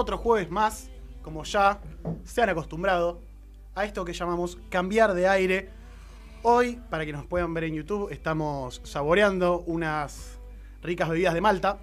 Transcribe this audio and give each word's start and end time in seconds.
otro 0.00 0.18
jueves 0.18 0.50
más, 0.50 0.90
como 1.22 1.44
ya 1.44 1.80
se 2.24 2.42
han 2.42 2.48
acostumbrado, 2.48 3.20
a 3.74 3.84
esto 3.84 4.04
que 4.04 4.12
llamamos 4.12 4.58
cambiar 4.68 5.14
de 5.14 5.28
aire. 5.28 5.70
Hoy, 6.42 6.80
para 6.88 7.04
que 7.04 7.12
nos 7.12 7.26
puedan 7.26 7.52
ver 7.54 7.64
en 7.64 7.74
YouTube, 7.74 8.10
estamos 8.10 8.80
saboreando 8.84 9.60
unas 9.66 10.38
ricas 10.82 11.08
bebidas 11.08 11.34
de 11.34 11.40
Malta. 11.40 11.78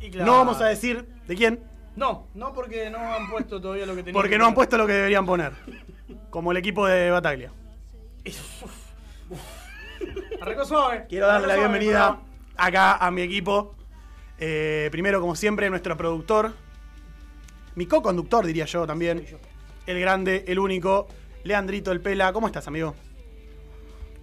Y 0.00 0.10
claro. 0.10 0.30
No 0.30 0.38
vamos 0.38 0.60
a 0.60 0.66
decir 0.66 1.06
de 1.26 1.34
quién, 1.34 1.60
No, 1.96 2.26
no 2.34 2.52
porque 2.52 2.90
no 2.90 2.98
han 2.98 3.30
puesto 3.30 3.60
todavía 3.60 3.86
lo 3.86 3.94
que 3.94 4.02
tenían. 4.02 4.14
porque 4.14 4.30
que 4.30 4.38
no 4.38 4.46
han 4.46 4.54
puesto 4.54 4.76
lo 4.76 4.86
que 4.86 4.92
deberían 4.92 5.24
poner. 5.24 5.52
Como 6.30 6.50
el 6.50 6.58
equipo 6.58 6.86
de 6.86 7.10
Bataglia. 7.10 7.52
Suave. 10.66 11.06
Quiero 11.08 11.26
darle 11.26 11.46
la 11.46 11.56
bienvenida 11.56 12.20
acá 12.56 12.96
a 12.96 13.10
mi 13.10 13.22
equipo. 13.22 13.74
Eh, 14.38 14.88
primero, 14.90 15.20
como 15.20 15.36
siempre, 15.36 15.68
nuestro 15.70 15.96
productor. 15.96 16.52
Mi 17.74 17.86
co-conductor, 17.86 18.46
diría 18.46 18.66
yo 18.66 18.86
también. 18.86 19.24
El 19.86 20.00
grande, 20.00 20.44
el 20.46 20.58
único. 20.58 21.08
Leandrito 21.42 21.92
el 21.92 22.00
Pela. 22.00 22.32
¿Cómo 22.32 22.46
estás, 22.46 22.66
amigo? 22.68 22.94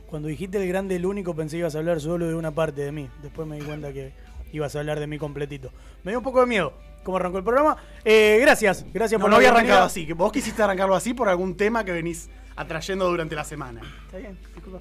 Cuando 0.07 0.27
dijiste 0.27 0.61
el 0.61 0.67
grande, 0.67 0.95
el 0.95 1.05
único, 1.05 1.35
pensé 1.35 1.55
que 1.55 1.59
ibas 1.59 1.75
a 1.75 1.79
hablar 1.79 2.01
solo 2.01 2.27
de 2.27 2.35
una 2.35 2.51
parte 2.51 2.81
de 2.81 2.91
mí. 2.91 3.09
Después 3.21 3.47
me 3.47 3.57
di 3.57 3.65
cuenta 3.65 3.93
que 3.93 4.11
ibas 4.51 4.75
a 4.75 4.79
hablar 4.79 4.99
de 4.99 5.07
mí 5.07 5.17
completito. 5.17 5.71
Me 6.03 6.11
dio 6.11 6.19
un 6.19 6.23
poco 6.23 6.41
de 6.41 6.47
miedo. 6.47 6.73
¿Cómo 7.03 7.17
arrancó 7.17 7.37
el 7.37 7.43
programa? 7.43 7.77
Eh, 8.03 8.37
gracias, 8.41 8.85
gracias 8.93 9.19
No, 9.19 9.23
por 9.23 9.31
no 9.31 9.37
había 9.37 9.49
arrancado 9.49 9.85
así. 9.85 10.05
Que 10.05 10.13
vos 10.13 10.31
quisiste 10.31 10.61
arrancarlo 10.61 10.95
así 10.95 11.13
por 11.13 11.29
algún 11.29 11.55
tema 11.55 11.83
que 11.83 11.91
venís 11.91 12.29
atrayendo 12.55 13.07
durante 13.09 13.35
la 13.35 13.43
semana. 13.43 13.81
Está 14.05 14.17
bien, 14.17 14.37
disculpa. 14.53 14.79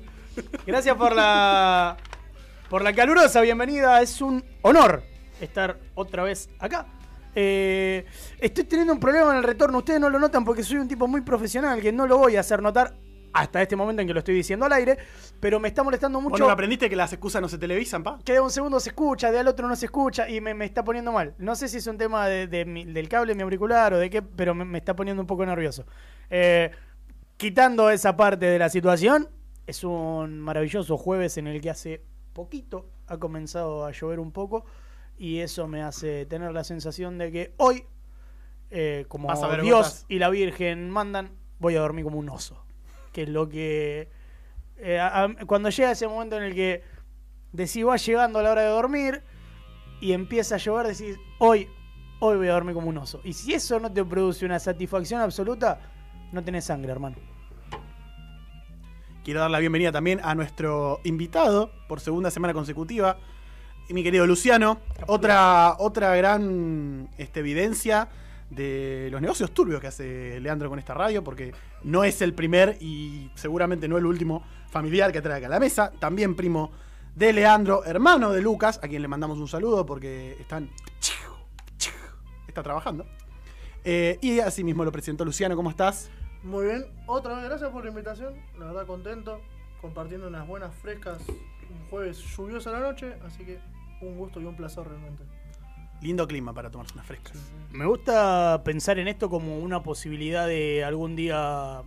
Gracias 0.67 0.97
por 0.97 1.15
la 1.15 1.97
por 2.69 2.83
la 2.83 2.93
calurosa 2.93 3.41
bienvenida. 3.41 4.01
Es 4.03 4.21
un 4.21 4.45
honor 4.63 5.03
estar 5.41 5.79
otra 5.95 6.23
vez 6.23 6.51
acá. 6.59 6.87
Eh, 7.35 8.05
estoy 8.39 8.65
teniendo 8.65 8.93
un 8.93 9.01
problema 9.01 9.31
en 9.33 9.39
el 9.39 9.43
retorno. 9.45 9.79
Ustedes 9.79 10.01
no 10.01 10.11
lo 10.11 10.19
notan 10.19 10.45
porque 10.45 10.63
soy 10.63 10.79
un 10.79 10.89
tipo 10.89 11.07
muy 11.07 11.21
profesional 11.21 11.81
que 11.81 11.93
no 11.93 12.07
lo 12.07 12.19
voy 12.19 12.37
a 12.37 12.41
hacer 12.41 12.63
notar 12.63 12.95
hasta 13.33 13.63
este 13.63 13.77
momento 13.77 14.03
en 14.03 14.09
que 14.09 14.13
lo 14.15 14.19
estoy 14.19 14.35
diciendo 14.35 14.67
al 14.67 14.73
aire. 14.73 14.99
Pero 15.39 15.61
me 15.61 15.69
está 15.69 15.83
molestando 15.85 16.21
mucho. 16.21 16.31
Bueno, 16.33 16.51
aprendiste 16.51 16.91
que 16.91 16.97
las 16.97 17.13
excusas 17.13 17.41
no 17.41 17.49
se 17.49 17.59
televisan, 17.59 18.03
pa? 18.03 18.19
que 18.25 18.33
de 18.33 18.41
un 18.41 18.51
segundo 18.51 18.81
se 18.81 18.89
escucha, 18.91 19.31
de 19.31 19.39
al 19.39 19.49
otro 19.49 19.69
no 19.69 19.77
se 19.77 19.87
escucha 19.87 20.29
y 20.29 20.41
me, 20.41 20.53
me 20.55 20.65
está 20.65 20.83
poniendo 20.85 21.13
mal. 21.13 21.35
No 21.39 21.55
sé 21.55 21.69
si 21.69 21.77
es 21.79 21.87
un 21.87 21.97
tema 21.99 22.27
de- 22.27 22.47
de 22.49 22.65
mi- 22.65 22.85
del 22.85 23.09
cable 23.09 23.31
de 23.33 23.37
mi 23.37 23.43
auricular 23.43 23.95
o 23.95 23.99
de 23.99 24.11
qué, 24.11 24.23
pero 24.23 24.55
me, 24.55 24.65
me 24.65 24.79
está 24.79 24.97
poniendo 24.97 25.23
un 25.23 25.27
poco 25.29 25.47
nervioso. 25.47 25.87
Eh, 26.29 26.71
quitando 27.37 27.89
esa 27.91 28.17
parte 28.17 28.47
de 28.47 28.59
la 28.59 28.69
situación, 28.69 29.29
es 29.67 29.85
un 29.85 30.41
maravilloso 30.41 30.97
jueves 30.99 31.37
en 31.39 31.47
el 31.47 31.61
que 31.61 31.71
hace 31.71 32.03
poquito 32.33 32.89
ha 33.07 33.19
comenzado 33.19 33.85
a 33.87 33.93
llover 33.93 34.19
un 34.19 34.33
poco 34.33 34.65
y 35.21 35.41
eso 35.41 35.69
me 35.69 35.83
hace 35.83 36.25
tener 36.25 36.51
la 36.53 36.65
sensación 36.65 37.19
de 37.19 37.31
que 37.31 37.55
hoy, 37.59 37.85
eh, 38.71 39.05
como 39.07 39.29
Vas 39.29 39.43
a 39.43 39.49
ver 39.49 39.61
Dios 39.61 39.77
gotas. 39.79 40.07
y 40.09 40.19
la 40.19 40.31
Virgen 40.31 40.89
mandan, 40.89 41.31
voy 41.59 41.77
a 41.77 41.81
dormir 41.81 42.05
como 42.05 42.19
un 42.19 42.31
oso. 42.31 42.65
Que 43.13 43.25
es 43.25 43.29
lo 43.29 43.47
que... 43.49 44.09
eh, 44.79 44.99
a- 44.99 45.25
a- 45.25 45.35
cuando 45.47 45.69
llega 45.69 45.91
ese 45.91 46.09
momento 46.09 46.37
en 46.39 46.45
el 46.45 46.55
que 46.55 46.83
decís, 47.53 47.87
va 47.87 47.97
llegando 47.97 48.41
la 48.41 48.53
hora 48.53 48.63
de 48.63 48.69
dormir 48.69 49.23
y 50.01 50.13
empieza 50.13 50.55
a 50.55 50.59
llover, 50.59 50.87
decís, 50.87 51.19
hoy, 51.39 51.69
hoy 52.21 52.39
voy 52.39 52.49
a 52.49 52.53
dormir 52.55 52.75
como 52.75 52.89
un 52.89 52.97
oso. 52.97 53.21
Y 53.23 53.35
si 53.35 53.53
eso 53.53 53.79
no 53.79 53.93
te 53.93 54.03
produce 54.05 54.47
una 54.47 54.59
satisfacción 54.59 55.21
absoluta, 55.21 55.81
no 56.33 56.43
tenés 56.43 56.65
sangre, 56.65 56.93
hermano. 56.93 57.17
Quiero 59.23 59.41
dar 59.41 59.51
la 59.51 59.59
bienvenida 59.59 59.93
también 59.93 60.21
a 60.25 60.35
nuestro 60.35 61.01
invitado 61.05 61.71
por 61.89 62.01
segunda 62.01 62.31
semana 62.31 62.55
consecutiva, 62.55 63.19
y 63.91 63.93
mi 63.93 64.05
querido 64.05 64.25
Luciano. 64.25 64.79
Otra, 65.09 65.75
otra 65.81 66.15
gran 66.15 67.09
este, 67.19 67.41
evidencia 67.41 68.09
de 68.49 69.09
los 69.11 69.21
negocios 69.21 69.51
turbios 69.51 69.81
que 69.81 69.89
hace 69.89 70.39
Leandro 70.39 70.69
con 70.69 70.79
esta 70.79 70.95
radio, 70.95 71.25
porque 71.25 71.53
no 71.83 72.05
es 72.05 72.23
el 72.23 72.33
primer 72.33 72.77
y 72.81 73.33
seguramente 73.35 73.89
no 73.89 73.99
el 73.99 74.07
último 74.07 74.45
familiar 74.71 75.11
que 75.11 75.21
trae 75.21 75.39
acá 75.39 75.49
a 75.49 75.51
la 75.51 75.59
mesa. 75.59 75.91
También 75.99 76.37
primo 76.37 76.71
de 77.17 77.33
Leandro, 77.33 77.85
hermano 77.85 78.31
de 78.31 78.41
Lucas, 78.41 78.79
a 78.81 78.87
quien 78.87 79.03
le 79.03 79.09
mandamos 79.09 79.39
un 79.39 79.49
saludo 79.49 79.85
porque 79.85 80.37
están. 80.39 80.71
Está 82.47 82.63
trabajando. 82.63 83.07
Eh, 83.83 84.19
y 84.21 84.39
así 84.39 84.63
mismo 84.63 84.85
lo 84.85 84.93
presentó 84.93 85.25
Luciano, 85.25 85.57
¿cómo 85.57 85.71
estás? 85.71 86.11
Muy 86.45 86.67
bien, 86.67 86.87
otra 87.07 87.35
vez 87.35 87.45
gracias 87.45 87.71
por 87.71 87.83
la 87.83 87.91
invitación, 87.91 88.35
la 88.57 88.67
verdad 88.67 88.87
contento, 88.87 89.41
compartiendo 89.81 90.29
unas 90.29 90.47
buenas 90.47 90.75
frescas, 90.77 91.19
un 91.29 91.89
jueves 91.91 92.19
lluvioso 92.37 92.71
a 92.71 92.75
la 92.75 92.81
noche, 92.81 93.15
así 93.27 93.45
que 93.45 93.59
un 94.01 94.17
gusto 94.17 94.41
y 94.41 94.45
un 94.45 94.57
placer 94.57 94.87
realmente. 94.87 95.25
Lindo 96.01 96.27
clima 96.27 96.55
para 96.55 96.71
tomarse 96.71 96.95
unas 96.95 97.07
frescas. 97.07 97.37
Me 97.71 97.85
gusta 97.85 98.63
pensar 98.65 98.99
en 98.99 99.09
esto 99.09 99.29
como 99.29 99.59
una 99.59 99.83
posibilidad 99.83 100.47
de 100.47 100.83
algún 100.83 101.15
día 101.15 101.83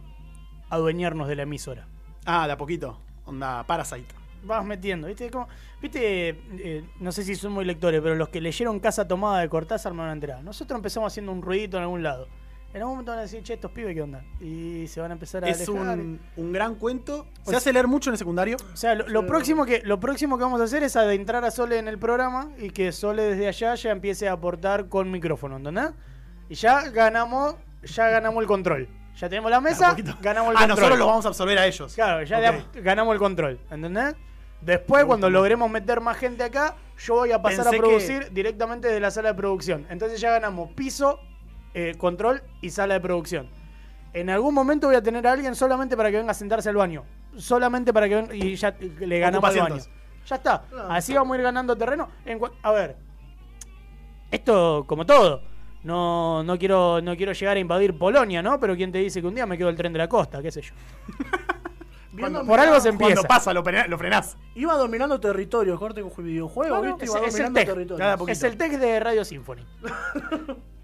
adueñarnos 0.69 1.27
de 1.27 1.35
la 1.35 1.43
emisora. 1.43 1.87
Ah, 2.25 2.45
de 2.45 2.53
a 2.53 2.57
poquito. 2.57 2.99
Onda 3.25 3.63
Parasite. 3.63 4.13
Vas 4.43 4.65
metiendo, 4.65 5.07
¿viste? 5.07 5.31
Como, 5.31 5.47
¿Viste? 5.81 6.29
Eh, 6.29 6.85
no 6.99 7.11
sé 7.11 7.23
si 7.23 7.35
son 7.35 7.53
muy 7.53 7.65
lectores, 7.65 8.01
pero 8.01 8.15
los 8.15 8.29
que 8.29 8.41
leyeron 8.41 8.79
Casa 8.79 9.07
Tomada 9.07 9.39
de 9.39 9.49
Cortázar 9.49 9.93
me 9.93 9.99
van 9.99 10.09
a 10.09 10.13
enterar. 10.13 10.43
Nosotros 10.43 10.77
empezamos 10.77 11.11
haciendo 11.11 11.31
un 11.31 11.41
ruidito 11.41 11.77
en 11.77 11.83
algún 11.83 12.03
lado. 12.03 12.27
En 12.73 12.81
algún 12.81 12.93
momento 12.95 13.11
van 13.11 13.19
a 13.19 13.21
decir, 13.23 13.43
che, 13.43 13.53
estos 13.53 13.69
pibes, 13.71 13.93
¿qué 13.93 14.01
onda? 14.01 14.23
Y 14.41 14.87
se 14.87 14.99
van 14.99 15.11
a 15.11 15.13
empezar 15.13 15.43
a 15.45 15.47
Es 15.49 15.69
alejar. 15.69 15.99
un, 15.99 16.19
un 16.37 16.51
gran 16.51 16.73
cuento. 16.75 17.27
Se 17.37 17.41
Pues- 17.45 17.57
hace 17.57 17.71
leer 17.71 17.87
mucho 17.87 18.09
en 18.09 18.15
el 18.15 18.17
secundario. 18.17 18.57
O 18.73 18.75
sea, 18.75 18.95
lo, 18.95 19.07
lo 19.07 19.21
Sí. 19.21 19.27
próximo 19.27 19.65
que, 19.65 19.81
lo 19.83 19.99
próximo 19.99 20.37
que 20.39 20.43
vamos 20.43 20.59
a 20.59 20.63
hacer 20.63 20.81
es 20.81 20.95
adentrar 20.95 21.45
a 21.45 21.51
Sole 21.51 21.77
en 21.77 21.87
el 21.87 21.99
programa 21.99 22.49
y 22.57 22.71
que 22.71 22.91
Sole 22.91 23.21
desde 23.23 23.47
allá 23.47 23.75
ya 23.75 23.91
empiece 23.91 24.27
a 24.27 24.31
aportar 24.31 24.89
con 24.89 25.11
micrófono, 25.11 25.57
¿entendés? 25.57 25.91
Y 26.49 26.55
ya 26.55 26.89
ganamos, 26.89 27.55
ya 27.83 28.09
ganamos 28.09 28.41
el 28.41 28.47
control. 28.47 28.87
Ya 29.17 29.29
tenemos 29.29 29.51
la 29.51 29.61
mesa, 29.61 29.91
poquito. 29.91 30.17
ganamos 30.21 30.51
el 30.51 30.57
ah, 30.57 30.59
control. 30.61 30.69
nosotros 30.79 30.97
los 30.97 31.07
vamos 31.07 31.25
a 31.25 31.27
absorber 31.27 31.57
a 31.59 31.67
ellos. 31.67 31.93
Claro, 31.93 32.23
ya 32.23 32.37
Ok. 32.37 32.41
de 32.41 32.47
a- 32.79 32.81
ganamos 32.81 33.13
el 33.13 33.19
control, 33.19 33.59
¿entendés? 33.69 34.15
Después, 34.61 35.05
cuando 35.05 35.29
logremos 35.29 35.69
meter 35.69 36.01
más 36.01 36.17
gente 36.17 36.43
acá, 36.43 36.75
yo 36.97 37.15
voy 37.15 37.31
a 37.33 37.39
pasar 37.41 37.65
Pensé 37.65 37.69
a 37.69 37.71
que- 37.73 37.77
producir 37.79 38.31
directamente 38.31 38.87
de 38.87 38.99
la 38.99 39.11
sala 39.11 39.29
de 39.29 39.35
producción. 39.35 39.85
Entonces 39.91 40.19
ya 40.19 40.31
ganamos 40.31 40.71
piso, 40.71 41.19
eh, 41.73 41.95
control 41.97 42.41
y 42.61 42.69
sala 42.69 42.95
de 42.95 42.99
producción. 42.99 43.47
En 44.13 44.29
algún 44.29 44.53
momento 44.53 44.87
voy 44.87 44.95
a 44.95 45.01
tener 45.01 45.25
a 45.25 45.31
alguien 45.31 45.55
solamente 45.55 45.97
para 45.97 46.11
que 46.11 46.17
venga 46.17 46.31
a 46.31 46.35
sentarse 46.35 46.69
al 46.69 46.75
baño. 46.75 47.03
Solamente 47.35 47.91
para 47.93 48.07
que 48.07 48.15
venga 48.15 48.35
y 48.35 48.55
ya 48.55 48.75
le 48.79 49.19
ganamos 49.19 49.49
al 49.49 49.59
baño. 49.59 49.83
Ya 50.27 50.35
está. 50.35 50.63
Claro. 50.69 50.91
Así 50.91 51.13
vamos 51.13 51.33
a 51.35 51.37
ir 51.37 51.43
ganando 51.43 51.75
terreno. 51.75 52.09
En 52.25 52.39
a 52.61 52.71
ver, 52.71 52.95
esto 54.31 54.85
como 54.87 55.05
todo. 55.05 55.41
No, 55.83 56.43
no, 56.43 56.57
quiero, 56.57 57.01
no 57.01 57.15
quiero 57.17 57.33
llegar 57.33 57.57
a 57.57 57.59
invadir 57.59 57.97
Polonia, 57.97 58.41
¿no? 58.41 58.57
Pero 58.59 58.75
¿quién 58.75 58.91
te 58.91 58.99
dice 58.99 59.19
que 59.19 59.27
un 59.27 59.35
día 59.35 59.45
me 59.45 59.57
quedo 59.57 59.67
el 59.69 59.75
tren 59.75 59.91
de 59.91 59.99
la 59.99 60.07
costa? 60.07 60.41
¿Qué 60.41 60.49
sé 60.51 60.61
yo? 60.61 60.73
Por 62.45 62.59
algo 62.59 62.79
se 62.79 62.89
empieza. 62.89 63.15
Cuando 63.15 63.27
pasa, 63.27 63.53
lo, 63.53 63.63
lo 63.63 63.97
frenás. 63.97 64.37
Iba 64.55 64.75
dominando 64.75 65.19
territorio, 65.19 65.77
corte 65.79 66.01
con 66.03 66.23
videojuegos, 66.23 66.85
¿viste? 66.85 67.05
es- 67.05 67.11
Iba 67.11 67.19
es 67.19 67.25
el 67.25 67.31
dominando 67.31 67.59
tech. 67.59 67.67
territorio. 67.67 67.97
Cada 67.99 68.17
poquito. 68.17 68.31
Es 68.31 68.43
el 68.43 68.55
text 68.57 68.79
de 68.79 68.99
Radio 68.99 69.25
Symphony. 69.25 69.65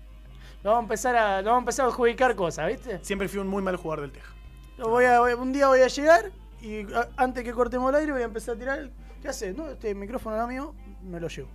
no 0.63 0.71
vamos 0.71 0.79
a 0.79 0.83
empezar 0.83 1.15
a, 1.15 1.41
no 1.41 1.47
vamos 1.51 1.57
a 1.57 1.63
empezar 1.63 1.85
a 1.85 1.89
adjudicar 1.89 2.35
cosas, 2.35 2.67
¿viste? 2.67 2.99
Siempre 3.03 3.27
fui 3.27 3.39
un 3.39 3.47
muy 3.47 3.61
mal 3.63 3.75
jugador 3.77 4.01
del 4.01 4.11
Teja. 4.11 4.33
Lo 4.77 4.89
voy 4.89 5.05
a, 5.05 5.19
voy- 5.19 5.33
un 5.33 5.51
día 5.53 5.67
voy 5.67 5.81
a 5.81 5.87
llegar 5.87 6.31
y 6.61 6.81
a- 6.93 7.09
antes 7.17 7.43
que 7.43 7.53
cortemos 7.53 7.89
el 7.89 7.95
aire 7.95 8.11
voy 8.11 8.21
a 8.21 8.25
empezar 8.25 8.55
a 8.55 8.59
tirar. 8.59 8.89
¿Qué 9.21 9.27
haces? 9.27 9.55
No, 9.55 9.69
este 9.69 9.93
micrófono 9.95 10.37
no 10.37 10.43
es 10.43 10.49
mío, 10.49 10.75
me 11.03 11.19
lo 11.19 11.27
llevo. 11.27 11.49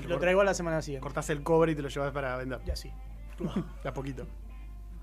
Y 0.00 0.04
lo 0.06 0.18
traigo 0.18 0.40
a 0.40 0.44
la 0.44 0.54
semana 0.54 0.82
siguiente. 0.82 1.02
Cortás 1.02 1.30
el 1.30 1.42
cobre 1.42 1.72
y 1.72 1.74
te 1.74 1.82
lo 1.82 1.88
llevas 1.88 2.12
para 2.12 2.36
vender. 2.36 2.60
Ya 2.64 2.76
sí. 2.76 2.90
De 3.82 3.88
a 3.88 3.94
poquito. 3.94 4.26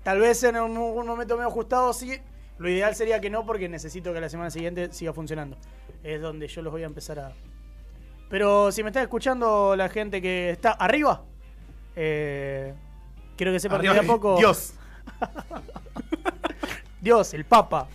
Tal 0.02 0.20
vez 0.20 0.42
en 0.44 0.56
un, 0.56 0.76
un 0.76 1.06
momento 1.06 1.36
medio 1.36 1.48
ajustado 1.48 1.92
sí. 1.92 2.20
Lo 2.58 2.68
ideal 2.68 2.94
sería 2.94 3.20
que 3.20 3.30
no, 3.30 3.44
porque 3.46 3.68
necesito 3.68 4.12
que 4.12 4.20
la 4.20 4.28
semana 4.28 4.50
siguiente 4.50 4.92
siga 4.92 5.12
funcionando. 5.12 5.56
Es 6.04 6.20
donde 6.20 6.46
yo 6.46 6.62
los 6.62 6.72
voy 6.72 6.82
a 6.82 6.86
empezar 6.86 7.18
a. 7.18 7.32
Pero 8.28 8.70
si 8.70 8.82
me 8.82 8.90
está 8.90 9.02
escuchando 9.02 9.74
la 9.76 9.88
gente 9.88 10.20
que 10.22 10.50
está 10.50 10.72
arriba, 10.72 11.24
eh, 11.96 12.74
quiero 13.36 13.52
que 13.52 13.60
sepan 13.60 13.80
que 13.80 13.88
de 13.88 13.98
a 13.98 14.02
poco. 14.02 14.36
Dios. 14.36 14.74
Dios, 17.00 17.34
el 17.34 17.44
Papa, 17.44 17.88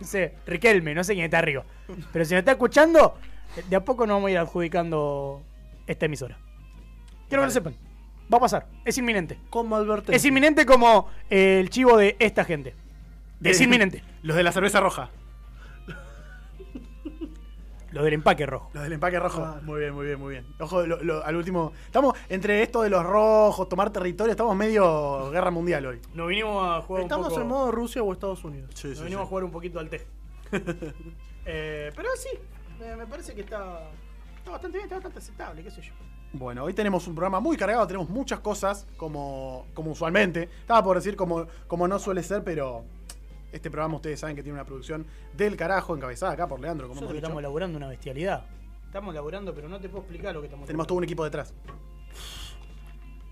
no 0.00 0.06
sé, 0.06 0.34
Riquelme, 0.46 0.94
no 0.94 1.02
sé 1.02 1.14
quién 1.14 1.24
está 1.24 1.38
arriba. 1.38 1.64
Pero 2.12 2.24
si 2.24 2.34
me 2.34 2.40
está 2.40 2.52
escuchando, 2.52 3.18
de 3.68 3.76
a 3.76 3.84
poco 3.84 4.06
nos 4.06 4.16
vamos 4.16 4.28
a 4.28 4.30
ir 4.30 4.38
adjudicando 4.38 5.42
esta 5.86 6.06
emisora. 6.06 6.38
Quiero 7.28 7.42
que 7.42 7.46
lo 7.46 7.50
sepan. 7.50 7.76
Va 8.32 8.38
a 8.38 8.40
pasar. 8.40 8.66
Es 8.84 8.96
inminente. 8.98 9.38
Como 9.50 9.76
Alberto. 9.76 10.12
Es 10.12 10.24
inminente 10.24 10.64
como 10.64 11.08
eh, 11.28 11.58
el 11.60 11.70
chivo 11.70 11.96
de 11.96 12.16
esta 12.18 12.44
gente. 12.44 12.74
Es 13.42 13.60
inminente. 13.60 14.02
Los 14.22 14.36
de 14.36 14.42
la 14.42 14.52
cerveza 14.52 14.80
roja. 14.80 15.10
Lo 17.92 18.02
del 18.02 18.14
empaque 18.14 18.46
rojo. 18.46 18.70
Los 18.72 18.82
del 18.84 18.92
empaque 18.94 19.18
rojo. 19.18 19.38
Claro. 19.38 19.62
Muy 19.62 19.80
bien, 19.80 19.94
muy 19.94 20.06
bien, 20.06 20.18
muy 20.18 20.30
bien. 20.32 20.46
Ojo, 20.60 20.86
lo- 20.86 21.02
lo- 21.02 21.24
al 21.24 21.36
último. 21.36 21.72
Estamos 21.86 22.16
entre 22.28 22.62
esto 22.62 22.82
de 22.82 22.90
los 22.90 23.04
rojos, 23.04 23.68
tomar 23.68 23.90
territorio, 23.90 24.30
estamos 24.32 24.56
medio 24.56 25.30
guerra 25.30 25.50
mundial 25.50 25.86
hoy. 25.86 26.00
Nos 26.14 26.28
vinimos 26.28 26.66
a 26.68 26.80
jugar 26.82 27.02
¿Estamos 27.02 27.26
un 27.26 27.30
poco. 27.30 27.42
en 27.42 27.48
modo 27.48 27.70
Rusia 27.72 28.02
o 28.02 28.12
Estados 28.12 28.42
Unidos? 28.44 28.70
Sí, 28.74 28.88
nos 28.88 29.02
vinimos 29.04 29.24
a 29.24 29.26
jugar 29.28 29.44
un 29.44 29.50
poquito 29.50 29.78
al 29.78 29.88
tej. 29.90 30.02
Eh, 31.44 31.90
pero 31.96 32.08
sí, 32.16 32.28
me, 32.78 32.94
me 32.94 33.06
parece 33.06 33.34
que 33.34 33.40
está, 33.40 33.90
está 34.38 34.52
bastante 34.52 34.78
bien, 34.78 34.84
está 34.84 34.94
bastante 34.96 35.18
aceptable, 35.18 35.62
qué 35.64 35.70
sé 35.72 35.82
yo. 35.82 35.92
Bueno, 36.34 36.62
hoy 36.64 36.72
tenemos 36.72 37.06
un 37.08 37.14
programa 37.14 37.40
muy 37.40 37.56
cargado, 37.56 37.86
tenemos 37.86 38.08
muchas 38.08 38.38
cosas, 38.40 38.86
como, 38.96 39.66
como 39.74 39.90
usualmente. 39.90 40.44
Estaba 40.60 40.82
por 40.84 40.96
decir 40.96 41.16
como, 41.16 41.46
como 41.66 41.88
no 41.88 41.98
suele 41.98 42.22
ser, 42.22 42.42
pero 42.44 42.84
este 43.52 43.70
programa 43.70 43.96
ustedes 43.96 44.18
saben 44.20 44.34
que 44.36 44.42
tiene 44.42 44.54
una 44.58 44.64
producción 44.64 45.06
del 45.36 45.56
carajo, 45.56 45.94
encabezada 45.94 46.32
acá 46.32 46.48
por 46.48 46.60
Leandro, 46.60 46.88
como 46.88 46.96
Nosotros 47.00 47.10
hemos 47.10 47.14
dicho. 47.20 47.26
estamos 47.26 47.40
elaborando 47.40 47.76
una 47.78 47.88
bestialidad. 47.88 48.44
Estamos 48.86 49.12
elaborando, 49.14 49.54
pero 49.54 49.68
no 49.68 49.80
te 49.80 49.88
puedo 49.88 50.02
explicar 50.02 50.34
lo 50.34 50.40
que 50.40 50.46
estamos 50.48 50.66
Tenemos 50.66 50.86
todo 50.86 50.98
un 50.98 51.04
equipo 51.04 51.24
detrás. 51.24 51.54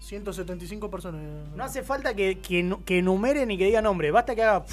175 0.00 0.90
personas. 0.90 1.49
No 1.55 1.62
hace 1.64 1.82
falta 1.82 2.14
que, 2.14 2.38
que, 2.40 2.76
que 2.84 2.99
enumeren 2.99 3.50
y 3.50 3.58
que 3.58 3.67
diga 3.67 3.82
nombre, 3.82 4.11
basta 4.11 4.34
que 4.34 4.43
haga 4.43 4.64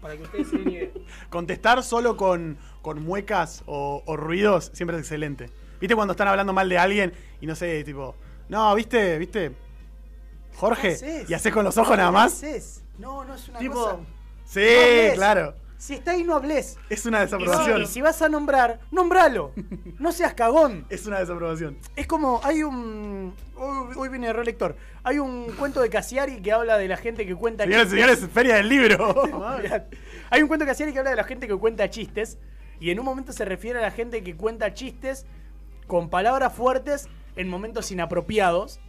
para 0.00 0.16
que 0.16 0.22
ustedes 0.22 0.48
se 0.48 0.58
den 0.58 0.68
idea. 0.70 0.88
Contestar 1.30 1.82
solo 1.82 2.16
con, 2.16 2.56
con 2.82 3.02
muecas 3.02 3.62
o, 3.66 4.02
o 4.06 4.16
ruidos 4.16 4.70
siempre 4.72 4.96
es 4.96 5.02
excelente. 5.02 5.50
¿Viste 5.80 5.94
cuando 5.94 6.12
están 6.12 6.28
hablando 6.28 6.52
mal 6.52 6.68
de 6.68 6.78
alguien 6.78 7.12
y 7.40 7.46
no 7.46 7.54
sé, 7.54 7.82
tipo, 7.84 8.14
no, 8.48 8.74
viste, 8.74 9.18
viste, 9.18 9.52
Jorge, 10.56 10.88
¿Qué 10.88 10.94
haces? 10.94 11.30
y 11.30 11.34
haces 11.34 11.52
con 11.52 11.64
los 11.64 11.76
ojos 11.76 11.96
nada 11.96 12.10
más? 12.10 12.40
¿Qué 12.40 12.48
haces? 12.50 12.84
No, 12.98 13.24
no 13.24 13.34
es 13.34 13.48
una 13.48 13.58
Tipo, 13.58 13.74
cosa. 13.74 13.98
Sí, 14.48 15.14
claro. 15.14 15.54
Si 15.76 15.94
está 15.94 16.12
ahí, 16.12 16.24
no 16.24 16.34
hables. 16.34 16.76
Es 16.88 17.06
una 17.06 17.22
Y 17.22 17.28
si, 17.28 17.32
desaprobación. 17.36 17.82
y 17.82 17.86
si 17.86 18.00
vas 18.00 18.20
a 18.22 18.28
nombrar, 18.28 18.80
nombralo. 18.90 19.52
No 19.98 20.10
seas 20.10 20.34
cagón. 20.34 20.86
Es 20.88 21.06
una 21.06 21.20
desaprobación. 21.20 21.78
Es 21.94 22.06
como, 22.06 22.40
hay 22.42 22.62
un. 22.64 23.34
Hoy, 23.56 23.94
hoy 23.96 24.08
viene 24.08 24.28
el 24.28 24.34
relector. 24.34 24.74
Hay 25.04 25.18
un 25.18 25.52
cuento 25.52 25.80
de 25.80 25.90
Cassiari 25.90 26.40
que 26.40 26.50
habla 26.50 26.78
de 26.78 26.88
la 26.88 26.96
gente 26.96 27.26
que 27.26 27.34
cuenta 27.36 27.64
Señores, 27.64 27.90
señores, 27.90 28.26
feria 28.32 28.56
del 28.56 28.68
libro. 28.68 29.14
Hay 30.30 30.42
un 30.42 30.48
cuento 30.48 30.64
de 30.64 30.70
Cassiari 30.70 30.92
que 30.92 30.98
habla 30.98 31.10
de 31.10 31.16
la 31.16 31.24
gente 31.24 31.46
que 31.46 31.54
cuenta 31.56 31.88
chistes. 31.90 32.38
Y 32.80 32.90
en 32.90 32.98
un 32.98 33.04
momento 33.04 33.32
se 33.32 33.44
refiere 33.44 33.78
a 33.78 33.82
la 33.82 33.90
gente 33.90 34.22
que 34.24 34.34
cuenta 34.36 34.74
chistes 34.74 35.26
con 35.86 36.10
palabras 36.10 36.52
fuertes 36.54 37.08
en 37.36 37.48
momentos 37.48 37.90
inapropiados. 37.92 38.80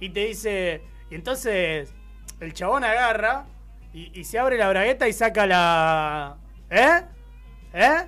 Y 0.00 0.10
te 0.10 0.26
dice. 0.26 0.82
Y 1.10 1.14
entonces 1.14 1.94
el 2.40 2.52
chabón 2.54 2.82
agarra 2.84 3.46
y, 3.92 4.18
y 4.20 4.24
se 4.24 4.38
abre 4.38 4.56
la 4.58 4.68
bragueta 4.68 5.08
y 5.08 5.12
saca 5.12 5.46
la. 5.46 6.36
¿Eh? 6.70 7.02
¿Eh? 7.74 8.06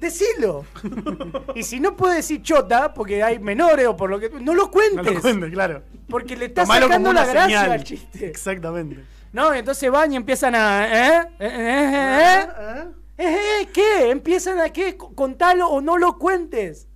Decilo. 0.00 0.64
y 1.54 1.62
si 1.62 1.78
no 1.78 1.96
puede 1.96 2.16
decir 2.16 2.42
chota, 2.42 2.94
porque 2.94 3.22
hay 3.22 3.38
menores 3.38 3.86
o 3.86 3.96
por 3.96 4.08
lo 4.10 4.18
que. 4.18 4.30
No 4.30 4.54
lo 4.54 4.64
No 4.64 4.70
cuentes. 4.70 5.14
lo 5.14 5.20
cuentes, 5.20 5.50
claro. 5.50 5.82
Porque 6.08 6.36
le 6.36 6.46
estás 6.46 6.64
Tomalo 6.66 6.86
sacando 6.86 7.12
la 7.12 7.22
una 7.22 7.30
gracia 7.32 7.60
señal. 7.60 7.72
al 7.72 7.84
chiste. 7.84 8.26
Exactamente. 8.26 9.04
No, 9.32 9.52
entonces 9.54 9.90
van 9.90 10.12
y 10.12 10.16
empiezan 10.16 10.54
a. 10.54 10.86
¿Eh? 10.86 11.28
¿Eh? 11.38 11.46
¿Eh? 11.46 11.48
¿Eh? 11.48 12.42
¿Eh? 12.42 12.84
¿Eh? 13.18 13.36
¿Eh? 13.62 13.68
¿Qué? 13.72 14.10
¿Empiezan 14.10 14.58
a 14.60 14.70
qué? 14.70 14.96
Contalo 14.96 15.68
o 15.68 15.80
no 15.80 15.98
lo 15.98 16.16
cuentes. 16.18 16.88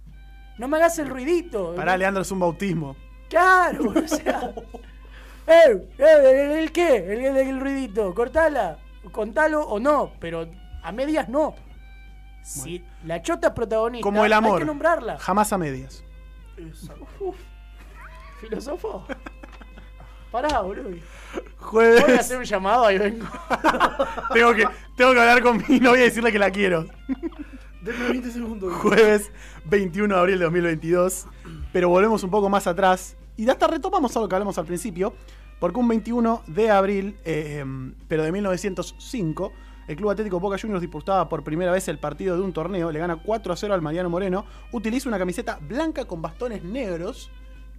No 0.58 0.69
me 0.69 0.76
hagas 0.78 0.99
el 0.99 1.08
ruidito. 1.08 1.75
Pará, 1.75 1.96
Leandro, 1.96 2.22
es 2.22 2.31
un 2.31 2.38
bautismo. 2.40 2.96
Claro, 3.28 3.93
o 3.94 4.08
sea. 4.08 4.52
¡Eh! 5.46 5.88
eh, 5.99 6.58
¿El 6.62 6.73
qué? 6.73 6.96
El, 6.96 7.25
el, 7.25 7.37
el 7.37 7.61
ruidito. 7.61 8.14
Cortala. 8.14 8.79
Contalo 9.12 9.62
o 9.67 9.79
no, 9.79 10.12
pero 10.19 10.49
a 10.82 10.93
medias 10.93 11.29
no. 11.29 11.55
Si 12.43 12.85
la 13.05 13.23
chota 13.23 13.49
es 13.49 13.55
protagonista, 13.55 14.02
Como 14.02 14.25
el 14.25 14.32
amor. 14.32 14.55
hay 14.55 14.58
que 14.61 14.64
nombrarla. 14.67 15.19
Jamás 15.19 15.52
a 15.52 15.58
medias. 15.58 16.02
¿Filósofo? 18.41 19.06
Pará, 20.31 20.61
boludo. 20.61 20.91
Voy 20.91 20.99
a 21.00 21.43
Jueves. 21.64 22.19
hacer 22.20 22.38
un 22.38 22.44
llamado 22.44 22.90
y 22.90 22.99
vengo. 22.99 23.26
tengo, 24.35 24.55
que, 24.55 24.67
tengo 24.97 25.12
que 25.12 25.20
hablar 25.20 25.43
con 25.43 25.62
mi 25.69 25.79
novia 25.81 26.02
y 26.02 26.05
decirle 26.08 26.32
que 26.32 26.38
la 26.38 26.50
quiero. 26.50 26.87
Denme 27.82 28.08
20 28.08 28.31
segundos. 28.31 28.73
Jueves 28.75 29.31
21 29.67 30.14
de 30.14 30.20
abril 30.20 30.38
de 30.38 30.44
2022. 30.44 31.26
Pero 31.73 31.88
volvemos 31.88 32.23
un 32.25 32.30
poco 32.30 32.49
más 32.49 32.66
atrás. 32.66 33.16
Y 33.37 33.49
hasta 33.49 33.67
retomamos 33.67 34.14
algo 34.17 34.29
que 34.29 34.35
hablamos 34.35 34.59
al 34.59 34.64
principio. 34.67 35.14
Porque 35.61 35.79
un 35.79 35.88
21 35.88 36.43
de 36.49 36.71
abril, 36.71 37.17
eh, 37.25 37.64
pero 38.09 38.23
de 38.25 38.33
1905, 38.33 39.53
el 39.88 39.97
Club 39.97 40.11
Atlético 40.11 40.41
Boca 40.41 40.59
Juniors 40.61 40.81
disputaba 40.81 41.29
por 41.29 41.45
primera 41.45 41.71
vez 41.73 41.87
el 41.88 41.99
partido 41.99 42.37
de 42.37 42.43
un 42.43 42.53
torneo. 42.53 42.91
Le 42.91 42.99
gana 42.99 43.17
4 43.17 43.53
a 43.53 43.57
0 43.57 43.73
al 43.75 43.81
Mariano 43.83 44.11
Moreno. 44.11 44.45
Utiliza 44.73 45.09
una 45.09 45.19
camiseta 45.19 45.59
blanca 45.62 46.05
con 46.07 46.21
bastones 46.21 46.62
negros. 46.64 47.31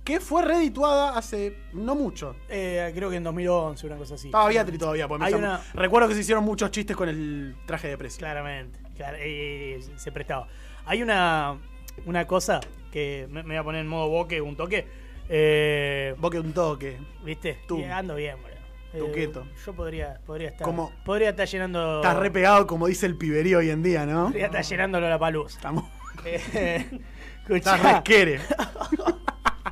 Que 0.04 0.20
fue 0.20 0.44
redituada 0.44 1.18
hace 1.18 1.58
no 1.74 1.96
mucho. 1.96 2.36
Eh, 2.48 2.92
creo 2.94 3.10
que 3.10 3.16
en 3.16 3.24
2011, 3.24 3.88
una 3.88 3.96
cosa 3.98 4.14
así. 4.16 4.28
Estaba 4.28 4.48
Beatri 4.48 4.78
todavía. 4.78 5.08
Hay 5.20 5.34
una- 5.34 5.62
Recuerdo 5.74 6.08
que 6.08 6.14
se 6.14 6.22
hicieron 6.22 6.44
muchos 6.44 6.70
chistes 6.70 6.96
con 6.96 7.10
el 7.10 7.56
traje 7.66 7.88
de 7.88 7.98
precio. 7.98 8.20
Claramente. 8.20 8.78
claro, 8.96 9.18
eh, 9.20 9.80
eh, 9.80 9.80
se 9.96 10.12
prestaba. 10.12 10.48
Hay 10.86 11.02
una, 11.02 11.58
una 12.06 12.28
cosa 12.28 12.60
que 12.92 13.28
me, 13.32 13.42
me 13.42 13.50
voy 13.50 13.58
a 13.58 13.64
poner 13.64 13.82
en 13.82 13.88
modo 13.88 14.08
boque 14.10 14.42
un 14.42 14.56
toque. 14.56 14.88
Eh, 15.30 16.16
Boque 16.18 16.40
un 16.40 16.54
toque. 16.54 16.98
¿Viste? 17.24 17.60
Tú. 17.68 17.84
Ando 17.92 18.16
bien, 18.16 18.36
boludo. 18.42 18.56
Eh, 18.94 19.00
Tú 19.00 19.12
quieto. 19.12 19.46
yo 19.66 19.74
podría, 19.74 20.20
podría 20.26 20.50
estar. 20.50 20.64
Como- 20.66 20.92
Podría 21.04 21.30
estar 21.32 21.48
llenando. 21.48 21.98
Estás 21.98 22.18
re 22.18 22.32
pegado, 22.32 22.66
como 22.68 22.88
dice 22.88 23.06
el 23.06 23.18
piberío 23.18 23.58
hoy 23.58 23.70
en 23.70 23.84
día, 23.84 24.06
¿no? 24.06 24.26
Podría 24.26 24.46
estar 24.46 24.64
llenándolo 24.64 25.10
la 25.10 25.20
palusa. 25.20 25.58
Estamos. 25.58 25.86
Eh, 26.26 27.02
Estás 27.50 27.80
re 27.84 28.40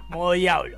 modo 0.10 0.34
diablo. 0.34 0.78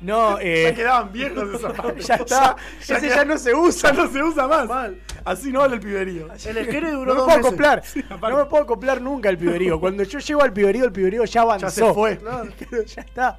No, 0.00 0.38
Ya 0.38 0.44
eh, 0.44 0.74
quedaban 0.74 1.12
viejos 1.12 1.54
esos 1.54 1.72
palos. 1.76 2.06
ya 2.06 2.16
está. 2.16 2.56
Ya, 2.84 2.96
Ese 2.96 3.08
ya 3.08 3.24
no 3.24 3.38
se 3.38 3.54
usa. 3.54 3.92
Ya 3.92 4.02
no 4.02 4.10
se 4.10 4.22
usa 4.22 4.48
más. 4.48 4.66
Mal. 4.68 5.00
Así 5.24 5.52
no 5.52 5.62
habla 5.62 5.76
el 5.76 5.80
piberío. 5.80 6.26
El 6.44 6.56
esquere 6.58 6.90
No 6.92 6.98
duró 6.98 7.12
me 7.14 7.18
dos 7.20 7.26
puedo 7.26 7.38
acoplar. 7.48 7.82
no 8.20 8.36
me 8.38 8.44
puedo 8.46 8.62
acoplar 8.64 9.00
nunca 9.00 9.28
al 9.28 9.38
piberío. 9.38 9.78
Cuando 9.78 10.02
yo 10.02 10.18
llego 10.18 10.42
al 10.42 10.52
piberío, 10.52 10.84
el 10.84 10.92
piberío 10.92 11.24
ya 11.24 11.42
avanzó. 11.42 11.66
Ya 11.68 11.70
se 11.70 11.94
fue. 11.94 12.18
Ya 12.86 13.02
está. 13.02 13.38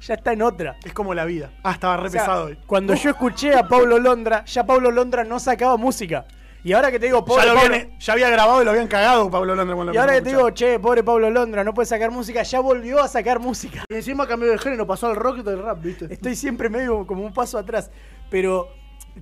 Ya 0.00 0.14
está 0.14 0.32
en 0.32 0.42
otra. 0.42 0.76
Es 0.84 0.92
como 0.92 1.14
la 1.14 1.24
vida. 1.24 1.50
Ah, 1.62 1.72
estaba 1.72 1.96
re 1.96 2.08
O 2.08 2.10
sea, 2.10 2.20
pesado 2.22 2.44
hoy. 2.46 2.58
Cuando 2.66 2.94
yo 2.94 3.10
escuché 3.10 3.54
a 3.54 3.66
Pablo 3.68 3.98
Londra, 3.98 4.44
ya 4.44 4.64
Pablo 4.64 4.90
Londra 4.90 5.24
no 5.24 5.38
sacaba 5.38 5.76
música. 5.76 6.26
Y 6.64 6.72
ahora 6.72 6.90
que 6.90 6.98
te 6.98 7.06
digo, 7.06 7.20
Ya, 7.20 7.24
pobre 7.24 7.46
lo 7.46 7.54
Pablo, 7.54 7.74
habían- 7.76 7.98
ya 7.98 8.12
había 8.12 8.28
grabado 8.30 8.60
y 8.60 8.64
lo 8.64 8.70
habían 8.72 8.88
cagado 8.88 9.30
Pablo 9.30 9.54
Londra 9.54 9.74
cuando 9.76 9.92
y 9.92 9.94
lo 9.94 10.00
ahora 10.00 10.14
que 10.14 10.22
te 10.22 10.28
digo, 10.30 10.50
che, 10.50 10.80
pobre 10.80 11.04
Pablo 11.04 11.30
Londra, 11.30 11.62
no 11.62 11.72
puede 11.72 11.86
sacar 11.86 12.10
música, 12.10 12.42
ya 12.42 12.58
volvió 12.58 13.00
a 13.00 13.06
sacar 13.06 13.38
música. 13.38 13.84
Y 13.88 13.94
encima 13.94 14.26
cambió 14.26 14.50
de 14.50 14.58
género, 14.58 14.84
pasó 14.84 15.06
al 15.06 15.14
rock 15.14 15.38
y 15.38 15.42
del 15.42 15.62
rap, 15.62 15.80
¿viste? 15.80 16.12
Estoy 16.12 16.34
siempre 16.34 16.68
medio 16.68 17.06
como 17.06 17.24
un 17.24 17.32
paso 17.32 17.56
atrás. 17.56 17.90
Pero 18.30 18.68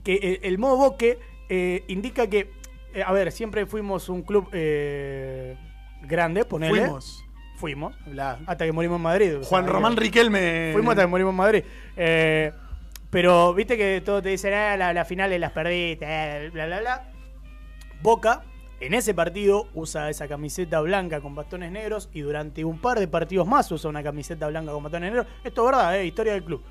que 0.03 0.15
eh, 0.15 0.41
el 0.45 0.57
modo 0.57 0.79
boque 0.79 1.19
eh, 1.51 1.85
indica 1.89 2.27
que, 2.29 2.51
eh, 2.95 3.03
a 3.03 3.13
ver, 3.13 3.31
siempre 3.31 3.67
fuimos 3.67 4.09
un 4.09 4.23
club 4.23 4.49
eh, 4.53 5.59
grande, 6.03 6.47
ponele. 6.47 6.81
Fuimos. 6.81 7.24
Fuimos. 7.57 7.95
Hasta 8.47 8.65
que 8.65 8.73
morimos 8.73 8.97
en 8.97 9.03
Madrid. 9.03 9.37
o 9.39 9.45
Juan 9.45 9.67
Román 9.67 9.97
Riquelme. 9.97 10.71
Fuimos 10.73 10.93
hasta 10.93 11.03
que 11.03 11.09
morimos 11.09 11.33
en 11.33 11.37
Madrid. 11.37 11.65
Eh, 11.97 12.53
pero 13.11 13.55
viste 13.55 13.77
que 13.77 14.03
todos 14.05 14.23
te 14.23 14.31
dicen, 14.31 14.53
ah, 14.55 14.77
la, 14.77 14.93
la 14.93 15.05
finales 15.05 15.39
las 15.39 15.53
perdiste, 15.53 16.05
eh, 16.09 16.51
bla, 16.51 16.67
bla, 16.67 16.81
bla. 16.81 17.11
Boca, 18.03 18.43
en 18.81 18.93
ese 18.93 19.15
partido, 19.15 19.69
usa 19.73 20.11
esa 20.11 20.27
camiseta 20.27 20.81
blanca 20.81 21.21
con 21.21 21.35
bastones 21.35 21.71
negros 21.71 22.11
y 22.13 22.21
durante 22.21 22.65
un 22.65 22.79
par 22.79 22.99
de 22.99 23.07
partidos 23.07 23.47
más 23.47 23.71
usa 23.71 23.89
una 23.89 24.03
camiseta 24.03 24.49
blanca 24.49 24.73
con 24.73 24.83
bastones 24.83 25.13
negros. 25.13 25.27
Esto 25.45 25.63
es 25.63 25.67
verdad, 25.67 25.97
eh, 25.97 26.07
historia 26.07 26.33
del 26.33 26.45
club. 26.45 26.63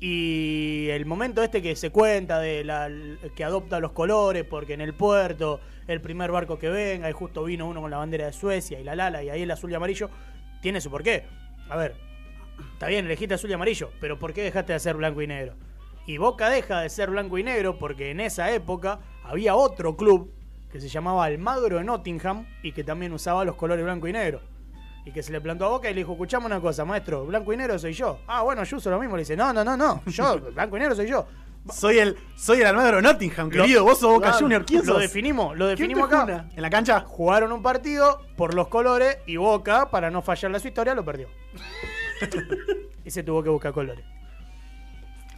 Y 0.00 0.88
el 0.90 1.06
momento 1.06 1.44
este 1.44 1.62
que 1.62 1.76
se 1.76 1.90
cuenta 1.90 2.40
de 2.40 2.64
la 2.64 2.90
que 3.36 3.44
adopta 3.44 3.78
los 3.78 3.92
colores 3.92 4.44
porque 4.44 4.74
en 4.74 4.80
el 4.80 4.94
puerto 4.94 5.60
el 5.86 6.00
primer 6.00 6.30
barco 6.30 6.58
que 6.58 6.68
venga 6.68 7.08
y 7.08 7.12
justo 7.12 7.44
vino 7.44 7.66
uno 7.66 7.80
con 7.80 7.90
la 7.90 7.98
bandera 7.98 8.26
de 8.26 8.32
Suecia 8.32 8.80
y 8.80 8.84
la 8.84 8.94
lala 8.94 9.22
y 9.22 9.30
ahí 9.30 9.42
el 9.42 9.50
azul 9.50 9.70
y 9.70 9.74
amarillo 9.74 10.10
tiene 10.60 10.80
su 10.80 10.90
porqué. 10.90 11.24
A 11.68 11.76
ver, 11.76 11.96
está 12.72 12.86
bien, 12.86 13.06
elegiste 13.06 13.34
azul 13.34 13.50
y 13.50 13.54
amarillo, 13.54 13.90
pero 14.00 14.18
¿por 14.18 14.32
qué 14.32 14.42
dejaste 14.42 14.72
de 14.72 14.80
ser 14.80 14.96
blanco 14.96 15.22
y 15.22 15.26
negro? 15.26 15.54
Y 16.06 16.18
Boca 16.18 16.48
deja 16.48 16.80
de 16.80 16.88
ser 16.88 17.10
blanco 17.10 17.38
y 17.38 17.44
negro 17.44 17.78
porque 17.78 18.10
en 18.10 18.20
esa 18.20 18.50
época 18.52 19.00
había 19.24 19.54
otro 19.54 19.96
club 19.96 20.32
que 20.70 20.80
se 20.80 20.88
llamaba 20.88 21.24
Almagro 21.24 21.76
de 21.76 21.84
Nottingham 21.84 22.46
y 22.62 22.72
que 22.72 22.82
también 22.82 23.12
usaba 23.12 23.44
los 23.44 23.56
colores 23.56 23.84
blanco 23.84 24.08
y 24.08 24.12
negro. 24.12 24.40
Y 25.04 25.12
que 25.12 25.22
se 25.22 25.32
le 25.32 25.40
plantó 25.40 25.66
a 25.66 25.68
Boca 25.68 25.90
y 25.90 25.94
le 25.94 26.00
dijo, 26.00 26.12
escuchame 26.12 26.46
una 26.46 26.60
cosa, 26.60 26.84
maestro, 26.84 27.26
blanco 27.26 27.52
y 27.52 27.56
negro 27.56 27.78
soy 27.78 27.92
yo. 27.92 28.20
Ah, 28.26 28.42
bueno, 28.42 28.62
yo 28.64 28.76
uso 28.76 28.88
lo 28.90 28.98
mismo. 29.00 29.16
Le 29.16 29.22
dice, 29.22 29.36
no, 29.36 29.52
no, 29.52 29.64
no, 29.64 29.76
no, 29.76 30.02
yo, 30.06 30.40
blanco 30.52 30.76
y 30.76 30.80
negro 30.80 30.94
soy 30.94 31.08
yo. 31.08 31.26
Soy 31.70 31.98
el, 31.98 32.16
soy 32.36 32.60
el 32.60 32.66
Almagro 32.66 33.00
Nottingham, 33.00 33.48
querido. 33.48 33.84
Vos 33.84 34.00
sos 34.00 34.10
Boca 34.10 34.28
claro, 34.30 34.38
Junior. 34.40 34.64
¿Quién 34.64 34.80
Lo 34.84 34.94
sos? 34.94 35.02
definimos, 35.02 35.56
lo 35.56 35.66
¿Quién 35.66 35.76
definimos 35.76 36.08
acá. 36.08 36.20
juna? 36.22 36.50
¿En 36.54 36.62
la 36.62 36.70
cancha? 36.70 37.00
Jugaron 37.00 37.52
un 37.52 37.62
partido 37.62 38.20
por 38.36 38.54
los 38.54 38.68
colores 38.68 39.18
y 39.26 39.36
Boca, 39.36 39.90
para 39.90 40.10
no 40.10 40.22
fallarle 40.22 40.56
a 40.56 40.60
su 40.60 40.68
historia, 40.68 40.94
lo 40.94 41.04
perdió. 41.04 41.28
y 43.04 43.10
se 43.10 43.22
tuvo 43.22 43.42
que 43.42 43.48
buscar 43.48 43.72
colores. 43.72 44.04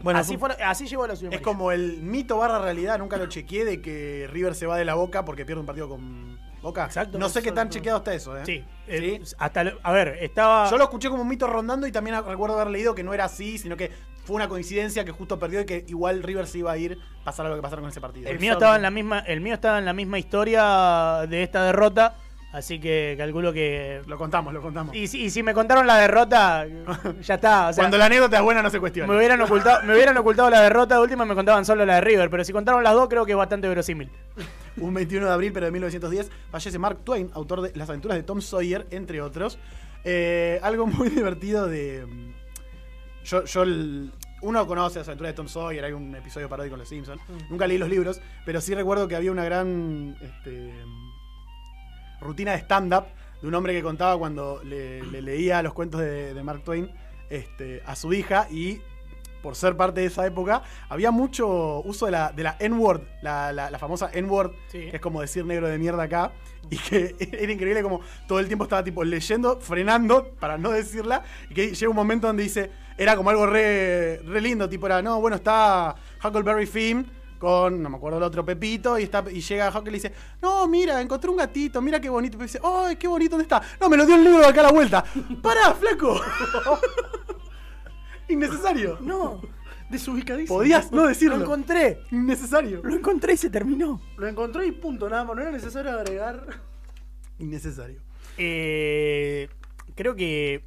Bueno, 0.01 0.19
así, 0.19 0.37
fue, 0.37 0.51
así 0.63 0.87
llegó 0.87 1.05
a 1.05 1.09
la 1.09 1.17
ciudad. 1.17 1.33
Es 1.33 1.41
como 1.41 1.73
el 1.73 2.03
mito 2.03 2.37
barra 2.39 2.59
realidad, 2.59 2.99
nunca 2.99 3.17
lo 3.17 3.27
chequeé, 3.27 3.65
de 3.65 3.81
que 3.81 4.29
River 4.31 4.55
se 4.55 4.67
va 4.67 4.77
de 4.77 4.85
la 4.85 4.95
Boca 4.95 5.25
porque 5.25 5.45
pierde 5.47 5.61
un 5.61 5.67
partido 5.67 5.89
con 5.89 6.39
Boca. 6.65 6.87
Exacto. 6.87 7.19
No 7.19 7.29
sé 7.29 7.43
qué 7.43 7.53
tan 7.53 7.69
chequeado 7.69 7.99
está 7.99 8.15
eso, 8.15 8.35
¿eh? 8.39 8.43
Sí, 8.47 8.57
¿Sí? 8.57 8.65
eh, 8.89 9.23
hasta 9.37 9.65
lo- 9.65 9.79
a 9.83 9.93
ver, 9.93 10.17
estaba 10.23 10.71
Yo 10.71 10.79
lo 10.79 10.85
escuché 10.85 11.11
como 11.11 11.21
un 11.21 11.29
mito 11.29 11.47
rondando 11.47 11.87
y 11.87 11.93
también 11.93 12.17
recuerdo 12.25 12.55
haber 12.59 12.71
leído 12.71 12.95
que 12.95 13.03
no 13.05 13.13
era 13.13 13.27
así, 13.27 13.59
sino 13.59 13.77
que 13.77 13.93
fue 14.25 14.35
una 14.37 14.49
coincidencia 14.49 15.05
que 15.05 15.11
justo 15.13 15.39
perdió 15.39 15.61
y 15.61 15.67
que 15.67 15.85
igual 15.89 16.23
River 16.23 16.47
se 16.47 16.59
iba 16.59 16.73
a 16.73 16.79
ir, 16.79 16.99
pasara 17.23 17.51
lo 17.51 17.57
que 17.57 17.61
pasara 17.61 17.83
con 17.83 17.91
ese 17.91 18.01
partido. 18.01 18.31
el 18.31 18.39
mío 18.39 18.55
estaba 18.55 18.77
en 18.77 18.83
la 18.83 18.91
misma 18.91 19.19
el 19.19 19.43
mío 19.43 19.53
estaba 19.53 19.79
en 19.79 19.85
la 19.85 19.93
misma 19.93 20.19
historia 20.19 21.27
de 21.29 21.43
esta 21.43 21.63
derrota, 21.65 22.15
así 22.55 22.81
que 22.81 23.15
calculo 23.19 23.53
que 23.53 24.01
Lo 24.07 24.17
contamos, 24.17 24.55
lo 24.55 24.63
contamos. 24.63 24.95
y, 24.97 25.07
si- 25.09 25.25
y 25.25 25.31
si 25.31 25.43
me 25.43 25.53
contaron 25.53 25.87
la 25.87 25.99
derrota, 25.99 26.67
ya 27.23 27.35
está, 27.35 27.69
o 27.69 27.73
sea, 27.73 27.83
Cuando 27.83 27.99
la 27.99 28.07
anécdota 28.07 28.37
es 28.39 28.43
buena 28.43 28.63
no 28.63 28.71
se 28.71 28.81
cuestiona. 28.81 29.11
me 29.13 29.19
hubieran 29.19 29.41
ocultado 29.43 29.83
me 29.85 29.95
hubieran 29.95 30.17
ocultado 30.17 30.49
la 30.51 30.61
derrota 30.63 30.95
de 30.95 31.01
última 31.03 31.25
me 31.25 31.35
contaban 31.35 31.65
solo 31.65 31.85
la 31.85 31.97
de 31.97 32.01
River, 32.01 32.31
pero 32.31 32.45
si 32.45 32.53
contaron 32.53 32.83
las 32.83 32.95
dos 32.95 33.09
creo 33.09 33.27
que 33.27 33.33
es 33.33 33.39
bastante 33.39 33.69
verosímil. 33.69 34.11
Un 34.77 34.93
21 34.95 35.27
de 35.27 35.33
abril, 35.33 35.53
pero 35.53 35.67
de 35.67 35.73
1910, 35.73 36.31
fallece 36.51 36.79
Mark 36.79 36.99
Twain, 37.05 37.31
autor 37.35 37.61
de 37.61 37.73
Las 37.77 37.89
aventuras 37.89 38.17
de 38.17 38.23
Tom 38.25 38.41
Sawyer, 38.41 38.87
entre 38.91 39.21
otros. 39.21 39.59
Eh, 40.05 40.59
algo 40.63 40.87
muy 40.87 41.09
divertido 41.11 41.67
de. 41.67 42.05
mm, 42.07 42.33
Yo, 43.25 43.45
yo 43.45 43.63
el- 43.63 44.11
uno 44.43 44.67
conoce 44.67 44.99
las 44.99 45.09
aventuras 45.09 45.33
de 45.33 45.37
Tom 45.37 45.49
Sawyer, 45.49 45.85
hay 45.85 45.93
un 45.93 46.15
episodio 46.15 46.49
paródico 46.51 46.73
con 46.73 46.81
los 46.81 46.89
Simpsons. 46.89 47.23
Nunca 47.49 47.67
leí 47.67 47.79
los 47.79 47.89
libros, 47.89 48.21
pero 48.45 48.61
sí 48.61 48.75
recuerdo 48.75 49.09
que 49.09 49.17
había 49.17 49.33
una 49.33 49.45
gran 49.45 50.15
este, 50.21 50.71
rutina 52.25 52.53
de 52.53 52.59
stand-up 52.59 53.05
de 53.41 53.49
un 53.49 53.55
hombre 53.55 53.73
que 53.75 53.83
contaba 53.83 54.19
cuando 54.19 54.61
le, 54.65 55.03
le 55.07 55.23
leía 55.23 55.63
los 55.63 55.75
cuentos 55.75 56.01
de, 56.01 56.35
de 56.35 56.43
Mark 56.43 56.63
Twain 56.65 56.91
este, 57.31 57.83
a 57.87 57.95
su 57.95 58.13
hija 58.13 58.49
y 58.51 58.81
por 59.43 59.57
ser 59.57 59.77
parte 59.77 60.01
de 60.01 60.07
esa 60.07 60.27
época, 60.27 60.63
había 60.89 61.11
mucho 61.11 61.83
uso 61.83 62.07
de 62.07 62.13
la, 62.13 62.33
de 62.33 62.43
la 62.45 62.57
N-word, 62.61 63.03
la, 63.21 63.53
la- 63.53 63.71
la 63.71 63.79
famosa 63.79 64.09
N-word, 64.15 64.53
Sí. 64.69 64.89
que 64.89 64.97
es 64.97 65.01
como 65.03 65.21
decir 65.21 65.45
negro 65.45 65.69
de 65.69 65.77
mierda 65.77 66.05
acá, 66.05 66.33
y 66.71 66.79
que 66.79 67.15
era 67.39 67.53
increíble 67.53 67.83
como 67.83 68.01
todo 68.27 68.39
el 68.41 68.47
tiempo 68.47 68.65
estaba 68.65 68.83
tipo 68.83 69.05
leyendo, 69.05 69.61
frenando 69.61 70.31
para 70.41 70.57
no 70.57 70.71
decirla, 70.71 71.25
y 71.51 71.55
que 71.55 71.75
llega 71.75 71.91
un 71.91 71.95
momento 71.97 72.27
donde 72.27 72.43
dice, 72.43 72.71
era 72.97 73.17
como 73.17 73.29
algo 73.29 73.45
re, 73.45 74.17
re 74.25 74.41
lindo, 74.41 74.67
tipo 74.67 74.87
era, 74.87 75.03
no, 75.03 75.21
bueno, 75.21 75.37
está 75.37 75.95
Huckleberry 76.25 76.65
Finn 76.65 77.07
con, 77.45 77.83
no 77.83 77.91
me 77.91 77.97
acuerdo 77.99 78.17
el 78.17 78.25
otro 78.25 78.45
Pepito, 78.45 78.99
y, 78.99 79.03
está, 79.03 79.23
y 79.31 79.43
llega 79.43 79.69
Huckle 79.69 79.91
y 79.91 79.93
le 79.93 79.99
dice, 79.99 80.13
no, 80.41 80.67
mira, 80.67 81.01
encontré 81.03 81.31
un 81.31 81.37
gatito, 81.37 81.83
mira 81.83 82.01
qué 82.01 82.09
bonito, 82.09 82.39
y 82.39 82.43
dice, 82.43 82.59
¡ay, 82.65 82.97
qué 82.97 83.07
bonito, 83.07 83.33
¿dónde 83.33 83.43
está? 83.43 83.61
No, 83.79 83.91
me 83.91 83.99
lo 83.99 84.07
dio 84.07 84.17
el 84.17 84.25
libro 84.25 84.41
de 84.41 84.47
acá 84.47 84.61
a 84.61 84.65
la 84.65 84.73
vuelta. 84.73 85.05
¡Pará, 85.43 85.75
flaco! 85.79 86.19
Innecesario. 88.29 88.97
No, 89.03 89.43
Desubicadísimo. 89.91 90.59
Podías 90.59 90.91
no 90.91 91.03
lo 91.03 91.09
decirlo. 91.09 91.37
encontré. 91.37 92.01
Innecesario. 92.11 92.81
Lo 92.83 92.95
encontré 92.95 93.35
y 93.35 93.37
se 93.37 93.51
terminó. 93.51 94.01
Lo 94.17 94.27
encontré 94.27 94.67
y 94.67 94.73
punto, 94.73 95.09
nada 95.11 95.25
más. 95.25 95.37
No 95.37 95.43
era 95.43 95.51
necesario 95.51 95.93
agregar. 95.93 96.47
Innecesario. 97.39 98.01
Eh, 98.39 99.49
creo 99.95 100.17
que 100.17 100.65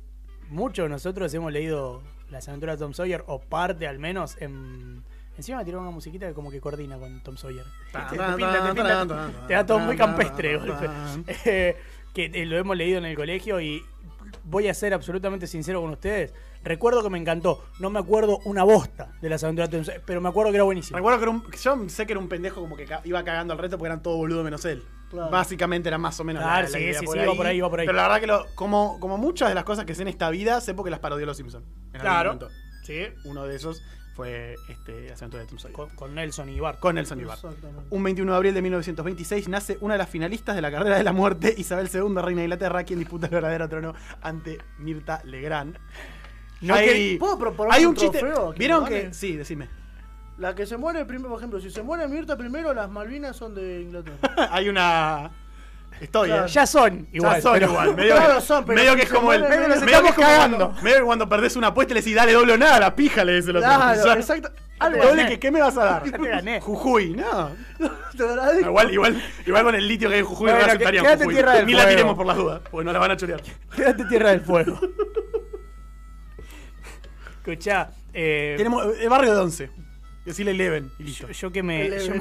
muchos 0.49 0.85
de 0.85 0.89
nosotros 0.89 1.33
hemos 1.33 1.51
leído 1.51 2.03
las 2.29 2.47
aventuras 2.47 2.77
de 2.77 2.85
Tom 2.85 2.93
Sawyer, 2.93 3.23
o 3.25 3.41
parte 3.41 3.87
al 3.87 3.97
menos. 3.97 4.37
En... 4.39 5.03
Encima 5.37 5.59
me 5.59 5.65
tiró 5.65 5.79
una 5.79 5.91
musiquita 5.91 6.27
que 6.27 6.33
como 6.33 6.49
que 6.51 6.59
coordina 6.59 6.97
con 6.97 7.21
Tom 7.21 7.37
Sawyer. 7.37 7.63
Tan, 7.91 8.07
Te, 8.09 8.17
pinta, 8.17 8.73
pinta- 8.73 9.31
da 9.47 9.65
todo 9.65 9.79
muy 9.79 9.95
campestre 9.95 10.57
golpe. 10.57 10.89
Eh, 11.45 11.77
que 12.13 12.25
eh, 12.33 12.45
lo 12.45 12.57
hemos 12.57 12.75
leído 12.75 12.97
en 12.97 13.05
el 13.05 13.15
colegio 13.15 13.61
y 13.61 13.83
voy 14.43 14.67
a 14.67 14.73
ser 14.73 14.93
absolutamente 14.93 15.45
sincero 15.47 15.81
con 15.81 15.91
ustedes. 15.91 16.33
Recuerdo 16.63 17.03
que 17.03 17.09
me 17.11 17.17
encantó. 17.19 17.63
No 17.79 17.89
me 17.91 17.99
acuerdo 17.99 18.39
una 18.45 18.63
bosta 18.63 19.13
de 19.21 19.29
las 19.29 19.43
aventuras 19.43 19.69
de 19.69 19.77
Tom 19.77 19.85
Sawyer, 19.85 20.01
pero 20.05 20.19
me 20.19 20.27
acuerdo 20.29 20.51
que 20.51 20.57
era 20.57 20.63
buenísimo. 20.63 20.97
Recuerdo 20.97 21.19
que 21.19 21.23
era 21.25 21.31
un, 21.31 21.43
yo 21.51 21.89
sé 21.89 22.05
que 22.07 22.13
era 22.13 22.19
un 22.19 22.27
pendejo 22.27 22.59
como 22.59 22.75
que 22.75 22.85
ca- 22.85 23.01
iba 23.05 23.23
cagando 23.23 23.53
al 23.53 23.59
reto 23.59 23.77
porque 23.77 23.87
eran 23.89 24.01
todo 24.01 24.17
boludo 24.17 24.43
menos 24.43 24.65
él. 24.65 24.83
Claro. 25.11 25.29
Básicamente 25.31 25.87
era 25.87 25.97
más 25.97 26.19
o 26.19 26.23
menos 26.25 26.41
Claro, 26.43 26.63
la, 26.63 26.69
la 26.69 26.77
sí, 26.77 26.83
idea 26.83 26.99
sí, 26.99 27.05
sí, 27.07 27.19
iba 27.19 27.33
por 27.35 27.45
ahí, 27.45 27.57
iba 27.57 27.69
por 27.69 27.79
ahí. 27.79 27.85
Pero 27.85 27.95
la 27.95 28.03
verdad 28.03 28.19
que 28.19 28.27
lo- 28.27 28.45
como, 28.55 28.99
como 28.99 29.17
muchas 29.17 29.47
de 29.49 29.55
las 29.55 29.63
cosas 29.63 29.85
que 29.85 29.93
sé 29.95 30.01
en 30.01 30.07
esta 30.09 30.29
vida, 30.31 30.59
sé 30.59 30.73
porque 30.73 30.89
las 30.89 30.99
parodió 30.99 31.25
los 31.27 31.37
Simpsons. 31.37 31.65
Claro. 31.93 32.39
Sí. 32.83 33.03
Uno 33.25 33.45
de 33.45 33.55
esos 33.55 33.83
fue 34.17 34.55
este, 34.67 35.13
aventuras 35.13 35.45
de 35.45 35.49
Tom 35.49 35.59
Sawyer. 35.59 35.75
Con, 35.75 35.89
con 35.91 36.15
Nelson 36.15 36.49
y 36.49 36.59
Bart. 36.59 36.79
Con 36.79 36.95
Nelson 36.95 37.19
Ibar. 37.21 37.37
Un 37.91 38.03
21 38.03 38.31
de 38.31 38.35
abril 38.35 38.53
de 38.55 38.61
1926 38.63 39.47
nace 39.47 39.77
una 39.79 39.93
de 39.93 39.99
las 39.99 40.09
finalistas 40.09 40.55
de 40.55 40.61
la 40.63 40.71
carrera 40.71 40.97
de 40.97 41.03
la 41.03 41.13
muerte, 41.13 41.53
Isabel 41.55 41.87
II, 41.93 42.15
reina 42.15 42.39
de 42.41 42.45
Inglaterra, 42.45 42.83
quien 42.83 42.97
disputa 42.99 43.27
el 43.27 43.31
verdadero 43.33 43.69
trono 43.69 43.93
ante 44.23 44.57
Mirta 44.79 45.21
Legrand. 45.23 45.77
No 46.61 46.73
Hay- 46.73 46.87
que- 46.87 47.17
¿Puedo 47.19 47.37
proponer 47.37 47.73
hay 47.75 47.83
un 47.85 47.89
un 47.91 47.95
chiste. 47.95 48.17
trofeo 48.17 48.51
que 48.53 48.59
¿Vieron 48.59 48.85
que.? 48.85 49.13
Sí, 49.13 49.35
decime. 49.37 49.69
La 50.39 50.53
que 50.55 50.65
se 50.65 50.77
muere 50.77 51.05
primero, 51.05 51.29
por 51.29 51.37
ejemplo, 51.39 51.59
si 51.59 51.69
se 51.69 51.83
muere 51.83 52.07
Mirta 52.07 52.35
primero, 52.35 52.73
las 52.73 52.89
Malvinas 52.89 53.35
son 53.37 53.53
de 53.53 53.81
Inglaterra. 53.81 54.17
hay 54.51 54.67
una. 54.67 55.31
Estoy, 55.99 56.29
Claro. 56.29 56.45
¿eh? 56.45 56.49
Ya 56.49 56.67
son 56.67 57.07
igual. 57.11 57.35
Ya 57.35 57.41
son 57.41 57.53
pero- 57.53 57.67
igual. 57.71 57.95
Medio, 57.95 58.15
Claro, 58.15 58.35
que, 58.35 58.41
son, 58.41 58.65
pero 58.65 58.75
medio 58.77 58.91
si 58.91 58.97
que 58.97 59.03
es 59.03 59.09
como 59.09 59.33
el. 59.33 59.41
Medio, 59.43 59.67
nos 59.67 59.79
que 59.79 59.85
cagando. 60.21 60.57
cuando, 60.57 60.81
medio 60.83 60.97
que 60.97 61.03
cuando 61.03 61.29
perdés 61.29 61.55
una 61.55 61.67
apuesta 61.67 61.93
y 61.93 61.95
le 61.95 62.01
decís, 62.01 62.15
dale 62.15 62.33
doble 62.33 62.53
o 62.53 62.57
nada, 62.57 62.79
la 62.79 62.95
pija 62.95 63.23
le 63.25 63.35
dice 63.35 63.49
el 63.51 63.57
otro. 63.57 63.69
Claro, 63.69 64.13
exacto. 64.13 64.51
Algo 64.79 65.03
Doble 65.03 65.25
que, 65.25 65.39
¿qué 65.39 65.49
me 65.49 65.59
vas 65.59 65.75
a 65.75 65.85
dar? 65.85 66.03
Ya 66.11 66.17
te 66.19 66.29
gané. 66.29 66.61
Jujuy, 66.61 67.09
no. 67.15 67.51
Igual, 68.61 68.91
igual, 68.93 69.23
igual 69.45 69.63
con 69.63 69.73
el 69.75 69.87
litio 69.87 70.07
que 70.07 70.15
hay 70.15 70.19
en 70.21 70.25
Jujuy 70.27 70.51
no 70.51 70.57
aceptarían 70.57 71.03
quédate 71.03 71.23
Jujuy. 71.23 71.33
Tierra 71.35 71.53
del 71.53 71.65
Ni 71.65 71.73
la 71.73 71.87
tiremos 71.89 72.15
por 72.15 72.25
las 72.27 72.37
dudas, 72.37 72.61
porque 72.69 72.85
no 72.85 72.91
la 72.93 72.99
van 72.99 73.11
a 73.11 73.17
chorear. 73.17 73.41
Quédate 73.75 74.05
Tierra 74.05 74.29
del 74.29 74.41
Fuego. 74.41 74.79
Escuchá, 77.37 77.91
eh, 78.13 78.55
Tenemos 78.57 78.85
el 78.99 79.09
barrio 79.09 79.33
de 79.33 79.39
11. 79.41 79.69
Decirle 80.25 80.51
Eleven 80.51 80.91
y 80.99 81.03
listo. 81.03 81.27
yo, 81.27 81.33
yo 81.33 81.51
que 81.51 81.63
me, 81.63 81.89
yo. 82.05 82.13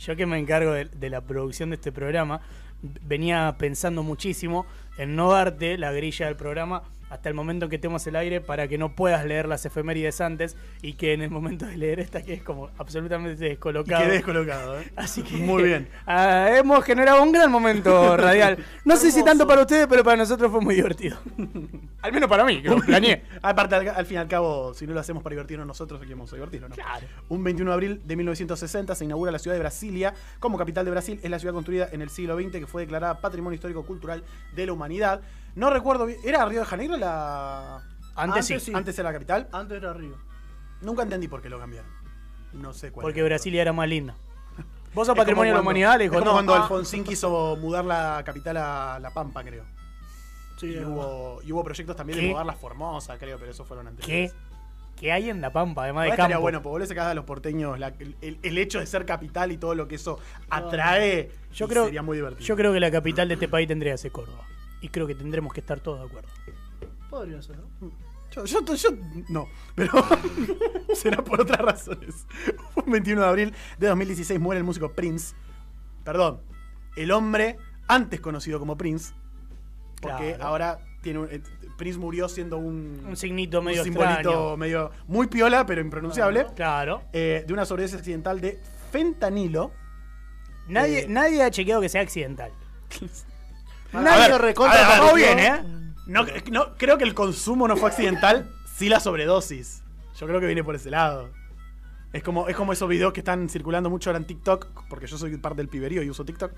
Yo 0.00 0.16
que 0.16 0.26
me 0.26 0.38
encargo 0.38 0.72
de, 0.72 1.10
la 1.10 1.20
producción 1.20 1.70
de 1.70 1.76
este 1.76 1.92
programa, 1.92 2.40
venía 2.82 3.54
pensando 3.58 4.02
muchísimo 4.02 4.66
en 4.96 5.14
no 5.14 5.30
darte 5.30 5.76
la 5.76 5.92
grilla 5.92 6.26
del 6.26 6.36
programa 6.36 6.82
hasta 7.10 7.28
el 7.28 7.34
momento 7.34 7.66
en 7.66 7.70
que 7.70 7.78
tenemos 7.78 8.06
el 8.06 8.16
aire 8.16 8.40
para 8.40 8.68
que 8.68 8.78
no 8.78 8.94
puedas 8.94 9.24
leer 9.26 9.46
las 9.46 9.66
efemérides 9.66 10.20
antes 10.20 10.56
y 10.80 10.94
que 10.94 11.12
en 11.12 11.22
el 11.22 11.30
momento 11.30 11.66
de 11.66 11.76
leer 11.76 12.00
esta 12.00 12.22
que 12.22 12.32
es 12.32 12.42
como 12.42 12.70
absolutamente 12.78 13.44
descolocado. 13.44 14.02
quedé 14.02 14.12
descolocado, 14.12 14.80
¿eh? 14.80 14.92
Así 14.96 15.22
que 15.22 15.36
Muy 15.36 15.64
bien. 15.64 15.88
ah, 16.06 16.48
hemos 16.56 16.84
generado 16.84 17.22
un 17.22 17.32
gran 17.32 17.50
momento 17.50 18.16
radial. 18.16 18.64
No 18.84 18.96
sé 18.96 19.10
si 19.10 19.24
tanto 19.24 19.46
para 19.46 19.62
ustedes, 19.62 19.86
pero 19.88 20.04
para 20.04 20.16
nosotros 20.16 20.50
fue 20.50 20.60
muy 20.60 20.74
divertido. 20.74 21.18
Al 22.02 22.12
menos 22.12 22.30
para 22.30 22.44
mí, 22.44 22.62
que 22.62 22.68
lo 22.68 22.78
planeé. 22.78 23.24
Aparte, 23.42 23.74
al, 23.74 23.88
al 23.88 24.06
fin 24.06 24.16
y 24.16 24.20
al 24.20 24.28
cabo, 24.28 24.72
si 24.72 24.86
no 24.86 24.94
lo 24.94 25.00
hacemos 25.00 25.22
para 25.22 25.34
divertirnos 25.34 25.66
nosotros, 25.66 26.00
aquí 26.00 26.10
vamos 26.12 26.32
a 26.32 26.36
divertirnos, 26.36 26.70
¿no? 26.70 26.76
Claro. 26.76 27.06
Un 27.28 27.44
21 27.44 27.70
de 27.70 27.74
abril 27.74 28.00
de 28.04 28.16
1960 28.16 28.94
se 28.94 29.04
inaugura 29.04 29.30
la 29.30 29.38
ciudad 29.38 29.54
de 29.54 29.60
Brasilia 29.60 30.14
como 30.38 30.56
capital 30.56 30.86
de 30.86 30.92
Brasil. 30.92 31.20
Es 31.22 31.30
la 31.30 31.38
ciudad 31.38 31.52
construida 31.52 31.88
en 31.92 32.00
el 32.00 32.08
siglo 32.08 32.40
XX 32.40 32.52
que 32.52 32.66
fue 32.66 32.82
declarada 32.82 33.20
Patrimonio 33.20 33.54
Histórico 33.54 33.84
Cultural 33.84 34.24
de 34.54 34.66
la 34.66 34.72
Humanidad. 34.72 35.20
No 35.54 35.70
recuerdo 35.70 36.06
bien. 36.06 36.18
¿Era 36.24 36.44
Río 36.46 36.60
de 36.60 36.66
Janeiro 36.66 36.96
la. 36.96 37.82
Antes, 38.16 38.46
sí, 38.46 38.54
Antes 38.54 38.64
sí. 38.66 38.72
Antes 38.74 38.98
era 38.98 39.08
la 39.08 39.12
capital? 39.14 39.48
Antes 39.52 39.76
era 39.78 39.92
Río. 39.92 40.16
Nunca 40.82 41.02
entendí 41.02 41.28
por 41.28 41.40
qué 41.42 41.48
lo 41.48 41.58
cambiaron. 41.58 41.90
No 42.52 42.72
sé 42.72 42.90
cuál. 42.90 43.02
porque 43.04 43.20
era. 43.20 43.28
Brasilia 43.28 43.62
era 43.62 43.72
más 43.72 43.88
linda. 43.88 44.14
Vos 44.94 45.06
como 45.08 45.16
patrimonio 45.18 45.52
de 45.52 45.54
la 45.56 45.60
humanidad, 45.62 45.98
le 45.98 46.04
es 46.06 46.10
dijo, 46.10 46.14
como 46.20 46.26
no. 46.30 46.32
cuando 46.36 46.54
ah, 46.54 46.62
Alfonsín 46.62 47.04
quiso 47.04 47.56
mudar 47.60 47.84
la 47.84 48.22
capital 48.24 48.56
a 48.56 48.98
La 49.00 49.10
Pampa, 49.10 49.42
creo. 49.44 49.64
Sí, 50.56 50.66
y, 50.74 50.84
hubo, 50.84 51.40
y 51.42 51.52
hubo 51.52 51.64
proyectos 51.64 51.96
también 51.96 52.18
de 52.18 52.28
mudarla 52.28 52.52
a 52.52 52.56
Formosa, 52.56 53.16
creo, 53.18 53.38
pero 53.38 53.50
esos 53.50 53.66
fueron 53.66 53.86
anteriores. 53.86 54.34
¿Qué 54.96 55.10
hay 55.12 55.30
en 55.30 55.40
La 55.40 55.50
Pampa, 55.50 55.84
además 55.84 56.02
de 56.02 56.08
Igual 56.08 56.28
campo? 56.28 56.40
bueno, 56.42 56.58
porque 56.60 56.70
vos 56.72 56.80
le 56.80 56.86
sacás 56.86 57.06
a 57.06 57.14
los 57.14 57.24
porteños 57.24 57.78
la- 57.78 57.94
el, 57.98 58.38
el 58.42 58.58
hecho 58.58 58.80
de 58.80 58.86
ser 58.86 59.06
capital 59.06 59.50
y 59.52 59.56
todo 59.56 59.74
lo 59.74 59.88
que 59.88 59.94
eso 59.94 60.18
atrae. 60.50 61.30
Yo 61.54 61.66
creo, 61.68 61.86
sería 61.86 62.02
muy 62.02 62.18
divertido. 62.18 62.44
yo 62.46 62.56
creo 62.56 62.72
que 62.74 62.80
la 62.80 62.90
capital 62.90 63.26
de 63.28 63.34
este 63.34 63.48
país 63.48 63.66
tendría 63.66 63.92
que 63.92 63.98
ser 63.98 64.12
Córdoba. 64.12 64.44
Y 64.80 64.88
creo 64.88 65.06
que 65.06 65.14
tendremos 65.14 65.52
que 65.52 65.60
estar 65.60 65.80
todos 65.80 66.00
de 66.00 66.06
acuerdo. 66.06 66.28
Podría 67.10 67.42
ser, 67.42 67.56
¿no? 67.58 67.90
Yo, 68.30 68.44
yo, 68.44 68.74
yo- 68.76 68.90
no, 69.28 69.46
pero 69.74 69.92
será 70.94 71.22
por 71.24 71.40
otras 71.40 71.58
razones. 71.60 72.26
Un 72.76 72.92
21 72.92 73.20
de 73.22 73.26
abril 73.28 73.54
de 73.78 73.88
2016 73.88 74.38
muere 74.38 74.58
el 74.58 74.64
músico 74.64 74.92
Prince. 74.92 75.34
Perdón, 76.04 76.40
el 76.96 77.10
hombre 77.10 77.56
antes 77.88 78.20
conocido 78.20 78.58
como 78.60 78.76
Prince. 78.76 79.12
Porque 80.00 80.28
Claro. 80.36 80.44
ahora 80.44 80.78
tiene 81.02 81.18
un- 81.18 81.28
eh, 81.30 81.42
Prince 81.76 81.98
murió 81.98 82.28
siendo 82.28 82.56
un, 82.58 83.02
Un 83.08 83.16
signito 83.16 83.58
un 83.58 83.64
medio 83.66 83.82
simbolito 83.82 84.12
extraño. 84.14 84.56
medio 84.56 84.90
muy 85.08 85.26
piola, 85.26 85.66
pero 85.66 85.80
impronunciable. 85.80 86.46
Claro. 86.54 87.02
eh, 87.12 87.42
de 87.46 87.52
una 87.52 87.64
sobredosis 87.64 87.98
accidental 87.98 88.40
de 88.40 88.60
fentanilo. 88.92 89.72
Nadie, 90.68 91.00
Eh. 91.00 91.06
nadie 91.08 91.42
ha 91.42 91.50
chequeado 91.50 91.80
que 91.80 91.88
sea 91.88 92.02
accidental. 92.02 92.52
Nadie 93.92 94.28
ver, 94.32 94.40
recontra 94.40 94.96
a 94.96 95.00
ver, 95.04 95.14
bien, 95.14 95.38
¿eh? 95.38 95.62
No, 96.06 96.24
no, 96.50 96.74
creo 96.76 96.98
que 96.98 97.04
el 97.04 97.14
consumo 97.14 97.68
no 97.68 97.76
fue 97.76 97.90
accidental, 97.90 98.50
sí 98.76 98.88
la 98.88 99.00
sobredosis. 99.00 99.82
Yo 100.18 100.26
creo 100.26 100.40
que 100.40 100.46
viene 100.46 100.64
por 100.64 100.74
ese 100.74 100.90
lado. 100.90 101.30
Es 102.12 102.22
como, 102.24 102.48
es 102.48 102.56
como 102.56 102.72
esos 102.72 102.88
videos 102.88 103.12
que 103.12 103.20
están 103.20 103.48
circulando 103.48 103.88
mucho 103.88 104.10
ahora 104.10 104.18
en 104.18 104.24
TikTok, 104.26 104.66
porque 104.88 105.06
yo 105.06 105.16
soy 105.16 105.36
parte 105.36 105.58
del 105.58 105.68
piberío 105.68 106.02
y 106.02 106.10
uso 106.10 106.24
TikTok. 106.24 106.52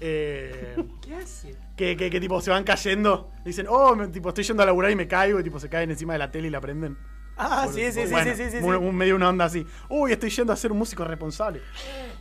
eh, 0.00 0.76
¿Qué 1.02 1.14
hace? 1.14 1.56
que, 1.76 1.96
que, 1.96 2.10
que 2.10 2.20
tipo 2.20 2.40
se 2.42 2.50
van 2.50 2.64
cayendo. 2.64 3.30
Dicen, 3.44 3.66
oh, 3.70 3.94
me- 3.96 4.08
tipo, 4.08 4.28
estoy 4.28 4.44
yendo 4.44 4.62
a 4.62 4.66
laburar 4.66 4.90
y 4.90 4.96
me 4.96 5.08
caigo, 5.08 5.40
y 5.40 5.42
tipo 5.44 5.58
se 5.58 5.68
caen 5.70 5.90
encima 5.90 6.12
de 6.12 6.18
la 6.18 6.30
tele 6.30 6.48
y 6.48 6.50
la 6.50 6.60
prenden. 6.60 6.98
Ah, 7.38 7.62
Por- 7.64 7.74
sí, 7.74 7.84
sí, 7.92 8.02
sí, 8.04 8.10
bueno, 8.12 8.34
sí, 8.34 8.44
sí, 8.44 8.50
sí, 8.50 8.56
un- 8.58 8.74
sí. 8.74 8.84
un- 8.84 8.96
medio 8.96 9.16
una 9.16 9.28
onda 9.30 9.46
así. 9.46 9.66
Uy, 9.88 10.12
estoy 10.12 10.28
yendo 10.28 10.52
a 10.52 10.56
ser 10.56 10.72
un 10.72 10.78
músico 10.78 11.04
responsable. 11.04 11.62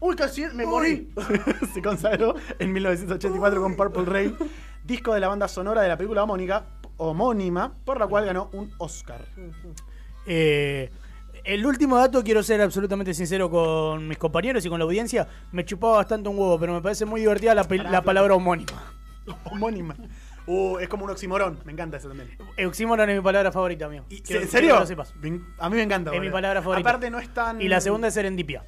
Uy, 0.00 0.14
casi 0.16 0.46
me 0.54 0.64
morí. 0.66 1.10
se 1.74 1.82
consagró 1.82 2.34
en 2.58 2.72
1984 2.72 3.60
con 3.60 3.76
Purple 3.76 4.04
Rain, 4.04 4.36
disco 4.84 5.12
de 5.14 5.20
la 5.20 5.28
banda 5.28 5.48
sonora 5.48 5.82
de 5.82 5.88
la 5.88 5.96
película 5.96 6.22
homónica, 6.22 6.66
homónima, 6.98 7.72
por 7.84 7.98
la 7.98 8.06
cual 8.06 8.26
ganó 8.26 8.48
un 8.52 8.70
Oscar. 8.78 9.24
Eh, 10.26 10.90
el 11.44 11.64
último 11.66 11.96
dato, 11.96 12.22
quiero 12.22 12.42
ser 12.42 12.60
absolutamente 12.60 13.14
sincero 13.14 13.50
con 13.50 14.06
mis 14.06 14.18
compañeros 14.18 14.64
y 14.64 14.68
con 14.68 14.78
la 14.78 14.84
audiencia. 14.84 15.26
Me 15.52 15.64
chupaba 15.64 15.96
bastante 15.96 16.28
un 16.28 16.38
huevo, 16.38 16.58
pero 16.58 16.74
me 16.74 16.82
parece 16.82 17.04
muy 17.04 17.20
divertida 17.20 17.54
la, 17.54 17.64
Pará, 17.64 18.02
palabra 18.02 18.34
homónima. 18.34 18.92
Homónima. 19.44 19.94
Uh, 20.46 20.78
es 20.78 20.88
como 20.88 21.04
un 21.04 21.10
oximorón, 21.10 21.58
me 21.66 21.72
encanta 21.72 21.98
ese 21.98 22.08
también. 22.08 22.30
Oxímoron 22.66 23.10
es 23.10 23.16
mi 23.16 23.22
palabra 23.22 23.52
favorita, 23.52 23.86
Quiero- 23.88 24.42
¿En 24.42 24.48
serio? 24.48 24.74
que 24.74 24.80
lo 24.80 24.86
sepas. 24.86 25.14
Me- 25.16 25.40
A 25.58 25.68
mí 25.68 25.76
me 25.76 25.82
encanta. 25.82 26.14
Es 26.14 26.20
mi 26.20 26.30
palabra 26.30 26.62
favorita. 26.62 26.88
Aparte 26.88 27.10
no 27.10 27.18
es 27.18 27.28
tan... 27.34 27.60
Y 27.60 27.68
la 27.68 27.80
segunda 27.82 28.08
es 28.08 28.14
serendipia. 28.14 28.64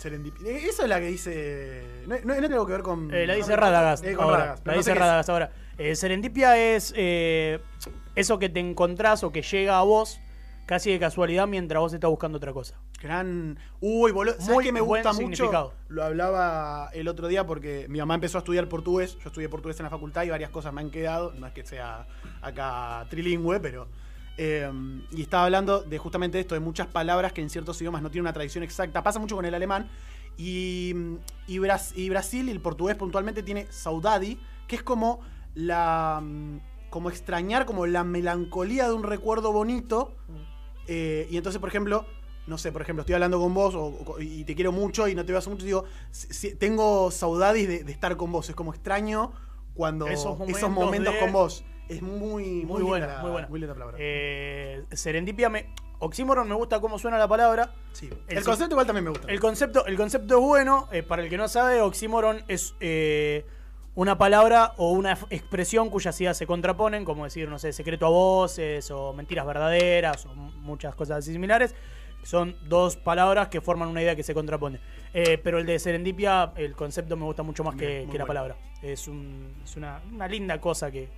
Serendipi- 0.00 0.44
eh, 0.46 0.66
Esa 0.68 0.84
es 0.84 0.88
la 0.88 0.98
que 1.00 1.06
dice... 1.06 1.82
No, 2.06 2.16
no, 2.24 2.34
no 2.34 2.38
tiene 2.40 2.54
algo 2.54 2.66
que 2.66 2.72
ver 2.72 2.82
con... 2.82 3.12
Eh, 3.14 3.26
la 3.26 3.34
dice 3.34 3.54
Radagast 3.56 4.04
Eh, 4.04 4.16
ahora. 4.18 4.36
Radagast, 4.38 4.66
la 4.66 4.72
no 4.72 4.78
dice 4.78 4.90
sé 4.90 4.92
es. 4.92 4.98
Radagast 4.98 5.28
ahora. 5.28 5.52
Eh, 5.78 5.94
serendipia 5.96 6.56
es 6.58 6.92
eso 6.96 8.38
que 8.38 8.48
te 8.48 8.60
encontrás 8.60 9.22
o 9.24 9.32
que 9.32 9.42
llega 9.42 9.78
a 9.78 9.82
vos 9.82 10.20
casi 10.66 10.92
de 10.92 10.98
casualidad 11.00 11.46
mientras 11.48 11.80
vos 11.80 11.92
estás 11.92 12.08
buscando 12.10 12.38
otra 12.38 12.52
cosa. 12.52 12.76
Gran. 13.02 13.58
Uy, 13.80 14.12
boludo. 14.12 14.34
¿Sabes 14.34 14.50
Muy 14.50 14.64
que 14.64 14.72
me 14.72 14.80
gusta 14.80 15.12
mucho? 15.12 15.72
Lo 15.88 16.04
hablaba 16.04 16.90
el 16.92 17.08
otro 17.08 17.28
día 17.28 17.46
porque 17.46 17.86
mi 17.88 17.98
mamá 17.98 18.14
empezó 18.14 18.38
a 18.38 18.40
estudiar 18.40 18.68
portugués. 18.68 19.16
Yo 19.22 19.28
estudié 19.30 19.48
portugués 19.48 19.80
en 19.80 19.84
la 19.84 19.90
facultad 19.90 20.22
y 20.24 20.30
varias 20.30 20.50
cosas 20.50 20.72
me 20.72 20.80
han 20.82 20.90
quedado. 20.90 21.32
No 21.32 21.46
es 21.46 21.52
que 21.54 21.64
sea 21.64 22.06
acá 22.42 23.06
trilingüe, 23.08 23.58
pero. 23.58 23.88
Eh, 24.42 24.72
y 25.12 25.20
estaba 25.20 25.44
hablando 25.44 25.82
de 25.82 25.98
justamente 25.98 26.40
esto, 26.40 26.54
de 26.54 26.60
muchas 26.60 26.86
palabras 26.86 27.34
que 27.34 27.42
en 27.42 27.50
ciertos 27.50 27.78
idiomas 27.82 28.00
no 28.00 28.10
tienen 28.10 28.22
una 28.24 28.32
tradición 28.32 28.64
exacta. 28.64 29.02
Pasa 29.02 29.18
mucho 29.18 29.36
con 29.36 29.44
el 29.44 29.54
alemán. 29.54 29.90
Y, 30.38 30.94
y, 31.46 31.58
Bras- 31.58 31.92
y 31.94 32.08
Brasil, 32.08 32.48
y 32.48 32.50
el 32.50 32.60
portugués 32.60 32.96
puntualmente, 32.96 33.42
tiene 33.42 33.66
saudade, 33.70 34.38
que 34.66 34.76
es 34.76 34.82
como 34.82 35.20
la. 35.54 36.20
mm, 36.22 36.58
como 36.88 37.10
extrañar, 37.10 37.66
como 37.66 37.86
la 37.86 38.02
melancolía 38.02 38.88
de 38.88 38.94
un 38.94 39.02
recuerdo 39.02 39.52
bonito. 39.52 40.16
Eh, 40.88 41.28
y 41.30 41.36
entonces, 41.36 41.60
por 41.60 41.68
ejemplo, 41.68 42.06
no 42.46 42.56
sé, 42.58 42.72
por 42.72 42.80
ejemplo, 42.82 43.02
estoy 43.02 43.14
hablando 43.14 43.38
con 43.38 43.52
vos 43.54 43.74
o- 43.76 44.16
y 44.20 44.42
te 44.44 44.54
quiero 44.56 44.72
mucho 44.72 45.06
y 45.06 45.14
no 45.14 45.24
te 45.24 45.30
veo 45.32 45.38
hace 45.38 45.50
mucho, 45.50 45.64
digo, 45.66 45.84
si- 46.10 46.56
tengo 46.56 47.10
saudades 47.12 47.68
de, 47.68 47.84
de 47.84 47.92
estar 47.92 48.16
con 48.16 48.32
vos. 48.32 48.48
Es 48.48 48.56
como 48.56 48.72
extraño 48.72 49.30
cuando 49.74 50.06
Esos 50.08 50.40
esos 50.48 50.70
momentos 50.70 50.84
momentos, 50.86 51.14
de- 51.14 51.20
con 51.20 51.32
vos. 51.32 51.64
Es 51.90 52.02
muy, 52.02 52.44
Muy, 52.44 52.64
muy, 52.64 52.82
buena, 52.82 53.06
linda, 53.06 53.22
muy 53.22 53.30
buena. 53.32 53.48
Muy 53.48 53.60
linda 53.60 53.74
palabra. 53.74 53.96
Eh, 54.00 54.84
serendipia 54.92 55.48
me. 55.48 55.66
Oxímoron 56.02 56.48
me 56.48 56.54
gusta 56.54 56.80
cómo 56.80 56.98
suena 56.98 57.18
la 57.18 57.28
palabra. 57.28 57.74
sí. 57.92 58.08
el 58.28 58.42
concepto 58.42 58.72
igual 58.74 58.86
también 58.86 59.04
me 59.04 59.10
gusta. 59.10 59.30
El 59.30 59.38
concepto, 59.40 59.84
el 59.86 59.96
concepto 59.96 60.38
es 60.38 60.40
bueno. 60.42 60.88
eh, 60.92 61.02
para 61.02 61.22
el 61.22 61.28
que 61.28 61.36
no 61.36 61.46
sabe, 61.48 61.82
oxímoron 61.82 62.42
es 62.48 62.74
eh, 62.80 63.44
una 63.94 64.16
palabra 64.16 64.72
o 64.78 64.92
una 64.92 65.12
expresión 65.28 65.90
cuyas 65.90 66.18
ideas 66.20 66.38
se 66.38 66.46
contraponen, 66.46 67.04
como 67.04 67.24
decir, 67.24 67.48
no 67.50 67.58
sé, 67.58 67.72
secreto 67.74 68.06
a 68.06 68.08
voces 68.08 68.90
o 68.90 69.12
mentiras 69.12 69.44
verdaderas 69.46 70.24
o 70.24 70.34
muchas 70.34 70.94
cosas 70.94 71.18
así 71.18 71.32
similares. 71.32 71.74
Son 72.22 72.54
dos 72.68 72.96
palabras 72.96 73.48
que 73.48 73.60
forman 73.62 73.88
una 73.88 74.00
idea 74.02 74.14
que 74.16 74.22
se 74.22 74.32
contrapone. 74.34 74.78
Eh, 75.12 75.38
pero 75.42 75.58
el 75.58 75.66
de 75.66 75.78
serendipia, 75.78 76.52
el 76.56 76.74
concepto 76.76 77.16
me 77.16 77.24
gusta 77.24 77.42
mucho 77.42 77.64
más 77.64 77.74
que, 77.76 77.86
Bien, 77.86 78.02
muy 78.04 78.12
que 78.12 78.18
la 78.18 78.26
palabra. 78.26 78.56
Es, 78.82 79.08
un- 79.08 79.54
es 79.64 79.76
una, 79.76 80.00
una 80.12 80.28
linda 80.28 80.58
cosa 80.60 80.90
que, 80.90 81.08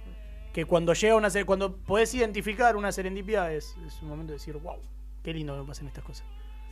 que 0.53 0.65
cuando 0.67 0.93
llega 0.93 1.15
una 1.17 1.31
cuando 1.45 1.77
podés 1.77 2.15
identificar 2.15 2.77
una 2.77 2.93
serendipia 2.93 3.53
es, 3.53 3.75
es 3.87 4.01
un 4.03 4.09
momento 4.09 4.33
de 4.33 4.39
decir, 4.39 4.57
wow, 4.57 4.77
qué 5.23 5.33
lindo 5.33 5.55
que 5.55 5.61
me 5.61 5.67
pasen 5.67 5.87
estas 5.87 6.05
cosas. 6.05 6.27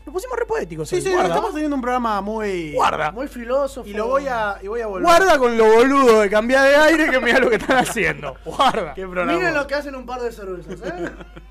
Nos 0.07 0.14
pusimos 0.14 0.38
re 0.38 0.47
poéticos. 0.47 0.88
sí, 0.88 0.97
hoy, 0.97 1.03
sí, 1.03 1.11
guarda. 1.11 1.29
estamos 1.29 1.53
teniendo 1.53 1.77
un 1.77 1.83
programa 1.83 2.21
muy. 2.23 2.73
Guarda. 2.73 3.12
Muy 3.12 3.29
filósofo. 3.29 3.87
Y 3.87 3.93
lo 3.93 4.07
voy 4.07 4.27
a, 4.29 4.59
y 4.62 4.66
voy 4.66 4.81
a 4.81 4.87
volver. 4.87 5.03
Guarda 5.03 5.38
con 5.38 5.57
lo 5.57 5.66
boludo 5.66 6.21
de 6.21 6.31
cambiar 6.31 6.69
de 6.69 6.77
aire 6.77 7.11
que 7.11 7.21
mira 7.21 7.38
lo 7.38 7.51
que 7.51 7.57
están 7.57 7.77
haciendo. 7.77 8.37
Guarda. 8.45 8.95
Qué 8.95 9.03
programa. 9.03 9.33
Miren 9.33 9.55
lo 9.55 9.66
que 9.66 9.75
hacen 9.75 9.95
un 9.95 10.07
par 10.07 10.21
de 10.21 10.33
cervezas, 10.33 10.81
¿eh? 10.83 11.11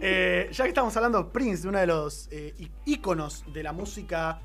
Eh, 0.00 0.48
ya 0.52 0.64
que 0.64 0.68
estamos 0.68 0.94
hablando 0.96 1.22
de 1.22 1.30
Prince, 1.30 1.62
de 1.62 1.68
uno 1.68 1.78
de 1.78 1.86
los 1.86 2.28
eh, 2.30 2.54
íconos 2.84 3.44
de 3.52 3.62
la 3.62 3.72
música. 3.72 4.40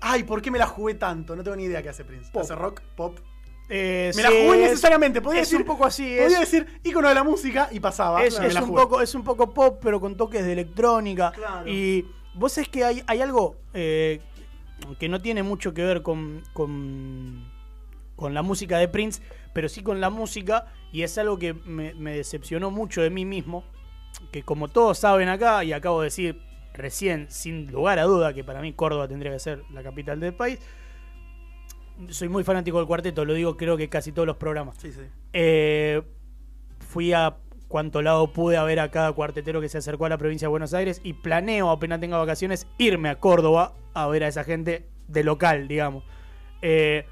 Ay, 0.00 0.24
¿por 0.24 0.42
qué 0.42 0.50
me 0.50 0.58
la 0.58 0.66
jugué 0.66 0.94
tanto? 0.94 1.34
No 1.36 1.42
tengo 1.42 1.56
ni 1.56 1.64
idea 1.64 1.82
qué 1.82 1.90
hace 1.90 2.04
Prince. 2.04 2.30
Pop. 2.32 2.42
¿Hace 2.42 2.54
rock? 2.54 2.80
¿Pop? 2.96 3.18
Eh, 3.68 4.12
Me 4.14 4.22
la 4.22 4.28
jugué 4.28 4.54
es- 4.64 4.70
necesariamente. 4.70 5.20
Podía 5.20 5.40
es 5.40 5.48
decir, 5.48 5.60
un 5.60 5.66
poco 5.66 5.84
así. 5.84 6.02
podía 6.04 6.26
Es, 6.26 6.38
decir 6.52 6.66
ícono 6.84 7.08
de 7.08 7.14
la 7.14 7.24
música 7.24 7.68
y 7.72 7.80
pasaba. 7.80 8.24
es, 8.24 8.38
es 8.38 8.54
un 8.60 8.74
poco, 8.74 9.00
es 9.00 9.14
un 9.14 9.24
poco 9.24 9.52
pop, 9.52 9.78
pero 9.82 10.00
con 10.00 10.16
toques 10.16 10.44
de 10.44 10.52
electrónica. 10.52 11.32
Claro. 11.32 11.68
Y 11.68 12.06
vos 12.34 12.52
sabés 12.52 12.68
que 12.68 12.84
hay, 12.84 13.02
hay 13.06 13.20
algo 13.20 13.56
eh, 13.74 14.20
que 15.00 15.08
no 15.08 15.20
tiene 15.20 15.42
mucho 15.42 15.74
que 15.74 15.82
ver 15.82 16.02
con, 16.02 16.42
con, 16.52 17.50
con 18.14 18.34
la 18.34 18.42
música 18.42 18.78
de 18.78 18.88
Prince, 18.88 19.20
pero 19.52 19.68
sí 19.68 19.82
con 19.82 20.00
la 20.00 20.10
música. 20.10 20.66
Y 20.92 21.02
es 21.02 21.18
algo 21.18 21.38
que 21.38 21.52
me, 21.52 21.92
me 21.94 22.14
decepcionó 22.16 22.70
mucho 22.70 23.02
de 23.02 23.10
mí 23.10 23.24
mismo. 23.24 23.64
Que 24.32 24.42
como 24.44 24.68
todos 24.68 24.98
saben 24.98 25.28
acá, 25.28 25.62
y 25.64 25.72
acabo 25.72 26.00
de 26.00 26.06
decir 26.06 26.40
recién, 26.72 27.26
sin 27.30 27.70
lugar 27.70 27.98
a 27.98 28.04
duda, 28.04 28.32
que 28.32 28.44
para 28.44 28.60
mí 28.60 28.72
Córdoba 28.72 29.08
tendría 29.08 29.32
que 29.32 29.38
ser 29.40 29.62
la 29.72 29.82
capital 29.82 30.20
del 30.20 30.34
país. 30.34 30.58
Soy 32.10 32.28
muy 32.28 32.44
fanático 32.44 32.78
del 32.78 32.86
cuarteto, 32.86 33.24
lo 33.24 33.32
digo 33.34 33.56
creo 33.56 33.76
que 33.76 33.88
casi 33.88 34.12
todos 34.12 34.26
los 34.26 34.36
programas. 34.36 34.76
Sí, 34.78 34.92
sí. 34.92 35.00
Eh, 35.32 36.02
fui 36.78 37.12
a 37.12 37.36
cuanto 37.68 38.00
lado 38.02 38.32
pude 38.32 38.56
a 38.56 38.62
ver 38.64 38.78
a 38.80 38.90
cada 38.90 39.12
cuartetero 39.12 39.60
que 39.60 39.68
se 39.68 39.78
acercó 39.78 40.06
a 40.06 40.08
la 40.08 40.18
provincia 40.18 40.46
de 40.46 40.50
Buenos 40.50 40.72
Aires 40.74 41.00
y 41.02 41.14
planeo, 41.14 41.70
apenas 41.70 42.00
tenga 42.00 42.18
vacaciones, 42.18 42.66
irme 42.78 43.08
a 43.08 43.18
Córdoba 43.18 43.72
a 43.94 44.06
ver 44.06 44.24
a 44.24 44.28
esa 44.28 44.44
gente 44.44 44.88
de 45.08 45.24
local, 45.24 45.68
digamos. 45.68 46.04
Eh, 46.62 47.06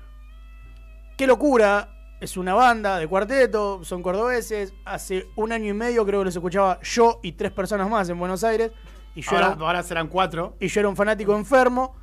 qué 1.17 1.27
locura, 1.27 1.91
es 2.21 2.37
una 2.37 2.55
banda 2.55 2.99
de 2.99 3.07
cuarteto, 3.07 3.85
son 3.85 4.03
cordobeses. 4.03 4.75
Hace 4.85 5.27
un 5.37 5.53
año 5.53 5.71
y 5.71 5.75
medio 5.75 6.05
creo 6.07 6.21
que 6.21 6.27
los 6.27 6.37
escuchaba 6.37 6.79
yo 6.83 7.21
y 7.23 7.33
tres 7.33 7.53
personas 7.53 7.89
más 7.89 8.09
en 8.09 8.19
Buenos 8.19 8.45
Aires. 8.45 8.71
Y 9.15 9.23
yo, 9.23 9.31
Ahora, 9.33 9.47
era, 9.55 9.67
ahora 9.67 9.83
serán 9.83 10.09
cuatro. 10.09 10.57
y 10.61 10.69
yo 10.69 10.81
era 10.81 10.89
un 10.89 10.97
fanático 10.97 11.37
enfermo. 11.37 11.95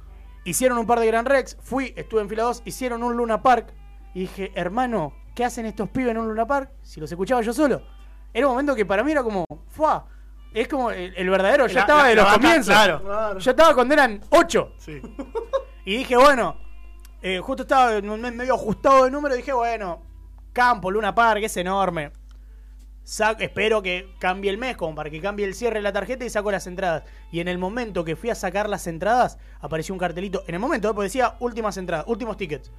Hicieron 0.43 0.77
un 0.77 0.87
par 0.87 0.99
de 0.99 1.07
Gran 1.07 1.25
Rex, 1.25 1.57
fui, 1.61 1.93
estuve 1.95 2.21
en 2.21 2.29
fila 2.29 2.43
2, 2.43 2.63
hicieron 2.65 3.03
un 3.03 3.15
Luna 3.15 3.41
Park. 3.41 3.73
Y 4.13 4.21
dije, 4.21 4.51
hermano, 4.55 5.13
¿qué 5.35 5.45
hacen 5.45 5.65
estos 5.65 5.89
pibes 5.89 6.11
en 6.11 6.17
un 6.17 6.27
Luna 6.27 6.45
Park 6.47 6.71
si 6.81 6.99
los 6.99 7.11
escuchaba 7.11 7.41
yo 7.41 7.53
solo? 7.53 7.81
Era 8.33 8.47
un 8.47 8.53
momento 8.53 8.75
que 8.75 8.85
para 8.85 9.03
mí 9.03 9.11
era 9.11 9.23
como, 9.23 9.45
¡fua! 9.69 10.05
Es 10.53 10.67
como 10.67 10.91
el, 10.91 11.13
el 11.15 11.29
verdadero, 11.29 11.67
yo 11.67 11.75
La- 11.75 11.81
estaba 11.81 12.03
la- 12.03 12.07
de 12.09 12.15
la 12.15 12.21
los 12.23 12.31
vaca, 12.31 12.41
comienzos. 12.41 12.73
Claro. 12.73 13.01
Claro. 13.03 13.39
Yo 13.39 13.51
estaba 13.51 13.73
cuando 13.75 13.93
eran 13.93 14.21
8. 14.29 14.73
Sí. 14.77 15.01
Y 15.83 15.97
dije, 15.97 16.15
bueno, 16.15 16.57
eh, 17.23 17.39
justo 17.39 17.63
estaba 17.63 17.95
en 17.95 18.07
un 18.07 18.21
mes 18.21 18.35
medio 18.35 18.53
ajustado 18.53 19.05
de 19.05 19.09
número. 19.11 19.33
Dije, 19.35 19.51
bueno, 19.51 20.03
Campo, 20.53 20.91
Luna 20.91 21.15
Park, 21.15 21.41
es 21.43 21.57
enorme. 21.57 22.11
Espero 23.39 23.81
que 23.81 24.15
cambie 24.19 24.49
el 24.49 24.57
mes, 24.57 24.77
como 24.77 24.95
para 24.95 25.09
que 25.09 25.19
cambie 25.19 25.45
el 25.45 25.53
cierre 25.53 25.79
de 25.79 25.81
la 25.81 25.91
tarjeta 25.91 26.23
y 26.23 26.29
saco 26.29 26.49
las 26.49 26.65
entradas. 26.65 27.03
Y 27.29 27.41
en 27.41 27.49
el 27.49 27.57
momento 27.57 28.05
que 28.05 28.15
fui 28.15 28.29
a 28.29 28.35
sacar 28.35 28.69
las 28.69 28.87
entradas, 28.87 29.37
apareció 29.59 29.93
un 29.93 29.99
cartelito. 29.99 30.43
En 30.47 30.55
el 30.55 30.61
momento, 30.61 30.93
porque 30.95 31.07
decía 31.07 31.35
últimas 31.41 31.75
entradas, 31.75 32.05
últimos 32.07 32.37
tickets. 32.37 32.71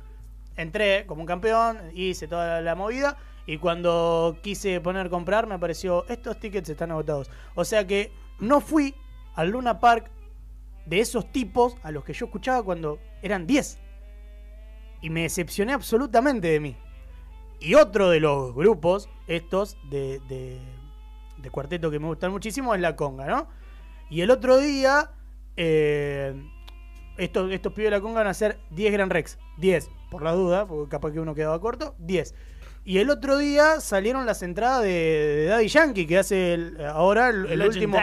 Entré 0.57 1.05
como 1.07 1.21
un 1.21 1.27
campeón, 1.27 1.79
hice 1.95 2.29
toda 2.29 2.63
la 2.63 2.75
movida. 2.75 3.19
Y 3.45 3.59
cuando 3.59 4.39
quise 4.43 4.81
poner 4.81 5.11
comprar, 5.11 5.47
me 5.47 5.57
apareció: 5.57 6.07
estos 6.09 6.41
tickets 6.41 6.71
están 6.71 6.93
agotados. 6.93 7.31
O 7.55 7.65
sea 7.65 7.87
que 7.87 8.11
no 8.39 8.63
fui 8.63 8.95
al 9.35 9.51
Luna 9.51 9.81
Park 9.81 10.11
de 10.87 11.01
esos 11.01 11.31
tipos 11.31 11.77
a 11.83 11.91
los 11.91 12.05
que 12.05 12.15
yo 12.15 12.27
escuchaba 12.27 12.63
cuando 12.63 12.99
eran 13.21 13.47
10. 13.47 13.79
Y 15.03 15.11
me 15.11 15.23
decepcioné 15.23 15.75
absolutamente 15.75 16.49
de 16.49 16.61
mí. 16.61 16.77
Y 17.63 17.75
otro 17.75 18.11
de 18.11 18.21
los 18.21 18.55
grupos, 18.55 19.09
estos 19.27 19.77
de, 19.89 20.21
de, 20.29 20.59
de 21.39 21.51
cuarteto 21.51 21.91
que 21.91 21.99
me 21.99 22.07
gustan 22.07 22.33
muchísimo 22.33 22.75
es 22.75 22.81
la 22.81 22.97
conga, 22.97 23.27
¿no? 23.27 23.49
Y 24.11 24.21
el 24.23 24.31
otro 24.31 24.59
día, 24.59 25.11
eh, 25.57 26.35
estos, 27.17 27.51
estos 27.53 27.73
pibes 27.73 27.91
de 27.91 27.97
la 27.97 28.01
conga 28.01 28.21
van 28.21 28.27
a 28.27 28.31
hacer 28.31 28.59
10 28.71 28.93
Gran 28.93 29.11
Rex. 29.11 29.39
10, 29.59 29.91
por 30.11 30.23
la 30.23 30.33
duda, 30.33 30.67
porque 30.67 30.91
capaz 30.91 31.13
que 31.13 31.21
uno 31.21 31.35
quedaba 31.35 31.61
corto. 31.61 31.95
10. 31.99 32.35
Y 32.85 32.99
el 32.99 33.11
otro 33.11 33.39
día 33.39 33.81
salieron 33.81 34.27
las 34.27 34.43
entradas 34.43 34.83
de, 34.83 34.89
de 34.89 35.45
Daddy 35.47 35.69
Yankee, 35.69 36.07
que 36.07 36.19
hace 36.19 36.55
el- 36.55 36.85
ahora 36.85 37.29
el, 37.29 37.47
el 37.47 37.59
último, 37.69 37.97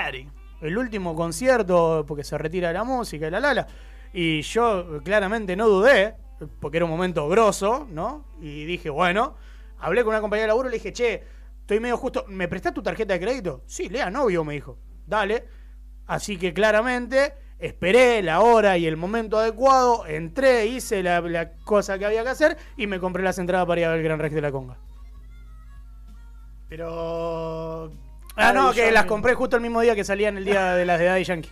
el 0.62 0.78
último 0.78 1.16
concierto, 1.16 2.06
porque 2.08 2.24
se 2.24 2.38
retira 2.38 2.72
la 2.72 2.84
música 2.86 3.28
y 3.28 3.32
la 3.32 3.40
lala. 3.42 3.68
Y 4.14 4.42
yo 4.42 5.02
claramente 5.04 5.56
no 5.58 5.68
dudé, 5.68 6.16
porque 6.62 6.78
era 6.78 6.86
un 6.86 6.92
momento 6.92 7.28
grosso, 7.28 7.88
¿no? 7.92 8.26
Y 8.42 8.64
dije, 8.66 8.90
bueno, 8.90 9.36
hablé 9.80 10.04
con 10.04 10.10
una 10.10 10.22
compañera 10.22 10.46
de 10.46 10.48
laburo 10.50 10.68
y 10.70 10.72
le 10.72 10.78
dije, 10.78 10.94
che, 10.94 11.24
estoy 11.62 11.80
medio 11.80 11.98
justo, 11.98 12.26
¿me 12.28 12.48
prestás 12.48 12.74
tu 12.74 12.82
tarjeta 12.84 13.14
de 13.14 13.20
crédito? 13.20 13.64
Sí, 13.66 13.90
lea 13.90 14.10
novio, 14.10 14.44
me 14.44 14.54
dijo. 14.54 14.78
Dale. 15.06 15.46
Así 16.06 16.38
que 16.38 16.54
claramente 16.54 17.34
esperé 17.60 18.22
la 18.24 18.42
hora 18.42 18.78
y 18.78 18.88
el 18.88 18.98
momento 18.98 19.38
adecuado, 19.38 20.06
entré, 20.08 20.66
hice 20.66 21.04
la, 21.04 21.22
la 21.22 21.54
cosa 21.66 22.00
que 22.00 22.06
había 22.06 22.24
que 22.24 22.30
hacer 22.30 22.58
y 22.78 22.88
me 22.88 23.00
compré 23.00 23.22
las 23.24 23.38
entradas 23.38 23.68
para 23.68 23.82
ir 23.82 23.88
a 23.88 23.90
ver 23.90 24.00
el 24.00 24.04
Gran 24.04 24.20
Rex 24.20 24.34
de 24.34 24.42
la 24.42 24.52
Conga. 24.52 24.78
Pero. 26.70 27.92
Ah, 28.36 28.54
no, 28.54 28.72
que 28.72 28.92
las 28.92 29.06
compré 29.06 29.34
justo 29.34 29.56
el 29.56 29.62
mismo 29.62 29.82
día 29.82 29.96
que 29.96 30.04
salían 30.04 30.38
el 30.38 30.46
día 30.46 30.74
de 30.76 30.86
las 30.86 31.00
de 31.00 31.06
Daddy 31.06 31.24
Yankee. 31.24 31.50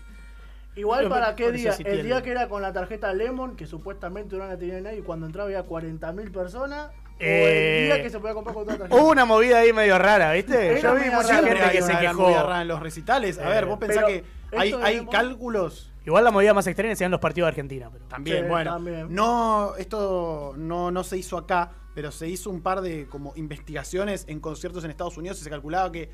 Igual 0.75 1.09
para 1.09 1.35
qué 1.35 1.51
día, 1.51 1.73
sí 1.73 1.81
el 1.83 1.93
tiene. 1.93 2.03
día 2.03 2.21
que 2.21 2.29
era 2.29 2.47
con 2.47 2.61
la 2.61 2.71
tarjeta 2.71 3.11
Lemon, 3.13 3.55
que 3.55 3.65
supuestamente 3.65 4.37
no 4.37 4.45
la 4.45 4.57
tenía 4.57 4.79
nadie, 4.79 4.99
y 4.99 5.01
cuando 5.01 5.25
entraba 5.25 5.47
había 5.47 5.65
40.000 5.65 6.31
personas, 6.31 6.91
Eh, 7.19 7.79
el 7.89 7.93
día 7.95 8.03
que 8.03 8.09
se 8.09 8.19
podía 8.19 8.33
comprar 8.33 8.53
con 8.53 8.63
otra 8.63 8.77
tarjeta. 8.77 8.95
Hubo 9.01 9.09
una 9.11 9.25
movida 9.25 9.59
ahí 9.59 9.73
medio 9.73 9.97
rara, 9.97 10.31
¿viste? 10.33 10.71
Era 10.77 10.79
Yo 10.81 10.95
vi 10.95 11.09
mucha 11.09 11.41
rara. 11.41 11.47
gente 11.47 11.71
que 11.77 11.81
se 11.81 11.97
quejó. 11.97 12.21
movida 12.21 12.43
rara 12.43 12.61
en 12.61 12.67
los 12.67 12.79
recitales. 12.79 13.39
A 13.39 13.49
ver, 13.49 13.65
vos 13.65 13.77
pensás 13.79 14.03
pero 14.05 14.07
que 14.07 14.57
hay, 14.57 14.73
hay 14.81 15.05
cálculos. 15.07 15.91
Igual 16.05 16.23
la 16.23 16.31
movida 16.31 16.53
más 16.53 16.65
extraña 16.67 16.95
sean 16.95 17.11
los 17.11 17.19
partidos 17.19 17.47
de 17.47 17.49
Argentina. 17.49 17.89
Pero... 17.91 18.05
También, 18.05 18.43
Sí, 18.43 18.49
bueno. 18.49 18.71
también. 18.73 19.07
No, 19.13 19.75
esto 19.77 20.53
no, 20.55 20.89
no 20.91 21.03
se 21.03 21.17
hizo 21.17 21.37
acá, 21.37 21.71
pero 21.93 22.11
se 22.11 22.29
hizo 22.29 22.49
un 22.49 22.61
par 22.61 22.79
de 22.81 23.07
como 23.07 23.33
investigaciones 23.35 24.23
en 24.29 24.39
conciertos 24.39 24.83
en 24.85 24.91
Estados 24.91 25.17
Unidos 25.17 25.39
y 25.41 25.43
se 25.43 25.49
calculaba 25.49 25.91
que, 25.91 26.09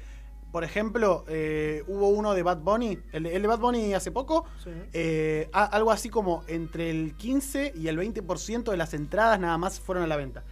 por 0.51 0.63
ejemplo, 0.63 1.25
eh, 1.27 1.83
hubo 1.87 2.09
uno 2.09 2.33
de 2.33 2.41
Bad 2.41 2.57
Bunny, 2.59 2.97
el, 3.11 3.23
de- 3.23 3.35
el 3.35 3.41
de 3.43 3.47
Bad 3.47 3.59
Bunny 3.59 3.93
hace 3.93 4.09
poco, 4.11 4.45
Sí. 4.63 4.71
eh, 4.93 5.49
a- 5.53 5.65
algo 5.65 5.91
así 5.91 6.09
como 6.09 6.43
entre 6.47 6.89
el 6.89 7.15
15 7.15 7.73
y 7.75 7.87
el 7.87 7.97
20% 7.99 8.71
de 8.71 8.77
las 8.77 8.95
entradas 8.95 9.39
nada 9.39 9.57
más 9.59 9.79
fueron 9.79 10.03
a 10.05 10.07
la 10.07 10.15
venta. 10.15 10.43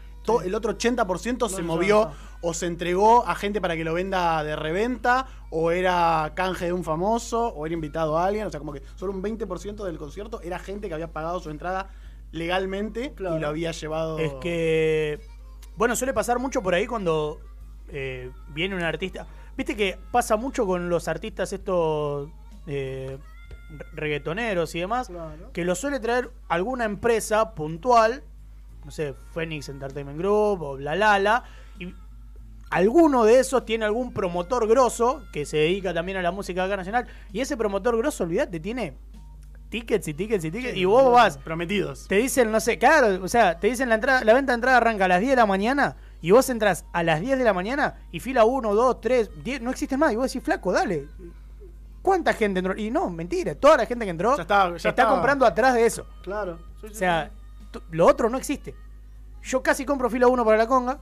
El 0.43 0.55
otro 0.55 0.77
80% 0.77 1.49
se 1.49 1.61
No, 1.61 1.67
movió 1.67 2.05
no. 2.05 2.11
o 2.41 2.53
se 2.53 2.65
entregó 2.67 3.25
a 3.27 3.35
gente 3.35 3.59
para 3.61 3.75
que 3.75 3.83
lo 3.83 3.93
venda 3.93 4.43
de 4.43 4.55
reventa, 4.55 5.27
o 5.49 5.71
era 5.71 6.31
canje 6.35 6.65
de 6.65 6.73
un 6.73 6.83
famoso, 6.83 7.47
o 7.49 7.65
era 7.65 7.73
invitado 7.73 8.17
a 8.17 8.25
alguien. 8.25 8.45
O 8.47 8.49
sea, 8.49 8.59
como 8.59 8.71
que 8.73 8.81
solo 8.95 9.11
un 9.13 9.21
20% 9.23 9.83
del 9.83 9.97
concierto 9.97 10.41
era 10.41 10.59
gente 10.59 10.87
que 10.87 10.93
había 10.93 11.11
pagado 11.11 11.39
su 11.39 11.49
entrada 11.49 11.89
legalmente 12.31 13.13
Claro. 13.13 13.37
y 13.37 13.39
lo 13.41 13.47
había 13.47 13.71
llevado. 13.71 14.19
Es 14.19 14.33
que, 14.35 15.19
bueno, 15.75 15.95
suele 15.95 16.13
pasar 16.13 16.39
mucho 16.39 16.61
por 16.61 16.73
ahí 16.73 16.87
cuando 16.87 17.39
eh, 17.89 18.31
viene 18.49 18.75
un 18.75 18.83
artista. 18.83 19.27
Viste 19.57 19.75
que 19.75 19.99
pasa 20.11 20.37
mucho 20.37 20.65
con 20.65 20.89
los 20.89 21.07
artistas 21.09 21.51
estos 21.51 22.29
eh, 22.67 23.17
re- 23.69 23.85
reggaetoneros 23.93 24.73
y 24.75 24.79
demás, 24.79 25.07
Claro. 25.07 25.51
que 25.51 25.65
lo 25.65 25.75
suele 25.75 25.99
traer 25.99 26.31
alguna 26.47 26.85
empresa 26.85 27.53
puntual, 27.53 28.23
no 28.85 28.91
sé, 28.91 29.13
Phoenix 29.33 29.69
Entertainment 29.69 30.17
Group 30.17 30.61
o 30.61 30.75
Bla 30.77 30.95
Lala, 30.95 31.43
y 31.79 31.93
alguno 32.69 33.23
de 33.25 33.39
esos 33.39 33.65
tiene 33.65 33.85
algún 33.85 34.13
promotor 34.13 34.67
grosso 34.67 35.23
que 35.33 35.45
se 35.45 35.57
dedica 35.57 35.93
también 35.93 36.17
a 36.17 36.21
la 36.21 36.31
música 36.31 36.63
acá 36.63 36.77
nacional, 36.77 37.07
y 37.31 37.41
ese 37.41 37.57
promotor 37.57 37.97
grosso, 37.97 38.23
olvídate, 38.23 38.59
tiene 38.59 38.97
tickets 39.69 40.07
y 40.09 40.13
tickets 40.13 40.43
y 40.45 40.51
tickets, 40.51 40.77
y 40.77 40.83
vos 40.85 41.11
vas 41.13 41.37
Prometidos. 41.37 42.07
te 42.07 42.15
dicen, 42.15 42.51
no 42.51 42.59
sé, 42.59 42.77
claro, 42.77 43.23
o 43.23 43.27
sea, 43.27 43.59
te 43.59 43.67
dicen 43.67 43.87
la 43.89 43.95
entrada, 43.95 44.23
la 44.23 44.33
venta 44.33 44.51
de 44.51 44.55
entrada 44.55 44.77
arranca 44.77 45.05
a 45.05 45.07
las 45.07 45.19
10 45.21 45.29
de 45.31 45.35
la 45.37 45.45
mañana 45.45 45.95
y 46.21 46.31
vos 46.31 46.49
entras 46.49 46.85
a 46.93 47.03
las 47.03 47.21
10 47.21 47.37
de 47.39 47.43
la 47.45 47.53
mañana 47.53 47.95
y 48.11 48.19
fila 48.19 48.43
1, 48.45 48.75
2, 48.75 49.01
3, 49.01 49.43
10, 49.43 49.61
no 49.61 49.71
existe 49.71 49.97
más. 49.97 50.11
Y 50.13 50.17
vos 50.17 50.25
decís, 50.31 50.43
flaco, 50.43 50.71
dale. 50.71 51.07
¿Cuánta 52.01 52.33
gente 52.33 52.59
entró? 52.59 52.77
Y 52.77 52.91
no, 52.91 53.09
mentira, 53.09 53.55
toda 53.55 53.77
la 53.77 53.85
gente 53.85 54.05
que 54.05 54.11
entró 54.11 54.35
Ya 54.35 54.41
está- 54.43 54.69
ya 54.71 54.75
está, 54.75 54.89
está. 54.89 55.07
comprando 55.07 55.45
atrás 55.45 55.73
de 55.73 55.85
eso. 55.85 56.05
Claro. 56.21 56.59
O 56.83 56.93
sea, 56.93 57.31
lo 57.91 58.07
otro 58.07 58.29
no 58.29 58.37
existe. 58.37 58.75
Yo 59.43 59.63
casi 59.63 59.85
compro 59.85 60.09
fila 60.09 60.27
1 60.27 60.45
para 60.45 60.57
la 60.57 60.67
conga 60.67 60.99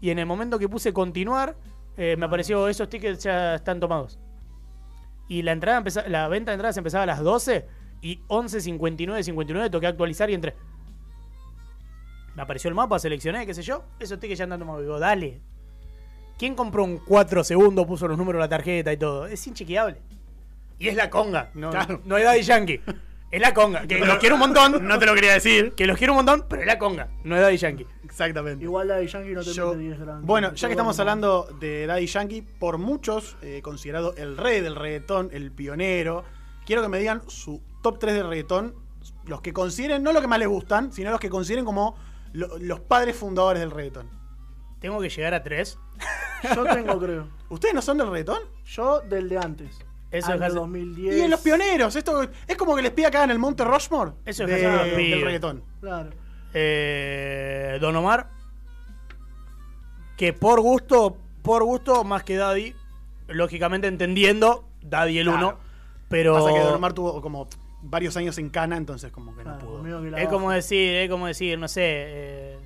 y 0.00 0.10
en 0.10 0.18
el 0.18 0.26
momento 0.26 0.58
que 0.58 0.68
puse 0.68 0.92
continuar, 0.92 1.56
eh, 1.96 2.16
me 2.18 2.26
apareció 2.26 2.68
esos 2.68 2.88
tickets 2.88 3.22
ya 3.24 3.54
están 3.56 3.80
tomados. 3.80 4.18
Y 5.28 5.42
la 5.42 5.52
entrada 5.52 5.78
empeza- 5.78 6.06
la 6.08 6.28
venta 6.28 6.50
de 6.50 6.54
entradas 6.54 6.76
empezaba 6.76 7.04
a 7.04 7.06
las 7.06 7.20
12 7.20 7.66
y 8.00 8.20
11.59, 8.28 9.22
59 9.22 9.70
toqué 9.70 9.86
actualizar 9.86 10.28
y 10.30 10.34
entré. 10.34 10.54
Me 12.34 12.42
apareció 12.42 12.68
el 12.68 12.74
mapa, 12.74 12.98
seleccioné, 12.98 13.44
qué 13.46 13.52
sé 13.54 13.62
yo, 13.62 13.84
esos 14.00 14.18
tickets 14.18 14.38
ya 14.38 14.44
andan 14.44 14.58
tomados. 14.58 14.80
Digo, 14.82 14.98
dale. 14.98 15.40
¿Quién 16.38 16.54
compró 16.54 16.82
un 16.82 16.96
4 16.98 17.44
segundos, 17.44 17.86
puso 17.86 18.08
los 18.08 18.16
números 18.18 18.38
de 18.40 18.44
la 18.44 18.48
tarjeta 18.48 18.92
y 18.92 18.96
todo? 18.96 19.26
Es 19.26 19.46
inchequeable. 19.46 20.00
Y 20.78 20.88
es 20.88 20.96
la 20.96 21.10
conga, 21.10 21.50
no, 21.54 21.70
Claro. 21.70 22.00
no 22.04 22.16
es 22.16 22.24
Daddy 22.24 22.42
Yankee. 22.42 22.80
Es 23.32 23.40
la 23.40 23.52
conga, 23.54 23.86
que 23.86 23.98
los 23.98 24.18
quiero 24.18 24.34
un 24.36 24.40
montón. 24.40 24.86
No 24.86 24.98
te 24.98 25.06
lo 25.06 25.14
quería 25.14 25.32
decir. 25.32 25.72
Que 25.74 25.86
los 25.86 25.96
quiero 25.98 26.12
un 26.12 26.18
montón, 26.18 26.44
pero 26.48 26.60
es 26.62 26.66
la 26.66 26.78
conga, 26.78 27.08
no 27.24 27.34
es 27.34 27.40
Daddy 27.42 27.56
Yankee. 27.56 27.86
Exactamente. 28.04 28.62
Igual 28.62 28.88
de 28.88 29.06
Yankee 29.06 29.32
no 29.32 29.42
te 29.42 29.52
Yo- 29.52 29.68
mete 29.70 29.78
10 29.78 29.98
grandes. 30.00 30.26
bueno, 30.26 30.52
ya 30.54 30.68
que 30.68 30.72
estamos 30.74 31.00
hablando 31.00 31.48
de 31.58 31.86
Daddy 31.86 32.06
Yankee, 32.06 32.42
por 32.42 32.76
muchos 32.78 33.36
eh, 33.42 33.60
considerado 33.62 34.14
el 34.16 34.36
rey 34.36 34.60
del 34.60 34.76
reggaetón, 34.76 35.30
el 35.32 35.50
pionero, 35.50 36.24
quiero 36.66 36.82
que 36.82 36.88
me 36.88 36.98
digan 36.98 37.22
su 37.28 37.62
top 37.82 37.98
3 37.98 38.14
de 38.14 38.22
reggaetón, 38.22 38.74
los 39.24 39.40
que 39.40 39.52
consideren, 39.54 40.02
no 40.02 40.12
los 40.12 40.20
que 40.20 40.28
más 40.28 40.38
les 40.38 40.48
gustan, 40.48 40.92
sino 40.92 41.10
los 41.10 41.18
que 41.18 41.30
consideren 41.30 41.64
como 41.64 41.96
lo- 42.34 42.58
los 42.58 42.80
padres 42.80 43.16
fundadores 43.16 43.60
del 43.60 43.70
reggaetón. 43.70 44.10
Tengo 44.78 45.00
que 45.00 45.08
llegar 45.08 45.32
a 45.32 45.42
3. 45.42 45.78
Yo 46.54 46.64
tengo, 46.64 46.98
creo. 46.98 47.28
¿Ustedes 47.48 47.72
no 47.74 47.80
son 47.80 47.96
del 47.96 48.08
reggaetón? 48.08 48.40
Yo 48.66 49.00
del 49.00 49.28
de 49.30 49.38
antes. 49.38 49.78
Eso 50.12 50.26
Año 50.26 50.34
es 50.36 50.40
casi- 50.42 50.54
2010. 50.56 51.16
Y 51.16 51.20
en 51.22 51.30
los 51.30 51.40
pioneros, 51.40 51.96
esto 51.96 52.22
es 52.46 52.56
como 52.56 52.76
que 52.76 52.82
les 52.82 52.90
pida 52.92 53.10
que 53.10 53.16
hagan 53.16 53.30
el 53.30 53.38
Monte 53.38 53.64
Rushmore 53.64 54.12
Eso 54.26 54.44
es 54.44 54.50
de- 54.50 54.54
casi 54.62 54.66
una 54.66 54.82
pibe. 54.96 55.08
del 55.10 55.22
reggaetón. 55.22 55.64
Claro. 55.80 56.10
Eh, 56.54 57.78
Don 57.80 57.96
Omar. 57.96 58.28
Que 60.16 60.32
por 60.32 60.60
gusto, 60.60 61.16
por 61.42 61.64
gusto, 61.64 62.04
más 62.04 62.22
que 62.24 62.36
Daddy. 62.36 62.74
Lógicamente 63.28 63.86
entendiendo, 63.88 64.68
Daddy 64.82 65.18
el 65.18 65.26
Claro. 65.28 65.38
uno. 65.48 65.58
Pero. 66.08 66.34
Pasa 66.34 66.52
que 66.52 66.60
Don 66.60 66.74
Omar 66.74 66.92
tuvo 66.92 67.20
como 67.22 67.48
varios 67.82 68.16
años 68.16 68.36
en 68.38 68.50
cana, 68.50 68.76
entonces 68.76 69.10
como 69.10 69.32
que 69.34 69.38
no 69.44 69.52
Claro, 69.52 69.58
pudo. 69.66 69.76
conmigo 69.78 70.02
que 70.02 70.10
la 70.10 70.18
Es 70.18 70.24
baja. 70.24 70.34
como 70.36 70.50
decir, 70.52 70.94
es 70.94 71.10
como 71.10 71.26
decir, 71.26 71.58
no 71.58 71.66
sé, 71.68 71.82
eh, 71.84 72.58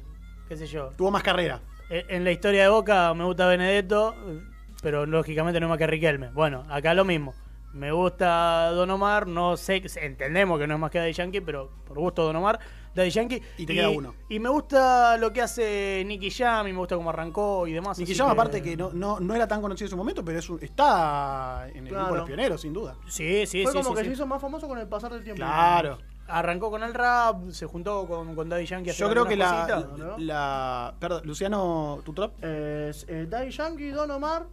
qué 0.48 0.56
sé 0.56 0.66
yo. 0.66 0.88
Tuvo 0.96 1.10
más 1.10 1.22
carrera. 1.22 1.60
Eh, 1.88 2.04
En 2.08 2.24
la 2.24 2.32
historia 2.32 2.62
de 2.64 2.68
Boca 2.68 3.14
me 3.14 3.24
gusta 3.24 3.46
Benedetto, 3.46 4.14
eh, 4.26 4.40
pero 4.86 5.04
lógicamente 5.04 5.58
no 5.58 5.66
es 5.66 5.70
más 5.70 5.78
que 5.78 5.86
Riquelme. 5.88 6.28
Bueno, 6.30 6.62
acá 6.70 6.94
lo 6.94 7.04
mismo. 7.04 7.34
Me 7.72 7.90
gusta 7.90 8.70
Don 8.70 8.88
Omar, 8.88 9.26
no 9.26 9.56
sé, 9.56 9.82
entendemos 9.96 10.60
que 10.60 10.66
no 10.68 10.74
es 10.74 10.80
más 10.80 10.92
que 10.92 11.00
Daddy 11.00 11.12
Yankee, 11.12 11.40
pero 11.40 11.72
por 11.84 11.98
gusto 11.98 12.22
Don 12.22 12.36
Omar, 12.36 12.60
Daddy 12.94 13.10
Yankee. 13.10 13.42
Y 13.58 13.66
te 13.66 13.74
queda 13.74 13.88
uno. 13.88 14.14
Y 14.28 14.38
me 14.38 14.48
gusta 14.48 15.16
lo 15.16 15.32
que 15.32 15.42
hace 15.42 16.04
Nicky 16.06 16.30
Jam, 16.30 16.68
y 16.68 16.72
me 16.72 16.78
gusta 16.78 16.94
cómo 16.94 17.10
arrancó 17.10 17.66
y 17.66 17.72
demás. 17.72 17.98
Nicky 17.98 18.14
Jam, 18.14 18.30
aparte 18.30 18.62
que 18.62 18.76
no, 18.76 18.92
no, 18.92 19.18
no 19.18 19.34
era 19.34 19.48
tan 19.48 19.60
conocido 19.60 19.86
en 19.86 19.90
su 19.90 19.96
momento, 19.96 20.24
pero 20.24 20.38
es 20.38 20.48
un- 20.48 20.62
está 20.62 21.66
en 21.74 21.88
el 21.88 21.88
Claro. 21.88 22.04
grupo 22.04 22.12
de 22.14 22.18
los 22.20 22.26
pioneros, 22.28 22.60
sin 22.60 22.72
duda. 22.72 22.94
Sí, 23.08 23.44
sí, 23.44 23.64
Fue 23.64 23.72
sí. 23.72 23.78
como 23.78 23.88
sí, 23.90 23.94
que 23.96 24.00
sí. 24.02 24.06
se 24.06 24.12
hizo 24.14 24.26
más 24.28 24.40
famoso 24.40 24.68
con 24.68 24.78
el 24.78 24.86
pasar 24.86 25.12
del 25.12 25.24
tiempo. 25.24 25.38
Claro. 25.42 25.98
Arrancó 26.28 26.70
con 26.70 26.82
el 26.82 26.92
rap, 26.94 27.50
se 27.50 27.66
juntó 27.66 28.04
con, 28.06 28.34
con 28.34 28.48
Daddy 28.48 28.66
Yankee. 28.66 28.90
Yo 28.92 29.08
creo 29.10 29.26
que 29.26 29.36
la, 29.36 29.50
cositas. 29.66 29.98
¿no? 29.98 30.18
la. 30.18 30.94
Perdón, 30.98 31.22
Luciano, 31.24 32.00
tu. 32.04 32.12
Es 32.42 33.04
eh, 33.08 33.26
Daddy 33.28 33.50
Yankee, 33.50 33.90
Don 33.90 34.10
Omar. 34.10 34.46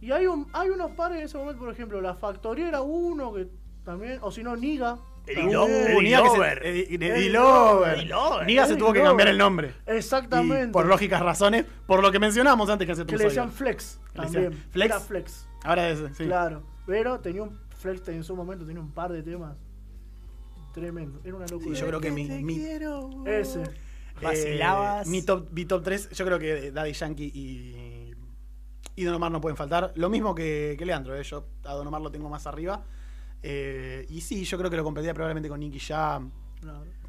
Y 0.00 0.10
hay, 0.12 0.26
un, 0.26 0.46
hay 0.52 0.68
unos 0.70 0.90
pares 0.92 1.18
en 1.18 1.24
ese 1.24 1.38
momento, 1.38 1.60
por 1.60 1.72
ejemplo, 1.72 2.00
La 2.00 2.14
Factoría 2.14 2.68
era 2.68 2.82
uno 2.82 3.32
que 3.32 3.48
también, 3.84 4.18
o 4.22 4.30
si 4.30 4.42
no, 4.42 4.54
Niga. 4.56 4.98
Eddie. 5.26 5.52
Lover. 5.52 6.64
Eddie 6.64 6.98
Niga 6.98 7.16
se- 7.20 7.28
Lover. 7.30 8.46
Niga 8.46 8.76
tuvo 8.76 8.92
que 8.92 9.02
cambiar 9.02 9.28
el 9.28 9.38
nombre. 9.38 9.72
Exactamente. 9.86 10.68
Y 10.68 10.72
por 10.72 10.86
lógicas 10.86 11.20
razones, 11.20 11.64
por 11.86 12.00
lo 12.02 12.12
que 12.12 12.18
mencionamos 12.20 12.68
antes 12.70 12.86
que 12.86 12.92
hace 12.92 13.04
Que 13.06 13.16
le 13.16 13.24
decían 13.24 13.50
Flex 13.50 13.98
Que 14.12 14.20
le 14.20 14.26
decían 14.26 14.42
también. 14.44 14.64
Flex. 14.70 14.90
Era 14.94 15.00
Flex. 15.00 15.48
Ahora 15.64 15.88
es, 15.90 15.98
sí. 16.16 16.24
Claro. 16.24 16.62
Pero 16.86 17.18
tenía 17.18 17.42
un 17.42 17.58
Flex 17.78 18.06
en 18.08 18.22
su 18.22 18.36
momento, 18.36 18.64
tenía 18.64 18.80
un 18.80 18.92
par 18.92 19.10
de 19.12 19.22
temas 19.24 19.56
tremendo. 20.72 21.20
Era 21.24 21.34
una 21.36 21.48
Sí, 21.48 21.54
locura. 21.54 21.74
yo 21.78 21.86
creo 21.86 22.00
que 22.00 22.10
mi, 22.12 22.24
mi, 22.28 22.64
Ese. 23.26 23.64
Vacilabas. 24.22 25.06
eh, 25.06 25.10
mi 25.10 25.22
top, 25.22 25.48
mi 25.52 25.64
top 25.66 25.82
3, 25.82 26.10
yo 26.10 26.24
creo 26.24 26.38
que 26.38 26.70
Daddy 26.72 26.92
Yankee 26.92 27.30
y, 27.34 27.85
y 28.96 29.04
Don 29.04 29.14
Omar 29.14 29.30
no 29.30 29.40
pueden 29.40 29.56
faltar. 29.56 29.92
Lo 29.94 30.08
mismo 30.10 30.34
que, 30.34 30.74
que 30.78 30.84
Leandro, 30.86 31.14
eh, 31.14 31.22
yo 31.22 31.46
a 31.64 31.74
Don 31.74 31.86
Omar 31.86 32.00
lo 32.00 32.10
tengo 32.10 32.28
más 32.28 32.46
arriba. 32.46 32.82
Eh, 33.42 34.06
y 34.08 34.20
sí, 34.22 34.44
yo 34.44 34.58
creo 34.58 34.70
que 34.70 34.76
lo 34.76 34.84
competiría 34.84 35.14
probablemente 35.14 35.48
con 35.48 35.60
Nicky 35.60 35.78
Jam. 35.78 36.32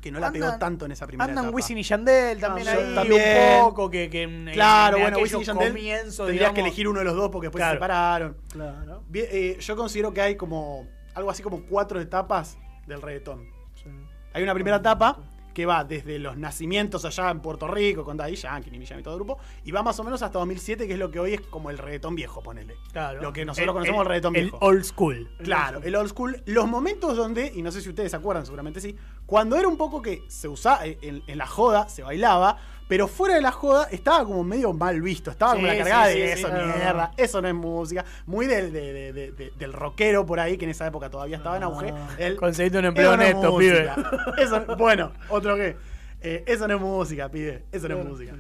Que 0.02 0.12
no 0.12 0.20
la 0.20 0.32
pegó 0.32 0.58
tanto 0.60 0.86
en 0.86 0.92
esa 0.92 1.08
primera 1.08 1.26
Andan 1.30 1.46
etapa. 1.46 1.56
Wisin 1.56 1.78
y 1.80 1.84
Yandel 1.84 2.40
también 2.40 2.68
Ah, 2.68 2.72
ahí 2.74 2.94
también. 2.96 3.60
un 3.64 3.66
poco, 3.70 3.90
que, 3.90 4.10
que 4.10 4.52
Claro, 4.54 4.98
en 4.98 5.04
bueno, 5.04 5.18
Wisin 5.20 5.42
y 5.42 5.44
Yandel 5.46 5.70
comienzos, 5.70 6.28
tendrías 6.28 6.52
que 6.54 6.60
elegir 6.62 6.88
uno 6.88 7.00
de 7.00 7.06
los 7.06 7.16
dos 7.16 7.30
porque 7.32 7.48
después 7.48 7.62
Claro. 7.62 7.72
se 7.72 7.76
separaron. 7.78 8.38
Claro. 8.52 9.04
Bien, 9.08 9.26
eh, 9.32 9.58
yo 9.60 9.76
considero 9.76 10.14
que 10.14 10.22
hay 10.22 10.36
como 10.36 10.86
algo 11.16 11.32
así 11.32 11.42
como 11.42 11.64
cuatro 11.64 12.00
etapas 12.00 12.58
del 12.86 13.02
reggaetón. 13.02 13.50
Sí. 13.82 13.90
Hay 14.34 14.44
una 14.44 14.54
primera 14.54 14.78
etapa 14.78 15.18
que 15.58 15.66
va 15.66 15.84
desde 15.84 16.20
los 16.20 16.38
nacimientos 16.38 17.04
allá 17.04 17.32
en 17.32 17.40
Puerto 17.40 17.68
Rico 17.68 18.04
con 18.04 18.16
Daddy 18.16 18.36
Yankee, 18.36 18.70
y 18.70 19.02
todo 19.02 19.16
el 19.16 19.18
grupo, 19.18 19.40
y 19.64 19.72
va 19.72 19.82
más 19.82 20.00
o 20.00 20.04
menos 20.04 20.22
hasta 20.22 20.38
2007, 20.38 20.86
que 20.86 20.94
es 20.94 21.00
lo 21.00 21.10
que 21.10 21.20
hoy 21.20 21.34
es 21.34 21.42
como 21.42 21.72
el 21.72 21.80
reggaetón 21.80 22.14
viejo, 22.14 22.44
ponele. 22.44 22.76
Claro. 22.92 23.24
Lo 23.24 23.34
que 23.34 23.44
nosotros 23.44 23.74
conocemos 23.74 24.02
el 24.02 24.08
reggaetón 24.08 24.36
el 24.36 24.42
viejo. 24.44 24.60
old 24.62 24.84
school. 24.84 25.28
Claro, 25.42 25.82
el 25.82 25.96
old 25.96 26.10
school. 26.10 26.44
Los 26.46 26.68
momentos 26.68 27.18
donde, 27.18 27.52
y 27.56 27.64
no 27.64 27.72
sé 27.72 27.82
si 27.82 27.90
ustedes 27.90 28.12
se 28.12 28.18
acuerdan, 28.18 28.46
seguramente 28.46 28.80
sí, 28.80 28.96
cuando 29.26 29.56
era 29.56 29.68
un 29.68 29.78
poco 29.78 30.00
que 30.00 30.26
se 30.28 30.48
usaba, 30.48 30.86
en, 30.86 31.24
en 31.26 31.38
la 31.40 31.48
joda 31.48 31.90
se 31.90 32.04
bailaba, 32.04 32.60
pero 32.88 33.08
fuera 33.08 33.36
de 33.36 33.42
la 33.42 33.52
joda 33.52 33.88
estaba 33.92 34.24
como 34.26 34.44
medio 34.44 34.72
mal 34.74 35.02
visto. 35.02 35.30
Estaba 35.32 35.54
como 35.54 35.66
Sí, 35.68 35.72
la 35.74 35.78
cargada 35.80 36.08
sí, 36.12 36.20
de 36.20 36.36
sí, 36.38 36.44
eso, 36.44 36.48
mierda, 36.54 37.12
eso 37.18 37.42
no 37.42 37.48
es 37.48 37.54
música. 37.56 38.06
Muy 38.26 38.46
del, 38.48 38.72
de- 38.72 38.94
de- 38.94 39.14
de- 39.14 39.32
de- 39.32 39.52
del 39.58 39.74
rockero 39.74 40.26
por 40.26 40.40
ahí, 40.40 40.58
que 40.58 40.66
en 40.66 40.72
esa 40.72 40.88
época 40.88 41.10
todavía 41.10 41.38
estaba 41.38 41.58
en 41.58 41.64
auge. 41.64 41.94
El, 42.18 42.36
Conseguiste 42.38 42.78
un 42.80 42.86
empleo 42.86 43.14
eso 43.16 43.42
no 43.42 43.58
pibe. 43.58 43.90
Eso, 44.38 44.66
bueno, 44.78 45.12
otro 45.30 45.56
que. 45.56 45.76
eh, 46.22 46.44
eso 46.48 46.68
no 46.68 46.76
es 46.76 46.82
música, 46.82 47.30
pibe. 47.30 47.66
Eso 47.72 47.88
no 47.90 48.00
es 48.00 48.06
música. 48.06 48.34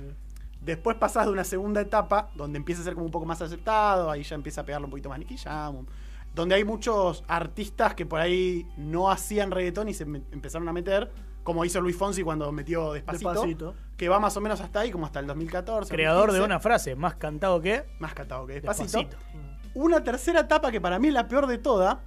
Después 0.61 0.97
pasás 0.97 1.25
de 1.27 1.31
una 1.31 1.43
segunda 1.43 1.79
etapa 1.81 2.29
donde 2.35 2.57
empieza 2.57 2.81
a 2.81 2.83
ser 2.83 2.93
como 2.93 3.05
un 3.05 3.11
poco 3.11 3.25
más 3.25 3.41
aceptado, 3.41 4.11
ahí 4.11 4.23
ya 4.23 4.35
empieza 4.35 4.61
a 4.61 4.65
pegarle 4.65 4.85
un 4.85 4.91
poquito 4.91 5.07
más 5.09 5.17
Nicky 5.19 5.37
Jam, 5.37 5.85
donde 6.35 6.55
hay 6.55 6.65
muchos 6.65 7.23
artistas 7.27 7.93
que 7.95 8.05
por 8.05 8.19
ahí 8.19 8.67
no 8.75 9.09
hacían 9.09 9.49
reggaetón 9.51 9.87
y 9.87 9.93
se 9.93 10.03
empezaron 10.03 10.67
a 10.67 10.73
meter, 10.73 11.09
como 11.43 11.63
hizo 11.63 11.79
Luis 11.79 11.95
Fonsi 11.95 12.21
cuando 12.21 12.51
metió 12.51 12.91
Despacito, 12.93 13.29
Despacito. 13.31 13.75
Que 13.97 14.07
va 14.09 14.19
más 14.19 14.37
o 14.37 14.41
menos 14.41 14.61
hasta 14.61 14.81
ahí, 14.81 14.91
como 14.91 15.05
hasta 15.05 15.19
el 15.19 15.27
2014. 15.27 15.91
Creador 15.91 16.31
de 16.31 16.37
2015, 16.37 16.45
una 16.45 16.59
frase, 16.59 16.95
más 16.95 17.15
cantado 17.15 17.59
que 17.59 17.83
Más 17.99 18.13
cantado 18.13 18.45
que 18.45 18.53
Despacito. 18.53 18.99
Despacito. 18.99 19.17
Una 19.73 20.03
tercera 20.03 20.41
etapa 20.41 20.71
que 20.71 20.79
para 20.79 20.99
mí 20.99 21.07
es 21.07 21.13
la 21.13 21.27
peor 21.27 21.47
de 21.47 21.57
toda, 21.57 22.01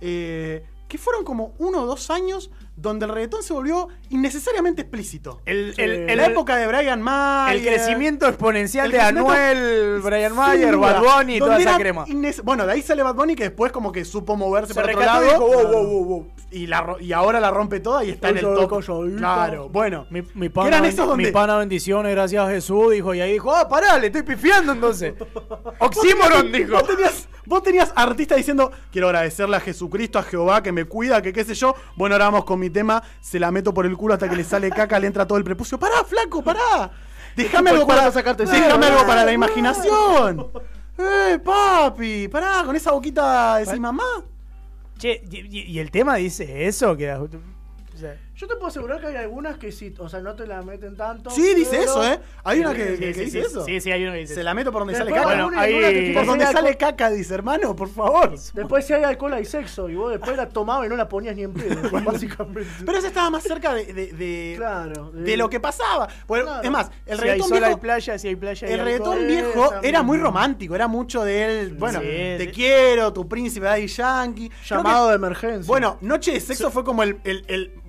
eh, 0.00 0.66
que 0.88 0.98
fueron 0.98 1.24
como 1.24 1.54
uno 1.58 1.82
o 1.82 1.86
dos 1.86 2.10
años 2.10 2.50
donde 2.80 3.06
el 3.06 3.12
reggaetón 3.12 3.42
se 3.42 3.52
volvió 3.52 3.88
innecesariamente 4.08 4.82
explícito. 4.82 5.40
El, 5.46 5.74
el- 5.76 6.16
la 6.16 6.26
época 6.26 6.56
de 6.56 6.66
Brian 6.66 7.00
Mayer. 7.02 7.56
el 7.56 7.62
crecimiento 7.66 8.26
exponencial 8.26 8.86
El 8.86 8.92
de 8.92 8.98
crecimiento- 8.98 9.30
Anuel, 9.32 10.00
Brian 10.02 10.34
Mayer. 10.36 10.76
Bad 10.76 11.00
Bunny 11.02 11.36
y 11.36 11.38
toda 11.38 11.58
esa 11.58 11.76
crema. 11.76 12.04
Bueno, 12.44 12.66
de 12.66 12.72
ahí 12.72 12.82
sale 12.82 13.02
Bad 13.02 13.14
Bunny 13.14 13.34
que 13.36 13.44
después 13.44 13.72
como 13.72 13.92
que 13.92 14.04
supo 14.04 14.36
moverse 14.36 14.74
Se 14.74 14.80
por 14.80 14.88
otro 14.88 14.98
recató 15.00 15.22
y 15.22 15.26
lado. 15.26 15.32
dijo, 15.32 15.46
wow, 15.46 15.72
wow, 15.72 15.86
wow, 15.86 16.04
wow. 16.04 16.26
Y, 16.52 16.66
la 16.66 16.96
y 17.00 17.12
ahora 17.12 17.38
la 17.38 17.50
rompe 17.50 17.78
toda 17.80 18.02
y 18.04 18.10
está 18.10 18.30
en 18.30 18.38
el 18.38 18.42
top. 18.42 18.82
Claro, 19.16 19.68
bueno. 19.68 20.06
Mi, 20.10 20.22
mi 20.34 20.48
pana, 20.48 20.68
eran 20.68 20.84
esos 20.84 21.06
donde- 21.06 21.26
mi 21.26 21.30
pana 21.30 21.56
bendiciones, 21.58 22.12
gracias 22.12 22.44
a 22.44 22.50
Jesús, 22.50 22.90
dijo, 22.92 23.14
y 23.14 23.20
ahí 23.20 23.32
dijo, 23.32 23.54
ah, 23.54 23.68
pará, 23.68 23.98
le 23.98 24.06
estoy 24.08 24.22
pifiando 24.22 24.72
entonces. 24.72 25.14
Oxímoron, 25.78 26.50
dijo. 26.52 26.72
Vos 26.72 26.86
tenías, 26.86 27.28
vos 27.46 27.62
tenías 27.62 27.92
artistas 27.94 28.38
diciendo, 28.38 28.70
quiero 28.90 29.08
agradecerle 29.08 29.56
a 29.56 29.60
Jesucristo, 29.60 30.18
a 30.18 30.22
Jehová, 30.22 30.62
que 30.62 30.72
me 30.72 30.84
cuida, 30.84 31.22
que 31.22 31.32
qué 31.32 31.44
sé 31.44 31.54
yo. 31.54 31.74
Bueno, 31.96 32.14
ahora 32.16 32.26
vamos 32.26 32.44
con 32.44 32.58
mi 32.58 32.69
tema, 32.72 33.02
se 33.20 33.38
la 33.40 33.50
meto 33.50 33.72
por 33.74 33.86
el 33.86 33.96
culo 33.96 34.14
hasta 34.14 34.28
que 34.28 34.36
le 34.36 34.44
sale 34.44 34.70
caca, 34.70 34.98
le 34.98 35.06
entra 35.06 35.26
todo 35.26 35.38
el 35.38 35.44
prepucio. 35.44 35.78
Pará, 35.78 36.04
flaco, 36.04 36.42
pará. 36.42 36.90
Déjame 37.36 37.70
algo 37.70 37.86
para 37.86 38.10
sacarte 38.10 38.44
Déjame 38.44 38.86
algo 38.86 39.06
para 39.06 39.24
la 39.24 39.32
imaginación. 39.32 40.48
Eh, 40.98 41.38
papi, 41.42 42.28
pará, 42.28 42.62
con 42.66 42.76
esa 42.76 42.92
boquita 42.92 43.54
de 43.56 43.64
decir 43.64 43.80
mamá. 43.80 44.04
Che, 44.98 45.22
y, 45.30 45.38
y- 45.58 45.62
y 45.72 45.78
el 45.78 45.90
tema 45.90 46.16
dice 46.16 46.66
eso, 46.66 46.96
que... 46.96 47.16
Yo 48.40 48.46
te 48.46 48.54
puedo 48.54 48.68
asegurar 48.68 49.00
que 49.02 49.08
hay 49.08 49.16
algunas 49.16 49.58
que 49.58 49.70
sí, 49.70 49.92
o 49.98 50.08
sea, 50.08 50.20
no 50.20 50.34
te 50.34 50.46
la 50.46 50.62
meten 50.62 50.96
tanto. 50.96 51.28
Sí, 51.28 51.52
dice 51.54 51.72
pero- 51.72 51.82
eso, 51.82 52.04
¿eh? 52.10 52.20
Hay 52.42 52.60
una 52.60 52.72
que, 52.72 52.96
sí, 52.96 52.98
que 52.98 53.12
sí, 53.12 53.20
dice 53.20 53.30
sí, 53.42 53.46
eso. 53.46 53.64
Sí, 53.66 53.80
sí, 53.82 53.92
hay 53.92 54.02
uno 54.02 54.12
que 54.12 54.18
dice 54.20 54.34
Se 54.34 54.42
la 54.42 54.54
meto 54.54 54.72
por 54.72 54.80
donde 54.80 54.94
sale 54.96 55.10
caca. 55.12 55.28
hay 55.28 55.42
Bueno, 55.42 55.60
hay 55.60 55.72
que 55.72 56.12
por 56.14 56.24
donde 56.24 56.44
alcohol. 56.46 56.64
sale 56.64 56.76
caca, 56.78 57.10
dice, 57.10 57.34
hermano, 57.34 57.76
por 57.76 57.90
favor. 57.90 58.30
Después 58.54 58.86
si 58.86 58.94
hay 58.94 59.02
alcohol 59.04 59.34
hay 59.34 59.44
sexo 59.44 59.90
y 59.90 59.94
vos 59.94 60.10
después 60.10 60.38
la 60.38 60.48
tomabas 60.48 60.86
y 60.86 60.88
no 60.88 60.96
la 60.96 61.06
ponías 61.06 61.36
ni 61.36 61.42
en 61.42 61.52
pedo, 61.52 61.82
básicamente. 62.04 62.66
Pero 62.86 62.96
eso 62.96 63.08
estaba 63.08 63.28
más 63.28 63.42
cerca 63.42 63.74
de, 63.74 63.92
de, 63.92 64.06
de- 64.14 64.54
claro. 64.56 65.10
de 65.10 65.36
lo 65.36 65.50
que 65.50 65.60
pasaba. 65.60 66.08
Bueno, 66.26 66.46
Claro. 66.46 66.62
Es 66.62 66.70
más, 66.70 66.90
el 67.04 67.18
si 67.18 67.22
hay 67.24 67.30
reggaetón 67.32 67.52
hay 67.52 67.60
viejo, 67.60 67.80
playa, 67.80 68.18
si 68.18 68.28
hay 68.28 68.36
playa 68.36 68.66
hay 68.68 68.72
el 68.72 68.80
reggaetón 68.80 69.12
alcohol, 69.18 69.26
viejo 69.26 69.64
esa 69.66 69.80
era 69.82 70.02
muy 70.02 70.16
romántico, 70.16 70.74
era 70.74 70.88
mucho 70.88 71.24
de 71.24 71.60
él. 71.60 71.74
Bueno, 71.74 72.00
Sí, 72.00 72.06
te 72.06 72.44
sí. 72.46 72.50
quiero, 72.52 73.12
tu 73.12 73.28
príncipe 73.28 73.66
Daddy 73.66 73.86
Yankee. 73.86 74.50
Llamado 74.66 75.06
que- 75.06 75.10
de 75.10 75.16
emergencia. 75.16 75.66
Bueno, 75.68 75.98
Noche 76.00 76.32
de 76.32 76.40
Sexo 76.40 76.70
fue 76.70 76.84
como 76.84 77.02
el 77.02 77.20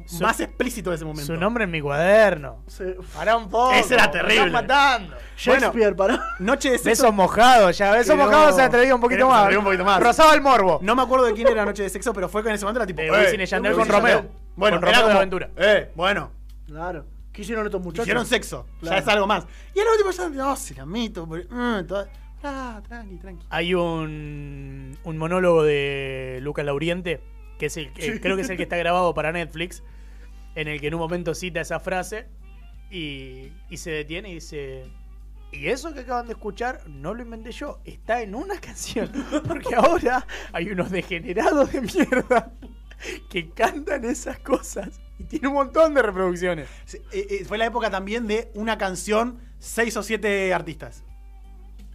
Su- 0.06 0.24
más 0.24 0.40
explícito 0.40 0.90
de 0.90 0.96
ese 0.98 1.06
momento. 1.06 1.26
Su 1.34 1.40
nombre 1.40 1.64
en 1.66 1.72
mi 1.72 1.82
cuaderno. 1.82 2.64
Se- 2.68 2.98
Pará 3.16 3.36
un 3.38 3.50
poco. 3.50 3.74
Ese 3.74 3.94
era 3.96 4.06
me 4.08 4.12
terrible. 4.12 4.36
están 4.36 4.52
matando. 4.52 5.16
Shakespeare, 5.38 5.96
para. 5.96 6.20
Noche 6.40 6.72
de 6.72 6.78
Sexo. 6.78 6.90
Besos 7.04 7.14
mojados, 7.14 7.78
ya. 7.78 7.92
Besos 7.94 8.16
mojados 8.18 8.56
se 8.56 8.62
atrevía 8.62 8.94
un 8.96 9.02
poquito 9.02 9.28
más. 9.28 9.40
atrevió 9.42 9.60
un 9.60 9.66
poquito 9.66 9.86
más. 9.86 10.02
Rozaba 10.02 10.34
el 10.34 10.42
morbo. 10.42 10.80
No 10.82 10.96
me 10.96 11.02
acuerdo 11.02 11.26
de 11.26 11.34
quién 11.34 11.48
era 11.48 11.66
Noche 11.66 11.84
de 11.84 11.90
Sexo, 11.90 12.14
pero 12.14 12.30
fue 12.30 12.44
que 12.44 12.50
en 12.50 12.56
ese 12.56 12.66
momento 12.66 12.80
era 12.80 12.88
tipo. 12.88 13.02
De 13.02 13.08
eh, 13.08 13.46
Yandel 13.46 13.74
Wisin 13.74 13.88
con 13.92 14.02
Romeo. 14.02 14.26
Bueno, 14.56 14.80
Con 14.80 14.90
era 14.90 14.98
Romeo 15.00 15.08
de 15.08 15.12
como, 15.14 15.18
Aventura. 15.18 15.50
Eh, 15.58 15.92
bueno, 15.96 16.32
Claro. 16.68 17.06
¿Qué 17.34 17.44
hicieron 17.44 17.66
estos 17.66 17.82
muchachos? 17.82 18.06
hicieron 18.06 18.26
sexo. 18.26 18.66
Claro. 18.82 18.98
Ya 18.98 19.02
es 19.02 19.08
algo 19.08 19.26
más. 19.26 19.46
Y 19.74 19.80
el 19.80 19.88
último 19.88 20.12
ya, 20.12 20.28
no, 20.30 20.56
se 20.58 20.76
la 20.76 20.86
meto. 20.86 21.26
por- 21.26 21.46
mm, 21.50 21.88
toda- 21.88 22.10
ah, 22.44 22.82
tranqui, 22.88 23.18
tranqui. 23.18 23.46
Hay 23.50 23.74
un, 23.74 24.98
un 25.04 25.18
monólogo 25.18 25.64
de 25.64 26.40
Lucas 26.42 26.66
Lauriente, 26.66 27.22
que 27.62 27.67
es 27.67 27.78
el, 27.78 27.93
que- 27.93 28.19
creo 28.19 28.36
que 28.36 28.41
es 28.41 28.50
el 28.50 28.58
que 28.58 28.63
está 28.63 28.76
grabado 28.76 29.13
para 29.13 29.32
Netflix, 29.32 29.84
en 30.56 30.67
el 30.67 30.82
que 30.82 30.88
en 30.88 30.95
un 30.95 31.00
momento 31.00 31.36
cita 31.36 31.62
esa 31.62 31.80
frase 31.80 32.26
y, 32.89 33.52
y 33.69 33.78
se 33.78 33.91
detiene 33.91 34.32
y 34.32 34.34
dice... 34.36 34.84
Y 35.54 35.67
eso 35.67 35.93
que 35.93 36.00
acaban 36.00 36.26
de 36.28 36.32
escuchar 36.34 36.82
no 36.88 37.13
lo 37.13 37.21
inventé 37.21 37.52
yo, 37.52 37.80
está 37.86 38.21
en 38.24 38.34
una 38.36 38.60
canción. 38.67 39.12
Porque 39.47 39.76
ahora 39.76 40.26
hay 40.54 40.71
unos 40.71 40.89
degenerados 40.89 41.71
de 41.71 41.82
mierda 41.82 42.52
que 43.30 43.50
cantan 43.52 44.06
esas 44.06 44.39
cosas 44.39 45.00
y 45.19 45.26
tiene 45.26 45.50
un 45.50 45.54
montón 45.56 45.93
de 45.93 46.02
reproducciones. 46.02 46.67
Sí, 46.86 46.97
eh, 47.12 47.28
eh, 47.30 47.45
fue 47.45 47.58
la 47.60 47.65
época 47.65 47.91
también 47.91 48.26
de 48.28 48.50
una 48.56 48.78
canción, 48.78 49.39
seis 49.60 49.95
o 49.97 50.04
siete 50.04 50.52
artistas. 50.54 51.04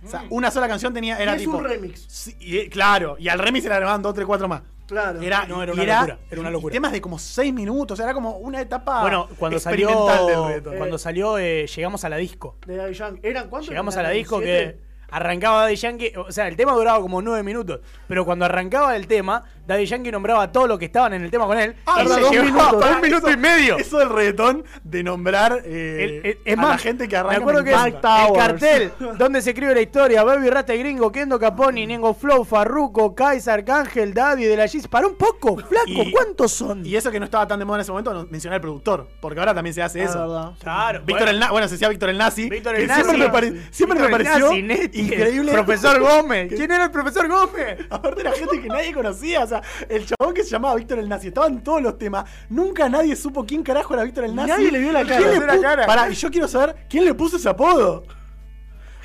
O 0.05 0.09
sea, 0.09 0.25
una 0.31 0.51
sola 0.53 0.69
canción 0.69 0.93
tenía, 0.95 1.19
era 1.19 1.33
Y 1.33 1.37
es 1.37 1.43
tipo. 1.43 1.57
un 1.57 1.65
remix. 1.65 2.05
Sí, 2.09 2.37
y, 2.39 2.59
eh, 2.59 2.69
claro, 2.69 3.17
y 3.19 3.29
al 3.29 3.39
remix 3.41 3.63
se 3.65 3.69
le 3.71 3.75
agregaban 3.75 4.03
dos, 4.03 4.15
tres, 4.15 4.27
cuatro 4.27 4.47
más. 4.49 4.63
Claro. 4.87 5.21
Era, 5.21 5.47
No, 5.47 5.63
era 5.63 5.73
una 5.73 5.85
locura, 5.85 6.19
era 6.31 6.41
una 6.41 6.51
locura. 6.51 6.73
temas 6.73 6.93
de 6.93 7.01
como 7.01 7.19
seis 7.19 7.53
minutos, 7.53 7.99
era 8.01 8.15
como 8.15 8.39
una 8.39 8.61
etapa 8.61 9.03
Bueno, 9.03 9.29
cuando 9.39 9.59
salió, 9.59 9.89
del 10.27 10.63
cuando 10.79 10.99
salió 10.99 11.39
eh, 11.39 11.67
Llegamos 11.67 12.05
a 12.05 12.09
la 12.09 12.17
disco. 12.17 12.57
De 12.67 12.77
Daddy 12.77 12.95
Yankee. 12.95 13.29
¿Eran 13.29 13.49
cuántos? 13.49 13.69
Llegamos 13.71 13.97
a 13.97 14.01
¿Eran 14.01 14.13
la 14.13 14.17
disco 14.17 14.41
que 14.41 14.79
arrancaba 15.11 15.63
Daddy 15.63 15.77
Yankee, 15.77 16.13
o 16.17 16.33
sea, 16.33 16.49
el 16.49 16.57
tema 16.57 16.73
duraba 16.73 17.01
como 17.01 17.23
nueve 17.23 17.43
minutos, 17.43 17.81
pero 18.09 18.25
cuando 18.25 18.45
arrancaba 18.45 18.97
el 18.97 19.07
tema, 19.07 19.45
Daddy 19.67 19.87
Yankee 19.87 20.11
nombraba 20.13 20.51
todo 20.53 20.67
lo 20.67 20.79
que 20.79 20.85
estaban 20.87 21.15
en 21.15 21.23
el 21.23 21.31
tema 21.31 21.47
con 21.47 21.59
él. 21.59 21.75
Ah, 21.87 22.03
y 22.03 22.07
tarda 22.09 22.15
se 22.15 22.21
dos 22.21 22.31
minutos. 22.45 22.85
un 22.95 23.01
minuto 23.01 23.29
eso- 23.29 23.37
y 23.37 23.41
medio. 23.41 23.79
Eso 23.79 23.99
del 23.99 24.09
reggaetón 24.11 24.65
de 24.85 25.03
nombrar 25.03 25.61
eh, 25.65 26.21
El- 26.23 26.27
el- 26.31 26.39
es 26.45 26.59
a 26.59 26.61
más, 26.61 26.71
la 26.71 26.79
gente 26.79 27.09
que 27.09 27.17
arranca. 27.17 27.37
me 27.37 27.43
acuerdo 27.43 27.65
que 27.65 27.73
es 27.73 27.85
el 27.85 27.97
cartel 28.01 28.93
donde 29.19 29.43
se 29.43 29.51
escribe 29.51 29.75
la 29.75 29.81
historia 29.81 30.23
Baby 30.25 30.51
Rata 30.51 30.75
y 30.75 30.79
Gringo, 30.79 31.11
Kendo 31.11 31.39
Caponi, 31.39 31.87
Nengo 31.87 32.15
Flow, 32.15 32.45
Farruko, 32.45 33.15
Kaiser, 33.15 33.55
Arcángel, 33.55 34.15
Daddy 34.15 34.45
de 34.45 34.57
la 34.57 34.69
Gis. 34.69 34.87
Para 34.89 35.07
un 35.07 35.17
poco, 35.17 35.57
flaco, 35.57 35.87
Y- 35.89 36.13
¿cuántos 36.13 36.53
son? 36.53 36.85
Y 36.87 36.95
eso 36.97 37.11
que 37.11 37.19
no 37.19 37.25
estaba 37.25 37.47
tan 37.47 37.59
de 37.59 37.65
moda 37.65 37.79
en 37.79 37.83
ese 37.83 37.91
momento, 37.91 38.13
no- 38.15 38.27
mencionar 38.31 38.57
al 38.57 38.61
productor. 38.61 39.09
Porque 39.21 39.41
ahora 39.41 39.55
también 39.55 39.75
se 39.75 39.83
hace 39.83 40.01
Ah, 40.03 40.05
eso. 40.05 40.19
verdad. 40.21 40.53
Claro, 40.61 40.99
Víctor 41.01 41.17
bueno. 41.25 41.31
el 41.33 41.39
Na- 41.41 41.51
bueno, 41.51 41.67
se 41.69 41.75
decía 41.75 41.89
Víctor 41.89 42.11
el 42.11 42.19
Nazi. 42.19 42.49
Víctor 42.49 42.77
el 42.77 42.87
Nazi. 42.87 43.03
Siempre 43.03 43.27
me, 43.27 43.33
pare- 43.33 43.53
siempre 43.73 43.99
me 44.01 44.07
Víctor 44.07 44.21
el 44.21 44.27
pareció 44.27 44.63
Nazi, 44.63 45.01
increíble. 45.01 45.53
Profesor 45.53 46.01
Gómez. 46.01 46.53
¿Quién 46.57 46.71
era 46.71 46.85
el 46.85 46.91
profesor 46.91 47.29
Gómez? 47.29 47.79
Aparte 47.91 48.21
era 48.21 48.33
gente 48.33 48.61
que 48.61 48.69
nadie 48.69 48.93
conocía, 48.95 49.43
o 49.45 49.47
sea, 49.47 49.56
el 49.89 50.07
chabón 50.07 50.35
que 50.35 50.43
se 50.45 50.51
llamaba 50.51 50.75
Víctor 50.77 50.99
el 50.99 51.09
Nazi, 51.09 51.29
estaba 51.29 51.47
en 51.47 51.63
todos 51.63 51.83
los 51.83 51.99
temas, 51.99 52.25
nunca 52.49 52.89
nadie 52.89 53.15
supo 53.17 53.45
quién 53.47 53.63
carajo 53.63 53.95
era 53.95 54.05
Víctor 54.05 54.25
el 54.25 54.35
Nazi. 54.35 54.51
Nadie 54.51 54.71
le 54.73 54.79
vio 54.79 54.93
la 54.93 55.05
¿Quién 55.05 55.23
cara. 55.23 55.31
le 55.39 55.47
la 55.47 55.61
cara. 55.61 55.87
Pará, 55.87 56.11
y 56.11 56.15
yo 56.15 56.31
quiero 56.31 56.49
saber 56.49 56.87
quién 56.89 57.05
le 57.05 57.15
puso 57.15 57.37
ese 57.37 57.49
apodo. 57.49 58.05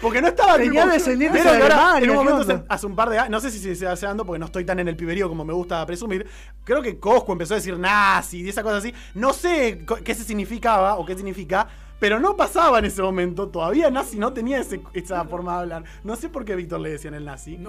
Porque 0.02 0.20
no 0.20 0.30
estaba 0.30 0.56
Tenía 0.58 0.88
descendientes 0.88 1.44
de 1.44 1.50
ahora, 1.50 2.00
en 2.00 2.10
un 2.10 2.18
¿qué 2.18 2.24
momento, 2.24 2.44
se- 2.44 2.64
hace 2.68 2.86
un 2.88 2.96
par 2.96 3.08
de 3.12 3.20
años, 3.20 3.30
no 3.30 3.40
sé 3.40 3.52
si 3.52 3.60
se 3.60 3.76
sigue 3.76 3.88
dando 4.08 4.26
porque 4.26 4.40
no 4.40 4.48
estoy 4.48 4.66
tan 4.66 4.80
en 4.80 4.88
el 4.88 4.96
piberío 4.96 5.30
como 5.30 5.46
me 5.46 5.54
gusta 5.54 5.86
presumir. 5.86 6.26
Creo 6.64 6.82
que 6.82 6.98
Cosco 7.00 7.32
empezó 7.34 7.54
a 7.54 7.58
decir 7.58 7.78
nazi 7.78 8.42
y 8.42 8.50
esa 8.50 8.64
cosa 8.64 8.78
así. 8.78 8.92
No 9.14 9.32
sé 9.32 9.86
qué 10.04 10.16
se 10.16 10.24
significaba 10.24 10.96
o 10.98 11.06
qué 11.06 11.16
significa, 11.16 11.68
pero 12.00 12.20
no 12.20 12.36
pasaba 12.36 12.80
en 12.80 12.86
ese 12.86 13.04
momento. 13.04 13.50
Todavía 13.50 13.92
nazi 13.92 14.18
no 14.18 14.34
tenía 14.34 14.58
ese- 14.58 14.82
esa 14.94 15.24
forma 15.26 15.54
de 15.58 15.60
hablar. 15.62 15.84
No 16.04 16.16
sé 16.16 16.30
por 16.30 16.46
qué 16.46 16.56
Víctor 16.56 16.80
le 16.80 16.90
decían 16.90 17.14
el 17.14 17.24
nazi. 17.24 17.60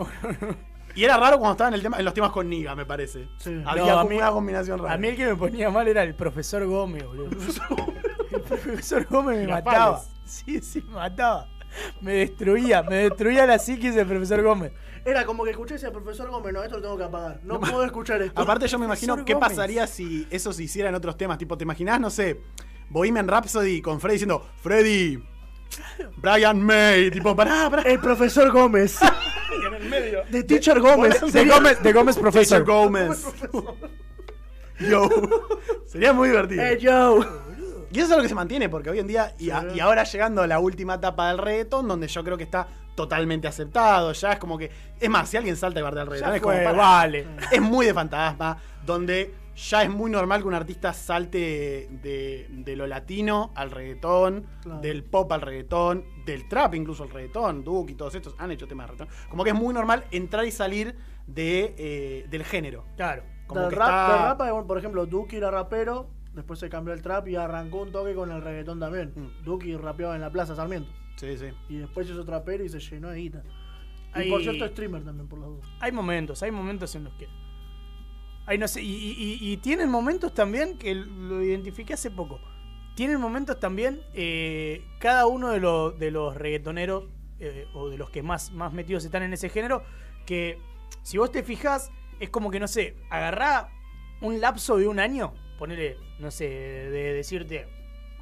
Y 0.94 1.05
era 1.05 1.16
raro 1.16 1.38
cuando 1.38 1.52
estaba 1.52 1.68
en, 1.68 1.74
el 1.74 1.83
tema, 1.83 1.98
en 1.98 2.05
los 2.05 2.14
temas 2.14 2.31
con 2.31 2.48
Niga, 2.48 2.74
me 2.74 2.85
parece. 2.85 3.28
Sí. 3.38 3.62
Había 3.64 3.85
No, 3.85 3.90
a 3.92 3.96
como 4.02 4.11
mí- 4.11 4.16
una 4.18 4.31
combinación 4.31 4.78
rara. 4.78 4.94
A 4.94 4.98
mí 4.98 5.09
el 5.09 5.16
que 5.16 5.26
me 5.26 5.37
ponía 5.37 5.70
mal 5.70 5.88
era 5.88 6.02
el 6.02 6.14
profesor 6.14 6.64
Gómez, 6.66 7.05
boludo. 7.07 7.31
el 8.31 8.40
profesor 8.42 9.07
Gómez 9.07 9.38
me 9.38 9.44
Los 9.46 9.52
mataba. 9.64 9.96
palos. 9.96 10.09
Sí, 10.24 10.61
sí, 10.61 10.83
me 10.87 10.94
mataba. 10.94 11.48
Me 12.02 12.12
destruía, 12.12 12.83
me 12.83 12.96
destruía 12.96 13.46
la 13.46 13.59
psiquis 13.59 13.94
del 13.94 14.07
profesor 14.07 14.42
Gómez. 14.42 14.72
Era 15.05 15.24
como 15.24 15.42
que 15.44 15.50
escuché 15.50 15.76
ese 15.76 15.90
profesor 15.90 16.31
Gómez, 16.31 16.52
no, 16.52 16.62
esto 16.62 16.76
lo 16.76 16.83
tengo 16.83 16.96
que 16.98 17.05
apagar. 17.05 17.40
No 17.42 17.59
puedo 17.59 17.83
escuchar 17.85 18.20
esto. 18.22 18.40
Aparte 18.40 18.68
yo 18.68 18.78
me 18.78 18.85
imagino 18.85 19.14
Profesor 19.14 19.24
qué 19.26 19.35
Gómez. 19.35 19.48
pasaría 19.48 19.87
si 19.87 20.26
eso 20.31 20.52
se 20.52 20.62
hiciera 20.64 20.90
en 20.90 20.94
otros 20.94 21.16
temas. 21.16 21.38
Tipo, 21.38 21.57
¿te 21.57 21.64
imaginás, 21.64 21.98
no 22.00 22.11
sé, 22.11 22.40
Bohemian 22.90 23.26
Rhapsody 23.26 23.81
con 23.81 24.00
Freddy 24.00 24.14
diciendo, 24.16 24.46
Freddy, 24.62 25.18
Brian 26.18 26.62
May, 26.62 27.11
tipo, 27.11 27.35
pará, 27.35 27.68
pará. 27.70 27.83
El 27.83 27.98
profesor 27.98 28.52
Gómez. 28.52 28.98
medio. 30.00 30.22
De 30.31 30.42
Teacher 30.44 30.81
Gómez. 30.81 31.20
De 31.33 31.44
Gómez, 31.46 31.83
de 31.83 31.92
Gómez 31.92 32.14
Teacher 32.16 32.22
profesor. 32.33 32.64
Gómez. 32.64 33.26
Yo. 34.81 35.09
Sería 35.87 36.12
muy 36.12 36.28
divertido. 36.28 36.62
Hey, 36.64 36.78
Joe. 36.83 37.26
Y 37.92 37.98
eso 38.00 38.12
es 38.12 38.16
lo 38.16 38.22
que 38.22 38.28
se 38.28 38.35
mantiene, 38.35 38.68
porque 38.68 38.88
hoy 38.90 38.98
en 39.00 39.07
día, 39.07 39.35
y, 39.38 39.50
a- 39.50 39.66
y 39.74 39.81
ahora 39.81 40.05
llegando 40.05 40.42
a 40.42 40.46
la 40.46 40.59
última 40.59 40.94
etapa 40.94 41.28
del 41.28 41.38
reggaetón, 41.38 41.87
donde 41.87 42.09
yo 42.09 42.24
creo 42.24 42.38
que 42.38 42.44
está 42.44 42.66
totalmente 42.94 43.46
aceptado, 43.48 44.12
ya 44.12 44.33
es 44.33 44.38
como 44.38 44.57
que. 44.57 44.70
Es 44.98 45.11
más, 45.11 45.28
si 45.28 45.37
alguien 45.37 45.57
salta 45.57 45.81
y 45.81 45.83
bardea 45.83 46.02
el 46.05 46.09
reggaetón, 46.09 46.31
Ya 46.33 46.37
es 46.37 46.42
como. 46.42 46.55
pará. 46.55 46.72
vale. 46.72 47.26
Es 47.50 47.61
muy 47.61 47.85
de 47.87 47.92
fantasma, 47.94 48.57
donde 48.85 49.35
ya 49.55 49.83
es 49.83 49.90
muy 49.90 50.11
normal 50.11 50.40
que 50.40 50.48
un 50.48 50.55
artista 50.55 50.94
salte 50.94 51.88
de, 52.02 52.46
de 52.50 52.76
lo 52.76 52.87
latino 52.87 53.52
al 53.55 53.70
reggaetón, 53.70 54.46
Claro. 54.62 54.81
del 54.81 55.05
pop 55.05 55.31
al 55.31 55.42
reggaetón, 55.42 56.05
del 56.25 56.49
trap 56.49 56.75
incluso 56.75 57.03
al 57.05 57.11
reggaetón, 57.11 57.65
Duke 57.65 57.93
y 57.93 57.95
todos 57.95 58.15
estos 58.15 58.35
han 58.39 58.51
hecho 58.51 58.67
temas 58.69 58.87
de 58.87 58.93
reggaetón. 58.93 59.29
Como 59.31 59.45
que 59.45 59.51
es 59.51 59.57
muy 59.57 59.73
normal 59.75 60.05
entrar 60.11 60.45
y 60.45 60.51
salir 60.51 60.97
de, 61.27 61.75
eh, 61.79 62.27
del 62.31 62.45
género. 62.45 62.85
Claro. 62.97 63.23
Como 63.47 63.61
Del 63.63 63.71
que 63.71 63.77
rap, 63.77 63.89
está- 63.89 64.13
del 64.13 64.23
rap, 64.55 64.63
eh, 64.63 64.67
por 64.67 64.79
ejemplo, 64.79 65.07
Duki 65.07 65.37
era 65.37 65.51
rapero, 65.51 66.09
después 66.35 66.59
se 66.59 66.69
cambió 66.69 66.95
el 66.95 67.03
trap 67.03 67.29
y 67.29 67.37
arrancó 67.37 67.83
un 67.83 67.93
toque 67.93 68.15
con 68.15 68.31
el 68.31 68.41
reggaetón 68.43 68.81
también. 68.81 69.13
Mm. 69.15 69.45
Duki 69.45 69.77
rapeaba 69.77 70.15
en 70.15 70.21
la 70.23 70.31
Plaza 70.31 70.55
Sarmiento. 70.57 70.91
Sí, 71.17 71.37
sí. 71.37 71.47
Y 71.69 71.77
después 71.77 72.09
hizo 72.09 72.25
trapero 72.25 72.65
y 72.65 72.69
se 72.69 72.81
llenó 72.81 73.09
de 73.11 73.19
guita. 73.19 73.43
Y 74.15 74.19
Ahí- 74.19 74.31
por 74.31 74.43
cierto, 74.43 74.67
streamer 74.69 75.05
también, 75.05 75.29
por 75.29 75.39
las 75.39 75.49
dudas. 75.49 75.69
Hay 75.81 75.93
momentos, 75.93 76.43
hay 76.43 76.51
momentos 76.51 76.95
en 76.95 77.05
los 77.05 77.15
que. 77.15 77.29
Hay 78.47 78.59
no 78.59 78.67
sé, 78.67 78.83
y, 78.83 78.87
y- 78.93 79.39
y- 79.41 79.53
y 79.53 79.57
tienen 79.59 79.89
momentos 79.89 80.35
también 80.35 80.77
que 80.77 80.95
lo 80.95 81.43
identifiqué 81.43 81.95
hace 81.95 82.11
poco. 82.11 82.41
Tienen 82.94 83.20
momentos 83.20 83.59
también, 83.59 84.02
eh, 84.14 84.85
cada 84.98 85.26
uno 85.26 85.50
de, 85.50 85.61
los 85.61 85.98
de 85.98 86.11
los 86.11 86.37
reggaetoneros, 86.37 87.05
eh, 87.40 87.66
o 87.74 87.88
de 87.88 87.96
los 87.96 88.11
que 88.11 88.22
más, 88.22 88.52
más 88.52 88.72
metidos 88.72 89.05
están 89.05 89.22
en 89.22 89.33
ese 89.33 89.48
género, 89.48 89.83
que 90.26 90.59
si 91.02 91.18
vos 91.18 91.33
te 91.33 91.42
fijás, 91.42 91.90
es 92.20 92.28
como 92.28 92.50
que, 92.50 92.61
no 92.61 92.68
sé, 92.68 92.96
agarrá 93.11 93.70
un 94.20 94.40
lapso 94.40 94.76
de 94.76 94.87
un 94.87 95.00
año, 95.00 95.33
ponele, 95.59 95.96
no 96.18 96.31
sé, 96.31 96.44
de 96.46 97.14
decirte, 97.14 97.66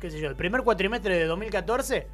qué 0.00 0.11
sé 0.11 0.20
yo, 0.20 0.28
el 0.28 0.37
primer 0.37 0.62
cuatrimestre 0.62 1.18
de 1.18 1.24
2014, 1.24 2.06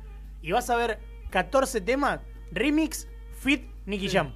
y 0.42 0.52
vas 0.52 0.68
a 0.70 0.76
ver 0.76 0.98
14 1.30 1.80
temas, 1.82 2.20
remix, 2.50 3.06
fit, 3.38 3.70
Nicky 3.84 4.08
Jam. 4.08 4.34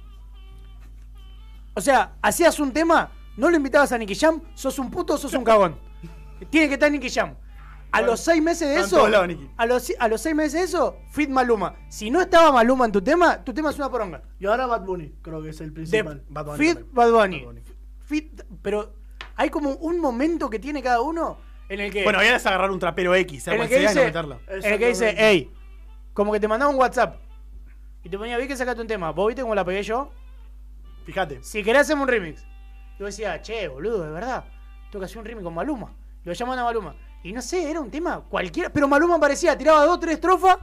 O 1.73 1.81
sea, 1.81 2.15
hacías 2.21 2.59
un 2.59 2.71
tema, 2.71 3.11
no 3.35 3.49
lo 3.49 3.57
invitabas 3.57 3.91
a 3.91 3.97
Nicky 3.97 4.15
Jam, 4.15 4.41
sos 4.53 4.77
un 4.79 4.91
puto, 4.91 5.17
sos 5.17 5.33
un 5.33 5.43
cagón. 5.43 5.77
Tiene 6.49 6.67
que 6.67 6.73
estar 6.75 6.91
Nicky 6.91 7.09
Jam. 7.09 7.35
A 7.91 8.01
los 8.01 8.21
seis 8.21 8.41
meses 8.41 8.69
de 8.69 8.79
eso, 8.79 9.05
a 9.05 9.65
los, 9.65 9.93
a 9.99 10.07
los 10.07 10.21
seis 10.21 10.35
meses 10.35 10.53
de 10.53 10.63
eso, 10.63 10.97
fit 11.11 11.29
Maluma. 11.29 11.75
Si 11.89 12.09
no 12.09 12.21
estaba 12.21 12.51
Maluma 12.51 12.85
en 12.85 12.91
tu 12.91 13.01
tema, 13.01 13.43
tu 13.43 13.53
tema 13.53 13.69
es 13.69 13.77
una 13.77 13.89
poronga. 13.89 14.21
Y 14.39 14.45
ahora 14.45 14.65
Bad 14.65 14.85
Bunny, 14.85 15.13
creo 15.21 15.41
que 15.41 15.49
es 15.49 15.59
el 15.59 15.73
principal. 15.73 16.23
Bad 16.29 16.45
Bunny 16.45 16.57
fit. 16.57 16.79
Bad 16.91 17.11
Bunny. 17.11 17.39
Bad 17.39 17.45
Bunny. 17.47 17.61
Fit, 18.05 18.43
pero 18.61 18.93
hay 19.35 19.49
como 19.49 19.71
un 19.71 19.99
momento 19.99 20.49
que 20.49 20.59
tiene 20.59 20.81
cada 20.81 21.01
uno 21.01 21.37
en 21.67 21.79
el 21.79 21.91
que 21.91 22.03
Bueno, 22.03 22.19
voy 22.19 22.27
a 22.27 22.35
agarrar 22.35 22.71
un 22.71 22.79
trapero 22.79 23.15
X, 23.15 23.43
sea 23.43 23.55
en 23.55 23.61
el 23.61 23.69
que 23.69 23.79
dice, 23.79 24.05
meterlo. 24.05 24.39
en 24.47 24.73
el 24.73 24.79
que 24.79 24.87
dice, 24.87 25.15
hey, 25.17 25.51
como 26.13 26.31
que 26.33 26.39
te 26.39 26.47
mandaba 26.47 26.71
un 26.71 26.77
WhatsApp 26.77 27.15
y 28.03 28.09
te 28.09 28.17
ponía, 28.17 28.37
vi 28.37 28.47
que 28.47 28.57
sacaste 28.57 28.81
un 28.81 28.87
tema, 28.87 29.11
vos 29.11 29.27
viste 29.27 29.41
cómo 29.41 29.55
la 29.55 29.63
pegué 29.63 29.83
yo, 29.83 30.11
Fíjate. 31.05 31.41
si 31.43 31.63
querés 31.63 31.83
hacemos 31.83 32.03
un 32.03 32.09
remix. 32.09 32.45
Yo 32.99 33.05
decía, 33.05 33.41
che, 33.41 33.67
boludo, 33.67 34.03
de 34.03 34.11
verdad, 34.11 34.45
tengo 34.91 34.99
que 34.99 35.05
hacer 35.05 35.17
un 35.17 35.25
remix 35.25 35.43
con 35.43 35.53
Maluma. 35.53 35.93
Lo 36.23 36.33
llaman 36.33 36.59
a 36.59 36.63
Maluma. 36.63 36.95
Y 37.23 37.33
no 37.33 37.41
sé, 37.41 37.69
era 37.69 37.79
un 37.79 37.91
tema 37.91 38.21
cualquiera, 38.21 38.69
pero 38.69 38.87
Maluma 38.87 39.15
aparecía, 39.15 39.57
tiraba 39.57 39.85
dos, 39.85 39.99
tres 39.99 40.15
estrofas, 40.15 40.57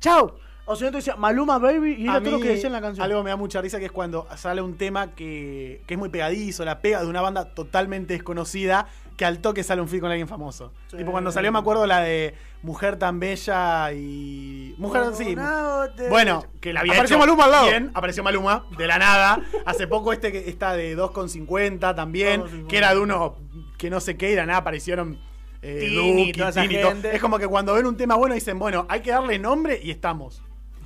chau. 0.00 0.34
O 0.70 0.76
sea, 0.76 0.90
te 0.90 0.98
decía 0.98 1.16
Maluma 1.16 1.58
Baby 1.58 1.94
y 1.98 2.04
era 2.04 2.20
todo 2.20 2.32
lo 2.32 2.40
que 2.40 2.50
decía 2.50 2.66
en 2.66 2.74
la 2.74 2.82
canción. 2.82 3.02
Algo 3.02 3.22
me 3.24 3.30
da 3.30 3.36
mucha 3.36 3.60
risa 3.62 3.78
que 3.78 3.86
es 3.86 3.92
cuando 3.92 4.28
sale 4.36 4.60
un 4.60 4.76
tema 4.76 5.14
que, 5.14 5.80
que 5.86 5.94
es 5.94 5.98
muy 5.98 6.10
pegadizo, 6.10 6.62
la 6.66 6.82
pega 6.82 7.00
de 7.00 7.06
una 7.06 7.22
banda 7.22 7.54
totalmente 7.54 8.12
desconocida, 8.12 8.86
que 9.16 9.24
al 9.24 9.38
toque 9.38 9.64
sale 9.64 9.80
un 9.80 9.88
feat 9.88 10.02
con 10.02 10.10
alguien 10.10 10.28
famoso. 10.28 10.72
Sí. 10.88 10.98
Tipo 10.98 11.10
cuando 11.10 11.32
salió, 11.32 11.50
me 11.50 11.58
acuerdo 11.58 11.86
la 11.86 12.00
de 12.00 12.34
Mujer 12.60 12.98
tan 12.98 13.18
bella 13.18 13.92
y. 13.92 14.74
Mujer, 14.76 15.14
sí. 15.14 15.32
Una 15.32 15.86
botella. 15.86 16.10
Bueno, 16.10 16.44
que 16.60 16.74
la 16.74 16.80
había 16.80 16.92
Apareció 16.92 17.16
hecho 17.16 17.20
Maluma 17.20 17.44
al 17.44 17.50
lado. 17.50 17.66
Bien, 17.68 17.90
apareció 17.94 18.22
Maluma, 18.22 18.66
de 18.76 18.86
la 18.86 18.98
nada. 18.98 19.40
Hace 19.64 19.86
poco 19.86 20.12
este 20.12 20.32
que 20.32 20.50
está 20.50 20.74
de 20.74 20.98
2,50 20.98 21.94
también, 21.94 22.42
2,50. 22.42 22.66
que 22.66 22.76
era 22.76 22.92
de 22.94 23.00
uno 23.00 23.36
que 23.78 23.88
no 23.88 24.00
sé 24.00 24.16
qué, 24.18 24.28
y 24.28 24.30
de 24.32 24.36
la 24.36 24.46
nada 24.46 24.58
aparecieron 24.58 25.18
eh, 25.62 25.78
Tini, 25.80 26.26
Duki, 26.26 26.32
toda 26.32 26.50
esa 26.50 26.62
Tini, 26.62 26.76
todo. 26.80 26.88
gente. 26.92 27.14
Es 27.16 27.20
como 27.20 27.38
que 27.38 27.46
cuando 27.48 27.74
ven 27.74 27.86
un 27.86 27.96
tema 27.96 28.14
bueno 28.16 28.34
dicen, 28.34 28.58
bueno, 28.58 28.86
hay 28.88 29.00
que 29.00 29.10
darle 29.10 29.38
nombre 29.38 29.80
y 29.82 29.90
estamos. 29.90 30.42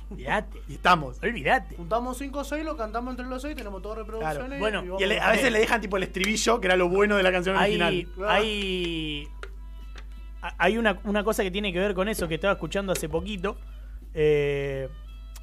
Olvídate, 0.09 0.59
Y 0.67 0.73
estamos. 0.73 1.17
olvídate. 1.23 1.75
Juntamos 1.75 2.17
5 2.19 2.39
o 2.39 2.43
6, 2.43 2.63
lo 2.65 2.77
cantamos 2.77 3.11
entre 3.13 3.25
los 3.25 3.41
6, 3.41 3.55
tenemos 3.55 3.81
todas 3.81 3.97
reproducciones. 3.99 4.45
Claro. 4.45 4.59
Bueno, 4.59 4.81
vamos 4.83 5.01
Y 5.01 5.05
le- 5.07 5.19
a 5.19 5.31
veces 5.31 5.51
le 5.51 5.59
dejan 5.59 5.81
tipo 5.81 5.97
el 5.97 6.03
estribillo, 6.03 6.59
que 6.59 6.67
era 6.67 6.75
lo 6.75 6.87
bueno 6.89 7.17
de 7.17 7.23
la 7.23 7.31
canción 7.31 7.55
Hay, 7.57 7.81
original. 7.81 8.07
hay, 8.27 9.27
hay 10.57 10.77
una, 10.77 10.99
una 11.05 11.23
cosa 11.23 11.41
que 11.43 11.51
tiene 11.51 11.73
que 11.73 11.79
ver 11.79 11.93
con 11.95 12.07
eso 12.09 12.27
que 12.27 12.35
estaba 12.35 12.53
escuchando 12.53 12.91
hace 12.93 13.09
poquito. 13.09 13.57
Eh, 14.13 14.87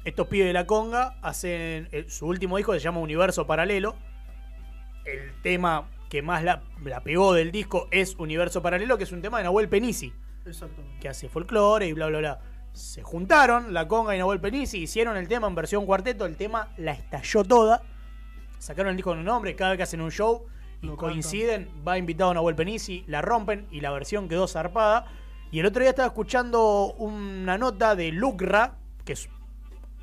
estos 0.05 0.27
pibes 0.27 0.47
de 0.47 0.53
la 0.53 0.65
conga 0.65 1.17
hacen 1.21 1.89
eh, 1.91 2.05
su 2.07 2.27
último 2.27 2.57
disco, 2.57 2.73
se 2.73 2.79
llama 2.79 2.99
Universo 2.99 3.45
Paralelo. 3.45 3.95
El 5.05 5.33
tema 5.41 5.89
que 6.11 6.21
más 6.21 6.43
la, 6.43 6.61
la 6.83 6.99
pegó 7.01 7.33
del 7.33 7.53
disco 7.53 7.87
es 7.89 8.15
Universo 8.17 8.61
Paralelo, 8.61 8.97
que 8.97 9.05
es 9.05 9.13
un 9.13 9.21
tema 9.21 9.37
de 9.37 9.45
Nahuel 9.45 9.69
Penisi, 9.69 10.11
Exactamente. 10.45 10.99
que 10.99 11.07
hace 11.07 11.29
folclore 11.29 11.87
y 11.87 11.93
bla, 11.93 12.07
bla, 12.07 12.17
bla. 12.19 12.39
Se 12.73 13.01
juntaron, 13.01 13.73
la 13.73 13.87
conga 13.87 14.13
y 14.13 14.19
Nahuel 14.19 14.41
Penisi, 14.41 14.79
hicieron 14.79 15.15
el 15.15 15.29
tema 15.29 15.47
en 15.47 15.55
versión 15.55 15.85
cuarteto, 15.85 16.25
el 16.25 16.35
tema 16.35 16.67
la 16.75 16.91
estalló 16.91 17.45
toda. 17.45 17.81
Sacaron 18.59 18.89
el 18.89 18.97
disco 18.97 19.11
con 19.11 19.19
un 19.19 19.25
nombre, 19.25 19.55
cada 19.55 19.71
vez 19.71 19.77
que 19.77 19.83
hacen 19.83 20.01
un 20.01 20.11
show 20.11 20.45
y 20.81 20.87
Lo 20.87 20.97
coinciden, 20.97 21.69
va 21.87 21.97
invitado 21.97 22.33
Nahuel 22.33 22.55
Penisi, 22.55 23.05
la 23.07 23.21
rompen 23.21 23.65
y 23.71 23.79
la 23.79 23.91
versión 23.91 24.27
quedó 24.27 24.49
zarpada. 24.49 25.05
Y 25.49 25.59
el 25.61 25.65
otro 25.65 25.79
día 25.81 25.91
estaba 25.91 26.07
escuchando 26.07 26.93
una 26.97 27.57
nota 27.57 27.95
de 27.95 28.11
Lucra, 28.11 28.73
que 29.05 29.13
es 29.13 29.29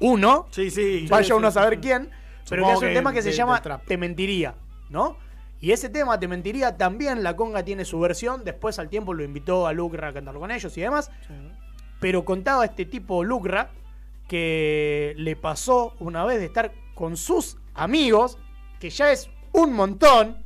uno, 0.01 0.47
Sí, 0.53 0.71
sí. 0.71 1.07
vaya 1.11 1.27
sí, 1.27 1.33
uno 1.33 1.49
a 1.49 1.51
saber 1.51 1.75
sí. 1.75 1.81
quién, 1.83 2.11
pero 2.49 2.63
Supongo 2.63 2.67
que 2.69 2.73
es 2.73 2.83
un 2.83 2.89
que 2.89 2.95
tema 2.95 3.13
que 3.13 3.21
se 3.23 3.29
de- 3.31 3.35
llama. 3.37 3.63
Te 3.87 3.97
Mentiría, 3.99 4.55
¿no? 4.89 5.17
Y 5.61 5.73
ese 5.73 5.89
tema, 5.89 6.21
Te 6.21 6.29
Mentiría, 6.29 6.77
también 6.77 7.23
la 7.23 7.35
conga 7.35 7.65
tiene 7.65 7.85
su 7.85 7.99
versión. 7.99 8.45
Después 8.45 8.79
al 8.79 8.89
tiempo 8.89 9.15
lo 9.15 9.25
invitó 9.25 9.67
a 9.67 9.73
Lucra 9.73 10.09
a 10.09 10.13
cantarlo 10.13 10.41
con 10.41 10.51
ellos 10.51 10.77
y 10.77 10.81
demás. 10.81 11.11
Sí. 11.27 11.35
Pero 12.01 12.25
contaba 12.25 12.65
este 12.65 12.85
tipo 12.85 13.25
Lucra 13.25 13.71
que 14.29 15.15
le 15.17 15.35
pasó 15.35 15.95
una 15.99 16.25
vez 16.25 16.39
de 16.39 16.45
estar 16.45 16.73
con 16.95 17.17
sus 17.17 17.57
amigos, 17.75 18.39
que 18.79 18.91
ya 18.91 19.11
es 19.11 19.31
un 19.53 19.73
montón, 19.73 20.37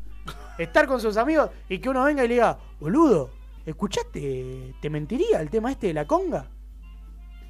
estar 0.59 0.87
con 0.87 1.01
sus 1.01 1.16
amigos 1.16 1.51
y 1.68 1.79
que 1.79 1.88
uno 1.88 2.05
venga 2.05 2.25
y 2.25 2.29
le 2.29 2.35
diga, 2.35 2.59
boludo, 2.81 3.31
¿escuchaste? 3.66 4.75
¿Te 4.81 4.88
mentiría 4.88 5.40
el 5.40 5.51
tema 5.51 5.72
este 5.72 5.88
de 5.88 5.94
la 5.94 6.07
conga? 6.07 6.48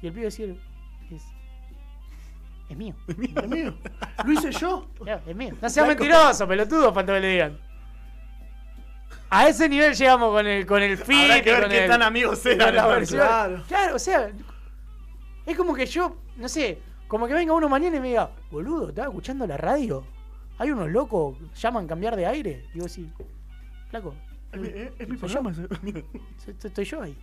Y 0.01 0.07
el 0.07 0.13
pibe 0.13 0.25
decir, 0.25 0.59
es 2.73 2.77
mío. 2.77 2.95
Es 3.07 3.47
mío. 3.47 3.73
Lo 4.25 4.31
hice 4.33 4.51
yo. 4.51 4.87
Claro, 5.01 5.21
es 5.25 5.35
mío. 5.35 5.53
No 5.61 5.69
seas 5.69 5.87
mentiroso, 5.87 6.47
pelotudo, 6.47 6.93
para 6.93 7.05
que 7.13 7.19
le 7.19 7.27
digan. 7.29 7.59
A 9.29 9.47
ese 9.47 9.67
nivel 9.67 9.93
llegamos 9.95 10.31
con 10.31 10.45
el, 10.45 10.65
con 10.65 10.81
el 10.83 10.97
feed. 10.97 11.31
Habrá 11.31 11.41
que 11.43 11.51
ver 11.51 11.61
con 11.61 11.69
qué 11.71 11.83
el- 11.85 11.89
tan 11.89 12.01
amigos 12.03 12.39
con 12.43 12.51
eran, 12.51 12.75
la 12.75 12.81
entonces. 12.83 12.97
versión. 12.99 13.19
Claro. 13.27 13.63
Claro, 13.67 13.95
o 13.95 13.99
sea, 13.99 14.31
es 15.45 15.57
como 15.57 15.73
que 15.73 15.85
yo, 15.87 16.15
no 16.37 16.47
sé, 16.47 16.79
como 17.07 17.25
que 17.27 17.33
venga 17.33 17.53
uno 17.53 17.67
mañana 17.67 17.97
y 17.97 17.99
me 17.99 18.07
diga, 18.09 18.29
boludo, 18.51 18.89
¿estaba 18.89 19.07
escuchando 19.07 19.47
la 19.47 19.57
radio? 19.57 20.05
Hay 20.59 20.69
unos 20.71 20.89
locos, 20.91 21.37
llaman 21.55 21.87
cambiar 21.87 22.15
de 22.15 22.27
aire. 22.27 22.67
Vos 22.75 22.95
decís, 22.95 23.11
flaco, 23.89 24.13
Es 24.51 24.59
mi, 24.59 24.67
es- 24.67 24.91
es 24.99 25.09
mi 25.09 25.17
Soy 25.17 25.29
yo. 25.29 25.41
programa. 25.41 25.51
ese. 25.51 25.67
soy- 25.67 26.05
estoy, 26.53 26.69
estoy 26.69 26.85
yo 26.85 27.01
ahí. 27.01 27.17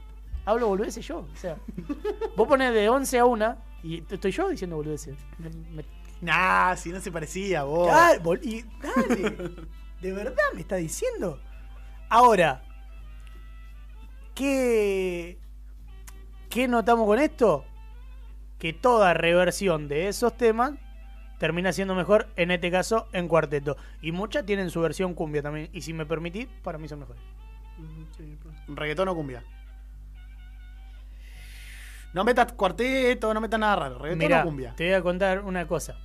Hablo 0.46 0.66
boludeces 0.68 1.06
yo. 1.06 1.18
O 1.32 1.36
sea, 1.36 1.56
vos 2.36 2.48
ponés 2.48 2.74
de 2.74 2.88
11 2.88 3.18
a 3.20 3.24
1 3.24 3.56
y 3.82 4.02
estoy 4.10 4.30
yo 4.30 4.48
diciendo 4.48 4.76
boludeces. 4.76 5.16
Me- 5.38 5.50
me- 5.76 5.84
Nah, 6.20 6.76
si 6.76 6.90
no 6.90 7.00
se 7.00 7.10
parecía, 7.10 7.62
vos. 7.64 7.88
Claro, 7.88 8.20
bol- 8.22 8.40
y 8.42 8.62
dale. 8.82 9.30
¿De 10.02 10.12
verdad 10.12 10.42
me 10.54 10.60
está 10.60 10.76
diciendo? 10.76 11.40
Ahora, 12.10 12.62
¿qué, 14.34 15.38
¿qué 16.48 16.68
notamos 16.68 17.06
con 17.06 17.18
esto? 17.18 17.64
Que 18.58 18.72
toda 18.72 19.14
reversión 19.14 19.88
de 19.88 20.08
esos 20.08 20.36
temas 20.36 20.72
termina 21.38 21.72
siendo 21.72 21.94
mejor, 21.94 22.28
en 22.36 22.50
este 22.50 22.70
caso, 22.70 23.08
en 23.12 23.26
cuarteto. 23.28 23.76
Y 24.02 24.12
muchas 24.12 24.44
tienen 24.44 24.68
su 24.70 24.80
versión 24.82 25.14
cumbia 25.14 25.40
también. 25.42 25.70
Y 25.72 25.80
si 25.80 25.94
me 25.94 26.04
permitís, 26.04 26.46
para 26.62 26.76
mí 26.76 26.86
son 26.88 27.00
mejores. 27.00 27.22
Sí, 28.16 28.36
Reggaetón 28.68 29.08
o 29.08 29.14
cumbia. 29.14 29.42
No 32.12 32.24
metas 32.24 32.52
cuarteto, 32.52 33.32
no 33.32 33.40
metas 33.40 33.60
nada 33.60 33.76
raro. 33.76 33.98
Reggaetón 33.98 34.18
Mira, 34.18 34.40
o 34.42 34.44
cumbia. 34.44 34.74
te 34.76 34.84
voy 34.86 34.94
a 34.94 35.02
contar 35.02 35.40
una 35.44 35.66
cosa. 35.66 35.96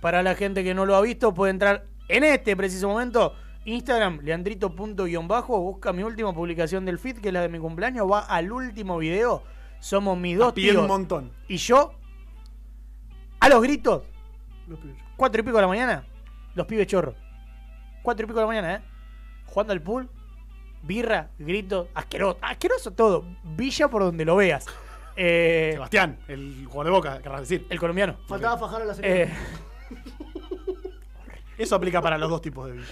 Para 0.00 0.22
la 0.22 0.34
gente 0.34 0.64
que 0.64 0.74
no 0.74 0.86
lo 0.86 0.96
ha 0.96 1.00
visto, 1.02 1.34
puede 1.34 1.50
entrar 1.50 1.84
en 2.08 2.24
este 2.24 2.56
preciso 2.56 2.88
momento. 2.88 3.34
Instagram, 3.66 4.20
leandrito.bajo, 4.22 5.60
busca 5.60 5.92
mi 5.92 6.02
última 6.02 6.32
publicación 6.34 6.84
del 6.84 6.98
feed, 6.98 7.18
que 7.18 7.28
es 7.28 7.34
la 7.34 7.40
de 7.42 7.48
mi 7.48 7.58
cumpleaños, 7.58 8.10
va 8.10 8.20
al 8.20 8.52
último 8.52 8.98
video. 8.98 9.42
Somos 9.80 10.16
mis 10.18 10.36
dos 10.38 10.52
Piden 10.54 10.70
un 10.70 10.74
tíos 10.76 10.88
montón. 10.88 11.32
y 11.48 11.56
yo, 11.58 11.92
a 13.40 13.48
los 13.48 13.62
gritos, 13.62 14.02
Los 14.66 14.78
pibes. 14.78 14.96
cuatro 15.16 15.40
y 15.40 15.44
pico 15.44 15.56
de 15.56 15.62
la 15.62 15.68
mañana, 15.68 16.06
los 16.54 16.66
pibes 16.66 16.86
chorros. 16.86 17.14
Cuatro 18.02 18.24
y 18.24 18.26
pico 18.26 18.38
de 18.38 18.42
la 18.44 18.48
mañana, 18.48 18.74
¿eh? 18.76 18.80
Jugando 19.46 19.72
al 19.74 19.82
pool, 19.82 20.08
birra, 20.82 21.30
grito, 21.38 21.88
asqueroso, 21.94 22.38
asqueroso 22.42 22.90
todo. 22.92 23.24
Villa 23.44 23.88
por 23.88 24.02
donde 24.02 24.24
lo 24.24 24.36
veas. 24.36 24.66
Eh, 25.16 25.70
Sebastián, 25.74 26.18
el 26.28 26.64
jugador 26.66 26.84
de 26.86 26.90
boca, 26.90 27.22
querrás 27.22 27.40
decir. 27.42 27.66
el 27.70 27.78
colombiano. 27.78 28.16
Faltaba 28.26 28.58
fajar 28.58 28.82
a 28.82 28.84
la 28.84 28.94
serie. 28.94 29.22
Eh, 29.24 29.28
Eso 31.58 31.76
aplica 31.76 32.02
para 32.02 32.18
los 32.18 32.28
dos 32.28 32.42
tipos 32.42 32.66
de 32.66 32.72
vida. 32.72 32.84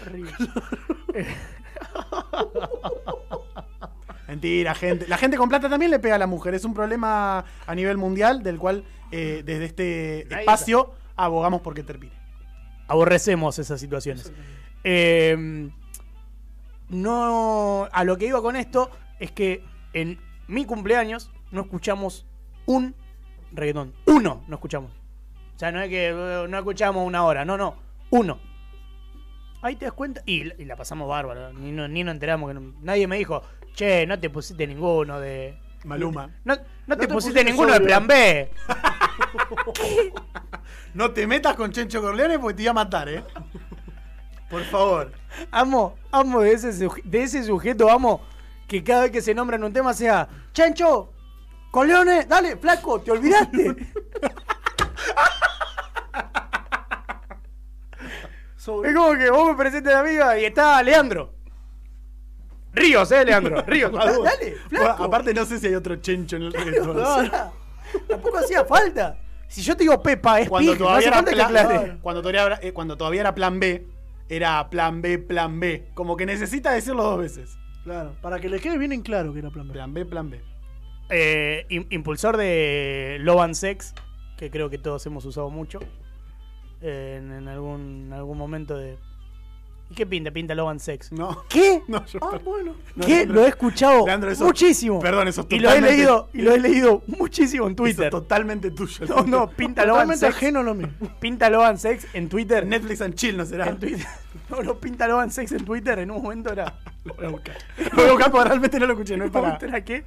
Mentira, 4.29 4.75
gente. 4.75 5.07
La 5.09 5.19
gente 5.19 5.37
con 5.37 5.49
plata 5.49 5.69
también 5.69 5.91
le 5.91 5.99
pega 5.99 6.15
a 6.15 6.19
la 6.19 6.29
mujer. 6.29 6.55
Es 6.55 6.65
un 6.65 6.75
problema 6.75 7.45
a 7.67 7.75
nivel 7.75 7.97
mundial 7.99 8.43
del 8.43 8.59
cual 8.59 8.85
eh, 9.11 9.43
desde 9.45 9.65
este 9.65 10.39
espacio 10.41 10.93
abogamos 11.17 11.61
porque 11.61 11.83
termine. 11.83 12.15
aborrecemos 12.87 13.59
esas 13.59 13.81
situaciones. 13.81 14.33
Eh, 14.85 15.69
no, 16.89 17.89
a 17.91 18.05
lo 18.05 18.17
que 18.17 18.27
iba 18.27 18.41
con 18.41 18.55
esto 18.55 18.91
es 19.19 19.33
que 19.33 19.65
en 19.93 20.21
mi 20.47 20.67
cumpleaños 20.67 21.32
no 21.53 21.61
escuchamos 21.63 22.27
un 22.67 22.95
reggaetón. 23.53 23.95
Uno 24.07 24.43
no 24.49 24.55
escuchamos. 24.57 24.91
O 25.55 25.59
sea, 25.59 25.71
no 25.71 25.81
es 25.81 25.89
que 25.89 26.09
eh, 26.09 26.47
no 26.49 26.59
escuchamos 26.59 27.07
una 27.07 27.25
hora, 27.25 27.45
no, 27.45 27.57
no, 27.57 27.77
uno. 28.11 28.39
Ahí 29.63 29.77
te 29.77 29.85
das 29.85 29.95
cuenta. 29.95 30.23
Y, 30.27 30.53
y 30.61 30.65
la 30.65 30.75
pasamos 30.75 31.09
bárbaro. 31.09 31.53
Ni, 31.53 31.71
no- 31.71 31.87
ni 31.87 32.03
nos 32.03 32.15
enteramos. 32.15 32.49
que 32.49 32.55
no- 32.55 32.75
nadie 32.81 33.07
me 33.07 33.17
dijo, 33.17 33.43
che, 33.75 34.07
no 34.07 34.19
te 34.19 34.29
pusiste 34.31 34.67
ninguno 34.67 35.21
de. 35.21 35.57
Maluma. 35.85 36.31
No, 36.45 36.57
no 36.87 36.97
te, 36.97 37.07
te 37.07 37.13
pusiste, 37.13 37.41
pusiste 37.41 37.45
ninguno 37.45 37.73
de 37.75 37.81
plan 37.81 38.07
B. 38.07 38.51
No 40.95 41.11
te 41.13 41.27
metas 41.27 41.55
con 41.57 41.73
Chencho 41.73 42.03
Corleone 42.03 42.39
porque 42.39 42.55
te 42.55 42.63
iba 42.63 42.71
a 42.71 42.75
matar, 42.75 43.09
¿eh? 43.09 43.25
Por 44.51 44.63
favor. 44.65 45.13
Amo, 45.51 45.97
amo 46.11 46.41
de 46.41 46.53
ese, 46.53 46.71
de 47.05 47.23
ese 47.23 47.43
sujeto, 47.45 47.91
amo 47.91 48.21
que 48.69 48.85
cada 48.85 49.03
vez 49.03 49.11
que 49.11 49.23
se 49.23 49.35
nombra 49.35 49.57
en 49.57 49.65
un 49.65 49.73
tema 49.73 49.95
sea 49.95 50.29
Chancho, 50.53 51.12
Coleone, 51.73 52.27
dale, 52.27 52.57
flaco, 52.59 53.01
te 53.01 53.11
olvidaste. 53.11 53.67
es 58.59 58.65
como 58.95 59.13
que 59.19 59.31
vos 59.31 59.49
me 59.51 59.57
presentes 59.57 59.93
de 59.93 59.99
amiga 59.99 60.39
y 60.39 60.45
está 60.45 60.83
Leandro. 60.83 61.33
Ríos, 62.75 63.11
eh, 63.13 63.25
Leandro. 63.25 63.63
Ríos. 63.67 63.91
Da- 63.91 64.05
dale, 64.05 64.21
Bueno, 64.71 64.85
flaco. 64.85 65.05
aparte 65.05 65.35
no 65.35 65.45
sé 65.47 65.59
si 65.59 65.67
hay 65.67 65.75
otro 65.75 65.97
Chencho 65.97 66.37
en 66.37 66.43
el 66.43 66.53
reggaetón. 66.53 66.91
O 67.01 67.21
sea, 67.25 67.51
tampoco 68.09 68.37
hacía 68.39 68.65
falta. 68.65 69.19
Si 69.49 69.63
yo 69.63 69.75
te 69.77 69.85
digo 69.85 70.03
Pepa, 70.03 70.41
es 70.41 70.49
Cuando 70.51 70.73
pija, 70.73 70.79
no 70.85 70.87
todavía, 70.87 70.99
hace 70.99 71.09
era 71.09 71.17
falta 71.17 71.31
que 71.31 71.37
plan, 71.37 71.67
aclare. 71.67 71.99
cuando, 72.03 72.21
todavía, 72.23 72.43
era- 72.47 72.59
eh, 72.63 72.73
cuando 72.73 72.97
todavía 72.99 73.21
era 73.23 73.35
plan 73.35 73.59
B, 73.61 73.87
era 74.29 74.69
plan 74.71 75.01
B, 75.03 75.19
plan 75.19 75.59
B. 75.59 75.89
Como 75.95 76.17
que 76.19 76.27
necesita 76.27 76.73
decirlo 76.73 77.03
dos 77.03 77.19
veces. 77.19 77.59
Claro, 77.85 78.15
para 78.23 78.41
que 78.41 78.49
le 78.51 78.61
quede 78.61 78.77
bien 78.79 78.93
en 78.93 79.03
claro 79.03 79.33
que 79.33 79.39
era 79.39 79.51
plan 79.51 79.69
B. 79.69 79.73
Plan 79.73 79.93
B, 79.95 80.05
plan 80.07 80.31
B. 80.31 80.41
Eh, 81.15 81.67
im- 81.69 81.87
impulsor 81.91 82.37
de 82.39 83.19
Love 83.21 83.41
and 83.43 83.55
Sex, 83.55 83.95
que 84.39 84.51
creo 84.51 84.71
que 84.71 84.79
todos 84.79 85.05
hemos 85.07 85.25
usado 85.27 85.51
mucho 85.51 85.79
eh, 86.81 87.19
en, 87.21 87.31
en 87.33 87.49
algún, 87.49 88.11
algún 88.15 88.39
momento 88.39 88.77
de... 88.79 88.97
¿Y 89.93 89.95
qué 89.95 90.07
pinta? 90.07 90.31
Pinta 90.31 90.55
Love 90.55 90.71
and 90.71 90.81
Sex. 90.81 91.13
No. 91.13 91.45
¿Qué? 91.51 91.83
No, 91.87 92.03
yo 92.07 92.19
Ah, 92.23 92.39
bueno. 92.43 92.75
no, 92.97 93.05
¿Qué? 93.05 93.17
Leandro. 93.17 93.35
Lo 93.35 93.45
he 93.45 93.49
escuchado 93.49 94.07
Leandro, 94.07 94.31
eso- 94.31 94.45
muchísimo. 94.47 95.01
Perdón, 95.01 95.29
eso 95.29 95.43
es 95.43 95.47
y 95.51 95.61
lo 95.61 95.71
he 95.71 95.83
leído 95.83 96.31
y 96.33 96.41
lo 96.41 96.53
he 96.55 96.59
leído 96.59 97.03
muchísimo 97.07 97.67
en 97.67 97.73
Eso 97.73 97.77
Twitter. 97.83 98.05
es 98.07 98.11
totalmente 98.11 98.71
tuyo. 98.71 99.05
No, 99.07 99.23
no, 99.25 99.51
pinta 99.51 99.85
Totalmente 99.87 100.25
Sex. 100.27 100.35
ajeno 100.37 100.63
lo 100.63 100.75
mío. 100.75 100.89
Pinta 101.21 101.51
Love 101.51 101.65
and 101.65 101.79
Sex 101.79 102.07
en 102.15 102.31
Twitter. 102.31 102.67
Netflix 102.67 103.03
and 103.03 103.15
chill, 103.15 103.37
¿no 103.37 103.45
será? 103.45 103.67
En 103.69 103.79
Twitter. 103.79 104.07
No, 104.49 104.63
no, 104.63 104.79
pinta 104.79 105.07
Love 105.07 105.21
and 105.21 105.33
Sex 105.33 105.53
en 105.53 105.65
Twitter 105.67 105.99
en 105.99 106.11
un 106.11 106.23
momento 106.23 106.51
era. 106.51 106.79
Lo 107.05 107.15
voy 107.15 107.27
a 107.27 107.29
buscar. 107.29 107.57
Lo 107.79 107.97
voy 107.97 108.07
a 108.07 108.11
buscar 108.13 108.31
porque 108.31 108.49
realmente 108.49 108.81
no 108.81 108.87
lo 108.87 108.93
escuché, 108.95 109.17
no 109.19 109.25
es 109.27 109.31
para... 109.31 109.59
¿Era 109.61 109.85
qué? 109.85 110.05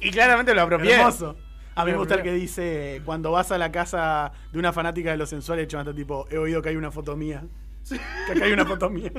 Y 0.00 0.10
claramente 0.10 0.54
lo 0.54 0.62
apropié. 0.62 0.94
Hermoso. 0.94 1.36
A 1.74 1.84
mí 1.84 1.90
me 1.92 1.98
gusta 1.98 2.14
el 2.16 2.22
que 2.22 2.32
dice, 2.32 3.02
cuando 3.04 3.30
vas 3.30 3.52
a 3.52 3.58
la 3.58 3.70
casa 3.70 4.32
de 4.52 4.58
una 4.58 4.72
fanática 4.72 5.10
de 5.12 5.16
lo 5.16 5.26
sensual, 5.26 5.58
el 5.60 5.68
chabón 5.68 5.86
está 5.86 5.96
tipo, 5.96 6.26
he 6.30 6.38
oído 6.38 6.60
que 6.62 6.70
hay 6.70 6.76
una 6.76 6.90
foto 6.90 7.16
mía. 7.16 7.44
Que 7.88 8.32
acá 8.32 8.44
hay 8.44 8.52
una 8.52 8.64
foto 8.66 8.90
mía. 8.90 9.12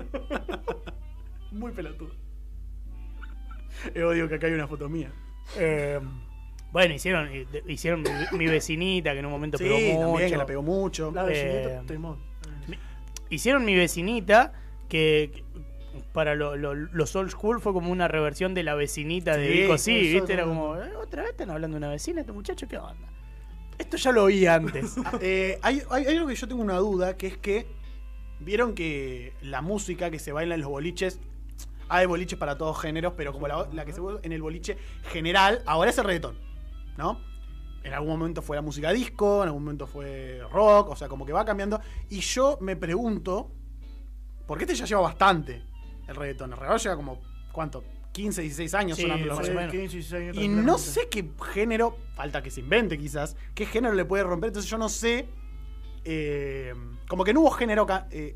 Muy 1.51 1.71
pelotudo. 1.71 2.11
He 3.93 4.03
oído 4.03 4.27
que 4.27 4.35
acá 4.35 4.47
hay 4.47 4.53
una 4.53 4.67
foto 4.67 4.89
mía. 4.89 5.11
Eh, 5.57 5.99
bueno, 6.71 6.93
hicieron, 6.93 7.27
eh, 7.31 7.45
hicieron 7.67 8.01
mi, 8.03 8.37
mi 8.37 8.45
vecinita, 8.47 9.13
que 9.13 9.19
en 9.19 9.25
un 9.25 9.31
momento 9.31 9.57
Sí, 9.57 9.63
pegó 9.63 9.77
mucho. 9.79 9.99
también, 10.11 10.29
que 10.31 10.37
la 10.37 10.45
pegó 10.45 10.61
mucho. 10.61 11.11
La 11.13 11.23
vecinita, 11.23 11.81
Eh. 11.93 12.77
Hicieron 13.29 13.63
mi 13.65 13.75
vecinita, 13.75 14.53
que, 14.87 15.31
que 15.33 15.43
para 16.13 16.35
lo- 16.35 16.55
lo- 16.55 16.73
los 16.75 17.15
old 17.15 17.29
school 17.31 17.61
fue 17.61 17.73
como 17.73 17.91
una 17.91 18.07
reversión 18.07 18.53
de 18.53 18.63
la 18.63 18.75
vecinita 18.75 19.37
de 19.37 19.49
Vico 19.49 19.77
Sí, 19.77 20.13
¿viste? 20.13 20.33
Era 20.33 20.45
como, 20.45 20.75
"Eh, 20.77 20.95
otra 20.95 21.21
vez 21.23 21.31
están 21.31 21.49
hablando 21.51 21.75
de 21.75 21.79
una 21.79 21.89
vecina, 21.89 22.21
este 22.21 22.31
muchacho, 22.33 22.67
¿qué 22.67 22.77
onda? 22.77 23.07
Esto 23.77 23.97
ya 23.97 24.11
lo 24.11 24.23
oí 24.25 24.45
antes. 24.45 24.95
Eh, 25.21 25.57
hay, 25.61 25.81
hay, 25.89 26.05
hay 26.05 26.15
algo 26.17 26.27
que 26.27 26.35
yo 26.35 26.47
tengo 26.47 26.61
una 26.61 26.77
duda, 26.77 27.15
que 27.17 27.27
es 27.27 27.37
que 27.37 27.65
vieron 28.39 28.73
que 28.75 29.33
la 29.41 29.61
música 29.61 30.09
que 30.11 30.19
se 30.19 30.31
baila 30.31 30.55
en 30.55 30.61
los 30.61 30.69
boliches, 30.69 31.19
hay 31.89 32.05
boliches 32.05 32.37
para 32.37 32.57
todos 32.57 32.79
géneros, 32.79 33.13
pero 33.17 33.33
como 33.33 33.47
la, 33.47 33.67
la 33.73 33.85
que 33.85 33.93
se 33.93 33.99
baila 34.01 34.19
en 34.23 34.31
el 34.31 34.41
boliche 34.41 34.77
general, 35.11 35.61
ahora 35.65 35.89
es 35.89 35.97
el 35.97 36.05
reggaetón, 36.05 36.37
¿no? 36.97 37.19
En 37.83 37.93
algún 37.93 38.09
momento 38.09 38.41
fue 38.41 38.55
la 38.57 38.61
música 38.61 38.91
disco, 38.91 39.41
en 39.41 39.47
algún 39.47 39.63
momento 39.63 39.87
fue 39.87 40.41
rock, 40.51 40.89
o 40.89 40.95
sea, 40.95 41.07
como 41.07 41.25
que 41.25 41.31
va 41.31 41.45
cambiando. 41.45 41.79
Y 42.09 42.19
yo 42.19 42.57
me 42.61 42.75
pregunto, 42.75 43.49
porque 44.45 44.65
este 44.65 44.75
ya 44.75 44.85
lleva 44.85 45.01
bastante 45.01 45.63
el 46.07 46.15
reggaetón, 46.15 46.51
el 46.51 46.57
reggaetón 46.57 46.79
lleva 46.79 46.95
como, 46.97 47.21
¿cuánto? 47.53 47.83
15, 48.11 48.41
16 48.41 48.73
años 48.73 48.97
Sí, 48.97 49.03
sonando. 49.03 49.35
más 49.35 49.47
o 49.47 49.53
menos. 49.53 49.71
15, 49.71 49.95
16 49.97 50.13
años 50.13 50.37
Y 50.37 50.47
no 50.49 50.77
sé 50.77 51.07
qué 51.09 51.29
género, 51.53 51.95
falta 52.15 52.41
que 52.43 52.51
se 52.51 52.59
invente 52.59 52.97
quizás, 52.97 53.37
qué 53.55 53.65
género 53.65 53.93
le 53.93 54.03
puede 54.03 54.23
romper. 54.23 54.49
Entonces 54.49 54.69
yo 54.69 54.77
no 54.77 54.89
sé, 54.89 55.29
eh, 56.05 56.73
como 57.07 57.23
que 57.23 57.33
no 57.33 57.41
hubo 57.41 57.51
género, 57.51 57.85
eh, 58.11 58.35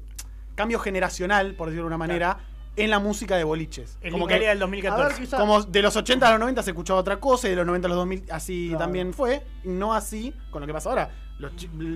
cambio 0.55 0.79
generacional, 0.79 1.55
por 1.55 1.67
decirlo 1.69 1.83
de 1.85 1.87
una 1.87 1.97
manera, 1.97 2.37
en 2.75 2.89
la 2.89 2.99
música 2.99 3.35
de 3.37 3.43
boliches. 3.43 3.97
El 4.01 4.11
como 4.13 4.25
Italia 4.25 4.45
que, 4.45 4.49
del 4.49 4.59
2014. 4.59 5.03
A 5.03 5.07
ver, 5.07 5.17
quizá- 5.17 5.37
como 5.37 5.61
de 5.63 5.81
los 5.81 5.95
80 5.95 6.27
a 6.27 6.31
los 6.31 6.39
90 6.39 6.63
se 6.63 6.71
escuchaba 6.71 6.99
otra 6.99 7.19
cosa 7.19 7.47
y 7.47 7.51
de 7.51 7.57
los 7.57 7.65
90 7.67 7.87
a 7.87 7.89
los 7.89 7.97
2000 7.97 8.23
así 8.31 8.69
Claro. 8.69 8.85
también 8.85 9.13
fue. 9.13 9.43
No 9.63 9.93
así 9.93 10.33
con 10.51 10.61
lo 10.61 10.67
que 10.67 10.73
pasa 10.73 10.89
ahora. 10.89 11.11
Los 11.39 11.51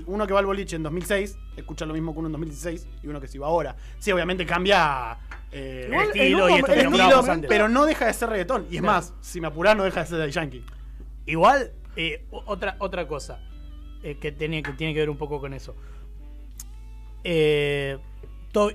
uno 0.08 0.26
que 0.28 0.34
va 0.34 0.40
al 0.40 0.46
boliche 0.48 0.76
en 0.76 0.84
2006 0.84 1.38
escucha 1.56 1.86
lo 1.86 1.94
mismo 1.94 2.12
que 2.14 2.20
uno 2.20 2.28
en 2.28 2.32
2016 2.34 2.88
y 3.04 3.08
uno 3.08 3.22
que 3.22 3.28
se 3.28 3.38
va 3.40 3.48
ahora. 3.48 3.76
Sí, 4.00 4.12
obviamente 4.12 4.46
cambia 4.46 5.18
eh, 5.52 5.86
El 5.88 5.94
estilo 5.94 6.48
el 6.48 6.54
y 6.56 6.58
esto 6.60 6.74
estilo, 6.74 7.48
pero 7.48 7.70
no 7.70 7.86
deja 7.86 8.06
de 8.08 8.14
ser 8.14 8.30
reggaetón. 8.30 8.68
Y 8.70 8.76
es 8.78 8.82
Claro. 8.82 8.98
más, 8.98 9.14
si 9.22 9.40
me 9.40 9.48
apurás 9.48 9.76
no 9.78 9.84
deja 9.84 10.02
de 10.02 10.06
ser 10.08 10.18
de 10.20 10.32
Yankee. 10.32 10.66
Igual, 11.26 11.72
eh, 11.96 12.26
otra, 12.32 12.76
otra 12.80 13.08
cosa 13.08 13.40
eh, 14.04 14.18
que, 14.20 14.32
tiene, 14.32 14.62
que 14.64 14.74
tiene 14.74 14.94
que 14.94 15.00
ver 15.00 15.10
un 15.10 15.18
poco 15.18 15.40
con 15.40 15.54
eso. 15.54 15.76
Eh, 17.24 17.98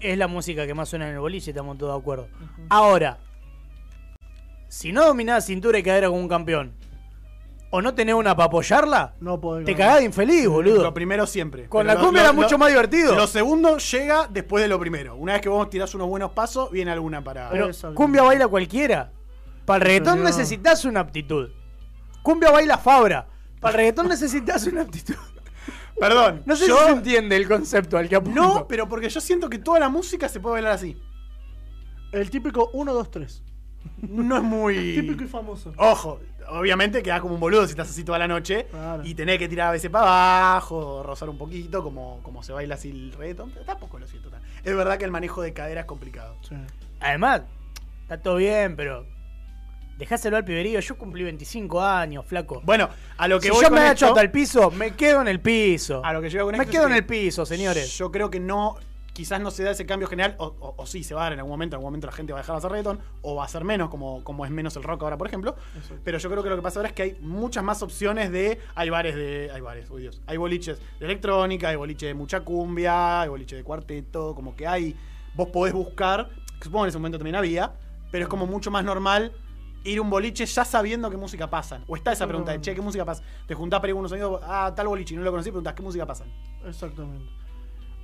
es 0.00 0.18
la 0.18 0.28
música 0.28 0.66
que 0.66 0.74
más 0.74 0.88
suena 0.88 1.08
en 1.08 1.14
el 1.14 1.20
boliche, 1.20 1.50
estamos 1.50 1.76
todos 1.78 1.94
de 1.94 2.00
acuerdo. 2.00 2.28
Ahora, 2.68 3.18
si 4.68 4.92
no 4.92 5.04
dominás 5.04 5.46
cintura 5.46 5.78
y 5.78 5.82
cadera 5.82 6.08
como 6.08 6.20
un 6.20 6.28
campeón, 6.28 6.72
o 7.70 7.80
no 7.80 7.94
tenés 7.94 8.14
una 8.14 8.36
para 8.36 8.46
apoyarla, 8.46 9.14
No 9.18 9.40
podés 9.40 9.64
te 9.64 9.74
cagás 9.74 9.98
de 10.00 10.04
infeliz, 10.04 10.44
Lo 10.44 10.50
boludo. 10.52 10.94
primero 10.94 11.26
siempre. 11.26 11.68
Con 11.68 11.80
Pero 11.86 11.94
la 11.94 11.94
lo- 11.94 12.06
cumbia 12.06 12.22
lo- 12.22 12.28
era 12.28 12.32
mucho 12.36 12.50
lo- 12.52 12.58
más 12.58 12.68
divertido. 12.68 13.14
Lo 13.16 13.26
segundo 13.26 13.78
llega 13.78 14.28
después 14.28 14.62
de 14.62 14.68
lo 14.68 14.78
primero. 14.78 15.16
Una 15.16 15.32
vez 15.32 15.42
que 15.42 15.48
vos 15.48 15.68
tirás 15.70 15.94
unos 15.94 16.06
buenos 16.08 16.32
pasos, 16.32 16.70
viene 16.70 16.90
alguna 16.92 17.24
para. 17.24 17.48
Pero 17.50 17.70
cumbia 17.94 18.22
baila 18.22 18.46
cualquiera. 18.46 19.10
Para 19.64 19.76
el 19.78 19.82
reggaetón 19.82 20.22
necesitas 20.22 20.84
una 20.84 21.00
aptitud. 21.00 21.48
Cumbia 22.22 22.50
baila 22.50 22.76
Fabra. 22.76 23.26
Para 23.62 23.70
el 23.72 23.76
reggaetón 23.78 24.08
necesitas 24.08 24.66
una 24.66 24.82
aptitud. 24.82 25.14
Perdón. 25.98 26.42
No 26.44 26.56
sé 26.56 26.66
yo- 26.66 26.76
si 26.78 26.84
se 26.84 26.90
entiende 26.90 27.36
el 27.36 27.48
concepto 27.48 27.96
al 27.96 28.08
que 28.08 28.16
apunto. 28.16 28.40
No, 28.40 28.66
pero 28.68 28.88
porque 28.88 29.08
yo 29.08 29.20
siento 29.20 29.48
que 29.48 29.58
toda 29.58 29.78
la 29.80 29.88
música 29.88 30.28
se 30.28 30.40
puede 30.40 30.54
bailar 30.54 30.72
así. 30.72 31.00
El 32.12 32.28
típico 32.28 32.68
1, 32.74 32.92
2, 32.92 33.10
3. 33.10 33.42
No 34.02 34.36
es 34.36 34.42
muy. 34.42 34.74
Típico 35.00 35.24
y 35.24 35.28
famoso. 35.28 35.72
Ojo, 35.76 36.20
obviamente 36.48 37.02
quedás 37.02 37.20
como 37.20 37.34
un 37.34 37.40
boludo 37.40 37.64
si 37.66 37.70
estás 37.70 37.88
así 37.90 38.04
toda 38.04 38.18
la 38.18 38.28
noche 38.28 38.66
Claro. 38.70 39.02
y 39.04 39.14
tenés 39.14 39.38
que 39.38 39.48
tirar 39.48 39.68
a 39.68 39.72
veces 39.72 39.90
para 39.90 40.04
abajo, 40.52 41.02
rozar 41.04 41.28
un 41.28 41.38
poquito, 41.38 41.82
como, 41.82 42.20
como 42.22 42.42
se 42.42 42.52
baila 42.52 42.74
así 42.74 42.90
el 42.90 43.12
reggaetón, 43.12 43.50
pero 43.50 43.64
tampoco 43.64 43.98
lo 43.98 44.06
siento 44.06 44.28
tan. 44.30 44.40
Es 44.64 44.76
verdad 44.76 44.98
que 44.98 45.04
el 45.04 45.10
manejo 45.10 45.40
de 45.42 45.52
cadera 45.52 45.80
es 45.82 45.86
complicado. 45.86 46.36
Sí. 46.48 46.54
Además, 47.00 47.42
está 48.02 48.20
todo 48.20 48.36
bien, 48.36 48.76
pero 48.76 49.06
Dejáselo 50.02 50.36
al 50.36 50.44
piberío. 50.44 50.80
Yo 50.80 50.98
cumplí 50.98 51.22
25 51.22 51.80
años, 51.80 52.24
flaco. 52.26 52.60
Bueno, 52.64 52.88
a 53.16 53.28
lo 53.28 53.38
que 53.38 53.44
si 53.46 53.50
voy 53.50 53.62
yo 53.62 53.68
con 53.68 53.74
me 53.74 53.80
esto, 53.82 53.88
agacho 53.90 54.06
hasta 54.08 54.20
el 54.22 54.32
piso, 54.32 54.70
me 54.72 54.96
quedo 54.96 55.20
en 55.20 55.28
el 55.28 55.38
piso. 55.40 56.04
a 56.04 56.12
lo 56.12 56.20
que 56.20 56.28
yo 56.28 56.44
con 56.44 56.56
me 56.56 56.64
esto 56.64 56.72
quedo 56.72 56.82
es 56.82 56.86
en 56.88 56.92
que 56.94 56.98
el 56.98 57.06
piso, 57.06 57.46
señores. 57.46 57.96
Yo 57.96 58.10
creo 58.10 58.28
que 58.28 58.40
no, 58.40 58.74
quizás 59.12 59.40
no 59.40 59.52
se 59.52 59.62
da 59.62 59.70
ese 59.70 59.86
cambio 59.86 60.08
general, 60.08 60.34
o, 60.38 60.46
o- 60.58 60.74
o 60.76 60.86
sí 60.86 61.04
se 61.04 61.14
va 61.14 61.20
a 61.20 61.24
dar 61.26 61.34
en 61.34 61.38
algún 61.38 61.52
momento, 61.52 61.76
en 61.76 61.78
algún 61.78 61.86
momento 61.90 62.08
la 62.08 62.12
gente 62.14 62.32
va 62.32 62.40
a 62.40 62.42
dejar 62.42 62.54
de 62.54 62.58
hacer 62.58 62.70
reggaetón, 62.72 62.98
o 63.20 63.36
va 63.36 63.44
a 63.44 63.48
ser 63.48 63.62
menos, 63.62 63.90
como, 63.90 64.24
como 64.24 64.44
es 64.44 64.50
menos 64.50 64.74
el 64.74 64.82
rock 64.82 65.04
ahora, 65.04 65.16
por 65.16 65.28
ejemplo. 65.28 65.54
Pero 66.02 66.18
yo 66.18 66.28
creo 66.28 66.42
que 66.42 66.48
lo 66.50 66.56
que 66.56 66.62
pasa 66.62 66.80
ahora 66.80 66.88
es 66.88 66.94
que 66.96 67.02
hay 67.04 67.16
muchas 67.20 67.62
más 67.62 67.80
opciones 67.84 68.32
de. 68.32 68.58
Hay 68.74 68.90
bares 68.90 69.14
de. 69.14 69.52
Hay 69.54 69.60
bares, 69.60 69.88
uy 69.88 70.02
Dios. 70.02 70.20
Hay 70.26 70.36
boliches 70.36 70.80
de 70.98 71.04
electrónica, 71.04 71.68
hay 71.68 71.76
boliche 71.76 72.06
de 72.06 72.14
mucha 72.14 72.40
cumbia, 72.40 73.20
hay 73.20 73.28
boliche 73.28 73.54
de 73.54 73.62
cuarteto, 73.62 74.34
como 74.34 74.56
que 74.56 74.66
hay. 74.66 74.96
Vos 75.34 75.48
podés 75.50 75.72
buscar, 75.74 76.28
supongo 76.60 76.86
en 76.86 76.88
ese 76.88 76.98
momento 76.98 77.18
también 77.18 77.36
había, 77.36 77.72
pero 78.10 78.24
es 78.24 78.28
como 78.28 78.46
mucho 78.46 78.70
más 78.72 78.84
normal 78.84 79.32
ir 79.84 79.98
a 79.98 80.02
un 80.02 80.10
boliche 80.10 80.46
ya 80.46 80.64
sabiendo 80.64 81.10
qué 81.10 81.16
música 81.16 81.48
pasan. 81.50 81.84
O 81.88 81.96
está 81.96 82.12
esa 82.12 82.26
pregunta 82.26 82.52
de, 82.52 82.60
che, 82.60 82.74
¿qué 82.74 82.80
música 82.82 83.04
pasa? 83.04 83.22
Te 83.46 83.54
juntás 83.54 83.80
para 83.80 83.88
ir 83.90 83.94
con 83.94 84.00
unos 84.00 84.12
amigos, 84.12 84.40
ah, 84.44 84.72
tal 84.74 84.88
boliche, 84.88 85.14
y 85.14 85.16
no 85.16 85.22
lo 85.24 85.30
conocí, 85.30 85.50
preguntás, 85.50 85.74
¿qué 85.74 85.82
música 85.82 86.06
pasan? 86.06 86.28
Exactamente. 86.66 87.26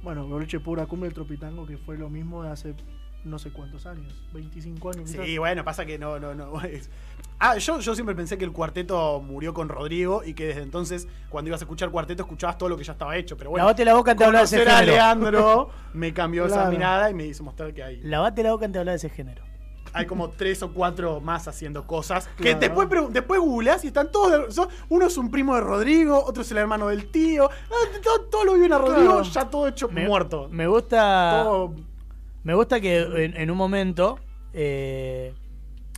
Bueno, 0.03 0.27
boliche 0.27 0.61
pura 0.61 0.87
cumbia 0.87 1.09
el 1.09 1.15
tropitango 1.15 1.67
que 1.67 1.77
fue 1.77 1.97
lo 1.99 2.09
mismo 2.09 2.43
de 2.45 2.51
hace 2.51 2.75
no 3.25 3.37
sé 3.39 3.51
cuántos 3.51 3.85
años, 3.85 4.15
25 4.33 4.91
años. 4.91 5.11
quizás. 5.11 5.27
Sí, 5.27 5.39
bueno, 5.39 5.65
pasa 5.65 5.85
que 5.85 5.99
no, 5.99 6.19
no, 6.21 6.35
no. 6.35 6.61
es- 6.63 6.89
Ah, 7.41 7.57
yo, 7.59 7.79
yo 7.81 7.95
siempre 7.95 8.15
pensé 8.17 8.37
que 8.39 8.45
el 8.45 8.51
cuarteto 8.53 9.21
murió 9.21 9.55
con 9.55 9.69
Rodrigo 9.69 10.23
y 10.25 10.35
que 10.35 10.47
desde 10.47 10.63
entonces, 10.63 11.07
cuando 11.29 11.49
ibas 11.49 11.61
a 11.61 11.65
escuchar 11.65 11.91
cuarteto, 11.91 12.23
escuchabas 12.25 12.59
todo 12.59 12.69
lo 12.69 12.77
que 12.77 12.83
ya 12.85 12.93
estaba 12.93 13.17
hecho. 13.17 13.37
Pero 13.37 13.51
bueno, 13.51 13.65
Lavate 13.65 13.85
la 13.85 13.95
boca 13.95 14.11
antes 14.13 14.21
de 14.21 14.27
hablar 14.27 14.49
de 14.49 14.57
ese 14.57 14.69
a 14.71 14.77
género. 14.79 14.93
Leandro 14.93 15.71
me 15.95 16.13
cambió 16.13 16.47
esa 16.47 16.69
mirada 16.71 17.11
y 17.11 17.15
me 17.15 17.27
hizo 17.27 17.45
mostrar 17.45 17.73
que 17.75 17.83
hay, 17.83 18.01
Lavate 18.03 18.43
la 18.43 18.53
boca 18.53 18.65
antes 18.65 18.75
de 18.75 18.79
hablar 18.81 18.93
de 18.95 18.97
ese 18.97 19.11
género. 19.11 19.45
Hay 19.93 20.07
como 20.07 20.31
tres 20.31 20.63
o 20.63 20.73
cuatro 20.73 21.21
más 21.21 21.49
haciendo 21.49 21.87
cosas. 21.87 22.29
Que 22.37 22.43
Claro. 22.45 22.59
después, 22.61 22.89
pregun- 22.89 23.11
después 23.11 23.41
googleás 23.41 23.85
y 23.85 23.89
están 23.89 24.11
todos. 24.13 24.47
de- 24.49 24.53
son- 24.53 24.69
uno 24.89 25.07
es 25.07 25.17
un 25.17 25.31
primo 25.31 25.55
de 25.55 25.61
Rodrigo, 25.61 26.23
otro 26.25 26.43
es 26.43 26.51
el 26.51 26.59
hermano 26.59 26.89
del 26.89 27.11
tío. 27.11 27.49
ah, 27.51 27.99
Todo, 28.03 28.21
todo 28.27 28.45
lo 28.45 28.55
viven 28.55 28.73
a 28.73 28.79
Rodrigo, 28.79 29.15
Claro. 29.17 29.23
ya 29.23 29.51
todo 29.51 29.69
hecho 29.69 29.89
Me, 29.89 30.07
muerto. 30.07 30.49
Me 30.51 30.67
gusta. 30.67 31.43
Todo- 31.45 31.75
Me 32.45 32.55
gusta 32.55 32.81
que 32.81 32.99
en, 33.25 33.37
en 33.37 33.51
un 33.51 33.57
momento 33.59 34.19
eh, 34.55 35.35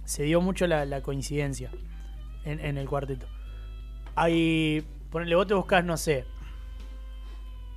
se 0.05 0.25
dio 0.25 0.41
mucho 0.41 0.67
la, 0.67 0.85
la 0.85 1.03
coincidencia 1.03 1.71
en, 2.45 2.59
en 2.61 2.79
el 2.79 2.89
cuarteto. 2.89 3.27
Hay. 4.17 4.85
Ponele, 5.11 5.35
vos 5.37 5.47
te 5.47 5.55
buscas, 5.55 5.85
no 5.85 5.97
sé. 5.97 6.25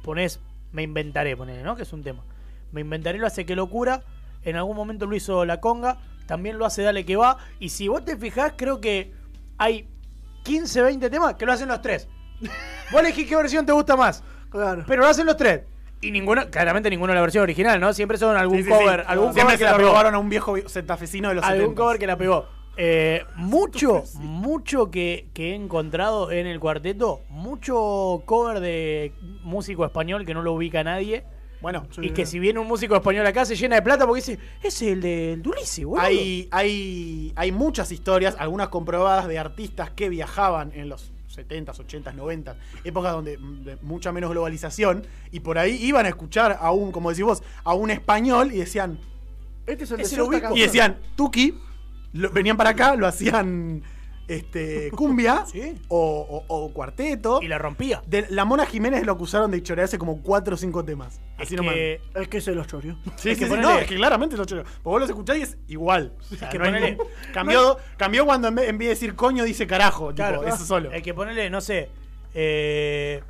Ponés. 0.03 0.39
Me 0.72 0.82
inventaré, 0.84 1.38
ponele, 1.38 1.61
¿no? 1.64 1.76
Que 1.76 1.84
es 1.84 1.93
un 1.93 2.01
tema. 2.03 2.24
Me 2.72 2.82
inventaré 2.82 3.20
lo 3.20 3.28
hace 3.28 3.45
que 3.45 3.55
locura. 3.55 4.03
En 4.43 4.55
algún 4.55 4.75
momento 4.75 5.05
lo 5.05 5.15
hizo 5.15 5.45
La 5.45 5.59
Conga. 5.59 5.97
También 6.25 6.57
lo 6.57 6.65
hace 6.65 6.81
Dale 6.83 7.05
que 7.05 7.15
va. 7.15 7.37
Y 7.59 7.69
si 7.69 7.87
vos 7.87 8.03
te 8.05 8.17
fijás, 8.17 8.53
creo 8.55 8.79
que 8.79 9.11
hay 9.57 9.87
15, 10.43 10.81
20 10.81 11.09
temas 11.09 11.35
que 11.35 11.45
lo 11.45 11.51
hacen 11.53 11.67
los 11.67 11.81
tres. 11.81 12.07
Vos 12.91 13.01
elegís 13.01 13.27
qué 13.27 13.35
versión 13.35 13.65
te 13.65 13.71
gusta 13.71 13.95
más. 13.95 14.23
Claro. 14.49 14.83
Pero 14.87 15.01
lo 15.03 15.07
hacen 15.07 15.25
los 15.25 15.37
tres. 15.37 15.61
Y 16.01 16.11
ninguno, 16.11 16.49
claramente 16.49 16.89
ninguno 16.89 17.11
de 17.11 17.15
la 17.15 17.21
versión 17.21 17.43
original, 17.43 17.79
¿no? 17.79 17.93
Siempre 17.93 18.17
son 18.17 18.35
algún 18.35 18.57
Sí, 18.57 18.63
sí, 18.63 18.69
sí. 18.69 18.75
cover, 18.77 19.05
algún 19.07 19.33
Siempre 19.33 19.43
cover 19.55 19.57
que 19.57 19.63
la 19.63 19.71
la 19.71 19.77
pegó. 19.77 19.89
probaron 19.89 20.15
a 20.15 20.19
un 20.19 20.29
viejo 20.29 20.55
setafesino 20.67 21.29
de 21.29 21.35
los 21.35 21.45
Algún 21.45 21.61
70. 21.69 21.81
cover 21.81 21.99
que 21.99 22.07
la 22.07 22.17
pegó. 22.17 22.45
Eh, 22.75 23.23
mucho, 23.35 24.03
mucho 24.15 24.91
que, 24.91 25.29
que 25.33 25.51
he 25.51 25.55
encontrado 25.55 26.31
en 26.31 26.45
el 26.47 26.59
cuarteto, 26.59 27.21
mucho 27.29 28.23
cover 28.25 28.59
de 28.59 29.13
músico 29.43 29.85
español 29.85 30.25
que 30.25 30.33
no 30.33 30.41
lo 30.41 30.53
ubica 30.53 30.83
nadie. 30.83 31.23
Bueno, 31.64 31.88
Sí. 31.89 32.01
Y 32.03 32.09
que 32.11 32.26
si 32.26 32.38
viene 32.39 32.59
un 32.59 32.68
músico 32.68 32.93
español 32.95 33.26
acá 33.26 33.45
se 33.45 33.55
llena 33.55 33.78
de 33.78 33.82
plata 33.82 34.05
porque 34.05 34.20
dice, 34.22 34.38
es 34.61 34.80
el 34.82 34.99
del 35.01 35.41
Dulce, 35.41 35.86
boludo. 35.86 36.03
Hay, 36.05 36.47
hay, 36.51 37.32
hay 37.38 37.51
muchas 37.53 37.91
historias, 37.91 38.36
algunas 38.38 38.68
comprobadas 38.68 39.28
de 39.30 39.39
artistas 39.39 39.89
que 39.91 40.09
viajaban 40.09 40.72
en 40.76 40.89
los 40.89 41.11
70s, 41.34 41.78
80s, 41.78 42.14
90s, 42.16 42.55
épocas 42.84 43.14
donde 43.14 43.38
de 43.38 43.78
mucha 43.82 44.11
menos 44.11 44.30
globalización, 44.32 45.07
y 45.32 45.39
por 45.39 45.57
ahí 45.57 45.76
iban 45.82 46.05
a 46.05 46.09
escuchar 46.09 46.57
a 46.59 46.72
un, 46.72 46.91
como 46.91 47.09
decís 47.09 47.24
vos, 47.24 47.41
a 47.64 47.74
un 47.74 47.89
español 47.91 48.51
y 48.51 48.57
decían, 48.57 48.99
Este 49.66 49.86
es 49.86 49.91
el 49.91 49.97
de 50.30 50.49
y 50.55 50.59
decían, 50.59 50.99
Tuki, 51.16 51.55
lo- 52.11 52.30
venían 52.30 52.57
para 52.57 52.72
acá, 52.72 52.95
lo 52.97 53.07
hacían 53.07 53.82
este, 54.36 54.91
cumbia 54.91 55.45
Sí. 55.51 55.75
o, 55.88 56.43
o- 56.47 56.55
o 56.65 56.73
cuarteto. 56.73 57.41
Y 57.41 57.47
la 57.47 57.57
rompía. 57.57 58.01
De, 58.07 58.25
la 58.29 58.45
Mona 58.45 58.65
Jiménez 58.65 59.05
lo 59.05 59.13
acusaron 59.13 59.51
de 59.51 59.61
chorearse 59.63 59.97
como 59.97 60.21
4 60.21 60.53
o 60.53 60.57
5 60.57 60.86
temas. 60.86 61.21
Es 61.38 61.47
Así 61.47 61.55
nomás. 61.55 61.73
que, 61.75 62.01
Es 62.15 62.27
que 62.27 62.41
se 62.41 62.53
los 62.53 62.67
choreó. 62.67 62.97
Sí, 63.15 63.31
Es 63.31 63.38
que 63.39 63.45
sí, 63.45 63.51
ponele- 63.51 63.61
no, 63.61 63.77
es 63.79 63.88
que 63.88 63.95
claramente 63.95 64.36
lo 64.38 64.45
choreó. 64.45 64.63
Porque 64.63 64.81
vos 64.84 64.99
los 65.01 65.09
escuchás 65.09 65.38
y 65.38 65.41
es 65.41 65.57
igual. 65.67 66.13
O 66.31 66.36
sea, 66.36 66.49
que 66.49 66.59
no 66.59 66.65
ponele- 66.65 66.97
cambió, 67.34 67.77
cambió 67.97 68.25
cuando 68.25 68.47
en 68.47 68.55
vez, 68.55 68.67
de 68.77 68.88
decir 68.88 69.15
coño 69.15 69.43
dice 69.43 69.65
carajo. 69.67 70.13
Claro, 70.13 70.39
tipo, 70.41 70.53
eso 70.55 70.65
solo. 70.65 70.91
Hay 70.91 71.01
que 71.01 71.13
ponerle, 71.13 71.49
no 71.49 71.61
sé. 71.61 71.89
Eh, 72.34 73.21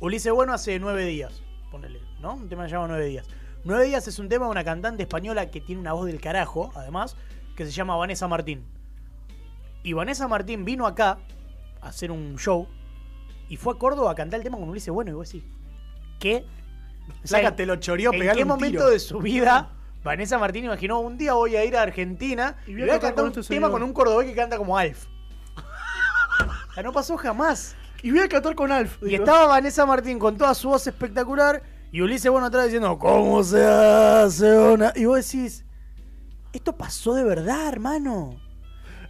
Ulises 0.00 0.32
Bueno 0.32 0.52
hace 0.52 0.78
nueve 0.78 1.04
días. 1.04 1.42
Ponele, 1.70 2.00
¿no? 2.20 2.34
Un 2.34 2.48
tema 2.48 2.64
que 2.64 2.70
se 2.70 2.74
llama 2.76 2.88
Nueve 2.88 3.06
días. 3.06 3.26
Nueve 3.64 3.84
días 3.84 4.08
es 4.08 4.18
un 4.18 4.28
tema 4.28 4.46
de 4.46 4.50
una 4.52 4.64
cantante 4.64 5.02
española 5.02 5.50
que 5.50 5.60
tiene 5.60 5.80
una 5.80 5.92
voz 5.92 6.06
del 6.06 6.20
carajo, 6.20 6.72
además, 6.74 7.16
que 7.56 7.64
se 7.66 7.70
llama 7.72 7.94
Vanessa 7.96 8.26
Martín. 8.26 8.64
Y 9.82 9.92
Vanessa 9.94 10.28
Martín 10.28 10.64
vino 10.64 10.86
acá 10.86 11.18
a 11.80 11.88
hacer 11.88 12.10
un 12.10 12.36
show 12.38 12.66
y 13.48 13.56
fue 13.56 13.74
a 13.74 13.78
Córdoba 13.78 14.10
a 14.12 14.14
cantar 14.14 14.38
el 14.38 14.44
tema 14.44 14.58
con 14.58 14.68
Ulises 14.68 14.92
Bueno. 14.92 15.10
Y 15.10 15.14
vos 15.14 15.32
decís, 15.32 15.48
¿qué? 16.18 16.44
O 17.24 17.26
sea, 17.26 17.38
Saca, 17.40 17.56
te 17.56 17.66
lo 17.66 17.76
choreó, 17.76 18.12
¿En 18.12 18.20
qué 18.32 18.42
un 18.42 18.48
momento 18.48 18.78
tiro. 18.78 18.90
de 18.90 18.98
su 19.00 19.18
vida 19.18 19.72
Vanessa 20.04 20.38
Martín 20.38 20.64
imaginó 20.64 21.00
un 21.00 21.18
día 21.18 21.32
voy 21.34 21.56
a 21.56 21.64
ir 21.64 21.76
a 21.76 21.82
Argentina 21.82 22.56
y 22.66 22.70
Y 22.70 22.74
voy 22.74 22.90
a, 22.90 22.94
a 22.94 23.00
cantar 23.00 23.24
un 23.24 23.30
este 23.30 23.42
tema 23.42 23.66
señor"? 23.66 23.70
con 23.72 23.82
un 23.82 23.92
cordobés 23.92 24.28
que 24.28 24.34
canta 24.34 24.56
como 24.56 24.76
Alf? 24.78 25.06
O 26.70 26.72
sea, 26.72 26.82
no 26.82 26.92
pasó 26.92 27.16
jamás. 27.16 27.74
Y 28.02 28.10
voy 28.12 28.20
a 28.20 28.28
cantar 28.28 28.54
con 28.54 28.70
Alf. 28.72 28.98
Y 29.02 29.06
digo. 29.06 29.24
estaba 29.24 29.46
Vanessa 29.46 29.84
Martín 29.84 30.18
con 30.18 30.38
toda 30.38 30.54
su 30.54 30.68
voz 30.68 30.86
espectacular 30.86 31.62
y 31.92 32.00
Ulises 32.00 32.30
Bueno 32.30 32.46
atrás 32.46 32.64
diciendo, 32.66 32.96
¿cómo 32.98 33.42
se 33.42 33.64
hace 33.66 34.56
una...? 34.56 34.92
Y 34.94 35.04
vos 35.06 35.16
decís, 35.16 35.64
esto 36.52 36.76
pasó 36.76 37.14
de 37.14 37.24
verdad, 37.24 37.68
hermano. 37.68 38.40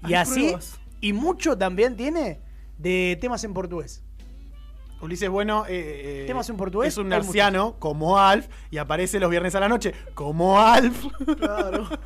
Y 0.07 0.14
así, 0.14 0.40
pruebas. 0.42 0.80
y 1.01 1.12
mucho 1.12 1.57
también 1.59 1.96
tiene 1.96 2.40
de 2.78 3.18
temas 3.20 3.44
en 3.44 3.53
portugués. 3.55 4.03
Ulises 5.03 5.30
Bueno 5.30 5.64
eh, 5.66 6.24
eh, 6.24 6.26
Temas 6.26 6.51
en 6.51 6.59
portugués, 6.59 6.88
es 6.92 6.98
un 6.98 7.11
hay 7.11 7.18
narciano 7.20 7.76
como 7.78 8.18
Alf 8.18 8.48
y 8.70 8.76
aparece 8.76 9.18
los 9.18 9.30
viernes 9.30 9.55
a 9.55 9.61
la 9.61 9.68
noche 9.68 9.94
como 10.14 10.61
Alf. 10.61 11.07
Claro. 11.38 11.88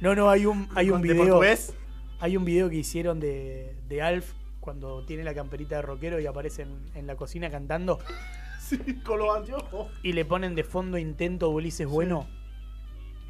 No, 0.00 0.14
no, 0.14 0.30
hay 0.30 0.46
un, 0.46 0.66
hay 0.74 0.90
un 0.90 1.02
De 1.02 1.12
video. 1.12 1.26
portugués. 1.26 1.74
Hay 2.20 2.36
un 2.38 2.44
video 2.46 2.70
que 2.70 2.76
hicieron 2.76 3.20
de, 3.20 3.76
de 3.86 4.00
Alf 4.00 4.32
cuando 4.60 5.04
tiene 5.04 5.24
la 5.24 5.34
camperita 5.34 5.76
de 5.76 5.82
rockero 5.82 6.18
y 6.20 6.26
aparece 6.26 6.62
en, 6.62 6.90
en 6.94 7.06
la 7.06 7.16
cocina 7.16 7.50
cantando 7.50 7.98
Sí, 8.60 8.78
con 9.04 9.18
los 9.18 9.36
anteojos. 9.36 9.88
y 10.02 10.12
le 10.14 10.24
ponen 10.24 10.54
de 10.54 10.64
fondo 10.64 10.96
intento 10.96 11.50
Ulises 11.50 11.86
Bueno. 11.86 12.26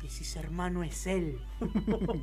Y 0.00 0.06
decís, 0.08 0.36
hermano, 0.36 0.82
es 0.84 1.06
él. 1.08 1.38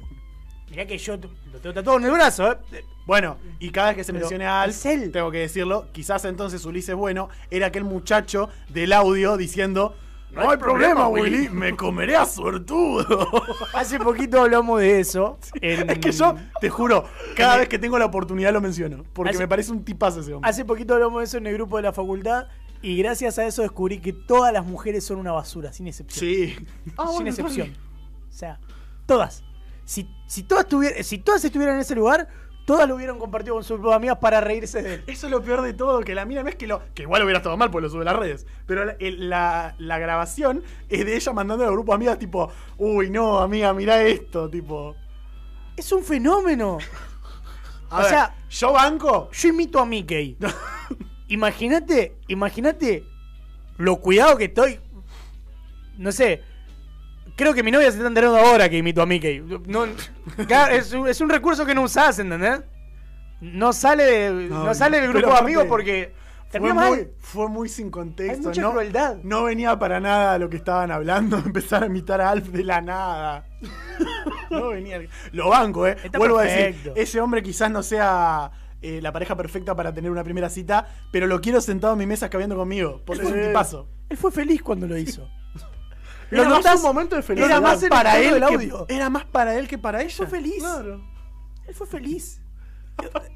Mirá 0.70 0.86
que 0.86 0.97
yo 0.97 1.15
lo 1.18 1.59
tengo 1.59 1.74
tatuado 1.74 1.99
en 1.99 2.05
el 2.05 2.11
brazo, 2.11 2.51
¿eh? 2.51 2.84
Bueno, 3.05 3.38
y 3.59 3.70
cada 3.70 3.88
vez 3.88 3.97
que 3.97 4.03
se 4.03 4.11
Pero 4.11 4.24
mencione 4.26 4.45
a 4.45 4.65
él. 4.65 5.11
tengo 5.11 5.32
que 5.32 5.39
decirlo, 5.39 5.88
quizás 5.93 6.26
entonces 6.26 6.65
Ulises 6.65 6.93
Bueno 6.95 7.30
era 7.49 7.68
aquel 7.68 7.86
muchacho 7.86 8.49
del 8.68 8.91
audio 8.91 9.38
diciendo, 9.38 9.95
no 10.32 10.49
hay 10.49 10.57
problema, 10.57 11.07
Willy, 11.07 11.47
me 11.47 11.74
comeré 11.76 12.18
a 12.18 12.26
suertudo. 12.26 13.05
Hace 13.74 13.97
poquito 13.97 14.41
hablamos 14.41 14.82
de 14.82 14.99
eso. 14.99 15.39
en- 15.61 15.89
Es 15.89 15.99
que 15.99 16.11
yo, 16.11 16.36
te 16.59 16.70
juro, 16.70 17.05
cada 17.36 17.57
vez 17.57 17.70
que 17.70 17.80
tengo 17.80 17.97
la 17.97 18.05
oportunidad 18.05 18.51
lo 18.51 18.59
menciono. 18.59 19.05
Porque 19.13 19.30
Hace- 19.32 19.39
me 19.39 19.47
parece 19.47 19.72
un 19.72 19.86
tipazo 19.86 20.20
ese 20.20 20.34
hombre. 20.34 20.49
Hace 20.49 20.65
poquito 20.65 20.93
hablamos 20.95 21.20
de 21.22 21.26
eso 21.26 21.38
en 21.38 21.47
el 21.47 21.53
grupo 21.53 21.78
de 21.78 21.84
la 21.84 21.93
facultad 21.93 22.47
y 22.82 22.97
gracias 22.97 23.39
a 23.39 23.45
eso 23.45 23.61
descubrí 23.61 23.99
que 23.99 24.11
todas 24.11 24.51
las 24.51 24.65
mujeres 24.65 25.05
son 25.05 25.18
una 25.18 25.32
basura, 25.32 25.72
sin 25.72 25.88
excepción. 25.88 26.20
Sí. 26.20 26.55
Ah, 26.97 27.05
sin 27.07 27.13
bueno, 27.15 27.30
excepción. 27.30 27.70
O 28.30 28.34
sea, 28.34 28.59
todas. 29.05 29.43
Si, 29.88 30.05
si, 30.27 30.43
todas 30.43 30.67
tuvier- 30.67 31.01
si 31.01 31.17
todas 31.19 31.43
estuvieran 31.45 31.75
en 31.75 31.81
ese 31.81 31.95
lugar, 31.95 32.27
todas 32.65 32.89
lo 32.89 32.95
hubieran 32.95 33.17
compartido 33.17 33.55
con 33.55 33.63
sus 33.63 33.79
amigas 33.93 34.17
para 34.17 34.41
reírse 34.41 34.81
de 34.81 34.95
él. 34.95 35.03
Eso 35.07 35.27
es 35.27 35.31
lo 35.31 35.41
peor 35.41 35.61
de 35.61 35.73
todo, 35.73 36.01
que 36.01 36.13
la 36.13 36.25
mina 36.25 36.43
no 36.43 36.49
es 36.49 36.55
que 36.55 36.67
lo. 36.67 36.81
Que 36.93 37.03
igual 37.03 37.23
hubiera 37.23 37.38
estado 37.38 37.55
mal 37.55 37.71
porque 37.71 37.83
lo 37.83 37.89
sube 37.89 38.01
a 38.01 38.05
las 38.11 38.17
redes. 38.17 38.45
Pero 38.65 38.83
la, 38.83 38.97
el- 38.99 39.29
la- 39.29 39.75
la 39.77 39.97
grabación 39.97 40.61
es 40.89 41.05
de 41.05 41.15
ella 41.15 41.31
mandando 41.31 41.63
al 41.63 41.71
grupo 41.71 41.93
de 41.93 41.95
amigas, 41.95 42.19
tipo, 42.19 42.51
uy, 42.77 43.09
no, 43.09 43.39
amiga, 43.39 43.73
mirá 43.73 44.03
esto, 44.03 44.49
tipo. 44.49 44.95
Es 45.77 45.89
un 45.93 46.03
fenómeno. 46.03 46.77
A 47.89 47.99
O 47.99 48.01
ver, 48.01 48.09
sea- 48.09 48.35
yo 48.49 48.73
banco. 48.73 49.29
Yo 49.31 49.47
imito 49.47 49.79
a 49.79 49.85
Mickey. 49.85 50.38
imagínate, 51.29 52.17
imagínate 52.27 53.05
lo 53.77 53.97
cuidado 54.01 54.35
que 54.38 54.45
estoy. 54.45 54.79
No 55.97 56.11
sé. 56.11 56.43
Creo 57.38 57.53
que 57.53 57.61
mi 57.63 57.71
novia 57.71 57.89
se 57.91 57.97
está 57.97 58.07
enterando 58.07 58.38
ahora 58.38 58.67
que 58.67 58.77
imito 58.77 59.01
a 59.01 59.05
Mickey. 59.05 59.41
No, 59.67 59.85
es, 60.71 60.91
un, 60.91 61.07
es 61.07 61.21
un 61.21 61.29
recurso 61.29 61.65
que 61.65 61.75
no 61.75 61.83
usás, 61.83 62.17
¿entendés? 62.19 62.61
No 63.39 63.71
sale, 63.73 64.03
de- 64.03 64.49
no, 64.49 64.65
No, 64.65 64.73
sale 64.73 64.99
del 64.99 65.13
grupo 65.13 65.29
de 65.29 65.38
amigos 65.38 65.65
porque 65.69 66.13
Fue 66.49 66.73
muy, 66.73 67.07
fue 67.19 67.47
muy 67.47 67.69
sin 67.69 67.91
contexto. 67.91 68.39
Hay 68.39 68.45
mucha 68.47 68.61
no, 68.61 68.71
crueldad. 68.71 69.17
no 69.21 69.43
venía 69.43 69.77
para 69.77 69.99
nada 69.99 70.39
lo 70.39 70.49
que 70.49 70.57
estaban 70.57 70.89
hablando. 70.91 71.38
Empezar 71.45 71.83
a 71.83 71.85
imitar 71.85 72.19
a 72.21 72.31
Alf 72.31 72.47
de 72.47 72.63
la 72.63 72.81
nada. 72.81 73.45
no 74.49 74.69
venía. 74.69 74.99
Lo 75.31 75.49
banco, 75.49 75.85
¿eh? 75.85 75.95
Está 76.03 76.17
Vuelvo 76.17 76.39
a 76.39 76.43
decir, 76.43 76.91
ese 76.95 77.21
hombre 77.21 77.43
quizás 77.43 77.69
no 77.69 77.83
sea 77.83 78.49
eh, 78.81 78.99
la 79.01 79.11
pareja 79.11 79.35
perfecta 79.35 79.75
para 79.75 79.93
tener 79.93 80.09
una 80.09 80.23
primera 80.23 80.49
cita, 80.49 80.88
pero 81.11 81.27
lo 81.27 81.39
quiero 81.39 81.61
sentado 81.61 81.93
en 81.93 81.99
mi 81.99 82.07
mesa 82.07 82.25
escabeando 82.25 82.55
conmigo. 82.55 83.03
Porque 83.05 83.23
es 83.23 83.31
un 83.31 83.41
tipazo. 83.41 83.88
Él 84.09 84.17
fue 84.17 84.31
feliz 84.31 84.63
cuando 84.63 84.88
lo 84.88 84.97
hizo. 84.97 85.29
Era 86.32 86.43
¿Lo 86.43 86.61
más 86.61 86.75
un 86.75 86.82
momento 86.82 87.15
de 87.15 87.21
felicidad. 87.21 87.49
Era 87.51 87.61
más 87.61 87.82
el 87.84 87.89
para 87.89 88.19
él 88.19 88.36
que- 88.39 88.43
audio. 88.43 88.86
era 88.89 89.09
más 89.09 89.25
para 89.25 89.55
él 89.57 89.67
que 89.67 89.78
para 89.78 90.01
ella. 90.01 90.15
Fue 90.15 90.28
feliz. 90.28 90.59
Claro. 90.59 91.01
Él 91.67 91.73
fue 91.75 91.88
feliz. 91.88 92.41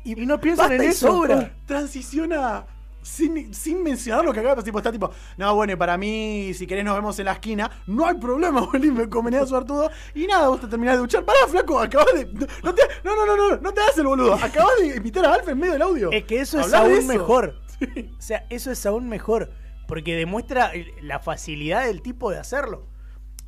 Y, 0.03 0.21
y 0.21 0.25
no 0.25 0.39
piensan 0.41 0.69
Basta 0.69 0.75
en 0.83 0.89
y 0.89 0.91
eso. 0.93 1.07
sobra. 1.07 1.53
Transiciona 1.67 2.65
sin, 3.03 3.53
sin 3.53 3.81
mencionar 3.83 4.23
lo 4.25 4.33
que 4.33 4.39
acaba 4.39 4.51
de 4.51 4.55
pasar. 4.57 4.65
Tipo, 4.65 4.77
está 4.79 4.91
tipo, 4.91 5.11
no, 5.37 5.55
bueno, 5.55 5.73
y 5.73 5.75
para 5.75 5.97
mí, 5.97 6.51
si 6.53 6.65
querés 6.67 6.83
nos 6.85 6.95
vemos 6.95 7.17
en 7.19 7.25
la 7.25 7.33
esquina, 7.33 7.69
no 7.87 8.05
hay 8.07 8.15
problema, 8.15 8.67
vení, 8.73 8.91
me 8.91 9.07
convenía 9.09 9.41
a 9.41 9.45
su 9.45 9.55
Artudo. 9.55 9.89
Y 10.15 10.25
nada, 10.27 10.47
vos 10.49 10.59
te 10.61 10.67
terminás 10.67 10.95
de 10.95 10.99
duchar. 11.01 11.23
Pará, 11.25 11.39
flaco, 11.47 11.79
acabas 11.79 12.13
de. 12.13 12.25
No, 12.63 12.73
te, 12.73 12.81
no, 13.03 13.15
no, 13.15 13.25
no, 13.25 13.35
no, 13.37 13.55
no 13.57 13.71
te 13.73 13.81
hagas 13.81 13.97
el 13.97 14.07
boludo. 14.07 14.33
Acabas 14.33 14.73
de 14.81 14.95
invitar 14.97 15.25
a 15.25 15.33
Alf 15.35 15.47
en 15.47 15.59
medio 15.59 15.73
del 15.73 15.81
audio. 15.83 16.11
Es 16.11 16.23
que 16.25 16.39
eso 16.41 16.59
es 16.59 16.73
aún 16.73 16.91
eso. 16.91 17.07
mejor. 17.07 17.55
O 18.17 18.21
sea, 18.21 18.45
eso 18.51 18.69
es 18.71 18.85
aún 18.85 19.09
mejor. 19.09 19.51
Porque 19.91 20.15
demuestra 20.15 20.71
la 21.01 21.19
facilidad 21.19 21.85
del 21.85 22.01
tipo 22.01 22.31
de 22.31 22.37
hacerlo. 22.39 22.87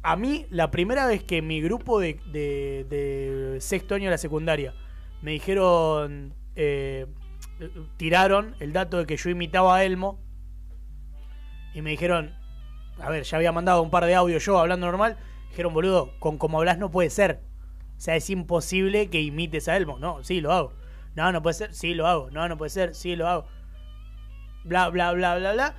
A 0.01 0.17
mí, 0.17 0.45
la 0.49 0.71
primera 0.71 1.07
vez 1.07 1.23
que 1.23 1.41
mi 1.41 1.61
grupo 1.61 2.01
de, 2.01 2.19
de- 2.33 2.85
de 2.89 3.61
sexto 3.61 3.95
año 3.95 4.03
de 4.07 4.11
la 4.11 4.17
secundaria 4.17 4.73
me 5.21 5.31
dijeron, 5.31 6.33
eh, 6.57 7.05
tiraron 7.95 8.57
el 8.59 8.73
dato 8.73 8.97
de 8.97 9.05
que 9.05 9.15
yo 9.15 9.29
imitaba 9.29 9.77
a 9.77 9.85
Elmo. 9.85 10.19
Y 11.73 11.81
me 11.81 11.91
dijeron, 11.91 12.33
a 12.99 13.09
ver, 13.09 13.23
ya 13.23 13.37
había 13.37 13.53
mandado 13.53 13.81
un 13.81 13.89
par 13.89 14.03
de 14.03 14.13
audios 14.13 14.43
yo 14.43 14.59
hablando 14.59 14.85
normal. 14.85 15.15
Dijeron, 15.49 15.73
boludo, 15.73 16.11
con 16.19 16.37
como 16.37 16.57
hablas 16.59 16.77
no 16.77 16.91
puede 16.91 17.09
ser. 17.09 17.41
O 17.95 18.01
sea, 18.01 18.17
es 18.17 18.29
imposible 18.29 19.09
que 19.09 19.21
imites 19.21 19.69
a 19.69 19.77
Elmo. 19.77 19.97
No, 19.97 20.21
sí, 20.25 20.41
lo 20.41 20.51
hago. 20.51 20.73
No, 21.15 21.31
no 21.31 21.41
puede 21.41 21.53
ser. 21.53 21.73
Sí, 21.73 21.93
lo 21.93 22.05
hago. 22.05 22.29
No, 22.31 22.49
no 22.49 22.57
puede 22.57 22.69
ser. 22.69 22.95
Sí, 22.95 23.15
lo 23.15 23.29
hago. 23.29 23.45
Bla, 24.65 24.89
bla, 24.89 25.13
bla, 25.13 25.37
bla, 25.37 25.53
bla. 25.53 25.75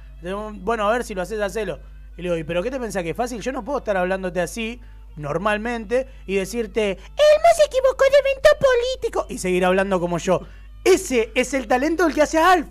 Bueno, 0.55 0.89
a 0.89 0.93
ver 0.93 1.05
si 1.05 1.15
lo 1.15 1.23
haces, 1.23 1.41
hacelo. 1.41 1.79
Y 2.17 2.23
le 2.23 2.29
digo, 2.29 2.37
¿y 2.37 2.45
pero 2.45 2.63
qué 2.63 2.71
te 2.71 2.79
pensás 2.81 3.03
que 3.03 3.11
es 3.11 3.17
fácil? 3.17 3.41
Yo 3.41 3.53
no 3.53 3.65
puedo 3.65 3.79
estar 3.79 3.97
hablándote 3.97 4.41
así, 4.41 4.81
normalmente, 5.17 6.07
y 6.27 6.37
decirte, 6.37 6.91
Elmo 6.93 7.49
se 7.57 7.65
equivocó 7.67 8.05
de 8.05 8.19
evento 8.31 8.49
político. 8.61 9.27
Y 9.29 9.39
seguir 9.39 9.65
hablando 9.65 9.99
como 10.01 10.19
yo. 10.19 10.41
Ese 10.85 11.33
es 11.35 11.55
el 11.55 11.67
talento 11.67 12.05
del 12.05 12.15
que 12.15 12.23
hace 12.23 12.39
a 12.39 12.53
Alf. 12.53 12.69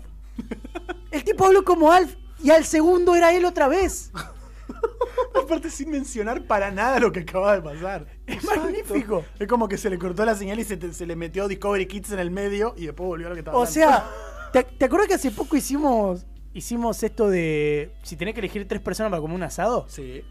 El 1.10 1.24
tipo 1.24 1.44
habló 1.46 1.64
como 1.64 1.92
Alf. 1.92 2.14
Y 2.42 2.50
al 2.50 2.64
segundo 2.64 3.14
era 3.14 3.32
él 3.34 3.44
otra 3.44 3.68
vez. 3.68 4.10
Aparte, 5.34 5.70
sin 5.70 5.90
mencionar 5.90 6.46
para 6.46 6.70
nada 6.70 6.98
lo 6.98 7.12
que 7.12 7.20
acaba 7.20 7.54
de 7.54 7.62
pasar. 7.62 8.06
Es 8.26 8.44
magnífico. 8.44 9.24
Es 9.38 9.46
como 9.48 9.68
que 9.68 9.76
se 9.78 9.90
le 9.90 9.98
cortó 9.98 10.24
la 10.24 10.34
señal 10.34 10.58
y 10.58 10.64
se, 10.64 10.76
te- 10.76 10.92
se 10.92 11.06
le 11.06 11.16
metió 11.16 11.48
Discovery 11.48 11.86
Kids 11.86 12.12
en 12.12 12.18
el 12.18 12.30
medio 12.30 12.74
y 12.76 12.86
después 12.86 13.06
volvió 13.06 13.26
a 13.26 13.30
lo 13.30 13.34
que 13.34 13.40
estaba 13.40 13.56
O 13.58 13.62
hablando. 13.62 13.74
sea, 13.74 14.10
¿te, 14.52 14.62
te 14.64 14.84
acuerdas 14.84 15.08
que 15.08 15.14
hace 15.14 15.30
poco 15.30 15.56
hicimos 15.56 16.24
hicimos 16.54 17.02
esto 17.02 17.28
de 17.28 17.92
si 18.02 18.16
tenés 18.16 18.32
que 18.34 18.40
elegir 18.40 18.66
tres 18.66 18.80
personas 18.80 19.10
para 19.10 19.20
comer 19.20 19.36
un 19.36 19.42
asado? 19.42 19.86
Sí. 19.88 20.22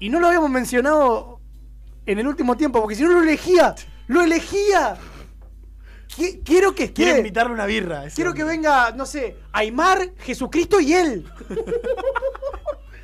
Y 0.00 0.10
no 0.10 0.20
lo 0.20 0.26
habíamos 0.26 0.50
mencionado 0.50 1.40
en 2.06 2.18
el 2.18 2.26
último 2.28 2.56
tiempo, 2.56 2.80
porque 2.80 2.94
si 2.94 3.02
no 3.04 3.10
lo 3.12 3.22
elegía, 3.22 3.74
lo 4.08 4.20
elegía. 4.22 4.96
Qui- 6.14 6.42
Quiero 6.44 6.74
que 6.74 6.92
Quiero 6.92 7.10
esté. 7.12 7.20
invitarle 7.20 7.52
una 7.52 7.66
birra. 7.66 8.04
ese 8.06 8.16
Quiero 8.16 8.32
que 8.34 8.42
hombre. 8.42 8.56
venga, 8.56 8.90
no 8.92 9.06
sé, 9.06 9.36
Aymar, 9.52 10.14
Jesucristo 10.18 10.80
y 10.80 10.92
él. 10.94 11.24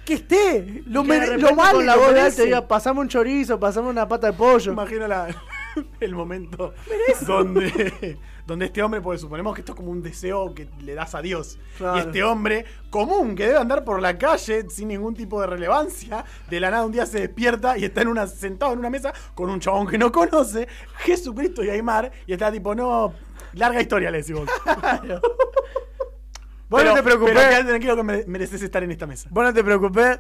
que 0.05 0.15
esté. 0.15 0.83
Lo, 0.87 1.03
mere- 1.05 1.39
lo 1.39 1.55
vale, 1.55 1.73
con 1.77 1.87
la 1.87 1.95
lo 1.97 2.03
voz 2.03 2.11
de 2.15 2.21
Alf 2.21 2.23
merece. 2.25 2.37
te 2.43 2.45
diga, 2.47 2.67
pasame 2.69 3.01
un 3.01 3.09
chorizo, 3.09 3.59
pasame 3.61 3.89
una 3.89 4.07
pata 4.09 4.29
de 4.29 4.33
pollo. 4.35 4.73
Imagino 4.73 5.07
la- 5.07 5.29
el 6.01 6.15
momento 6.15 6.75
donde, 7.27 8.19
donde 8.47 8.67
este 8.67 8.83
hombre, 8.83 9.01
porque 9.01 9.19
suponemos 9.19 9.55
que 9.55 9.61
esto 9.63 9.73
es 9.73 9.77
como 9.77 9.91
un 9.91 10.03
deseo 10.03 10.55
que 10.55 10.69
le 10.81 10.95
das 10.95 11.15
a 11.15 11.23
Dios. 11.23 11.59
Claro. 11.77 11.97
Y 11.97 12.01
este 12.01 12.23
hombre 12.23 12.65
común 12.91 13.35
que 13.35 13.47
debe 13.47 13.59
andar 13.59 13.85
por 13.85 14.01
la 14.01 14.17
calle 14.19 14.69
sin 14.71 14.89
ningún 14.89 15.15
tipo 15.15 15.41
de 15.41 15.47
relevancia, 15.47 16.25
de 16.49 16.61
la 16.61 16.71
nada 16.71 16.85
un 16.85 16.93
día 16.93 17.07
se 17.07 17.21
despierta 17.21 17.77
y 17.79 17.85
está 17.85 18.03
en 18.03 18.09
una, 18.09 18.27
sentado 18.27 18.73
en 18.73 18.79
una 18.79 18.91
mesa 18.91 19.13
con 19.35 19.51
un 19.51 19.61
chabón 19.61 19.87
que 19.87 19.99
no 19.99 20.11
conoce, 20.13 20.69
Jesucristo 20.99 21.65
y 21.65 21.71
Aymar, 21.71 22.11
y 22.27 22.33
está 22.33 22.51
tipo, 22.53 22.75
no, 22.75 23.13
larga 23.55 23.81
historia 23.81 24.11
le 24.11 24.19
decimos. 24.19 24.49
Vos 26.69 26.85
no 26.85 26.95
te 26.95 27.03
preocupes. 27.03 27.35
Pero 27.35 27.67
tranquilo 27.69 27.97
que 27.97 28.03
mere- 28.03 28.25
mereces 28.27 28.63
estar 28.63 28.83
en 28.83 28.91
esta 28.91 29.07
mesa. 29.07 29.29
Vos 29.31 29.45
no 29.45 29.53
te 29.53 29.63
preocupes. 29.63 30.19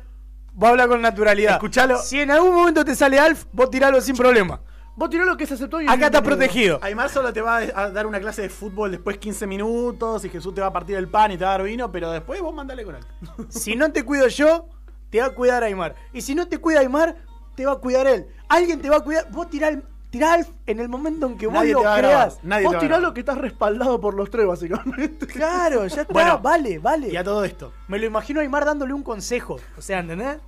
Vos 0.52 0.70
habla 0.70 0.86
con 0.86 1.00
naturalidad. 1.02 1.54
Escuchalo. 1.54 1.98
Si 1.98 2.20
en 2.20 2.30
algún 2.30 2.54
momento 2.54 2.84
te 2.84 2.94
sale 2.94 3.18
Alf, 3.18 3.46
vos 3.52 3.70
tiralo 3.70 4.00
sin 4.00 4.14
problema. 4.16 4.60
Vos 4.96 5.10
tiró 5.10 5.24
lo 5.24 5.36
que 5.36 5.46
se 5.46 5.54
aceptó 5.54 5.80
y 5.80 5.88
Acá 5.88 6.06
está 6.06 6.22
protegido. 6.22 6.78
Aymar 6.82 7.08
solo 7.10 7.32
te 7.32 7.40
va 7.40 7.56
a 7.58 7.90
dar 7.90 8.06
una 8.06 8.20
clase 8.20 8.42
de 8.42 8.48
fútbol 8.48 8.92
después 8.92 9.18
15 9.18 9.46
minutos 9.46 10.24
y 10.24 10.28
Jesús 10.28 10.54
te 10.54 10.60
va 10.60 10.68
a 10.68 10.72
partir 10.72 10.96
el 10.96 11.08
pan 11.08 11.32
y 11.32 11.36
te 11.36 11.44
va 11.44 11.50
a 11.54 11.58
dar 11.58 11.66
vino, 11.66 11.90
pero 11.90 12.10
después 12.12 12.40
vos 12.40 12.54
mandale 12.54 12.84
con 12.84 12.94
él. 12.96 13.04
Si 13.48 13.74
no 13.74 13.90
te 13.92 14.04
cuido 14.04 14.28
yo, 14.28 14.68
te 15.10 15.20
va 15.20 15.26
a 15.26 15.30
cuidar 15.34 15.62
Aymar. 15.64 15.94
Y 16.12 16.20
si 16.22 16.34
no 16.34 16.46
te 16.46 16.58
cuida 16.58 16.80
Aymar, 16.80 17.16
te 17.56 17.66
va 17.66 17.72
a 17.72 17.76
cuidar 17.76 18.06
él. 18.06 18.26
Alguien 18.48 18.80
te 18.80 18.88
va 18.90 18.96
a 18.98 19.00
cuidar. 19.00 19.30
Vos 19.32 19.48
tirá, 19.50 19.68
el- 19.68 19.82
tirá 20.10 20.34
Alf 20.34 20.48
en 20.66 20.78
el 20.78 20.88
momento 20.88 21.26
en 21.26 21.36
que 21.38 21.46
vos 21.48 21.54
Nadie 21.54 21.72
lo 21.72 21.80
te 21.80 21.86
va 21.86 21.94
a 21.94 21.98
grabar. 21.98 22.28
creas. 22.28 22.44
Nadie 22.44 22.64
Vos 22.64 22.70
te 22.70 22.76
va 22.76 22.78
a 22.78 22.80
tirá 22.80 22.88
grabar. 22.96 23.08
lo 23.08 23.14
que 23.14 23.20
estás 23.20 23.38
respaldado 23.38 24.00
por 24.00 24.14
los 24.14 24.30
tres, 24.30 24.46
básicamente. 24.46 25.26
Claro, 25.26 25.86
ya 25.88 26.02
está. 26.02 26.12
Bueno. 26.12 26.38
vale, 26.38 26.78
vale. 26.78 27.08
Y 27.08 27.16
a 27.16 27.24
todo 27.24 27.44
esto. 27.44 27.72
Me 27.88 27.98
lo 27.98 28.06
imagino 28.06 28.38
a 28.38 28.42
Aymar 28.44 28.64
dándole 28.64 28.92
un 28.92 29.02
consejo. 29.02 29.56
O 29.76 29.82
sea, 29.82 29.98
¿entendés? 29.98 30.38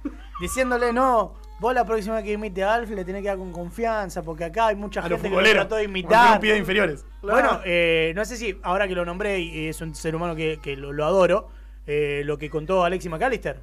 Diciéndole, 0.41 0.93
no, 0.93 1.35
vos 1.61 1.75
la 1.75 1.85
próxima 1.85 2.23
que 2.23 2.33
imite 2.33 2.63
a 2.65 2.75
Alf 2.75 2.91
le 2.91 3.05
tenés 3.05 3.23
que 3.23 3.29
dar 3.29 3.39
con 3.39 3.53
confianza, 3.53 4.23
porque 4.23 4.45
acá 4.45 4.69
hay 4.69 4.77
mucha 4.77 5.01
A 5.01 5.09
los 5.09 5.21
gente 5.21 5.37
que 5.37 5.43
lo 5.43 5.51
trató 5.51 5.77
de 5.77 5.85
imitar. 5.85 6.35
no 6.35 6.41
pide 6.41 6.57
inferiores. 6.59 7.05
Bueno, 7.23 7.61
eh, 7.65 8.13
no 8.15 8.25
sé 8.25 8.37
si 8.37 8.59
ahora 8.63 8.87
que 8.89 8.95
lo 8.95 9.05
nombré 9.05 9.41
y 9.41 9.69
es 9.69 9.81
un 9.81 9.95
ser 9.95 10.15
humano 10.15 10.35
que, 10.37 10.59
que 10.63 10.77
lo, 10.77 10.93
lo 10.93 11.05
adoro, 11.05 11.49
eh, 11.87 12.23
lo 12.25 12.39
que 12.39 12.51
contó 12.51 12.85
Alexi 12.85 13.09
McAllister 13.09 13.61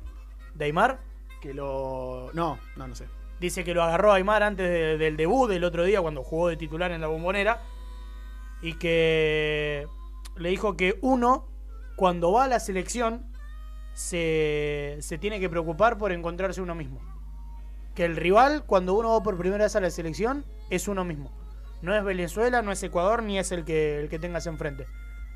de 0.55 0.65
Aymar, 0.65 0.99
Que 1.41 1.53
lo. 1.53 2.29
No, 2.33 2.57
no, 2.77 2.87
no 2.87 2.95
sé. 2.95 3.05
dice 3.39 3.63
que 3.63 3.73
lo 3.73 3.83
agarró 3.83 4.11
a 4.11 4.15
Aymar 4.15 4.43
antes 4.43 4.69
de- 4.69 4.97
del 4.97 5.17
debut 5.17 5.49
del 5.49 5.63
otro 5.63 5.83
día 5.83 6.01
cuando 6.01 6.23
jugó 6.23 6.47
de 6.49 6.55
titular 6.57 6.91
en 6.91 7.01
la 7.01 7.07
bombonera 7.07 7.61
y 8.61 8.73
que 8.75 9.87
le 10.37 10.49
dijo 10.49 10.77
que 10.77 10.97
uno, 11.01 11.45
cuando 11.97 12.31
va 12.31 12.45
a 12.45 12.47
la 12.47 12.59
selección, 12.61 13.25
se, 13.93 14.97
se 15.01 15.17
tiene 15.17 15.39
que 15.39 15.49
preocupar 15.49 15.97
por 15.97 16.11
encontrarse 16.11 16.61
uno 16.61 16.73
mismo. 16.75 17.01
Que 17.95 18.05
el 18.05 18.15
rival, 18.15 18.63
cuando 18.65 18.93
uno 18.95 19.11
va 19.11 19.21
por 19.23 19.37
primera 19.37 19.63
vez 19.65 19.75
a 19.75 19.81
la 19.81 19.89
selección, 19.89 20.45
es 20.69 20.87
uno 20.87 21.03
mismo. 21.05 21.31
No 21.81 21.95
es 21.95 22.03
Venezuela, 22.03 22.61
no 22.61 22.71
es 22.71 22.81
Ecuador, 22.81 23.21
ni 23.23 23.37
es 23.37 23.51
el 23.51 23.65
que, 23.65 23.99
el 23.99 24.09
que 24.09 24.17
tengas 24.19 24.47
enfrente. 24.47 24.85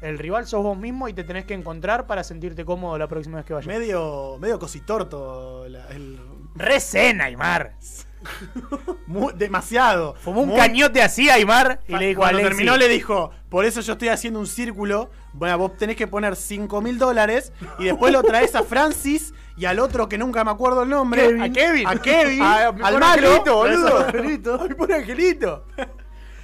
El 0.01 0.17
rival 0.19 0.45
sos 0.47 0.63
vos 0.63 0.77
mismo 0.77 1.07
y 1.09 1.13
te 1.13 1.23
tenés 1.23 1.45
que 1.45 1.53
encontrar 1.55 2.05
para 2.07 2.23
sentirte 2.23 2.63
cómodo 2.65 2.97
la 2.97 3.07
próxima 3.07 3.37
vez 3.37 3.45
que 3.45 3.53
vayas. 3.53 3.67
Medio, 3.67 4.37
medio 4.39 4.57
cositorto. 4.59 5.67
la- 5.67 5.87
el- 5.89 6.19
Recena, 6.55 7.25
Aymar. 7.25 7.73
mu- 9.07 9.31
demasiado. 9.31 10.15
Fumó 10.15 10.41
un 10.41 10.49
Muy- 10.49 10.57
cañote 10.57 11.01
así, 11.01 11.29
Aymar, 11.29 11.79
y 11.87 11.95
le 11.95 12.07
dijo 12.07 12.19
Cuando 12.21 12.39
Alexi, 12.39 12.55
terminó 12.57 12.77
le 12.77 12.87
dijo, 12.89 13.31
por 13.49 13.65
eso 13.65 13.81
yo 13.81 13.93
estoy 13.93 14.07
haciendo 14.09 14.39
un 14.39 14.47
círculo. 14.47 15.09
Bueno, 15.33 15.57
vos 15.57 15.77
tenés 15.77 15.95
que 15.95 16.07
poner 16.07 16.35
5 16.35 16.81
mil 16.81 16.97
dólares 16.97 17.51
y 17.79 17.85
después 17.85 18.11
lo 18.13 18.23
traes 18.23 18.55
a 18.55 18.63
Francis 18.63 19.33
y 19.57 19.65
al 19.65 19.79
otro 19.79 20.07
que 20.07 20.17
nunca 20.17 20.43
me 20.43 20.51
acuerdo 20.51 20.83
el 20.83 20.89
nombre. 20.89 21.41
A 21.41 21.49
Kevin. 21.51 21.87
A 21.87 21.95
Kevin. 21.99 22.41
A 22.41 22.67
al 22.67 22.75
malo. 22.99 23.05
Angelito, 23.05 23.55
boludo. 23.55 23.87
Traes 23.87 24.03
a 24.03 24.05
Angelito. 24.07 24.59
Ay, 24.61 24.73
pobre 24.75 24.95
Angelito. 24.95 25.65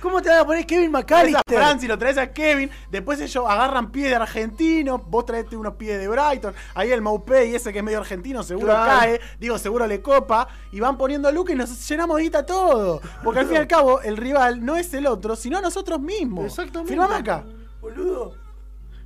¿Cómo 0.02 0.22
te 0.22 0.28
van 0.28 0.40
a 0.40 0.46
poner 0.46 0.66
Kevin 0.66 0.92
Traes 0.92 1.06
a 1.06 1.16
McAllister? 1.16 1.58
Francis, 1.58 1.88
lo 1.88 1.98
traes 1.98 2.18
a 2.18 2.34
Kevin. 2.34 2.70
Después 2.92 3.22
ellos 3.22 3.46
agarran 3.48 3.90
pie 3.90 4.10
de 4.10 4.16
argentino. 4.16 4.98
Vos 4.98 5.26
traete 5.26 5.56
unos 5.56 5.76
pies 5.76 5.98
de 5.98 6.10
Brighton. 6.10 6.54
Ahí 6.76 6.92
el 6.92 7.02
Maupay, 7.02 7.56
ese 7.56 7.72
que 7.72 7.78
es 7.80 7.84
medio 7.86 8.00
argentino, 8.00 8.44
seguro 8.44 8.68
Claro. 8.74 9.00
cae. 9.00 9.22
Digo, 9.40 9.58
seguro 9.58 9.88
le 9.88 10.02
copa. 10.02 10.50
Y 10.74 10.82
van 10.82 10.98
poniendo 10.98 11.30
a 11.30 11.32
Luke 11.32 11.54
y 11.54 11.56
nos 11.56 11.88
llenamos 11.88 12.18
de 12.18 12.24
guita 12.24 12.46
todo. 12.46 13.00
Porque 13.24 13.40
al 13.42 13.46
fin 13.46 13.56
y 13.56 13.60
al 13.60 13.68
cabo, 13.68 14.02
el 14.02 14.18
rival 14.18 14.66
no 14.66 14.76
es 14.76 14.94
el 14.94 15.08
otro, 15.08 15.38
sino 15.38 15.62
nosotros 15.62 16.02
mismos. 16.02 16.48
Exactamente. 16.48 16.92
Firmame 16.92 17.16
acá. 17.16 17.46
Boludo, 17.80 18.36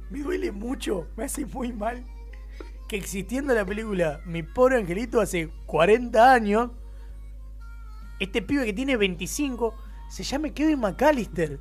me 0.10 0.20
duele 0.24 0.52
mucho, 0.52 1.08
me 1.16 1.26
hace 1.26 1.46
muy 1.46 1.74
mal 1.74 2.04
que 2.88 2.96
existiendo 2.98 3.54
la 3.54 3.66
película 3.66 4.22
Mi 4.26 4.44
pobre 4.44 4.78
angelito 4.78 5.20
hace 5.22 5.50
40 5.66 6.32
años, 6.34 6.72
este 8.20 8.42
pibe 8.42 8.66
que 8.66 8.74
tiene 8.74 8.98
25 8.98 9.76
se 10.10 10.24
llame 10.24 10.54
Kevin 10.54 10.80
McAllister. 10.80 11.60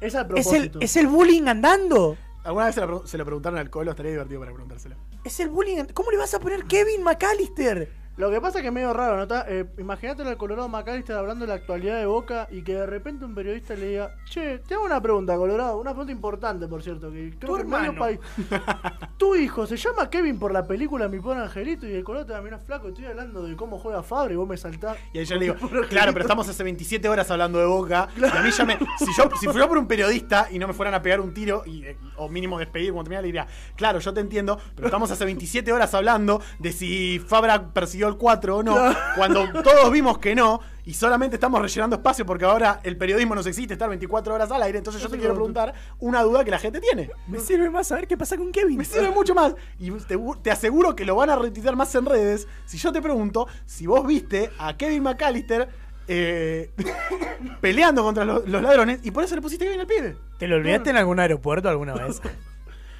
Es 0.00 0.14
a 0.14 0.26
¿Es 0.34 0.52
el. 0.52 0.72
¿Es 0.80 0.96
el 0.96 1.06
bullying 1.06 1.46
andando? 1.46 2.16
¿Alguna 2.42 2.66
vez 2.66 2.74
se, 2.74 2.82
pre- 2.86 2.98
se 3.06 3.16
lo 3.16 3.24
preguntaron 3.24 3.58
al 3.58 3.70
Colo? 3.70 3.92
Estaría 3.92 4.10
divertido 4.12 4.40
para 4.40 4.52
preguntárselo. 4.52 4.96
Es 5.22 5.40
el 5.40 5.48
bullying. 5.48 5.84
¿Cómo 5.94 6.10
le 6.10 6.18
vas 6.18 6.34
a 6.34 6.40
poner 6.40 6.64
Kevin 6.64 7.02
McAllister? 7.02 7.90
Lo 8.16 8.30
que 8.30 8.40
pasa 8.40 8.58
es 8.58 8.62
que 8.62 8.68
es 8.68 8.74
medio 8.74 8.92
raro, 8.92 9.16
¿no? 9.16 9.22
está? 9.24 9.44
Eh, 9.48 9.64
Imagínate 9.78 10.22
al 10.22 10.36
Colorado 10.36 10.68
McAllister 10.68 11.16
hablando 11.16 11.44
de 11.44 11.48
la 11.48 11.54
actualidad 11.54 11.98
de 11.98 12.06
Boca 12.06 12.46
y 12.50 12.62
que 12.62 12.74
de 12.74 12.86
repente 12.86 13.24
un 13.24 13.34
periodista 13.34 13.74
le 13.74 13.88
diga, 13.88 14.14
che, 14.24 14.58
te 14.60 14.74
hago 14.74 14.84
una 14.84 15.00
pregunta, 15.00 15.36
Colorado, 15.36 15.78
una 15.78 15.90
pregunta 15.90 16.12
importante, 16.12 16.68
por 16.68 16.82
cierto, 16.82 17.10
que 17.10 17.34
creo 17.38 17.52
Tu 17.52 17.56
que 17.58 17.64
medio 17.64 17.76
hermano. 17.92 17.98
país. 17.98 18.20
tu 19.18 19.34
hijo 19.34 19.66
se 19.66 19.76
llama 19.76 20.08
Kevin 20.10 20.38
por 20.38 20.52
la 20.52 20.66
película 20.66 21.08
Mi 21.08 21.18
Pobre 21.20 21.40
Angelito 21.40 21.86
y 21.88 21.92
el 21.94 22.04
Colorado 22.04 22.26
te 22.26 22.32
va 22.34 22.38
a 22.38 22.42
mirar 22.42 22.60
flaco, 22.60 22.88
estoy 22.88 23.06
hablando 23.06 23.42
de 23.44 23.56
cómo 23.56 23.78
juega 23.78 24.02
Fabri 24.02 24.34
y 24.34 24.36
vos 24.36 24.48
me 24.48 24.56
saltás. 24.56 24.96
Y 25.12 25.18
ahí 25.18 25.24
yo 25.24 25.34
le 25.36 25.46
digo, 25.46 25.54
por 25.60 25.68
Angelito". 25.70 25.88
claro, 25.88 26.12
pero 26.12 26.24
estamos 26.24 26.48
hace 26.48 26.62
27 26.62 27.08
horas 27.08 27.30
hablando 27.30 27.58
de 27.58 27.66
Boca. 27.66 28.08
Y 28.16 28.24
a 28.24 28.42
mí 28.42 28.50
ya 28.50 28.64
me. 28.64 28.78
Si 28.98 29.06
yo, 29.16 29.28
si 29.40 29.46
fuera 29.46 29.66
por 29.68 29.78
un 29.78 29.86
periodista 29.86 30.48
y 30.50 30.58
no 30.58 30.66
me 30.68 30.72
fueran 30.72 30.94
a 30.94 31.02
pegar 31.02 31.20
un 31.20 31.34
tiro, 31.34 31.62
y, 31.66 31.84
eh, 31.84 31.96
o 32.16 32.28
mínimo 32.28 32.58
despedir 32.58 32.92
cuando 32.92 33.04
terminara, 33.04 33.22
le 33.22 33.26
diría, 33.26 33.46
claro, 33.76 33.98
yo 33.98 34.14
te 34.14 34.20
entiendo, 34.20 34.58
pero 34.76 34.86
estamos 34.88 35.10
hace 35.10 35.24
27 35.24 35.72
horas 35.72 35.92
hablando 35.94 36.40
de 36.58 36.72
si 36.72 37.18
Fabra 37.18 37.72
persiguió 37.72 38.03
el 38.08 38.16
4 38.16 38.56
o 38.58 38.62
no, 38.62 38.76
cuando 39.16 39.50
todos 39.62 39.90
vimos 39.90 40.18
que 40.18 40.34
no, 40.34 40.60
y 40.86 40.94
solamente 40.94 41.36
estamos 41.36 41.60
rellenando 41.60 41.96
espacio 41.96 42.26
porque 42.26 42.44
ahora 42.44 42.80
el 42.82 42.96
periodismo 42.96 43.34
nos 43.34 43.46
existe 43.46 43.72
estar 43.72 43.88
24 43.88 44.34
horas 44.34 44.50
al 44.50 44.62
aire. 44.62 44.78
Entonces 44.78 45.02
yo 45.02 45.08
te 45.08 45.18
quiero 45.18 45.34
preguntar 45.34 45.72
una 45.98 46.22
duda 46.22 46.44
que 46.44 46.50
la 46.50 46.58
gente 46.58 46.80
tiene. 46.80 47.10
Me 47.26 47.38
sirve 47.40 47.70
más 47.70 47.86
saber 47.88 48.06
qué 48.06 48.16
pasa 48.16 48.36
con 48.36 48.52
Kevin. 48.52 48.76
Me 48.76 48.84
sirve 48.84 49.10
mucho 49.10 49.34
más. 49.34 49.54
Y 49.78 49.90
te, 49.90 50.18
te 50.42 50.50
aseguro 50.50 50.94
que 50.94 51.04
lo 51.04 51.16
van 51.16 51.30
a 51.30 51.36
retuitear 51.36 51.74
más 51.74 51.94
en 51.94 52.04
redes. 52.04 52.46
Si 52.66 52.76
yo 52.76 52.92
te 52.92 53.00
pregunto 53.00 53.48
si 53.64 53.86
vos 53.86 54.06
viste 54.06 54.50
a 54.58 54.76
Kevin 54.76 55.04
McAllister 55.04 55.68
eh, 56.06 56.70
peleando 57.62 58.02
contra 58.02 58.26
los, 58.26 58.46
los 58.46 58.60
ladrones 58.60 59.00
y 59.02 59.10
por 59.10 59.24
eso 59.24 59.34
le 59.34 59.42
pusiste 59.42 59.64
Kevin 59.64 59.80
al 59.80 59.86
pibe. 59.86 60.16
¿Te 60.38 60.46
lo 60.48 60.56
olvidaste 60.56 60.90
en 60.90 60.96
algún 60.96 61.18
aeropuerto 61.18 61.68
alguna 61.68 61.94
vez? 61.94 62.20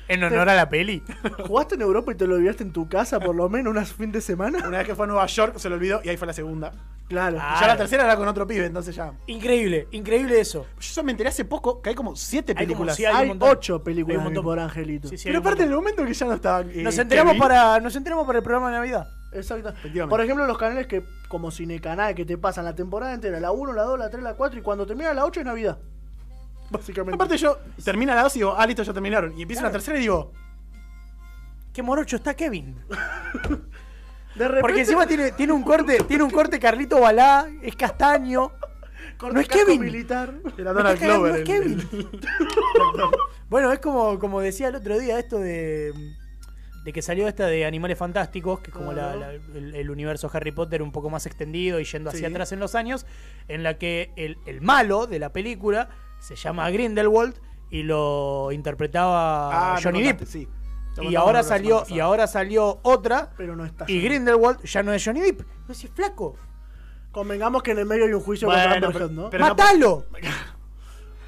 en 0.08 0.22
honor 0.24 0.48
a 0.48 0.54
la 0.54 0.68
peli. 0.68 1.02
¿Jugaste 1.46 1.74
en 1.76 1.82
Europa 1.82 2.12
y 2.12 2.14
te 2.16 2.26
lo 2.26 2.34
olvidaste 2.36 2.62
en 2.62 2.72
tu 2.72 2.88
casa 2.88 3.20
por 3.20 3.34
lo 3.34 3.48
menos 3.48 3.70
unas 3.70 3.92
fin 3.92 4.12
de 4.12 4.20
semana? 4.20 4.58
Una 4.66 4.78
vez 4.78 4.86
que 4.86 4.94
fue 4.94 5.04
a 5.04 5.08
Nueva 5.08 5.26
York 5.26 5.58
se 5.58 5.68
lo 5.68 5.74
olvidó 5.76 6.00
y 6.04 6.08
ahí 6.08 6.16
fue 6.16 6.26
la 6.26 6.32
segunda. 6.32 6.72
Claro. 7.08 7.36
Y 7.36 7.60
ya 7.60 7.66
la 7.66 7.76
tercera 7.76 8.04
era 8.04 8.16
con 8.16 8.26
otro 8.26 8.46
pibe, 8.46 8.64
entonces 8.64 8.96
ya. 8.96 9.12
Increíble, 9.26 9.88
increíble 9.90 10.40
eso. 10.40 10.66
Yo 10.76 10.82
solo 10.94 11.04
me 11.04 11.10
enteré 11.12 11.28
hace 11.28 11.44
poco 11.44 11.82
que 11.82 11.90
hay 11.90 11.94
como 11.94 12.16
siete 12.16 12.52
Hay 12.56 12.66
como 12.66 12.86
películas. 12.86 12.98
hay 12.98 13.04
un 13.06 13.16
Hay 13.16 13.28
montón. 13.28 13.48
ocho 13.50 13.84
películas 13.84 14.14
Hay 14.14 14.18
un 14.18 14.24
montón. 14.24 14.44
Pobre 14.44 14.62
Angelito. 14.62 15.08
Sí, 15.08 15.18
sí, 15.18 15.24
Pero 15.26 15.38
un 15.40 15.46
aparte 15.46 15.62
en 15.64 15.68
el 15.68 15.74
momento 15.74 16.04
que 16.04 16.14
ya 16.14 16.26
no 16.26 16.32
estaba. 16.34 16.60
eh, 16.62 16.82
nos 16.82 16.96
enteramos 16.98 17.32
Kevin, 17.32 17.42
para 17.42 17.80
nos 17.80 17.94
enteramos 17.94 18.26
para 18.26 18.38
el 18.38 18.42
programa 18.44 18.68
de 18.70 18.76
Navidad. 18.76 19.06
Exacto. 19.34 19.68
Efectivamente. 19.68 20.10
Por 20.10 20.20
ejemplo, 20.22 20.46
los 20.46 20.56
canales 20.56 20.86
que, 20.86 21.04
como 21.28 21.50
Cinecanal, 21.50 22.14
que 22.14 22.24
te 22.24 22.38
pasan 22.38 22.64
la 22.64 22.74
temporada 22.74 23.12
entera, 23.12 23.38
la 23.38 23.50
1, 23.52 23.72
la 23.72 23.82
2, 23.82 23.98
la 23.98 24.08
3, 24.08 24.22
la 24.22 24.34
4, 24.34 24.60
y 24.60 24.62
cuando 24.62 24.86
termina 24.86 25.12
la 25.12 25.24
8 25.26 25.40
es 25.40 25.46
Navidad. 25.46 25.78
Básicamente. 26.78 27.14
Aparte 27.14 27.36
yo 27.36 27.58
termina 27.84 28.14
la 28.14 28.22
dos 28.22 28.34
y 28.36 28.40
digo, 28.40 28.54
ah, 28.56 28.66
listo, 28.66 28.82
ya 28.82 28.92
terminaron. 28.92 29.36
Y 29.38 29.42
empieza 29.42 29.60
Claro. 29.62 29.72
la 29.72 29.78
tercera 29.78 29.98
y 29.98 30.02
digo, 30.02 30.32
Qué 31.72 31.82
morocho 31.82 32.14
está 32.16 32.34
Kevin. 32.34 32.76
de 32.88 34.48
repente, 34.48 34.60
Porque 34.60 34.80
encima 34.80 35.06
tiene, 35.06 35.32
tiene 35.32 35.52
un 35.52 35.62
corte, 35.64 35.98
tiene 36.06 36.22
un 36.22 36.30
corte 36.30 36.58
Carlito 36.60 37.00
Balá, 37.00 37.48
es 37.62 37.74
castaño. 37.74 38.52
no 39.20 39.40
es 39.40 39.48
casco 39.48 39.66
Kevin. 39.66 39.80
militar. 39.80 40.34
era 40.56 40.72
Me 40.72 40.78
Donald 40.82 40.94
está 40.94 41.06
cagando, 41.06 41.22
Glover. 41.24 41.34
es 41.34 41.38
el- 41.40 41.44
Kevin. 41.44 41.88
el- 41.92 42.20
Bueno, 43.48 43.72
es 43.72 43.78
como, 43.80 44.18
como 44.18 44.40
decía 44.40 44.68
el 44.68 44.76
otro 44.76 44.98
día 44.98 45.18
esto 45.18 45.38
de, 45.38 45.92
de 46.84 46.92
que 46.92 47.02
salió 47.02 47.26
esta 47.28 47.46
de 47.46 47.66
Animales 47.66 47.98
Fantásticos, 47.98 48.60
que 48.60 48.70
es 48.70 48.76
como 48.76 48.92
la- 48.92 49.12
Claro. 49.14 49.20
la- 49.20 49.58
el, 49.58 49.74
el 49.74 49.90
universo 49.90 50.30
Harry 50.32 50.52
Potter 50.52 50.80
un 50.82 50.92
poco 50.92 51.10
más 51.10 51.26
extendido 51.26 51.78
y 51.80 51.84
yendo 51.84 52.10
hacia 52.10 52.20
Sí. 52.28 52.32
atrás 52.34 52.52
en 52.52 52.60
los 52.60 52.74
años, 52.76 53.04
en 53.48 53.62
la 53.64 53.78
que 53.78 54.12
el, 54.16 54.38
el 54.46 54.60
malo 54.60 55.06
de 55.06 55.18
la 55.18 55.32
película 55.32 55.88
se 56.24 56.36
llama 56.36 56.70
Grindelwald 56.70 57.38
y 57.70 57.82
lo 57.82 58.50
interpretaba 58.52 59.74
Ah, 59.74 59.80
Johnny 59.82 60.02
Depp. 60.02 60.24
sí. 60.24 60.48
Y 61.02 61.16
ahora 61.16 61.42
salió, 61.42 61.84
y 61.88 61.98
ahora 62.00 62.26
salió 62.28 62.78
otra, 62.82 63.30
Pero 63.36 63.56
no 63.56 63.64
está. 63.64 63.84
y. 63.88 64.00
Grindelwald 64.00 64.62
ya 64.62 64.82
no 64.82 64.92
es 64.92 65.04
Johnny 65.04 65.20
Depp. 65.20 65.42
No 65.66 65.72
es 65.72 65.88
flaco. 65.92 66.36
Convengamos 67.10 67.62
que 67.62 67.72
en 67.72 67.78
el 67.80 67.86
medio 67.86 68.04
hay 68.04 68.12
un 68.12 68.20
juicio 68.20 68.46
Bueno, 68.48 68.62
contra 68.62 68.86
Amber 68.88 69.02
Heard, 69.02 69.10
¿no? 69.12 69.30
pero- 69.30 69.44
no- 69.44 69.48
¡Matalo! 69.50 70.04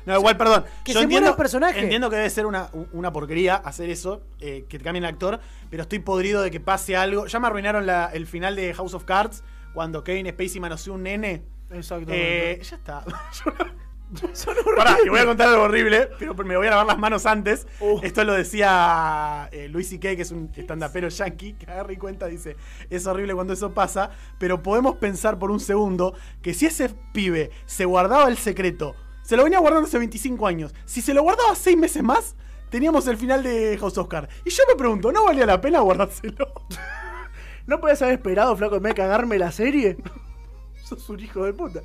No, 0.06 0.14
igual, 0.16 0.36
perdón. 0.36 0.64
Que 0.84 0.92
Yo 0.92 1.00
se 1.00 1.02
entiendo, 1.02 1.30
el 1.30 1.34
personaje. 1.36 1.80
Entiendo 1.80 2.08
que 2.08 2.14
debe 2.14 2.30
ser 2.30 2.46
una, 2.46 2.70
una 2.92 3.12
porquería 3.12 3.56
hacer 3.56 3.90
eso, 3.90 4.22
eh, 4.38 4.64
que 4.68 4.78
te 4.78 4.84
cambien 4.84 5.02
el 5.02 5.10
actor, 5.10 5.40
pero 5.68 5.82
estoy 5.82 5.98
podrido 5.98 6.42
de 6.42 6.52
que 6.52 6.60
pase 6.60 6.96
algo. 6.96 7.26
Ya 7.26 7.40
me 7.40 7.48
arruinaron 7.48 7.86
la- 7.86 8.06
el 8.14 8.28
final 8.28 8.54
de 8.54 8.72
House 8.72 8.94
of 8.94 9.02
Cards, 9.02 9.42
cuando 9.74 10.04
Kevin 10.04 10.28
Spacey 10.28 10.60
manoseó 10.60 10.94
un 10.94 11.02
nene. 11.02 11.42
Exactamente. 11.70 12.52
Eh, 12.52 12.62
ya 12.62 12.76
está. 12.76 13.02
Pará, 14.76 14.98
y 15.04 15.08
voy 15.08 15.18
a 15.18 15.26
contar 15.26 15.48
algo 15.48 15.62
horrible, 15.62 16.08
pero 16.18 16.34
me 16.34 16.56
voy 16.56 16.66
a 16.68 16.70
lavar 16.70 16.86
las 16.86 16.98
manos 16.98 17.26
antes. 17.26 17.66
Uh. 17.80 18.00
Esto 18.02 18.24
lo 18.24 18.34
decía 18.34 19.48
eh, 19.52 19.68
Luis 19.68 19.88
C.K., 19.88 20.16
que 20.16 20.22
es 20.22 20.30
un 20.30 20.50
estandapero 20.54 21.08
yankee, 21.08 21.54
que 21.54 21.70
agarra 21.70 21.92
y 21.92 21.96
cuenta, 21.96 22.26
dice, 22.26 22.56
es 22.88 23.06
horrible 23.06 23.34
cuando 23.34 23.52
eso 23.52 23.72
pasa, 23.72 24.10
pero 24.38 24.62
podemos 24.62 24.96
pensar 24.96 25.38
por 25.38 25.50
un 25.50 25.60
segundo 25.60 26.14
que 26.42 26.54
si 26.54 26.66
ese 26.66 26.90
pibe 27.12 27.50
se 27.66 27.84
guardaba 27.84 28.28
el 28.28 28.36
secreto, 28.36 28.94
se 29.22 29.36
lo 29.36 29.44
venía 29.44 29.58
guardando 29.58 29.88
hace 29.88 29.98
25 29.98 30.46
años, 30.46 30.74
si 30.84 31.02
se 31.02 31.12
lo 31.12 31.22
guardaba 31.22 31.54
6 31.54 31.76
meses 31.76 32.02
más, 32.02 32.36
teníamos 32.70 33.06
el 33.08 33.16
final 33.16 33.42
de 33.42 33.76
House 33.78 33.98
of 33.98 34.08
Cards. 34.08 34.32
Y 34.44 34.50
yo 34.50 34.62
me 34.68 34.76
pregunto, 34.76 35.10
¿no 35.10 35.24
valía 35.24 35.46
la 35.46 35.60
pena 35.60 35.80
guardárselo? 35.80 36.52
¿No 37.66 37.80
podías 37.80 38.00
haber 38.02 38.14
esperado, 38.14 38.56
flaco, 38.56 38.76
en 38.76 38.82
vez 38.84 38.90
de 38.90 39.02
cagarme 39.02 39.38
la 39.38 39.50
serie? 39.50 39.96
Sos 40.84 41.08
un 41.10 41.18
hijo 41.18 41.44
de 41.44 41.52
puta. 41.52 41.82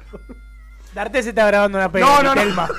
Darte 0.94 1.24
se 1.24 1.30
está 1.30 1.48
grabando 1.48 1.78
una 1.78 1.92
peli. 1.92 2.06
No, 2.06 2.22
no, 2.22 2.36
no. 2.36 2.42
Telma. 2.42 2.70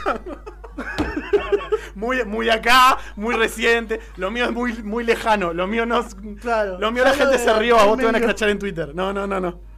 muy, 1.95 2.25
muy 2.25 2.51
acá, 2.51 2.99
muy 3.17 3.35
reciente. 3.35 4.01
Lo 4.17 4.31
mío 4.31 4.47
es 4.47 4.53
muy, 4.53 4.75
muy 4.83 5.05
lejano. 5.05 5.53
Lo 5.53 5.67
mío 5.67 5.87
no 5.87 6.01
es. 6.01 6.15
Claro. 6.41 6.79
Lo 6.79 6.93
mío 6.93 7.05
la 7.05 7.15
gente 7.15 7.33
de 7.33 7.39
se 7.39 7.53
rió, 7.55 7.79
a 7.79 7.85
vos 7.85 7.99
te 7.99 8.05
van 8.05 8.15
a 8.15 8.19
medio. 8.19 8.29
escrachar 8.29 8.51
en 8.51 8.59
Twitter. 8.59 8.95
No, 8.95 9.13
no, 9.13 9.27
no, 9.27 9.41
no. 9.41 9.72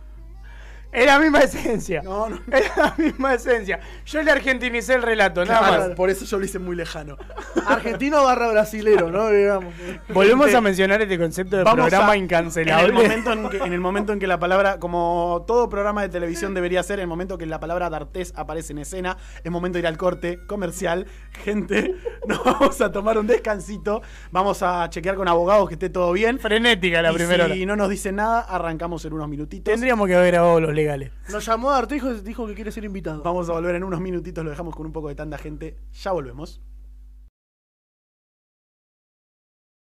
Es 0.95 1.07
la 1.07 1.18
misma 1.18 1.40
esencia. 1.40 2.03
No, 2.03 2.28
no. 2.28 2.38
Es 2.53 2.76
la 2.76 2.95
misma 2.97 3.34
esencia. 3.34 3.80
Yo 4.07 4.22
le 4.22 4.30
argentinicé 4.30 4.95
el 4.95 5.03
relato, 5.03 5.45
nada 5.45 5.59
Claro, 5.68 5.82
más. 5.88 5.97
por 5.97 6.09
eso 6.11 6.24
yo 6.24 6.38
lo 6.38 6.45
hice 6.45 6.59
muy 6.59 6.76
lejano. 6.76 7.16
Argentino 7.66 8.22
barra 8.22 8.51
brasilero, 8.51 9.11
¿no? 9.11 9.28
Digamos. 9.28 9.74
Volvemos 10.11 10.47
Gente, 10.47 10.57
a 10.59 10.61
mencionar 10.61 11.03
este 11.03 11.18
concepto 11.18 11.57
de 11.57 11.64
Vamos 11.64 11.80
programa 11.88 12.12
a- 12.12 12.16
incancelable. 12.16 12.84
En 12.88 12.90
el, 12.90 12.92
momento 13.03 13.32
en, 13.32 13.49
que, 13.51 13.57
en 13.59 13.72
el 13.72 13.80
momento 13.80 14.12
en 14.12 14.18
que 14.20 14.26
la 14.26 14.38
palabra, 14.38 14.78
como 14.78 15.45
todo 15.47 15.68
programa 15.68 16.03
de 16.03 16.09
televisión 16.11 16.55
debería 16.55 16.82
ser, 16.82 16.99
en 17.01 17.03
el 17.03 17.09
momento 17.09 17.36
que 17.38 17.47
la 17.47 17.59
palabra 17.61 17.90
D'Artés 17.90 18.32
aparece 18.36 18.72
en 18.72 18.78
escena, 18.78 19.16
es 19.42 19.51
momento 19.51 19.76
de 19.76 19.80
ir 19.80 19.86
al 19.86 19.97
corte 19.97 20.38
comercial. 20.47 21.07
Gente, 21.42 21.95
nos 22.28 22.45
vamos 22.45 22.80
a 22.80 22.92
tomar 22.92 23.18
un 23.18 23.26
descansito. 23.26 24.03
Vamos 24.30 24.62
a 24.62 24.88
chequear 24.90 25.16
con 25.16 25.26
abogados 25.28 25.68
que 25.68 25.74
esté 25.74 25.90
todo 25.90 26.12
bien. 26.12 26.38
Frenética 26.38 27.03
la 27.03 27.11
y 27.11 27.14
primera 27.14 27.47
si 27.47 27.53
hora. 27.53 27.66
no 27.66 27.76
nos 27.76 27.88
dicen 27.90 28.16
nada, 28.16 28.40
arrancamos 28.42 29.05
en 29.05 29.12
unos 29.12 29.28
minutitos. 29.28 29.64
Tendríamos 29.72 30.07
que 30.07 30.14
haber 30.14 30.32
grabado 30.32 30.61
los 30.61 30.72
legales. 30.85 31.11
Nos 31.30 31.45
llamó 31.47 31.70
Artejo 31.70 32.12
y 32.12 32.20
dijo 32.20 32.47
que 32.47 32.55
quiere 32.55 32.70
ser 32.70 32.85
invitado. 32.85 33.22
Vamos 33.22 33.49
a 33.49 33.53
volver 33.53 33.74
en 33.74 33.85
unos 33.85 34.01
minutitos, 34.01 34.45
lo 34.45 34.51
dejamos 34.51 34.76
con 34.76 34.87
un 34.87 34.93
poco 34.93 35.09
de 35.09 35.14
tanta 35.14 35.39
gente. 35.39 35.78
Ya 35.93 36.12
volvemos. 36.12 36.61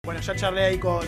Bueno, 0.04 0.20
ya 0.20 0.34
charlé 0.34 0.64
ahí 0.64 0.78
con, 0.78 1.06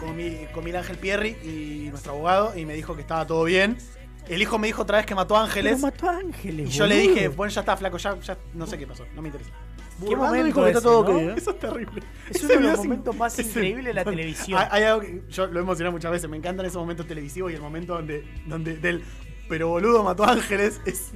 con, 0.00 0.16
mi, 0.16 0.46
con 0.52 0.64
Miguel 0.64 0.80
Ángel 0.80 0.96
Pierri 0.98 1.36
y 1.42 1.90
nuestro 1.90 2.12
abogado 2.12 2.58
y 2.58 2.66
me 2.66 2.74
dijo 2.74 2.94
que 2.94 3.02
estaba 3.02 3.26
todo 3.26 3.44
bien. 3.44 3.78
El 4.26 4.42
hijo 4.42 4.58
me 4.58 4.66
dijo 4.66 4.82
otra 4.82 4.98
vez 4.98 5.06
que 5.06 5.14
mató 5.14 5.36
a 5.36 5.44
Ángeles. 5.44 5.74
Pero 5.74 5.86
mató 5.86 6.08
a 6.08 6.18
Ángeles. 6.18 6.68
y 6.68 6.72
yo 6.72 6.86
le 6.86 6.96
dije, 6.96 7.28
bueno, 7.28 7.50
ya 7.52 7.60
está 7.60 7.76
flaco, 7.76 7.96
ya, 7.98 8.18
ya 8.20 8.36
no 8.54 8.66
sé 8.66 8.76
qué 8.76 8.86
pasó, 8.86 9.04
no 9.14 9.22
me 9.22 9.28
interesa. 9.28 9.52
Burlando 9.98 10.36
momento 10.36 10.62
que 10.62 10.68
está 10.68 10.80
todo 10.80 11.12
¿no? 11.12 11.18
¿eh? 11.18 11.34
Eso 11.36 11.50
es 11.50 11.58
terrible. 11.58 12.02
Es 12.30 12.42
uno 12.44 12.54
de 12.54 12.60
los 12.60 12.78
momentos 12.78 13.16
más 13.16 13.38
increíbles 13.38 13.86
de 13.86 13.94
la 13.94 14.04
televisión. 14.04 14.60
Hay, 14.60 14.68
hay 14.70 14.82
algo 14.84 15.00
que 15.00 15.22
yo 15.28 15.46
lo 15.46 15.60
he 15.60 15.64
mencionado 15.64 15.92
muchas 15.92 16.12
veces, 16.12 16.30
me 16.30 16.36
encantan 16.36 16.66
esos 16.66 16.80
momentos 16.80 17.06
televisivos 17.06 17.50
y 17.50 17.54
el 17.54 17.60
momento 17.60 17.94
donde, 17.94 18.24
donde 18.46 18.76
del 18.76 19.02
pero 19.48 19.68
boludo 19.68 20.04
mató 20.04 20.24
a 20.24 20.32
Ángeles 20.32 20.80
es. 20.84 21.10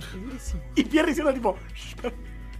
Y 0.74 0.84
Pierre 0.84 1.08
diciendo 1.08 1.32
tipo. 1.32 1.56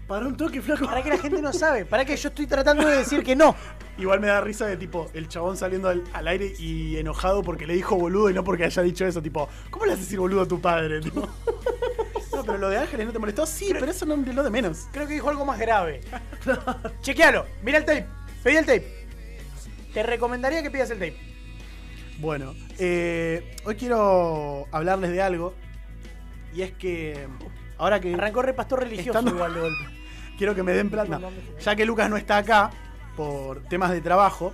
Para 0.06 0.26
un 0.26 0.36
toque, 0.36 0.60
flaco. 0.60 0.84
Para 0.84 1.02
que 1.02 1.08
la 1.08 1.18
gente 1.18 1.40
no 1.40 1.52
sabe. 1.52 1.86
Para 1.86 2.04
que 2.04 2.16
yo 2.16 2.28
estoy 2.28 2.46
tratando 2.46 2.86
de 2.86 2.98
decir 2.98 3.22
que 3.22 3.34
no. 3.34 3.54
Igual 3.96 4.20
me 4.20 4.26
da 4.26 4.40
risa 4.40 4.66
de 4.66 4.76
tipo 4.76 5.10
el 5.14 5.28
chabón 5.28 5.56
saliendo 5.56 5.88
al, 5.88 6.02
al 6.12 6.28
aire 6.28 6.52
y 6.58 6.96
enojado 6.96 7.42
porque 7.42 7.66
le 7.66 7.74
dijo 7.74 7.96
boludo 7.96 8.28
y 8.28 8.34
no 8.34 8.44
porque 8.44 8.64
haya 8.64 8.82
dicho 8.82 9.06
eso, 9.06 9.22
tipo, 9.22 9.48
¿cómo 9.70 9.86
le 9.86 9.92
haces 9.92 10.06
decir 10.06 10.18
boludo 10.18 10.42
a 10.42 10.48
tu 10.48 10.60
padre? 10.60 11.00
Tipo, 11.00 11.28
no, 12.42 12.46
pero 12.46 12.58
lo 12.58 12.68
de 12.68 12.78
Ángeles 12.78 13.06
no 13.06 13.12
te 13.12 13.18
molestó, 13.18 13.46
sí, 13.46 13.70
pero 13.72 13.90
eso 13.90 14.04
no 14.06 14.16
lo 14.16 14.42
de 14.42 14.50
menos. 14.50 14.86
Creo 14.92 15.06
que 15.06 15.14
dijo 15.14 15.28
algo 15.30 15.44
más 15.44 15.58
grave. 15.58 16.00
Chequealo. 17.00 17.46
Mira 17.62 17.78
el 17.78 17.84
tape. 17.84 18.06
Pedí 18.42 18.56
el 18.56 18.66
tape. 18.66 19.06
Te 19.94 20.02
recomendaría 20.02 20.62
que 20.62 20.70
pidas 20.70 20.90
el 20.90 20.98
tape. 20.98 21.16
Bueno, 22.18 22.54
eh, 22.78 23.56
hoy 23.64 23.76
quiero 23.76 24.66
hablarles 24.72 25.10
de 25.10 25.22
algo. 25.22 25.54
Y 26.54 26.62
es 26.62 26.72
que 26.72 27.26
ahora 27.78 28.00
que 28.00 28.14
Arrancó 28.14 28.42
repastor 28.42 28.80
religioso 28.80 29.18
Estando- 29.18 29.34
igual 29.34 29.54
de 29.54 29.60
golpe. 29.60 29.84
quiero 30.38 30.54
que 30.54 30.62
me 30.62 30.72
den 30.72 30.90
plata, 30.90 31.20
ya 31.60 31.76
que 31.76 31.84
Lucas 31.84 32.10
no 32.10 32.16
está 32.16 32.38
acá 32.38 32.70
por 33.16 33.62
temas 33.64 33.90
de 33.90 34.00
trabajo. 34.00 34.52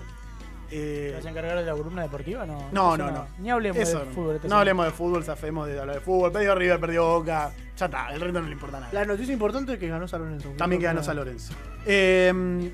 ¿Te 0.68 1.08
eh, 1.08 1.12
vas 1.14 1.24
a 1.24 1.30
encargar 1.30 1.58
de 1.58 1.64
la 1.64 1.72
columna 1.72 2.02
deportiva? 2.02 2.44
No, 2.44 2.70
no, 2.72 2.96
no, 2.96 3.10
no. 3.10 3.26
Ni 3.38 3.50
hablemos 3.50 3.78
Eso 3.78 4.00
de 4.00 4.06
fútbol. 4.06 4.34
No 4.34 4.42
semana. 4.42 4.58
hablemos 4.60 4.86
de 4.86 4.92
fútbol, 4.92 5.24
zafemos 5.24 5.66
de 5.66 5.80
hablar 5.80 5.96
de 5.96 6.02
fútbol. 6.02 6.30
Perdió 6.30 6.54
River, 6.54 6.80
perdió 6.80 7.06
Boca. 7.06 7.52
Ya 7.76 7.86
está, 7.86 8.08
el 8.12 8.20
resto 8.20 8.40
no 8.40 8.46
le 8.46 8.52
importa 8.52 8.80
nada. 8.80 8.92
La 8.92 9.04
noticia 9.04 9.32
importante 9.32 9.74
es 9.74 9.78
que 9.78 9.88
ganó 9.88 10.06
San 10.06 10.22
Lorenzo. 10.22 10.50
También 10.58 10.80
que 10.80 10.86
ganó 10.86 11.02
San 11.02 11.16
Lorenzo. 11.16 11.54
Eh, 11.86 12.70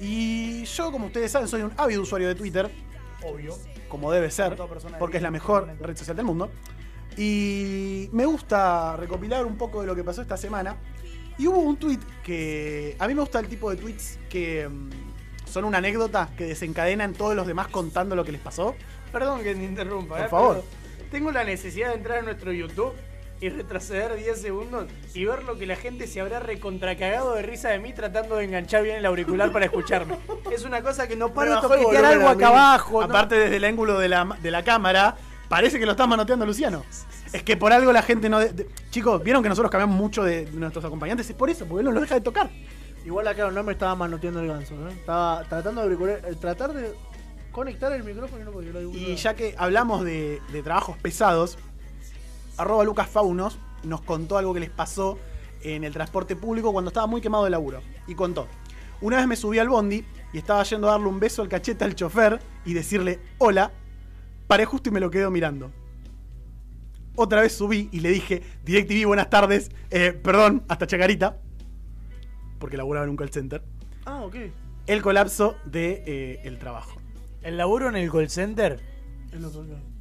y 0.00 0.64
yo, 0.64 0.92
como 0.92 1.06
ustedes 1.06 1.30
saben, 1.30 1.48
soy 1.48 1.62
un 1.62 1.72
ávido 1.76 2.02
usuario 2.02 2.28
de 2.28 2.34
Twitter. 2.34 2.70
obvio. 3.22 3.56
como 3.88 4.12
debe 4.12 4.30
ser, 4.30 4.56
porque 4.98 5.16
es 5.16 5.22
la 5.22 5.30
mejor 5.30 5.68
red 5.80 5.96
social 5.96 6.16
del 6.16 6.26
mundo. 6.26 6.50
Y 7.16 8.08
me 8.12 8.24
gusta 8.26 8.96
recopilar 8.96 9.44
un 9.46 9.56
poco 9.56 9.80
de 9.80 9.86
lo 9.86 9.94
que 9.94 10.04
pasó 10.04 10.22
esta 10.22 10.36
semana. 10.36 10.76
Y 11.38 11.46
hubo 11.46 11.58
un 11.60 11.76
tweet 11.76 12.00
que. 12.22 12.96
A 12.98 13.08
mí 13.08 13.14
me 13.14 13.20
gusta 13.20 13.40
el 13.40 13.48
tipo 13.48 13.70
de 13.70 13.76
tweets 13.76 14.18
que 14.28 14.68
mm, 14.68 14.90
son 15.50 15.64
una 15.64 15.78
anécdota 15.78 16.28
que 16.36 16.44
desencadenan 16.44 17.12
todos 17.14 17.34
los 17.34 17.46
demás 17.46 17.68
contando 17.68 18.14
lo 18.16 18.24
que 18.24 18.32
les 18.32 18.40
pasó. 18.40 18.74
Perdón 19.12 19.42
que 19.42 19.54
te 19.54 19.62
interrumpa, 19.64 20.16
Por 20.16 20.26
eh, 20.26 20.28
favor. 20.28 20.64
Tengo 21.10 21.32
la 21.32 21.44
necesidad 21.44 21.88
de 21.88 21.94
entrar 21.96 22.18
a 22.18 22.22
nuestro 22.22 22.52
YouTube 22.52 22.92
y 23.40 23.48
retroceder 23.48 24.14
10 24.16 24.40
segundos 24.40 24.86
y 25.14 25.24
ver 25.24 25.42
lo 25.44 25.56
que 25.58 25.66
la 25.66 25.74
gente 25.74 26.06
se 26.06 26.20
habrá 26.20 26.40
recontracagado 26.40 27.34
de 27.34 27.42
risa 27.42 27.70
de 27.70 27.78
mí 27.78 27.92
tratando 27.92 28.36
de 28.36 28.44
enganchar 28.44 28.82
bien 28.82 28.96
el 28.96 29.06
auricular 29.06 29.50
para 29.50 29.64
escucharme. 29.64 30.16
Es 30.52 30.64
una 30.64 30.82
cosa 30.82 31.08
que 31.08 31.16
no 31.16 31.32
paro 31.32 31.54
de 31.56 31.60
toquetear 31.62 32.04
algo 32.04 32.28
acá 32.28 32.48
abajo. 32.48 33.00
¿no? 33.00 33.06
Aparte, 33.06 33.36
desde 33.36 33.56
el 33.56 33.64
ángulo 33.64 33.98
de 33.98 34.08
la, 34.08 34.36
de 34.42 34.50
la 34.50 34.62
cámara, 34.62 35.16
parece 35.48 35.78
que 35.78 35.86
lo 35.86 35.92
está 35.92 36.06
manoteando 36.06 36.44
Luciano. 36.46 36.84
Es 37.32 37.42
que 37.42 37.56
por 37.56 37.72
algo 37.72 37.92
la 37.92 38.02
gente 38.02 38.28
no. 38.28 38.40
de- 38.40 38.52
de- 38.52 38.66
chicos, 38.90 39.22
vieron 39.22 39.42
que 39.42 39.48
nosotros 39.48 39.70
cambiamos 39.70 39.96
mucho 39.96 40.22
de 40.22 40.48
nuestros 40.52 40.84
acompañantes. 40.84 41.30
Es 41.30 41.36
por 41.36 41.48
eso, 41.48 41.64
porque 41.64 41.80
él 41.80 41.86
no 41.86 41.92
lo 41.92 42.00
deja 42.00 42.16
de 42.16 42.20
tocar. 42.20 42.50
Igual 43.04 43.26
acá 43.28 43.50
no 43.50 43.62
me 43.62 43.72
estaba 43.72 43.94
manoteando 43.94 44.40
el 44.40 44.48
ganso, 44.48 44.74
¿eh? 44.88 44.92
Estaba 44.92 45.44
tratando 45.44 45.88
de 45.88 46.12
eh, 46.12 46.34
tratar 46.40 46.72
de 46.72 46.94
conectar 47.50 47.92
el 47.92 48.04
micrófono 48.04 48.42
y 48.42 48.44
no 48.44 48.52
podía. 48.52 48.72
lo 48.72 48.80
Y 48.80 49.16
ya 49.16 49.34
que 49.34 49.54
hablamos 49.58 50.04
de, 50.04 50.40
de 50.52 50.62
trabajos 50.62 50.96
pesados, 50.98 51.58
arroba 52.56 52.84
Lucas 52.84 53.08
Faunos 53.08 53.58
nos 53.82 54.02
contó 54.02 54.36
algo 54.36 54.52
que 54.52 54.60
les 54.60 54.70
pasó 54.70 55.18
en 55.62 55.84
el 55.84 55.92
transporte 55.92 56.36
público 56.36 56.72
cuando 56.72 56.88
estaba 56.88 57.06
muy 57.06 57.20
quemado 57.20 57.44
de 57.44 57.50
laburo. 57.50 57.80
Y 58.06 58.14
contó, 58.14 58.46
una 59.00 59.16
vez 59.16 59.26
me 59.26 59.36
subí 59.36 59.58
al 59.58 59.68
bondi 59.68 60.04
y 60.32 60.38
estaba 60.38 60.62
yendo 60.62 60.88
a 60.88 60.92
darle 60.92 61.08
un 61.08 61.20
beso 61.20 61.42
al 61.42 61.48
cachete 61.48 61.84
al 61.84 61.94
chofer 61.94 62.40
y 62.64 62.74
decirle 62.74 63.18
hola, 63.38 63.72
paré 64.46 64.64
justo 64.64 64.90
y 64.90 64.92
me 64.92 65.00
lo 65.00 65.10
quedo 65.10 65.30
mirando. 65.30 65.70
Otra 67.16 67.40
vez 67.40 67.52
subí 67.52 67.88
y 67.92 68.00
le 68.00 68.10
dije, 68.10 68.42
DirecTV, 68.64 69.06
buenas 69.06 69.30
tardes, 69.30 69.70
eh, 69.90 70.12
perdón, 70.12 70.64
hasta 70.68 70.86
Chacarita, 70.86 71.38
porque 72.60 72.76
laburaba 72.76 73.02
en 73.04 73.10
un 73.10 73.16
call 73.16 73.30
center, 73.32 73.62
Ah, 74.04 74.22
ok. 74.22 74.36
el 74.86 75.02
colapso 75.02 75.56
del 75.64 75.72
de, 75.72 76.02
eh, 76.06 76.40
el 76.44 76.58
trabajo. 76.60 77.00
El 77.42 77.56
laburo 77.56 77.88
en 77.88 77.96
el 77.96 78.10
call 78.12 78.30
center 78.30 78.78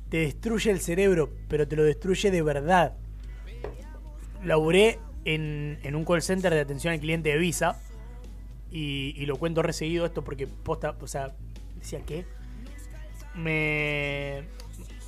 te 0.10 0.18
destruye 0.18 0.70
el 0.72 0.80
cerebro, 0.82 1.32
pero 1.47 1.68
te 1.68 1.76
lo 1.76 1.84
destruye 1.84 2.30
de 2.30 2.41
verdad. 2.43 2.93
Laburé 4.43 4.99
en, 5.26 5.80
en 5.84 5.95
un 5.95 6.05
call 6.05 6.22
center 6.22 6.53
de 6.53 6.60
atención 6.62 6.93
al 6.93 6.99
cliente 6.99 7.30
de 7.30 7.38
Visa 7.38 7.82
y, 8.72 9.14
y 9.18 9.26
lo 9.26 9.38
cuento 9.38 9.62
reseguido 9.62 10.05
esto 10.05 10.24
porque 10.24 10.47
posta, 10.47 10.95
o 11.01 11.07
sea, 11.07 11.32
decía 11.78 12.01
que 12.05 12.26
me 13.36 14.43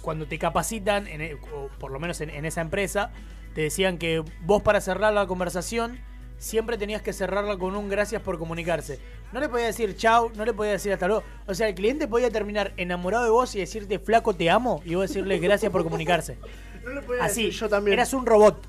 cuando 0.01 0.25
te 0.25 0.39
capacitan, 0.39 1.07
en 1.07 1.21
e- 1.21 1.33
o 1.35 1.69
por 1.79 1.91
lo 1.91 1.99
menos 1.99 2.21
en, 2.21 2.29
en 2.31 2.45
esa 2.45 2.61
empresa, 2.61 3.11
te 3.53 3.61
decían 3.61 3.97
que 3.97 4.23
vos 4.45 4.61
para 4.63 4.81
cerrar 4.81 5.13
la 5.13 5.27
conversación 5.27 5.99
siempre 6.41 6.75
tenías 6.77 7.03
que 7.03 7.13
cerrarla 7.13 7.55
con 7.55 7.75
un 7.75 7.87
gracias 7.87 8.21
por 8.23 8.39
comunicarse. 8.39 8.99
No 9.31 9.39
le 9.39 9.47
podías 9.47 9.67
decir 9.77 9.95
chau, 9.95 10.31
no 10.35 10.43
le 10.43 10.53
podías 10.53 10.73
decir 10.73 10.91
hasta 10.91 11.07
luego. 11.07 11.23
O 11.45 11.53
sea, 11.53 11.67
el 11.69 11.75
cliente 11.75 12.07
podía 12.07 12.31
terminar 12.31 12.73
enamorado 12.77 13.23
de 13.23 13.29
vos 13.29 13.53
y 13.55 13.59
decirte 13.59 13.99
flaco 13.99 14.33
te 14.35 14.49
amo 14.49 14.81
y 14.83 14.95
vos 14.95 15.07
decirle 15.07 15.37
gracias 15.37 15.71
por 15.71 15.83
comunicarse. 15.83 16.37
No 16.83 16.95
le 16.95 17.03
podía 17.03 17.23
Así, 17.23 17.45
decir 17.45 17.59
yo 17.59 17.69
también. 17.69 17.93
eras 17.93 18.11
un 18.11 18.25
robot. 18.25 18.59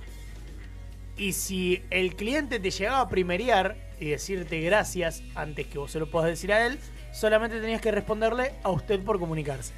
Y 1.16 1.32
si 1.32 1.82
el 1.88 2.14
cliente 2.14 2.60
te 2.60 2.70
llegaba 2.70 3.00
a 3.00 3.08
primerear 3.08 3.74
y 3.98 4.10
decirte 4.10 4.60
gracias 4.60 5.22
antes 5.34 5.66
que 5.66 5.78
vos 5.78 5.90
se 5.90 5.98
lo 5.98 6.10
puedas 6.10 6.28
decir 6.28 6.52
a 6.52 6.66
él, 6.66 6.78
solamente 7.14 7.58
tenías 7.58 7.80
que 7.80 7.90
responderle 7.90 8.52
a 8.64 8.68
usted 8.68 9.00
por 9.02 9.18
comunicarse. 9.18 9.72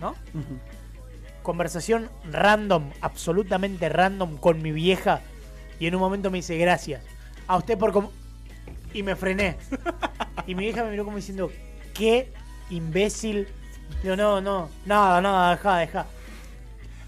¿No? 0.00 0.14
Conversación 1.42 2.08
random, 2.30 2.90
absolutamente 3.02 3.90
random 3.90 4.38
con 4.38 4.62
mi 4.62 4.72
vieja. 4.72 5.20
Y 5.78 5.86
en 5.88 5.94
un 5.94 6.00
momento 6.00 6.30
me 6.30 6.38
dice 6.38 6.56
gracias. 6.56 7.02
A 7.48 7.56
usted 7.56 7.76
por 7.76 7.92
com-". 7.92 8.10
Y 8.94 9.02
me 9.02 9.16
frené. 9.16 9.56
Y 10.46 10.54
mi 10.54 10.64
vieja 10.64 10.84
me 10.84 10.90
miró 10.90 11.04
como 11.04 11.16
diciendo, 11.16 11.50
qué 11.94 12.32
imbécil. 12.70 13.48
Digo, 14.02 14.16
no, 14.16 14.40
no, 14.40 14.68
nada, 14.86 15.20
nada, 15.20 15.50
deja, 15.56 15.76
deja. 15.78 16.06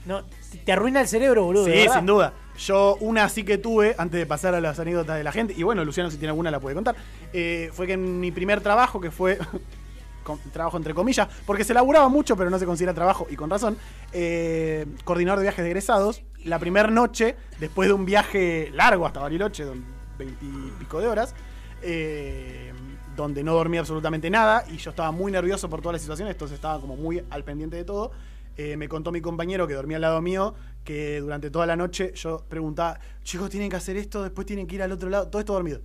No, 0.04 0.22
te 0.64 0.72
arruina 0.72 1.00
el 1.00 1.08
cerebro, 1.08 1.44
boludo. 1.44 1.64
Sí, 1.66 1.70
verdad. 1.72 1.94
sin 1.96 2.06
duda. 2.06 2.32
Yo 2.58 2.96
una 3.00 3.28
sí 3.30 3.44
que 3.44 3.56
tuve, 3.56 3.94
antes 3.96 4.18
de 4.18 4.26
pasar 4.26 4.54
a 4.54 4.60
las 4.60 4.78
anécdotas 4.78 5.16
de 5.16 5.24
la 5.24 5.32
gente, 5.32 5.54
y 5.56 5.62
bueno, 5.62 5.84
Luciano 5.84 6.10
si 6.10 6.18
tiene 6.18 6.30
alguna 6.30 6.50
la 6.50 6.60
puede 6.60 6.74
contar, 6.74 6.94
eh, 7.32 7.70
fue 7.72 7.86
que 7.86 7.94
en 7.94 8.20
mi 8.20 8.30
primer 8.32 8.60
trabajo, 8.60 9.00
que 9.00 9.10
fue 9.10 9.38
con- 10.24 10.38
trabajo 10.52 10.76
entre 10.76 10.92
comillas, 10.92 11.28
porque 11.46 11.64
se 11.64 11.72
laburaba 11.72 12.08
mucho, 12.08 12.36
pero 12.36 12.50
no 12.50 12.58
se 12.58 12.66
considera 12.66 12.92
trabajo, 12.92 13.26
y 13.30 13.36
con 13.36 13.48
razón, 13.48 13.78
eh, 14.12 14.84
coordinador 15.04 15.38
de 15.38 15.44
viajes 15.44 15.62
de 15.62 15.70
egresados, 15.70 16.22
la 16.44 16.58
primera 16.58 16.90
noche, 16.90 17.36
después 17.58 17.88
de 17.88 17.94
un 17.94 18.04
viaje 18.04 18.70
largo 18.74 19.06
hasta 19.06 19.20
Bariloche, 19.20 19.64
de 19.64 19.72
veintipico 20.20 21.00
de 21.00 21.08
horas, 21.08 21.34
eh, 21.82 22.72
donde 23.16 23.42
no 23.42 23.54
dormía 23.54 23.80
absolutamente 23.80 24.30
nada, 24.30 24.64
y 24.70 24.76
yo 24.76 24.90
estaba 24.90 25.10
muy 25.10 25.32
nervioso 25.32 25.68
por 25.68 25.80
toda 25.82 25.94
la 25.94 25.98
situación, 25.98 26.28
entonces 26.28 26.54
estaba 26.54 26.80
como 26.80 26.96
muy 26.96 27.22
al 27.30 27.42
pendiente 27.44 27.76
de 27.76 27.84
todo. 27.84 28.12
Eh, 28.56 28.76
me 28.76 28.88
contó 28.88 29.10
mi 29.12 29.20
compañero 29.20 29.66
que 29.66 29.74
dormía 29.74 29.96
al 29.96 30.02
lado 30.02 30.20
mío 30.20 30.54
que 30.84 31.20
durante 31.20 31.50
toda 31.50 31.66
la 31.66 31.76
noche 31.76 32.12
yo 32.14 32.44
preguntaba, 32.48 32.98
chicos, 33.22 33.48
tienen 33.50 33.70
que 33.70 33.76
hacer 33.76 33.96
esto, 33.96 34.22
después 34.22 34.46
tienen 34.46 34.66
que 34.66 34.74
ir 34.76 34.82
al 34.82 34.92
otro 34.92 35.08
lado, 35.08 35.28
todo 35.28 35.40
esto 35.40 35.52
dormido. 35.52 35.80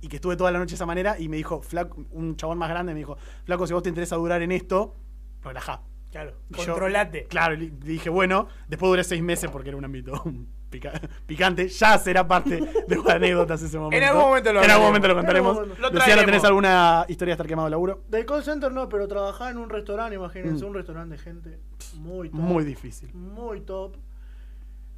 Y 0.00 0.08
que 0.08 0.16
estuve 0.16 0.36
toda 0.36 0.50
la 0.50 0.58
noche 0.58 0.70
de 0.70 0.74
esa 0.76 0.86
manera 0.86 1.18
y 1.18 1.28
me 1.28 1.36
dijo, 1.36 1.62
flaco, 1.62 2.04
un 2.12 2.36
chabón 2.36 2.58
más 2.58 2.68
grande 2.68 2.92
me 2.92 2.98
dijo, 2.98 3.16
flaco, 3.44 3.66
si 3.66 3.72
vos 3.72 3.82
te 3.82 3.88
interesa 3.88 4.16
durar 4.16 4.42
en 4.42 4.52
esto, 4.52 4.94
relajá. 5.42 5.82
Claro, 6.10 6.34
Y 6.50 6.54
yo- 6.56 6.66
controlate. 6.72 7.24
claro, 7.24 7.54
y 7.54 7.58
le 7.58 7.70
dije, 7.70 8.08
bueno, 8.10 8.46
después 8.68 8.88
duré 8.90 9.02
seis 9.04 9.22
meses 9.22 9.50
porque 9.50 9.70
era 9.70 9.76
un 9.78 9.84
ámbito 9.84 10.22
pica- 10.70 11.00
picante, 11.26 11.68
ya 11.68 11.98
será 11.98 12.26
parte 12.26 12.56
de 12.88 12.96
las 12.96 13.06
anécdotas 13.08 13.62
ese 13.62 13.78
momento. 13.78 14.06
algún 14.06 14.22
momento 14.22 14.52
lo 14.52 14.62
En 14.62 14.70
algún 14.70 14.86
momento 14.86 15.08
lo 15.08 15.14
contaremos. 15.14 15.58
En. 15.58 15.68
Lo 15.80 15.90
Luciano, 15.90 16.24
¿tenés 16.24 16.44
alguna 16.44 17.04
historia 17.08 17.30
de 17.30 17.34
estar 17.34 17.46
quemado 17.46 17.66
de 17.66 17.70
laburo? 17.70 18.04
Del 18.08 18.26
call 18.26 18.42
center 18.44 18.72
no, 18.72 18.88
pero 18.88 19.06
trabajaba 19.08 19.50
en 19.50 19.58
un 19.58 19.68
restaurante, 19.70 20.14
imagínense, 20.16 20.64
Mm. 20.64 20.68
un 20.68 20.74
restaurante 20.74 21.16
de 21.16 21.22
gente 21.22 21.58
muy 21.94 22.28
top. 22.30 22.40
Muy 22.40 22.64
difícil. 22.64 23.12
Muy 23.14 23.60
top. 23.60 23.96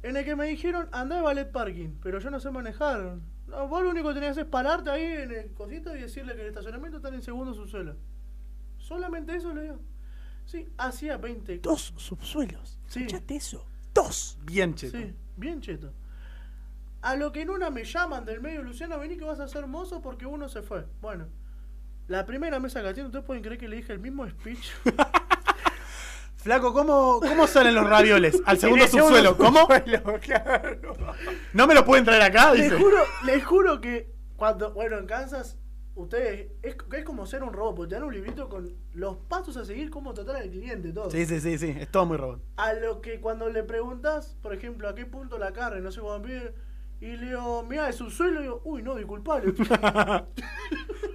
En 0.01 0.15
el 0.15 0.23
que 0.23 0.35
me 0.35 0.45
dijeron, 0.47 0.87
andá 0.91 1.17
de 1.17 1.21
ballet 1.21 1.51
parking, 1.51 1.89
pero 2.01 2.19
yo 2.19 2.29
no 2.29 2.39
sé 2.39 2.49
manejar. 2.51 3.17
No, 3.47 3.67
vos 3.67 3.83
lo 3.83 3.89
único 3.89 4.07
que 4.09 4.13
tenías 4.15 4.37
es 4.37 4.45
pararte 4.45 4.89
ahí 4.91 5.03
en 5.03 5.31
el 5.31 5.53
cosito 5.53 5.95
y 5.95 6.01
decirle 6.01 6.35
que 6.35 6.41
el 6.41 6.47
estacionamiento 6.47 6.97
está 6.97 7.09
en 7.09 7.21
segundo 7.21 7.53
subsuelo. 7.53 7.95
Solamente 8.77 9.35
eso 9.35 9.53
le 9.53 9.63
digo. 9.63 9.79
Sí, 10.45 10.67
hacía 10.77 11.17
20. 11.17 11.59
Dos 11.59 11.93
subsuelos. 11.97 12.79
Sí. 12.87 12.99
¿Escuchaste 13.01 13.35
eso? 13.35 13.65
Dos. 13.93 14.37
Bien 14.43 14.73
cheto. 14.75 14.97
Sí, 14.97 15.13
bien 15.39 15.61
cheto. 15.61 15.93
A 17.01 17.15
lo 17.15 17.31
que 17.31 17.41
en 17.41 17.49
una 17.49 17.69
me 17.69 17.85
llaman 17.85 18.25
del 18.25 18.41
medio, 18.41 18.61
Luciano, 18.61 18.99
vení 18.99 19.17
que 19.17 19.23
vas 19.23 19.39
a 19.39 19.47
ser 19.47 19.67
mozo 19.67 20.01
porque 20.01 20.25
uno 20.25 20.49
se 20.49 20.61
fue. 20.61 20.85
Bueno, 21.01 21.27
la 22.07 22.25
primera 22.25 22.59
mesa 22.59 22.81
que 22.81 22.89
atiendo, 22.89 23.07
¿ustedes 23.09 23.25
pueden 23.25 23.43
creer 23.43 23.57
que 23.59 23.67
le 23.69 23.77
dije 23.77 23.93
el 23.93 23.99
mismo 23.99 24.27
speech? 24.27 24.71
Flaco, 26.35 26.73
¿cómo, 26.73 27.19
¿cómo 27.19 27.47
salen 27.47 27.75
los 27.75 27.87
ravioles? 27.87 28.41
Al 28.45 28.57
segundo 28.57 28.87
subsuelo. 28.87 29.37
¿Cómo? 29.37 29.67
claro. 30.21 30.95
¿No 31.53 31.67
me 31.67 31.73
lo 31.75 31.85
pueden 31.85 32.05
traer 32.05 32.21
acá? 32.21 32.53
les 32.53 32.63
Dice. 32.71 32.81
juro, 32.81 32.97
les 33.25 33.45
juro 33.45 33.81
que 33.81 34.11
cuando, 34.37 34.73
bueno, 34.73 34.97
en 34.97 35.05
Kansas, 35.05 35.57
ustedes, 36.03 36.51
es, 36.61 36.75
es 36.93 37.03
como 37.05 37.25
ser 37.25 37.43
un 37.43 37.53
robot, 37.53 37.75
porque 37.75 37.89
te 37.89 37.95
dan 37.95 38.03
un 38.03 38.13
librito 38.13 38.49
con 38.49 38.73
los 38.93 39.17
pasos 39.27 39.57
a 39.57 39.65
seguir, 39.65 39.89
cómo 39.89 40.13
tratar 40.13 40.37
al 40.37 40.49
cliente, 40.49 40.91
todo. 40.91 41.09
Sí, 41.09 41.25
sí, 41.25 41.39
sí, 41.39 41.57
sí. 41.57 41.75
Es 41.79 41.89
todo 41.89 42.05
muy 42.05 42.17
robot. 42.17 42.41
A 42.57 42.73
lo 42.73 43.01
que 43.01 43.19
cuando 43.19 43.49
le 43.49 43.63
preguntas, 43.63 44.37
por 44.41 44.53
ejemplo, 44.53 44.87
a 44.89 44.95
qué 44.95 45.05
punto 45.05 45.37
la 45.37 45.51
carne, 45.53 45.81
no 45.81 45.91
sé 45.91 46.01
cómo 46.01 46.21
pide, 46.21 46.53
y 47.01 47.15
le 47.15 47.27
digo, 47.27 47.63
mira, 47.63 47.87
es 47.89 48.01
un 48.01 48.11
suelo, 48.11 48.39
y 48.39 48.43
digo, 48.43 48.61
uy, 48.65 48.81
no, 48.83 48.95
disculpale. 48.95 49.53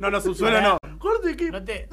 No, 0.01 0.11
no, 0.11 0.21
subsuelo 0.21 0.61
no. 0.61 0.79
Corte 0.99 1.37
que. 1.37 1.51
No 1.51 1.63
te, 1.63 1.89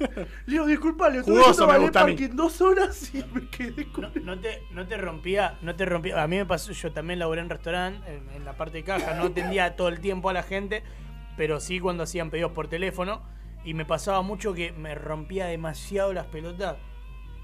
Le 0.00 0.26
digo, 0.46 0.66
disculpale, 0.66 1.18
a 1.18 1.78
mí. 1.78 1.90
parking 1.90 2.30
dos 2.34 2.60
horas 2.60 3.14
y 3.14 3.22
me 3.34 3.48
quedé 3.48 3.90
con. 3.92 4.10
no, 4.14 4.34
no 4.36 4.40
te, 4.40 4.62
no 4.70 4.86
te 4.86 4.96
rompía, 4.96 5.58
no 5.62 5.76
te 5.76 5.84
rompía. 5.84 6.22
A 6.22 6.26
mí 6.26 6.36
me 6.36 6.46
pasó, 6.46 6.72
yo 6.72 6.92
también 6.92 7.18
laburé 7.18 7.42
en 7.42 7.50
restaurante, 7.50 8.10
en, 8.10 8.30
en 8.30 8.44
la 8.44 8.56
parte 8.56 8.78
de 8.78 8.84
caja, 8.84 9.14
no 9.14 9.24
atendía 9.24 9.76
todo 9.76 9.88
el 9.88 10.00
tiempo 10.00 10.30
a 10.30 10.32
la 10.32 10.42
gente, 10.42 10.82
pero 11.40 11.58
sí 11.58 11.80
cuando 11.80 12.02
hacían 12.02 12.28
pedidos 12.28 12.52
por 12.52 12.68
teléfono. 12.68 13.22
Y 13.64 13.72
me 13.72 13.86
pasaba 13.86 14.20
mucho 14.20 14.52
que 14.52 14.72
me 14.72 14.94
rompía 14.94 15.46
demasiado 15.46 16.12
las 16.12 16.26
pelotas. 16.26 16.76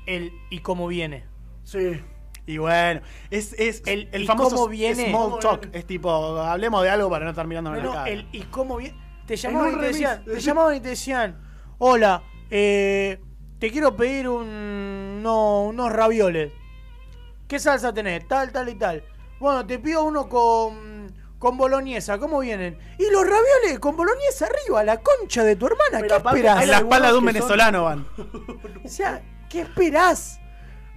El 0.04 0.32
y 0.50 0.58
cómo 0.58 0.86
viene. 0.86 1.24
Sí. 1.64 1.98
Y 2.44 2.58
bueno, 2.58 3.00
es, 3.30 3.54
es 3.58 3.82
El- 3.86 4.10
el, 4.12 4.24
¿y 4.24 4.26
famoso 4.26 4.54
cómo 4.56 4.68
viene? 4.68 5.08
small 5.08 5.30
¿Cómo 5.30 5.38
talk. 5.38 5.70
Es 5.72 5.86
tipo, 5.86 6.10
hablemos 6.10 6.82
de 6.82 6.90
algo 6.90 7.08
para 7.08 7.24
no 7.24 7.30
estar 7.30 7.46
mirando 7.46 7.70
No, 7.70 7.78
en 7.78 7.86
la 7.86 7.92
cara. 7.92 8.10
el 8.10 8.28
y 8.32 8.42
cómo 8.42 8.76
viene. 8.76 8.98
Te 9.26 9.34
llamaban 9.34 9.72
y 9.72 9.80
te 9.80 9.86
decían, 9.86 10.24
te 10.26 10.40
llamaban 10.40 10.76
y 10.76 10.80
te 10.80 10.88
decían, 10.90 11.40
hola, 11.78 12.22
eh, 12.50 13.18
te 13.58 13.70
quiero 13.70 13.96
pedir 13.96 14.28
un, 14.28 15.22
no, 15.22 15.62
unos 15.62 15.90
ravioles. 15.90 16.52
¿Qué 17.48 17.58
salsa 17.58 17.94
tenés? 17.94 18.28
Tal, 18.28 18.52
tal 18.52 18.68
y 18.68 18.74
tal. 18.74 19.02
Bueno, 19.40 19.66
te 19.66 19.78
pido 19.78 20.04
uno 20.04 20.28
con, 20.28 20.95
con 21.46 21.56
boloñesa, 21.56 22.18
¿cómo 22.18 22.40
vienen? 22.40 22.76
Y 22.98 23.08
los 23.12 23.22
ravioles 23.22 23.78
con 23.78 23.96
boloñesa 23.96 24.46
arriba, 24.46 24.82
la 24.82 24.98
concha 24.98 25.44
de 25.44 25.54
tu 25.54 25.66
hermana, 25.66 25.98
Pero 26.00 26.08
¿qué 26.08 26.14
aparte, 26.14 26.38
esperás? 26.40 26.62
En 26.64 26.70
la 26.72 26.78
espalda 26.78 27.12
de 27.12 27.18
un 27.18 27.24
venezolano 27.24 27.84
van. 27.84 28.04
O 28.84 28.88
sea, 28.88 29.22
¿qué 29.48 29.60
esperás? 29.60 30.40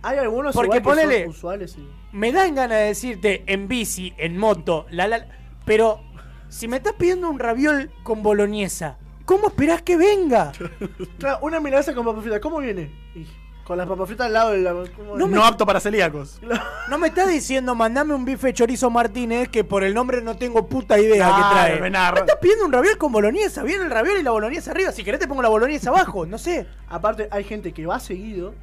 Hay 0.02 0.18
algunos 0.18 0.56
Porque 0.56 0.78
igual 0.80 0.97
que 0.97 1.02
ponele- 1.04 1.22
son 1.26 1.30
usuales 1.30 1.76
y... 1.78 1.88
Me 2.14 2.32
dan 2.32 2.56
ganas 2.56 2.80
de 2.80 2.84
decirte 2.86 3.43
en 3.45 3.68
bici, 3.68 4.16
en 4.18 4.39
moto, 4.39 4.88
la 4.89 5.08
la, 5.08 5.20
la- 5.20 5.28
pero 5.66 6.02
si 6.47 6.68
me 6.68 6.78
estás 6.78 6.93
pidiendo 6.93 7.30
un 7.30 7.38
raviol 7.38 7.91
con 8.02 8.24
boloñesa, 8.24 8.97
¿cómo 9.26 9.50
esperás 9.50 9.84
que 9.84 9.97
venga? 9.97 10.52
Claro, 11.20 11.38
una 11.43 11.60
milanesa 11.60 11.93
con 11.93 12.06
papas 12.06 12.24
fritas, 12.24 12.39
¿cómo 12.39 12.58
viene? 12.58 12.91
Y 13.70 13.74
con 13.74 13.78
las 13.78 13.88
papas 13.88 14.07
fritas 14.07 14.28
al 14.28 14.34
lado 14.34 14.51
de 14.51 14.59
la... 14.61 14.74
¿cómo 14.95 15.15
No 15.17 15.43
apto 15.45 15.65
para 15.65 15.80
celíacos. 15.80 16.39
No 16.89 16.97
me 16.97 17.07
estás 17.07 17.28
diciendo 17.30 17.76
mandame 17.76 18.13
un 18.13 18.26
bife 18.26 18.51
chorizo 18.53 18.89
Martínez 18.89 19.49
que 19.49 19.63
por 19.63 19.84
el 19.84 19.93
nombre 19.93 20.22
no 20.22 20.36
tengo 20.36 20.67
puta 20.67 20.99
idea 20.99 21.28
que 21.28 21.41
trae. 21.53 21.80
Me 21.82 21.88
estás 21.88 22.38
pidiendo 22.41 22.65
un 22.65 22.72
raviol 22.72 22.97
con 22.97 23.11
boloñesa, 23.11 23.63
viene 23.63 23.84
el 23.84 23.91
raviol 23.91 24.17
y 24.20 24.24
la 24.24 24.32
boloñesa 24.32 24.72
arriba, 24.72 24.91
si 24.91 25.03
querés 25.03 25.20
te 25.20 25.28
pongo 25.28 25.41
la 25.41 25.49
boloñesa 25.49 25.89
abajo, 25.89 26.26
no 26.26 26.38
sé. 26.38 26.67
Aparte, 26.88 27.28
hay 27.32 27.43
gente 27.43 27.74
que 27.74 27.86
va 27.86 27.99
seguido, 27.99 28.55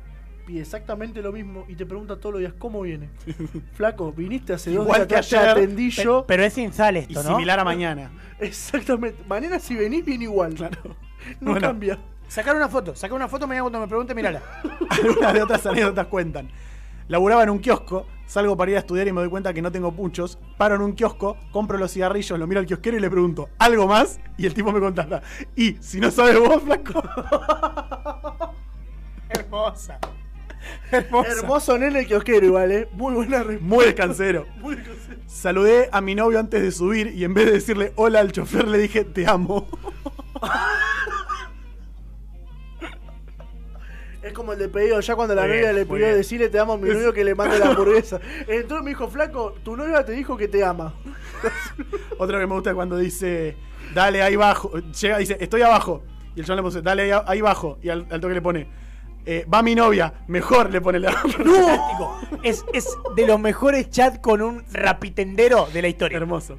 pide 0.47 0.61
exactamente 0.61 1.23
lo 1.23 1.33
mismo 1.33 1.65
y 1.69 1.77
te 1.77 1.87
pregunta 1.87 2.17
todos 2.19 2.35
los 2.35 2.41
días 2.41 2.55
cómo 2.59 2.81
viene. 2.83 3.11
Flaco, 3.75 4.13
viniste 4.13 4.53
hace 4.55 4.71
dos 4.71 4.85
Igual 4.87 5.07
días 5.07 5.29
que 5.29 5.37
ayer, 5.37 5.49
atendí 5.51 5.91
yo. 5.91 6.25
Pero 6.27 6.43
es 6.45 6.57
insal 6.59 6.97
Y 6.97 7.01
esto, 7.01 7.23
¿no? 7.23 7.31
similar 7.31 7.61
a 7.61 7.65
mañana. 7.65 8.11
Exactamente. 8.41 9.23
Mañana 9.29 9.59
si 9.59 9.77
venís, 9.77 10.05
viene 10.05 10.25
igual. 10.25 10.55
Claro. 10.55 10.97
No 11.41 11.53
Bueno. 11.53 11.67
cambia. 11.69 11.99
Sacar 12.29 12.57
una 12.57 12.69
foto, 12.69 12.95
sacar 12.95 13.15
una 13.17 13.29
foto 13.29 13.47
mañana 13.47 13.63
cuando 13.63 13.81
me 13.81 13.89
pregunte, 13.89 14.15
mirala. 14.15 14.43
Algunas 14.91 15.33
de 15.33 15.43
otras 15.43 15.67
anécdotas 15.67 16.07
cuentan. 16.07 16.51
Laburaba 17.09 17.45
en 17.45 17.51
un 17.51 17.61
kiosco, 17.61 18.07
salgo 18.27 18.57
para 18.57 18.73
ir 18.73 18.77
a 18.77 18.81
estudiar 18.81 19.07
y 19.07 19.13
me 19.13 19.21
doy 19.21 19.31
cuenta 19.31 19.55
que 19.55 19.63
no 19.63 19.71
tengo 19.71 19.93
puchos. 19.93 20.39
Paro 20.59 20.75
en 20.75 20.83
un 20.83 20.93
kiosco, 20.93 21.37
compro 21.53 21.79
los 21.79 21.93
cigarrillos, 21.93 22.37
lo 22.39 22.47
miro 22.49 22.59
al 22.61 22.67
kiosquero 22.67 22.97
y 22.97 23.01
le 23.01 23.09
pregunto, 23.09 23.49
¿algo 23.59 23.87
más? 23.87 24.19
Y 24.37 24.47
el 24.47 24.55
tipo 24.55 24.73
me 24.73 24.81
contesta, 24.81 25.23
y 25.55 25.75
si 25.75 26.01
no 26.01 26.11
sabes 26.11 26.39
vos, 26.41 26.63
flaco. 26.63 27.03
Hermosa. 29.29 30.01
Hermosa. 30.91 31.31
Hermoso 31.31 31.79
nene 31.79 32.07
kiosquero 32.07 32.45
igual, 32.45 32.73
eh. 32.73 32.89
Muy 32.93 33.15
buena 33.15 33.39
respuesta. 33.39 33.65
Muy 33.65 33.85
descansero. 33.85 34.47
Muy 34.57 34.75
descansero. 34.75 35.21
Saludé 35.27 35.89
a 35.93 36.01
mi 36.01 36.17
novio 36.17 36.41
antes 36.41 36.61
de 36.61 36.73
subir 36.73 37.09
y 37.15 37.25
en 37.25 37.35
vez 37.35 37.47
de 37.47 37.53
decirle 37.53 37.93
hola 37.97 38.21
al 38.21 38.33
chofer 38.33 38.67
le 38.67 38.79
dije 38.79 39.05
te 39.05 39.27
amo. 39.29 39.69
Es 44.27 44.33
como 44.33 44.53
el 44.53 44.59
de 44.59 44.69
pedido, 44.69 44.99
ya 45.01 45.15
cuando 45.15 45.35
la 45.35 45.43
Muy 45.43 45.51
novia 45.51 45.63
bien, 45.73 45.77
le 45.77 45.87
pidió 45.87 46.15
decirle 46.17 46.49
te 46.49 46.59
amo 46.59 46.73
a 46.73 46.79
mi 46.79 46.89
novio 46.89 47.13
que 47.13 47.23
le 47.23 47.35
mande 47.35 47.59
la 47.59 47.67
hamburguesa. 47.71 48.21
Entonces 48.49 48.83
me 48.83 48.91
dijo, 48.91 49.09
flaco, 49.09 49.55
tu 49.63 49.77
novia 49.77 50.05
te 50.05 50.13
dijo 50.13 50.37
que 50.37 50.49
te 50.49 50.65
ama. 50.65 50.95
Otro 52.19 52.39
que 52.39 52.47
me 52.47 52.55
gusta 52.55 52.71
es 52.71 52.75
cuando 52.77 52.97
dice, 52.97 53.57
dale 53.95 54.23
ahí 54.23 54.35
abajo. 54.35 54.73
Llega 55.01 55.17
y 55.19 55.21
dice, 55.21 55.37
estoy 55.41 55.63
abajo. 55.63 56.03
Y 56.35 56.41
el 56.41 56.47
chabón 56.47 56.65
le 56.65 56.71
pone, 56.71 56.83
dale 56.83 57.13
ahí, 57.13 57.23
ahí 57.27 57.39
abajo. 57.39 57.79
Y 57.83 57.89
al, 57.89 58.07
al 58.11 58.21
toque 58.21 58.35
le 58.35 58.43
pone, 58.43 58.69
"Eh, 59.25 59.47
va 59.53 59.63
mi 59.63 59.75
novia, 59.75 60.13
mejor 60.27 60.71
le 60.71 60.81
pone 60.81 60.99
la. 60.99 61.13
Fantástico. 61.13 62.21
Es, 62.43 62.65
es 62.73 62.89
de 63.15 63.27
los 63.27 63.39
mejores 63.41 63.91
chats 63.91 64.19
con 64.19 64.43
un 64.43 64.65
rapitendero 64.73 65.69
de 65.73 65.83
la 65.83 65.89
historia. 65.89 66.19
Hermoso. 66.19 66.59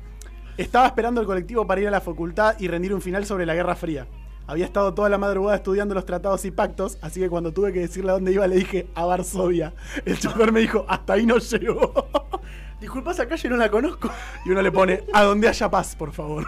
Estaba 0.58 0.88
esperando 0.88 1.22
el 1.22 1.28
colectivo 1.28 1.68
para 1.68 1.82
ir 1.82 1.88
a 1.88 1.92
la 1.92 2.02
facultad 2.02 2.56
y 2.60 2.68
rendir 2.68 2.94
un 2.94 3.02
final 3.02 3.26
sobre 3.26 3.46
la 3.46 3.54
Guerra 3.54 3.76
Fría. 3.76 4.08
Había 4.48 4.64
estado 4.64 4.94
toda 4.94 5.10
la 5.10 5.18
madrugada 5.18 5.58
estudiando 5.58 5.94
los 5.94 6.06
tratados 6.06 6.46
y 6.46 6.52
pactos, 6.52 6.98
así 7.02 7.20
que 7.20 7.30
cuando 7.30 7.52
tuve 7.52 7.74
que 7.74 7.82
decirle 7.82 8.12
a 8.12 8.14
dónde 8.14 8.32
iba 8.32 8.48
le 8.48 8.56
dije 8.56 8.88
a 8.96 9.04
Varsovia. 9.04 9.74
El 10.06 10.18
chofer 10.18 10.54
me 10.54 10.62
dijo, 10.62 10.86
hasta 10.88 11.14
ahí 11.14 11.26
no 11.26 11.38
llegó. 11.38 12.08
Disculpa, 12.80 13.12
esa 13.12 13.28
calle 13.28 13.50
no 13.50 13.58
la 13.58 13.70
conozco. 13.70 14.10
Y 14.46 14.52
uno 14.52 14.62
le 14.62 14.72
pone, 14.72 15.04
a 15.12 15.24
donde 15.24 15.50
haya 15.50 15.70
paz, 15.70 15.98
por 15.98 16.14
favor. 16.14 16.46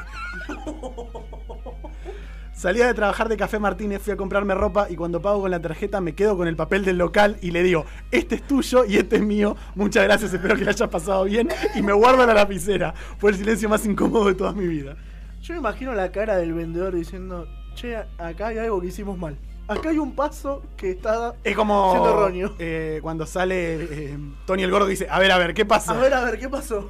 Salía 2.53 2.87
de 2.87 2.93
trabajar 2.93 3.27
de 3.27 3.35
Café 3.35 3.59
Martínez, 3.59 4.01
fui 4.01 4.13
a 4.13 4.17
comprarme 4.17 4.53
ropa 4.53 4.87
y 4.89 4.95
cuando 4.95 5.21
pago 5.21 5.41
con 5.41 5.51
la 5.51 5.61
tarjeta 5.61 6.01
me 6.01 6.13
quedo 6.13 6.35
con 6.35 6.47
el 6.47 6.55
papel 6.57 6.83
del 6.83 6.97
local 6.97 7.37
y 7.41 7.51
le 7.51 7.63
digo, 7.63 7.85
este 8.11 8.35
es 8.35 8.43
tuyo 8.43 8.83
y 8.83 8.97
este 8.97 9.15
es 9.15 9.21
mío, 9.21 9.55
muchas 9.75 10.03
gracias, 10.03 10.33
espero 10.33 10.57
que 10.57 10.65
la 10.65 10.71
hayas 10.71 10.89
pasado 10.89 11.23
bien 11.23 11.47
y 11.75 11.81
me 11.81 11.93
guardo 11.93 12.25
la 12.25 12.33
lapicera. 12.33 12.93
Fue 13.17 13.31
el 13.31 13.37
silencio 13.37 13.69
más 13.69 13.85
incómodo 13.85 14.25
de 14.25 14.35
toda 14.35 14.51
mi 14.51 14.67
vida. 14.67 14.97
Yo 15.41 15.53
me 15.53 15.59
imagino 15.61 15.93
la 15.93 16.11
cara 16.11 16.35
del 16.35 16.53
vendedor 16.53 16.93
diciendo, 16.93 17.47
che, 17.81 17.95
acá 18.17 18.47
hay 18.47 18.57
algo 18.57 18.81
que 18.81 18.87
hicimos 18.87 19.17
mal. 19.17 19.37
Acá 19.67 19.89
hay 19.89 19.99
un 19.99 20.13
paso 20.15 20.63
que 20.75 20.91
está... 20.91 21.35
Es 21.43 21.55
como 21.55 21.91
Siendo 21.91 22.09
erróneo. 22.09 22.55
eh, 22.57 22.99
cuando 23.03 23.25
sale 23.27 23.75
eh, 23.83 24.17
Tony 24.47 24.63
el 24.63 24.71
Gordo 24.71 24.87
dice, 24.87 25.07
a 25.09 25.19
ver, 25.19 25.31
a 25.31 25.37
ver, 25.37 25.53
¿qué 25.53 25.63
pasa? 25.65 25.91
A 25.91 26.01
ver, 26.01 26.13
a 26.13 26.23
ver, 26.23 26.39
¿qué 26.39 26.49
pasó? 26.49 26.89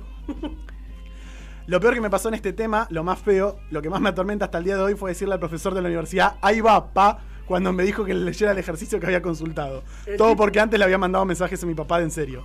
Lo 1.68 1.80
peor 1.80 1.94
que 1.94 2.02
me 2.02 2.10
pasó 2.10 2.30
en 2.30 2.36
este 2.36 2.54
tema, 2.54 2.88
lo 2.90 3.04
más 3.04 3.20
feo, 3.20 3.60
lo 3.70 3.82
que 3.82 3.90
más 3.90 4.02
me 4.02 4.10
atormenta 4.10 4.46
hasta 4.46 4.58
el 4.58 4.64
día 4.64 4.76
de 4.78 4.82
hoy 4.84 4.96
fue 4.96 5.12
decirle 5.12 5.34
al 5.36 5.40
profesor 5.40 5.74
de 5.76 5.82
la 5.82 5.88
universidad, 5.90 6.38
ahí 6.42 6.62
va, 6.62 6.94
pa, 6.94 7.20
cuando 7.46 7.72
me 7.74 7.84
dijo 7.84 8.06
que 8.06 8.14
le 8.14 8.22
leyera 8.26 8.54
el 8.54 8.58
ejercicio 8.58 9.00
que 9.00 9.06
había 9.06 9.22
consultado. 9.22 9.84
El 10.08 10.18
Todo 10.18 10.30
tipo- 10.30 10.38
porque 10.44 10.60
antes 10.60 10.80
le 10.80 10.86
había 10.86 10.98
mandado 10.98 11.26
mensajes 11.26 11.62
a 11.62 11.66
mi 11.68 11.76
papá 11.76 12.00
de 12.00 12.06
en 12.06 12.12
serio. 12.12 12.44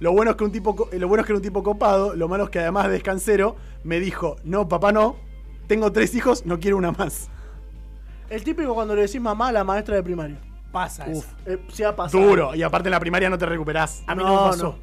Lo 0.00 0.12
bueno 0.12 0.30
es 0.30 0.36
que 0.36 0.44
un 0.44 0.52
tipo, 0.52 0.88
eh, 0.90 0.98
lo 0.98 1.06
bueno 1.08 1.20
es 1.22 1.26
que 1.26 1.32
era 1.32 1.38
un 1.38 1.42
tipo 1.42 1.62
copado, 1.62 2.14
lo 2.16 2.28
malo 2.28 2.44
es 2.44 2.50
que 2.50 2.60
además 2.60 2.86
de 2.86 2.92
descansero, 2.92 3.56
me 3.84 4.00
dijo, 4.00 4.36
no, 4.44 4.68
papá 4.68 4.90
no, 4.92 5.16
tengo 5.66 5.92
tres 5.92 6.14
hijos, 6.14 6.46
no 6.46 6.58
quiero 6.58 6.76
una 6.78 6.92
más. 6.92 7.28
El 8.32 8.42
típico 8.44 8.74
cuando 8.74 8.94
le 8.94 9.02
decís 9.02 9.20
mamá 9.20 9.48
a 9.48 9.52
la 9.52 9.62
maestra 9.62 9.94
de 9.96 10.02
primaria. 10.02 10.38
Pasa 10.72 11.04
eso. 11.06 11.24
Eh, 11.44 11.58
se 11.70 11.84
ha 11.84 11.94
pasado. 11.94 12.24
Duro, 12.24 12.54
y 12.54 12.62
aparte 12.62 12.88
en 12.88 12.92
la 12.92 13.00
primaria 13.00 13.28
no 13.28 13.36
te 13.36 13.44
recuperás. 13.44 14.02
A 14.06 14.14
mí 14.14 14.22
No, 14.22 14.28
no, 14.28 14.44
me 14.44 14.50
pasó. 14.52 14.78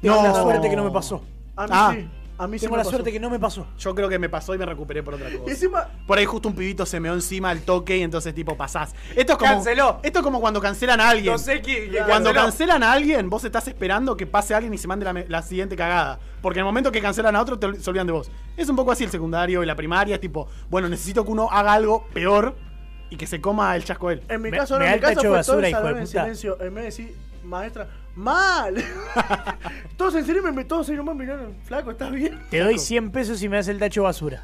Tengo 0.00 0.16
No. 0.16 0.22
la 0.22 0.34
suerte 0.42 0.70
que 0.70 0.76
no 0.76 0.84
me 0.84 0.90
pasó. 0.92 1.24
A 1.56 1.62
mí 1.64 1.70
Ah. 1.72 1.92
sí. 1.96 2.08
A 2.36 2.48
mí 2.48 2.58
sí 2.58 2.62
Tengo 2.66 2.72
me 2.72 2.78
la 2.78 2.82
pasó. 2.82 2.90
suerte 2.90 3.12
que 3.12 3.20
no 3.20 3.30
me 3.30 3.38
pasó. 3.38 3.64
Yo 3.78 3.94
creo 3.94 4.08
que 4.08 4.18
me 4.18 4.28
pasó 4.28 4.54
y 4.56 4.58
me 4.58 4.66
recuperé 4.66 5.04
por 5.04 5.14
otra 5.14 5.30
Y 5.30 5.36
cosa. 5.38 5.50
encima, 5.52 5.88
Por 6.04 6.18
ahí 6.18 6.24
justo 6.24 6.48
un 6.48 6.54
pibito 6.56 6.84
se 6.84 6.98
meó 6.98 7.14
encima 7.14 7.50
al 7.50 7.60
toque 7.62 7.96
y 7.96 8.02
entonces 8.02 8.34
tipo 8.34 8.56
pasás. 8.56 8.92
Esto 9.14 9.32
es 9.34 9.38
como, 9.38 9.52
Canceló. 9.52 10.00
Esto 10.02 10.18
es 10.18 10.22
como 10.24 10.40
cuando 10.40 10.60
cancelan 10.60 11.00
a 11.00 11.10
alguien. 11.10 11.32
No 11.32 11.38
sé 11.38 11.62
qué- 11.62 11.88
Cuando 12.06 12.30
canceló. 12.30 12.34
cancelan 12.42 12.82
a 12.82 12.92
alguien, 12.92 13.30
vos 13.30 13.44
estás 13.44 13.68
esperando 13.68 14.16
que 14.16 14.26
pase 14.26 14.52
alguien 14.52 14.74
y 14.74 14.78
se 14.78 14.88
mande 14.88 15.24
la, 15.28 15.42
siguiente 15.42 15.76
cagada. 15.76 16.18
Porque 16.42 16.58
en 16.58 16.62
el 16.62 16.66
momento 16.66 16.90
que 16.90 17.00
cancelan 17.00 17.36
a 17.36 17.40
otro, 17.40 17.56
te 17.58 17.72
se 17.80 17.88
olvidan 17.90 18.06
de 18.08 18.12
vos. 18.12 18.30
Es 18.56 18.68
un 18.68 18.74
poco 18.74 18.90
así 18.90 19.04
el 19.04 19.10
secundario 19.10 19.62
y 19.62 19.66
la 19.66 19.76
primaria. 19.76 20.16
Es 20.16 20.20
tipo, 20.20 20.48
bueno, 20.68 20.88
necesito 20.88 21.24
que 21.24 21.30
uno 21.30 21.48
haga 21.52 21.72
algo 21.72 22.04
peor 22.12 22.56
y 23.10 23.16
que 23.16 23.26
se 23.26 23.40
coma 23.40 23.74
el 23.76 23.84
chasco 23.84 24.10
él. 24.10 24.22
en 24.28 24.42
mi 24.42 24.50
Me- 24.50 24.56
caso, 24.56 24.74
no, 24.74 24.80
me 24.80 24.86
en 24.86 24.90
da 24.90 24.96
mi 24.96 24.98
el 24.98 25.00
caso 25.02 25.14
fue 25.20 25.22
todo 25.28 25.36
basura, 25.36 25.58
el 25.68 25.70
hijo 25.70 25.78
de 25.80 25.84
salón 25.86 26.00
en 26.00 26.06
silencio. 26.06 26.60
En 26.60 26.74
vez 26.74 26.82
de 26.82 26.82
decir, 27.04 27.14
maestra, 27.44 27.88
mal. 28.16 28.74
todos 29.96 30.14
en 30.14 30.24
serio 30.26 30.42
me, 30.42 30.52
me 30.52 30.64
todos 30.64 30.88
ahí 30.88 30.96
nomás 30.96 31.14
miraron. 31.16 31.54
Flaco, 31.64 31.90
¿estás 31.90 32.10
bien? 32.12 32.40
Te 32.50 32.60
doy 32.60 32.78
100 32.78 33.10
pesos 33.10 33.42
y 33.42 33.48
me 33.48 33.56
das 33.56 33.68
el 33.68 33.78
tacho 33.78 34.02
basura. 34.04 34.42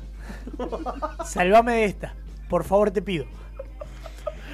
Salvame 1.25 1.73
de 1.73 1.85
esta. 1.85 2.15
Por 2.49 2.65
favor, 2.65 2.91
te 2.91 3.03
pido. 3.03 3.25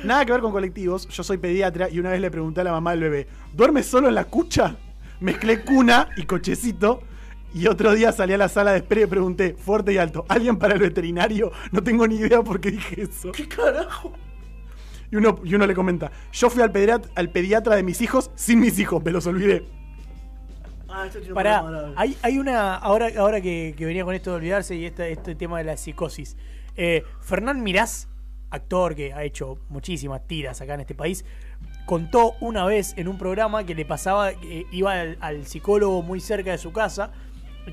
Nada 0.05 0.25
que 0.25 0.33
ver 0.33 0.41
con 0.41 0.53
colectivos. 0.53 1.09
Yo 1.09 1.23
soy 1.23 1.39
pediatra 1.39 1.89
y 1.91 1.99
una 1.99 2.11
vez 2.11 2.21
le 2.21 2.31
pregunté 2.31 2.61
a 2.61 2.65
la 2.65 2.73
mamá 2.73 2.91
del 2.93 3.01
bebé, 3.01 3.27
¿duermes 3.53 3.87
solo 3.87 4.09
en 4.09 4.15
la 4.15 4.25
cucha? 4.25 4.77
Mezclé 5.21 5.63
cuna 5.63 6.09
y 6.17 6.25
cochecito. 6.25 7.03
Y 7.57 7.69
otro 7.69 7.95
día 7.95 8.13
salí 8.13 8.35
a 8.35 8.37
la 8.37 8.51
sala 8.51 8.73
de 8.73 8.79
espera 8.79 9.01
y 9.01 9.07
pregunté, 9.07 9.55
fuerte 9.55 9.91
y 9.95 9.97
alto, 9.97 10.27
¿alguien 10.29 10.59
para 10.59 10.75
el 10.75 10.81
veterinario? 10.81 11.51
No 11.73 11.83
tengo 11.83 12.07
ni 12.07 12.17
idea 12.17 12.43
por 12.43 12.61
qué 12.61 12.71
dije 12.71 13.01
eso. 13.01 13.33
¿Qué 13.33 13.49
carajo? 13.49 14.13
Y 15.11 15.17
uno, 15.17 15.41
y 15.43 15.55
uno 15.55 15.67
le 15.67 15.75
comenta, 15.75 16.13
yo 16.33 16.51
fui 16.51 16.61
al, 16.63 16.71
pediat- 16.71 17.09
al 17.15 17.31
pediatra 17.31 17.75
de 17.77 17.83
mis 17.83 18.03
hijos 18.03 18.31
sin 18.35 18.61
mis 18.61 18.79
hijos, 18.79 19.03
me 19.03 19.11
los 19.11 19.27
olvidé. 19.27 19.65
Ah, 20.87 21.07
tiene 21.11 21.29
un 21.29 21.35
Pará, 21.35 21.63
problema 21.63 21.81
grave. 21.81 21.95
hay, 21.97 22.17
hay 22.21 22.39
una. 22.39 22.75
Ahora, 22.75 23.09
ahora 23.17 23.41
que, 23.41 23.75
que 23.75 23.87
venía 23.87 24.05
con 24.05 24.15
esto 24.15 24.33
de 24.33 24.37
olvidarse 24.37 24.75
y 24.77 24.85
este, 24.85 25.11
este 25.13 25.35
tema 25.35 25.57
de 25.57 25.65
la 25.65 25.79
psicosis. 25.79 26.37
Eh, 26.77 27.05
Fernán 27.23 27.63
Mirás, 27.63 28.09
actor 28.51 28.95
que 28.95 29.15
ha 29.15 29.25
hecho 29.25 29.59
muchísimas 29.71 30.27
tiras 30.27 30.61
acá 30.61 30.75
en 30.75 30.81
este 30.81 30.95
país, 30.95 31.25
contó 31.87 32.33
una 32.41 32.67
vez 32.67 32.93
en 32.99 33.09
un 33.09 33.17
programa 33.17 33.65
que 33.65 33.75
le 33.75 33.87
pasaba, 33.87 34.35
que 34.35 34.67
iba 34.73 34.93
al, 34.93 35.17
al 35.21 35.47
psicólogo 35.47 36.03
muy 36.03 36.21
cerca 36.21 36.51
de 36.51 36.59
su 36.59 36.73
casa, 36.73 37.13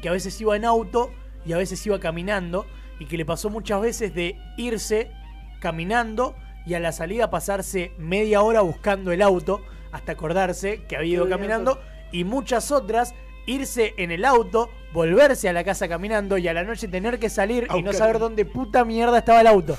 que 0.01 0.09
a 0.09 0.11
veces 0.11 0.39
iba 0.41 0.55
en 0.55 0.65
auto 0.65 1.11
y 1.45 1.53
a 1.53 1.57
veces 1.57 1.85
iba 1.85 1.99
caminando, 1.99 2.65
y 2.99 3.05
que 3.05 3.17
le 3.17 3.25
pasó 3.25 3.49
muchas 3.49 3.81
veces 3.81 4.13
de 4.13 4.37
irse 4.57 5.11
caminando 5.59 6.35
y 6.65 6.73
a 6.75 6.79
la 6.79 6.91
salida 6.91 7.29
pasarse 7.29 7.91
media 7.97 8.41
hora 8.41 8.61
buscando 8.61 9.11
el 9.11 9.21
auto 9.21 9.61
hasta 9.91 10.13
acordarse 10.13 10.83
que 10.87 10.95
había 10.95 11.15
ido 11.15 11.29
caminando 11.29 11.79
y 12.11 12.23
muchas 12.23 12.71
otras 12.71 13.13
irse 13.45 13.93
en 13.97 14.11
el 14.11 14.23
auto, 14.23 14.69
volverse 14.93 15.49
a 15.49 15.53
la 15.53 15.63
casa 15.63 15.87
caminando 15.87 16.37
y 16.37 16.47
a 16.47 16.53
la 16.53 16.63
noche 16.63 16.87
tener 16.87 17.19
que 17.19 17.29
salir 17.29 17.67
y 17.75 17.81
no 17.81 17.91
saber 17.91 18.19
dónde 18.19 18.45
puta 18.45 18.85
mierda 18.85 19.17
estaba 19.17 19.41
el 19.41 19.47
auto. 19.47 19.77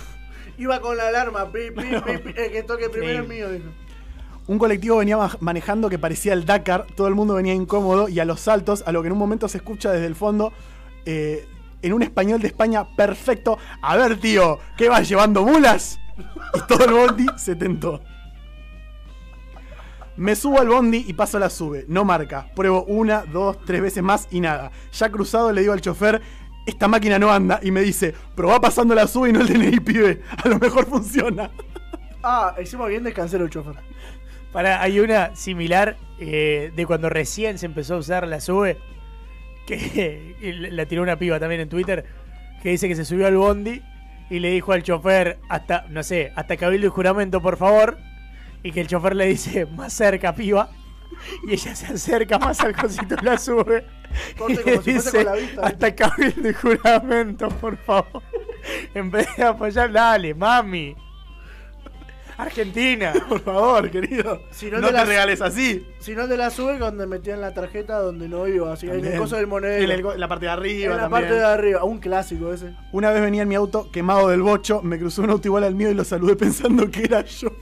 Iba 0.59 0.81
con 0.81 0.97
la 0.97 1.09
alarma, 1.09 1.51
pi, 1.51 1.71
pi, 1.71 1.83
pi, 2.07 2.19
pi, 2.19 2.41
el 2.41 2.53
que 2.53 2.63
toque 2.63 2.89
primero 2.89 3.23
es 3.23 3.29
mío, 3.29 3.51
dijo. 3.51 3.71
Un 4.47 4.59
colectivo 4.59 4.99
venía 4.99 5.17
ma- 5.17 5.37
manejando 5.41 5.89
que 5.89 5.99
parecía 5.99 6.33
el 6.35 6.45
Dakar, 6.45 6.87
todo 6.95 7.09
el 7.09 7.15
mundo 7.15 7.35
venía 7.35 7.55
incómodo 7.55 8.09
y 8.09 8.21
a 8.21 8.25
los 8.25 8.41
saltos, 8.41 8.85
a 8.87 8.93
lo 8.93 9.01
que 9.03 9.07
en 9.09 9.13
un 9.13 9.19
momento 9.19 9.49
se 9.49 9.59
escucha 9.59 9.91
desde 9.91 10.07
el 10.07 10.15
fondo, 10.15 10.53
eh, 11.07 11.47
en 11.83 11.93
un 11.93 12.03
español 12.03 12.41
de 12.41 12.49
España 12.49 12.87
perfecto, 12.97 13.59
a 13.81 13.97
ver 13.97 14.19
tío, 14.19 14.59
¿qué 14.77 14.89
vas 14.89 15.09
llevando 15.09 15.45
mulas? 15.45 15.99
Y 16.55 16.61
todo 16.69 16.85
el 16.85 16.93
bondi 16.93 17.27
se 17.37 17.57
tentó. 17.57 18.01
Me 20.17 20.37
subo 20.37 20.61
al 20.61 20.69
bondi 20.69 21.05
y 21.09 21.13
paso 21.15 21.39
la 21.41 21.51
sube, 21.51 21.87
no 21.89 22.05
marca. 22.05 22.47
Pruebo 22.55 22.85
una, 22.85 23.23
dos, 23.25 23.59
tres 23.65 23.83
veces 23.83 24.03
más 24.03 24.29
y 24.31 24.41
nada. 24.41 24.71
Ya 24.93 25.11
cruzado 25.11 25.51
le 25.51 25.63
digo 25.63 25.73
al 25.73 25.81
chofer, 25.81 26.23
esta 26.67 26.87
máquina 26.87 27.19
no 27.19 27.33
anda. 27.33 27.59
Y 27.63 27.73
me 27.73 27.81
dice, 27.81 28.15
probá 28.37 28.61
pasando 28.61 28.95
la 28.95 29.09
sube 29.09 29.31
y 29.31 29.33
no 29.33 29.41
el 29.41 29.49
DNI, 29.49 29.81
pibe. 29.81 30.23
A 30.45 30.49
lo 30.49 30.59
mejor 30.61 30.87
funciona. 30.87 31.51
Ah, 32.23 32.55
encima 32.57 32.87
bien 32.87 33.03
descansero 33.03 33.45
el 33.45 33.51
chofer. 33.51 33.75
Para, 34.55 34.81
hay 34.81 35.01
una 35.01 35.35
similar 35.35 35.97
eh, 36.21 36.71
de 36.77 36.87
cuando 36.87 37.11
recién 37.11 37.59
se 37.59 37.67
empezó 37.67 37.97
a 37.97 37.99
usar 37.99 38.29
la 38.29 38.41
sube, 38.41 38.79
que 39.67 40.37
la 40.71 40.87
tiró 40.87 41.03
una 41.03 41.19
piba 41.19 41.41
también 41.41 41.61
en 41.61 41.69
Twitter, 41.69 42.05
que 42.63 42.69
dice 42.71 42.87
que 42.87 42.95
se 42.95 43.05
subió 43.05 43.27
al 43.27 43.37
bondi 43.37 43.83
y 44.31 44.39
le 44.39 44.53
dijo 44.53 44.73
al 44.73 44.85
chofer 44.85 45.41
hasta, 45.49 45.87
no 45.89 46.05
sé, 46.05 46.33
hasta 46.37 46.57
cabildo 46.57 46.87
y 46.87 46.91
juramento, 46.91 47.43
por 47.43 47.57
favor, 47.57 47.99
y 48.63 48.71
que 48.71 48.83
el 48.83 48.87
chofer 48.87 49.17
le 49.17 49.27
dice, 49.27 49.67
más 49.67 49.93
cerca, 49.93 50.33
piba, 50.37 50.71
y 51.49 51.55
ella 51.55 51.75
se 51.75 51.87
acerca 51.87 52.39
más 52.39 52.61
al 52.61 52.77
cosito 52.77 53.17
de 53.17 53.23
la 53.23 53.37
sube. 53.37 53.85
Corte 54.39 54.63
y 54.65 54.71
le 54.71 54.83
si 54.83 54.93
dice, 54.93 55.25
la 55.25 55.35
vista, 55.35 55.67
hasta 55.67 55.95
cabildo 55.97 56.49
y 56.49 56.55
juramento, 56.55 57.49
por 57.49 57.77
favor. 57.77 58.23
En 58.95 59.11
vez 59.11 59.27
de 59.37 59.43
apoyar, 59.43 59.91
dale, 59.91 60.33
mami. 60.33 60.95
Argentina. 62.37 63.13
Por 63.29 63.41
favor, 63.41 63.91
querido. 63.91 64.43
Si 64.51 64.71
no 64.71 64.81
no 64.81 64.89
te 64.91 65.05
regales 65.05 65.41
así. 65.41 65.87
Si 65.99 66.15
no 66.15 66.29
te 66.29 66.37
la 66.37 66.51
sube 66.51 66.79
cuando 66.79 67.07
metían 67.07 67.41
la 67.41 67.55
tarjeta 67.55 67.99
donde 67.99 68.29
no 68.29 68.47
iba, 68.47 68.73
así 68.73 68.87
en 68.89 69.05
el 69.05 69.19
coso 69.19 69.37
del 69.37 69.47
monedero. 69.47 69.85
En 69.85 69.91
el- 69.91 70.07
en 70.07 70.21
la 70.21 70.29
parte 70.29 70.47
de 70.47 70.51
arriba 70.53 70.93
En 70.93 70.97
la 70.97 71.03
también. 71.05 71.23
parte 71.23 71.35
de 71.39 71.45
arriba, 71.45 71.85
un 71.85 71.99
clásico 71.99 72.53
ese. 72.53 72.75
Una 72.93 73.11
vez 73.11 73.23
venía 73.23 73.43
en 73.43 73.49
mi 73.49 73.55
auto 73.55 73.91
quemado 73.91 74.29
del 74.29 74.43
bocho, 74.43 74.83
me 74.83 74.99
cruzó 74.99 75.23
un 75.23 75.31
auto 75.31 75.49
igual 75.49 75.65
al 75.65 75.75
mío 75.75 75.91
y 75.91 75.95
lo 75.95 76.05
saludé 76.05 76.37
pensando 76.37 76.91
que 76.91 77.05
era 77.05 77.23
yo. 77.25 77.49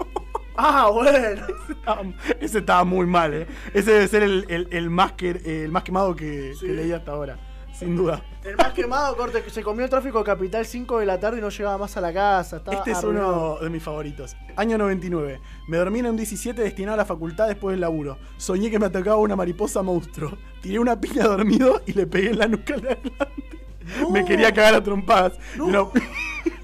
Ah, 0.54 0.90
bueno. 0.92 1.46
Ese 2.40 2.58
estaba 2.58 2.84
muy 2.84 3.06
mal, 3.06 3.32
¿eh? 3.32 3.46
Ese 3.72 3.90
debe 3.92 4.06
ser 4.06 4.22
el, 4.22 4.44
el- 4.50 4.68
el 4.70 4.90
más, 4.90 5.12
que, 5.12 5.30
el 5.64 5.70
más 5.72 5.82
quemado 5.82 6.14
que, 6.14 6.52
Sí. 6.60 6.66
que 6.66 6.72
leí 6.74 6.92
hasta 6.92 7.12
ahora. 7.12 7.38
Sin 7.82 7.96
duda. 7.96 8.22
El 8.44 8.56
más 8.56 8.72
quemado, 8.72 9.16
corte, 9.16 9.42
que 9.42 9.50
se 9.50 9.62
comió 9.62 9.84
el 9.84 9.90
tráfico 9.90 10.18
de 10.18 10.24
Capital 10.24 10.64
5 10.66 10.98
de 11.00 11.06
la 11.06 11.18
tarde 11.20 11.38
y 11.38 11.40
no 11.40 11.48
llegaba 11.48 11.78
más 11.78 11.96
a 11.96 12.00
la 12.00 12.12
casa. 12.12 12.56
Estaba 12.58 12.78
Este 12.78 12.90
es 12.92 12.98
arruinado. 12.98 13.52
uno 13.54 13.60
de 13.64 13.70
mis 13.70 13.82
favoritos. 13.82 14.36
Año 14.56 14.78
99. 14.78 15.40
Me 15.68 15.76
dormí 15.76 16.00
en 16.00 16.06
un 16.06 16.16
17 16.16 16.60
destinado 16.62 16.94
a 16.94 16.96
la 16.98 17.04
facultad 17.04 17.48
después 17.48 17.74
del 17.74 17.80
laburo. 17.80 18.18
Soñé 18.36 18.70
que 18.70 18.78
me 18.78 18.86
atacaba 18.86 19.16
una 19.16 19.36
mariposa 19.36 19.82
monstruo. 19.82 20.36
Tiré 20.60 20.78
una 20.78 21.00
piña 21.00 21.24
dormido 21.24 21.80
y 21.86 21.92
le 21.92 22.06
pegué 22.06 22.30
en 22.30 22.38
la 22.38 22.46
nuca 22.48 22.74
al 22.74 22.82
de 22.82 22.88
adelante. 22.90 23.58
Me 24.10 24.24
quería 24.24 24.52
cagar 24.52 24.74
a 24.76 24.82
trompadas. 24.82 25.38
No. 25.56 25.68
No. 25.68 25.92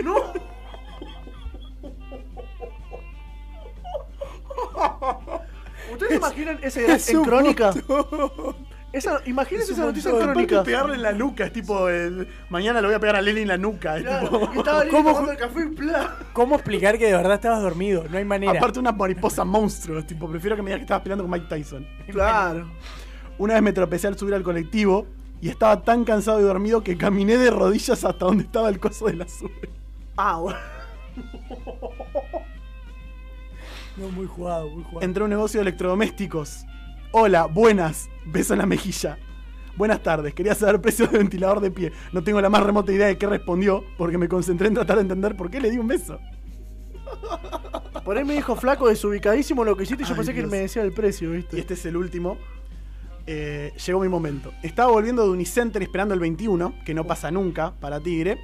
¡No! 0.05 0.33
¿Ustedes 5.93 6.17
imaginan 6.17 6.59
ese 6.63 6.93
Es 6.93 7.09
en 7.11 7.23
crónica? 7.25 7.73
montón. 7.89 8.68
Esa, 8.91 9.21
imagínense 9.27 9.73
Es 9.73 9.79
esa 9.79 9.87
noticia 9.87 10.11
en 10.11 10.17
crónica. 10.19 10.63
pegarle 10.63 10.95
en 10.95 11.03
la 11.03 11.13
nuca, 11.13 11.45
es 11.45 11.53
tipo, 11.53 11.91
el- 11.91 12.27
mañana 12.49 12.81
le 12.81 12.87
voy 12.87 12.97
a 12.97 13.01
pegar 13.01 13.17
a 13.17 13.21
Leli 13.23 13.43
en 13.43 13.49
la 13.49 13.59
nuca. 13.59 13.99
Es 13.99 14.03
Claro, 14.05 14.29
tipo, 14.31 14.51
y 14.55 14.59
estaba 14.59 14.85
¿Cómo- 14.91 15.31
el 15.31 15.37
café 15.37 15.61
y 15.61 15.75
¡plá! 15.75 16.17
¿Cómo 16.33 16.55
explicar 16.55 16.97
que 16.97 17.07
de 17.07 17.13
verdad 17.13 17.35
estabas 17.35 17.61
dormido? 17.63 18.05
No 18.09 18.17
hay 18.17 18.25
manera. 18.25 18.53
aparte 18.53 18.79
una 18.79 18.93
mariposa 18.93 19.45
monstruo, 19.45 20.03
tipo, 20.05 20.27
prefiero 20.31 20.57
que 20.57 20.63
me 20.63 20.71
digas 20.71 20.79
que 20.79 20.85
estabas 20.85 21.03
peleando 21.03 21.25
con 21.25 21.31
Mike 21.33 21.47
Tyson. 21.49 21.87
Claro. 22.11 22.71
Una 23.37 23.55
vez 23.55 23.63
me 23.63 23.73
tropecé 23.75 24.07
al 24.09 24.17
subir 24.19 24.35
al 24.35 24.43
colectivo 24.43 25.07
y 25.41 25.51
estaba 25.51 25.83
tan 25.83 26.05
cansado 26.05 26.41
y 26.41 26.45
dormido 26.45 26.83
que 26.83 26.97
caminé 26.97 27.37
de 27.37 27.51
rodillas 27.51 28.03
hasta 28.05 28.25
donde 28.25 28.45
estaba 28.45 28.71
el 28.71 28.81
coso 28.81 29.05
de 29.07 29.17
la 29.17 29.29
sube. 29.29 29.69
Ah, 30.17 30.39
bueno. 30.39 30.59
No, 33.99 34.09
muy 34.11 34.27
jugado, 34.27 34.69
muy 34.71 34.83
jugado. 34.85 35.03
Entré 35.03 35.23
a 35.23 35.25
un 35.25 35.31
negocio 35.31 35.61
de 35.61 35.63
electrodomésticos. 35.69 36.65
Hola, 37.13 37.47
buenas. 37.47 38.09
Beso 38.31 38.53
en 38.55 38.59
la 38.61 38.67
mejilla. 38.67 39.19
Buenas 39.77 40.03
tardes, 40.03 40.35
quería 40.35 40.55
saber 40.55 40.81
precios 40.81 41.11
de 41.11 41.19
ventilador 41.19 41.61
de 41.61 41.71
pie. 41.71 41.93
No 42.13 42.23
tengo 42.23 42.41
la 42.41 42.49
más 42.51 42.63
remota 42.65 42.93
idea 42.93 43.07
de 43.07 43.17
qué 43.17 43.27
respondió, 43.27 43.85
porque 43.97 44.19
me 44.19 44.29
concentré 44.29 44.67
en 44.69 44.75
tratar 44.75 44.97
de 44.97 45.03
entender 45.03 45.37
por 45.37 45.51
qué 45.51 45.61
le 45.61 45.71
di 45.71 45.79
un 45.79 45.87
beso. 45.87 46.19
Por 48.05 48.17
ahí 48.19 48.25
me 48.25 48.35
dijo 48.35 48.57
flaco 48.57 48.89
desubicadísimo 48.89 49.65
lo 49.65 49.77
que 49.77 49.85
hiciste 49.85 50.03
y 50.03 50.07
yo 50.07 50.13
Ay, 50.13 50.17
pensé 50.17 50.33
que 50.35 50.41
Dios. 50.41 50.51
me 50.51 50.59
decía 50.59 50.83
el 50.83 50.93
precio, 50.93 51.31
¿viste? 51.31 51.57
Y 51.57 51.61
este 51.61 51.75
es 51.75 51.87
el 51.87 51.97
último. 51.97 52.39
Eh, 53.27 53.73
llegó 53.87 54.01
mi 54.01 54.09
momento. 54.09 54.53
Estaba 54.63 54.91
volviendo 54.91 55.23
de 55.25 55.31
Unicenter 55.31 55.83
esperando 55.83 56.15
el 56.15 56.21
21, 56.21 56.75
que 56.85 56.95
no 56.95 57.05
pasa 57.05 57.31
nunca 57.31 57.73
para 57.79 58.01
Tigre. 58.01 58.39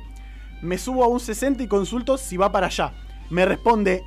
Me 0.62 0.78
subo 0.78 1.02
a 1.04 1.08
un 1.08 1.18
60 1.20 1.62
y 1.62 1.66
consulto 1.66 2.16
si 2.16 2.36
va 2.36 2.52
para 2.52 2.66
allá. 2.68 2.92
Me 3.30 3.44
responde. 3.44 4.02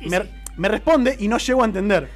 Y 0.00 0.08
Me, 0.10 0.20
sí. 0.20 0.28
me 0.56 0.68
responde 0.68 1.16
y 1.18 1.28
no 1.28 1.38
llego 1.38 1.62
a 1.62 1.66
entender. 1.66 2.08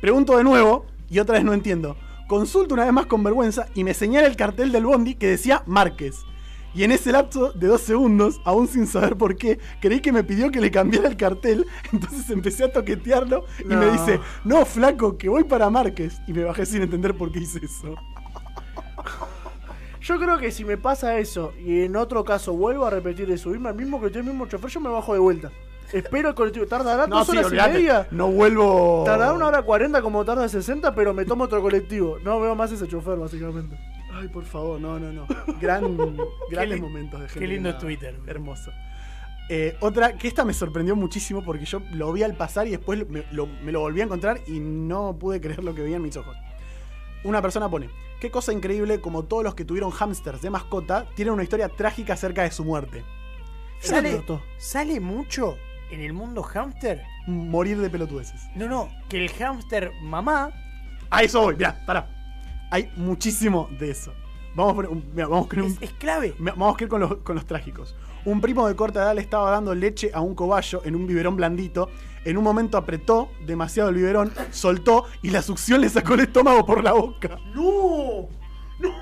Pregunto 0.00 0.36
de 0.36 0.44
nuevo 0.44 0.86
y 1.10 1.18
otra 1.18 1.34
vez 1.36 1.44
no 1.44 1.52
entiendo. 1.54 1.96
Consulto 2.26 2.74
una 2.74 2.84
vez 2.84 2.92
más 2.92 3.06
con 3.06 3.22
vergüenza 3.22 3.66
y 3.74 3.84
me 3.84 3.94
señala 3.94 4.26
el 4.26 4.36
cartel 4.36 4.72
del 4.72 4.86
Bondi 4.86 5.14
que 5.14 5.26
decía 5.26 5.62
Márquez. 5.66 6.24
Y 6.74 6.82
en 6.82 6.90
ese 6.90 7.12
lapso 7.12 7.52
de 7.52 7.68
dos 7.68 7.82
segundos, 7.82 8.40
aún 8.44 8.66
sin 8.66 8.88
saber 8.88 9.16
por 9.16 9.36
qué, 9.36 9.60
creí 9.80 10.00
que 10.00 10.10
me 10.10 10.24
pidió 10.24 10.50
que 10.50 10.60
le 10.60 10.72
cambiara 10.72 11.06
el 11.06 11.16
cartel. 11.16 11.66
Entonces 11.92 12.28
empecé 12.30 12.64
a 12.64 12.72
toquetearlo 12.72 13.44
y 13.60 13.76
me 13.76 13.92
dice, 13.92 14.18
no, 14.44 14.64
flaco, 14.64 15.16
que 15.16 15.28
voy 15.28 15.44
para 15.44 15.70
Márquez. 15.70 16.20
Y 16.26 16.32
me 16.32 16.42
bajé 16.42 16.66
sin 16.66 16.82
entender 16.82 17.16
por 17.16 17.30
qué 17.30 17.40
hice 17.40 17.60
eso. 17.62 17.94
Yo 20.00 20.18
creo 20.18 20.38
que 20.38 20.50
si 20.50 20.64
me 20.64 20.76
pasa 20.76 21.18
eso 21.18 21.52
y 21.64 21.82
en 21.82 21.96
otro 21.96 22.24
caso 22.24 22.54
vuelvo 22.54 22.84
a 22.84 22.90
repetir 22.90 23.26
de 23.26 23.38
subirme 23.38 23.68
al 23.68 23.74
mismo 23.74 24.00
que 24.00 24.08
el 24.08 24.24
mismo 24.24 24.46
chofer, 24.46 24.68
yo 24.68 24.80
me 24.80 24.90
bajo 24.90 25.14
de 25.14 25.18
vuelta. 25.18 25.50
Espero 25.92 26.30
el 26.30 26.34
colectivo. 26.34 26.66
Tardará 26.66 27.06
No, 27.06 27.18
dos 27.18 27.28
sí, 27.28 27.36
horas 27.36 27.52
y 27.52 27.72
media. 27.72 28.06
No 28.10 28.28
vuelvo. 28.28 29.02
Tardará 29.04 29.32
una 29.32 29.46
hora 29.46 29.62
cuarenta 29.62 30.02
como 30.02 30.24
tarda 30.24 30.48
60, 30.48 30.94
pero 30.94 31.14
me 31.14 31.24
tomo 31.24 31.44
otro 31.44 31.60
colectivo. 31.62 32.18
No 32.22 32.40
veo 32.40 32.54
más 32.54 32.72
ese 32.72 32.88
chofer, 32.88 33.16
básicamente. 33.16 33.78
Ay, 34.12 34.28
por 34.28 34.44
favor, 34.44 34.80
no, 34.80 34.98
no, 34.98 35.12
no. 35.12 35.26
Gran, 35.60 35.96
grandes 36.50 36.80
momentos 36.80 37.20
de 37.20 37.28
gente. 37.28 37.40
qué 37.40 37.46
lindo 37.48 37.70
es. 37.70 37.78
Twitter. 37.78 38.18
Hermoso. 38.26 38.70
Eh, 39.48 39.76
otra, 39.80 40.16
que 40.16 40.26
esta 40.26 40.44
me 40.44 40.54
sorprendió 40.54 40.96
muchísimo 40.96 41.44
porque 41.44 41.66
yo 41.66 41.82
lo 41.92 42.12
vi 42.12 42.22
al 42.22 42.34
pasar 42.34 42.66
y 42.66 42.70
después 42.70 43.06
me 43.10 43.24
lo, 43.30 43.46
me 43.46 43.72
lo 43.72 43.80
volví 43.80 44.00
a 44.00 44.04
encontrar 44.04 44.40
y 44.46 44.58
no 44.58 45.18
pude 45.18 45.40
creer 45.40 45.62
lo 45.62 45.74
que 45.74 45.82
veía 45.82 45.96
en 45.96 46.02
mis 46.02 46.16
ojos. 46.16 46.34
Una 47.24 47.42
persona 47.42 47.68
pone, 47.68 47.90
qué 48.20 48.30
cosa 48.30 48.52
increíble 48.52 49.00
como 49.00 49.24
todos 49.24 49.44
los 49.44 49.54
que 49.54 49.64
tuvieron 49.64 49.90
hamsters 49.90 50.40
de 50.40 50.48
mascota 50.48 51.06
tienen 51.14 51.34
una 51.34 51.42
historia 51.42 51.68
trágica 51.68 52.14
acerca 52.14 52.42
de 52.42 52.50
su 52.50 52.64
muerte. 52.64 53.04
¿Sale. 53.80 54.24
¿Sale 54.56 54.98
mucho 55.00 55.56
en 55.90 56.00
el 56.00 56.12
mundo 56.12 56.42
hamster? 56.42 57.02
Morir 57.26 57.78
de 57.78 57.88
pelotudeces. 57.90 58.42
No, 58.54 58.66
no, 58.68 58.88
que 59.08 59.24
el 59.24 59.30
hamster 59.30 59.92
mamá 60.02 60.50
A 61.10 61.22
eso 61.22 61.40
voy, 61.42 61.56
mirá, 61.56 61.84
pará. 61.86 62.08
Hay 62.70 62.90
muchísimo 62.96 63.68
de 63.78 63.90
eso. 63.90 64.12
Vamos, 64.54 64.74
por 64.74 64.86
un- 64.86 65.04
mirá, 65.14 65.26
vamos 65.28 65.46
con 65.48 65.60
un, 65.60 65.66
es, 65.66 65.78
es 65.82 65.92
clave. 65.92 66.34
Vamos 66.38 66.76
a 66.78 66.82
ir 66.82 66.88
con 66.88 67.00
los, 67.00 67.16
con 67.18 67.34
los 67.36 67.46
trágicos. 67.46 67.94
Un 68.24 68.40
primo 68.40 68.66
de 68.66 68.74
corta 68.74 69.02
edad 69.02 69.14
le 69.14 69.20
estaba 69.20 69.50
dando 69.50 69.74
leche 69.74 70.10
a 70.14 70.20
un 70.20 70.34
cobayo 70.34 70.80
en 70.84 70.94
un 70.96 71.06
biberón 71.06 71.36
blandito. 71.36 71.90
En 72.24 72.38
un 72.38 72.44
momento 72.44 72.78
apretó 72.78 73.30
demasiado 73.44 73.90
el 73.90 73.96
biberón, 73.96 74.32
soltó 74.50 75.04
y 75.22 75.28
la 75.30 75.42
succión 75.42 75.82
le 75.82 75.90
sacó 75.90 76.14
el 76.14 76.20
estómago 76.20 76.64
por 76.64 76.82
la 76.82 76.92
boca. 76.94 77.36
¡No! 77.54 78.28
¡No! 78.80 78.94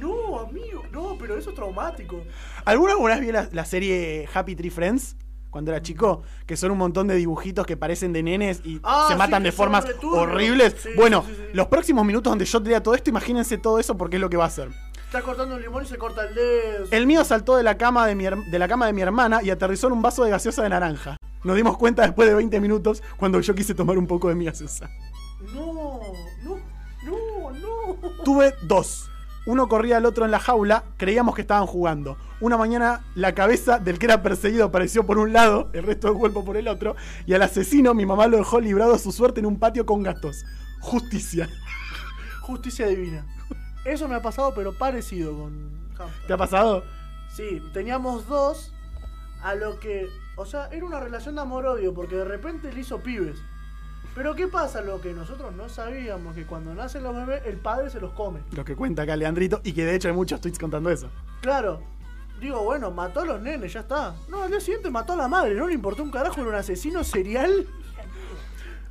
No, 0.00 0.38
amigo. 0.40 0.67
No, 0.98 1.16
pero 1.18 1.36
eso 1.38 1.50
es 1.50 1.56
traumático. 1.56 2.22
¿Alguna 2.64 2.96
vez 2.96 3.20
vi 3.20 3.32
la, 3.32 3.48
la 3.52 3.64
serie 3.64 4.28
Happy 4.32 4.56
Tree 4.56 4.70
Friends? 4.70 5.16
Cuando 5.50 5.70
era 5.70 5.80
chico, 5.80 6.22
que 6.46 6.56
son 6.58 6.72
un 6.72 6.78
montón 6.78 7.06
de 7.08 7.14
dibujitos 7.14 7.64
que 7.66 7.76
parecen 7.76 8.12
de 8.12 8.22
nenes 8.22 8.60
y 8.64 8.80
Ah, 8.82 9.06
se 9.08 9.16
matan 9.16 9.42
de 9.42 9.50
formas 9.50 9.86
horribles. 10.02 10.74
Sí, 10.82 10.90
bueno, 10.94 11.24
sí, 11.26 11.34
los 11.54 11.68
próximos 11.68 12.04
minutos 12.04 12.30
donde 12.30 12.44
yo 12.44 12.62
te 12.62 12.68
diga 12.68 12.82
todo 12.82 12.94
esto, 12.94 13.08
imagínense 13.08 13.56
todo 13.56 13.78
eso 13.78 13.96
porque 13.96 14.16
es 14.16 14.20
lo 14.20 14.28
que 14.28 14.36
va 14.36 14.44
a 14.44 14.48
hacer. 14.48 14.68
Está 15.06 15.22
cortando 15.22 15.54
un 15.54 15.62
limón 15.62 15.84
y 15.84 15.86
se 15.86 15.96
corta 15.96 16.26
el 16.26 16.34
dedo. 16.34 16.86
El 16.90 17.06
mío 17.06 17.24
saltó 17.24 17.56
de 17.56 17.62
la 17.62 17.78
cama 17.78 18.06
de, 18.06 18.14
mi 18.14 18.24
de 18.24 18.58
la 18.58 18.68
cama 18.68 18.84
de 18.86 18.92
mi 18.92 19.00
hermana 19.00 19.42
y 19.42 19.48
aterrizó 19.48 19.86
en 19.86 19.94
un 19.94 20.02
vaso 20.02 20.22
de 20.22 20.30
gaseosa 20.30 20.62
de 20.62 20.68
naranja. 20.68 21.16
Nos 21.44 21.56
dimos 21.56 21.78
cuenta 21.78 22.02
después 22.02 22.28
de 22.28 22.34
20 22.34 22.60
minutos 22.60 23.02
cuando 23.16 23.40
yo 23.40 23.54
quise 23.54 23.74
tomar 23.74 23.96
un 23.96 24.06
poco 24.06 24.28
de 24.28 24.34
mi 24.34 24.44
gaseosa. 24.44 24.90
No, 25.54 25.72
no, 26.42 26.56
no, 27.04 27.50
no. 27.52 28.22
Tuve 28.22 28.52
dos. 28.64 29.07
Uno 29.48 29.66
corría 29.66 29.96
al 29.96 30.04
otro 30.04 30.26
en 30.26 30.30
la 30.30 30.40
jaula, 30.40 30.84
creíamos 30.98 31.34
que 31.34 31.40
estaban 31.40 31.66
jugando. 31.66 32.18
Una 32.38 32.58
mañana 32.58 33.00
la 33.14 33.34
cabeza 33.34 33.78
del 33.78 33.98
que 33.98 34.04
era 34.04 34.22
perseguido 34.22 34.66
apareció 34.66 35.06
por 35.06 35.16
un 35.16 35.32
lado, 35.32 35.70
el 35.72 35.84
resto 35.84 36.08
del 36.08 36.18
cuerpo 36.18 36.44
por 36.44 36.58
el 36.58 36.68
otro, 36.68 36.96
y 37.24 37.32
al 37.32 37.40
asesino 37.40 37.94
mi 37.94 38.04
mamá 38.04 38.26
lo 38.26 38.36
dejó 38.36 38.60
librado 38.60 38.92
a 38.92 38.98
su 38.98 39.10
suerte 39.10 39.40
en 39.40 39.46
un 39.46 39.58
patio 39.58 39.86
con 39.86 40.02
gatos. 40.02 40.44
Justicia. 40.80 41.48
Justicia 42.42 42.88
divina. 42.88 43.24
Eso 43.86 44.06
me 44.06 44.16
ha 44.16 44.20
pasado, 44.20 44.52
pero 44.54 44.76
parecido 44.76 45.34
con 45.34 45.70
hamster. 45.96 46.26
¿Te 46.26 46.32
ha 46.34 46.36
pasado? 46.36 46.84
Sí, 47.34 47.62
teníamos 47.72 48.28
dos, 48.28 48.74
a 49.42 49.54
lo 49.54 49.80
que. 49.80 50.10
O 50.36 50.44
sea, 50.44 50.66
era 50.72 50.84
una 50.84 51.00
relación 51.00 51.36
de 51.36 51.40
amor-odio, 51.40 51.94
porque 51.94 52.16
de 52.16 52.26
repente 52.26 52.70
le 52.70 52.80
hizo 52.80 53.02
pibes. 53.02 53.38
Pero 54.14 54.34
¿qué 54.34 54.48
pasa? 54.48 54.80
Lo 54.80 55.00
que 55.00 55.12
nosotros 55.12 55.54
no 55.54 55.68
sabíamos, 55.68 56.34
que 56.34 56.44
cuando 56.44 56.74
nacen 56.74 57.02
los 57.02 57.14
bebés, 57.14 57.42
el 57.46 57.56
padre 57.56 57.90
se 57.90 58.00
los 58.00 58.12
come. 58.12 58.40
Lo 58.52 58.64
que 58.64 58.74
cuenta 58.74 59.02
acá 59.02 59.16
Leandrito, 59.16 59.60
y 59.62 59.72
que 59.72 59.84
de 59.84 59.94
hecho 59.94 60.08
hay 60.08 60.14
muchos 60.14 60.40
tweets 60.40 60.58
contando 60.58 60.90
eso. 60.90 61.08
Claro. 61.40 61.80
Digo, 62.40 62.62
bueno, 62.62 62.90
mató 62.90 63.20
a 63.20 63.24
los 63.24 63.40
nenes, 63.40 63.72
ya 63.72 63.80
está. 63.80 64.14
No, 64.28 64.42
al 64.42 64.50
día 64.50 64.60
siguiente 64.60 64.90
mató 64.90 65.14
a 65.14 65.16
la 65.16 65.28
madre, 65.28 65.54
no 65.54 65.66
le 65.66 65.74
importó 65.74 66.02
un 66.02 66.10
carajo, 66.10 66.40
era 66.40 66.50
un 66.50 66.54
asesino 66.54 67.02
serial. 67.02 67.66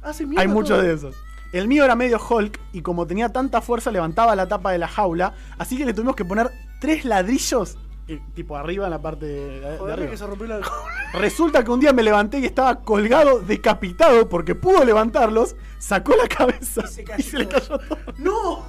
Hace 0.02 0.26
mierda 0.26 0.41
Hay 0.41 0.48
muchos 0.48 0.81
de 0.81 0.94
esos. 0.94 1.15
El 1.53 1.68
mío 1.69 1.85
era 1.85 1.95
medio 1.95 2.19
Hulk 2.19 2.60
y 2.73 2.81
como 2.81 3.07
tenía 3.07 3.30
tanta 3.30 3.61
fuerza 3.61 3.89
levantaba 3.89 4.35
la 4.35 4.48
tapa 4.48 4.72
de 4.72 4.77
la 4.77 4.88
jaula, 4.88 5.34
así 5.57 5.77
que 5.77 5.85
le 5.85 5.94
tuvimos 5.94 6.15
que 6.15 6.26
poner 6.26 6.52
tres 6.81 7.06
ladrillos, 7.06 7.77
eh, 8.08 8.22
tipo 8.34 8.56
arriba 8.58 8.86
en 8.86 8.92
la 8.92 9.02
parte 9.02 9.26
de, 9.26 9.60
de 9.60 9.78
Joder, 9.78 9.94
arriba. 9.94 10.12
que 10.12 10.18
se 10.18 10.26
rompió 10.28 10.48
la. 10.48 10.60
Resulta 11.14 11.64
que 11.64 11.72
un 11.72 11.80
día 11.80 11.94
me 11.94 12.04
levanté 12.04 12.40
y 12.40 12.46
estaba 12.46 12.82
colgado, 12.82 13.40
decapitado, 13.40 14.28
porque 14.30 14.56
pudo 14.56 14.84
levantarlos, 14.86 15.56
sacó 15.78 16.16
la 16.16 16.28
cabeza 16.28 16.84
Y 16.86 16.88
se 16.88 17.02
y 17.02 17.06
cayó 17.06 17.24
se, 17.30 17.38
le 17.40 17.46
todo. 17.46 17.60
cayó 17.60 17.78
todo. 17.80 18.14
¡No! 18.18 18.66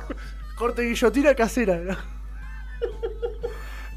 Corte 0.56 0.82
guillotina 0.82 1.34
casera. 1.34 1.98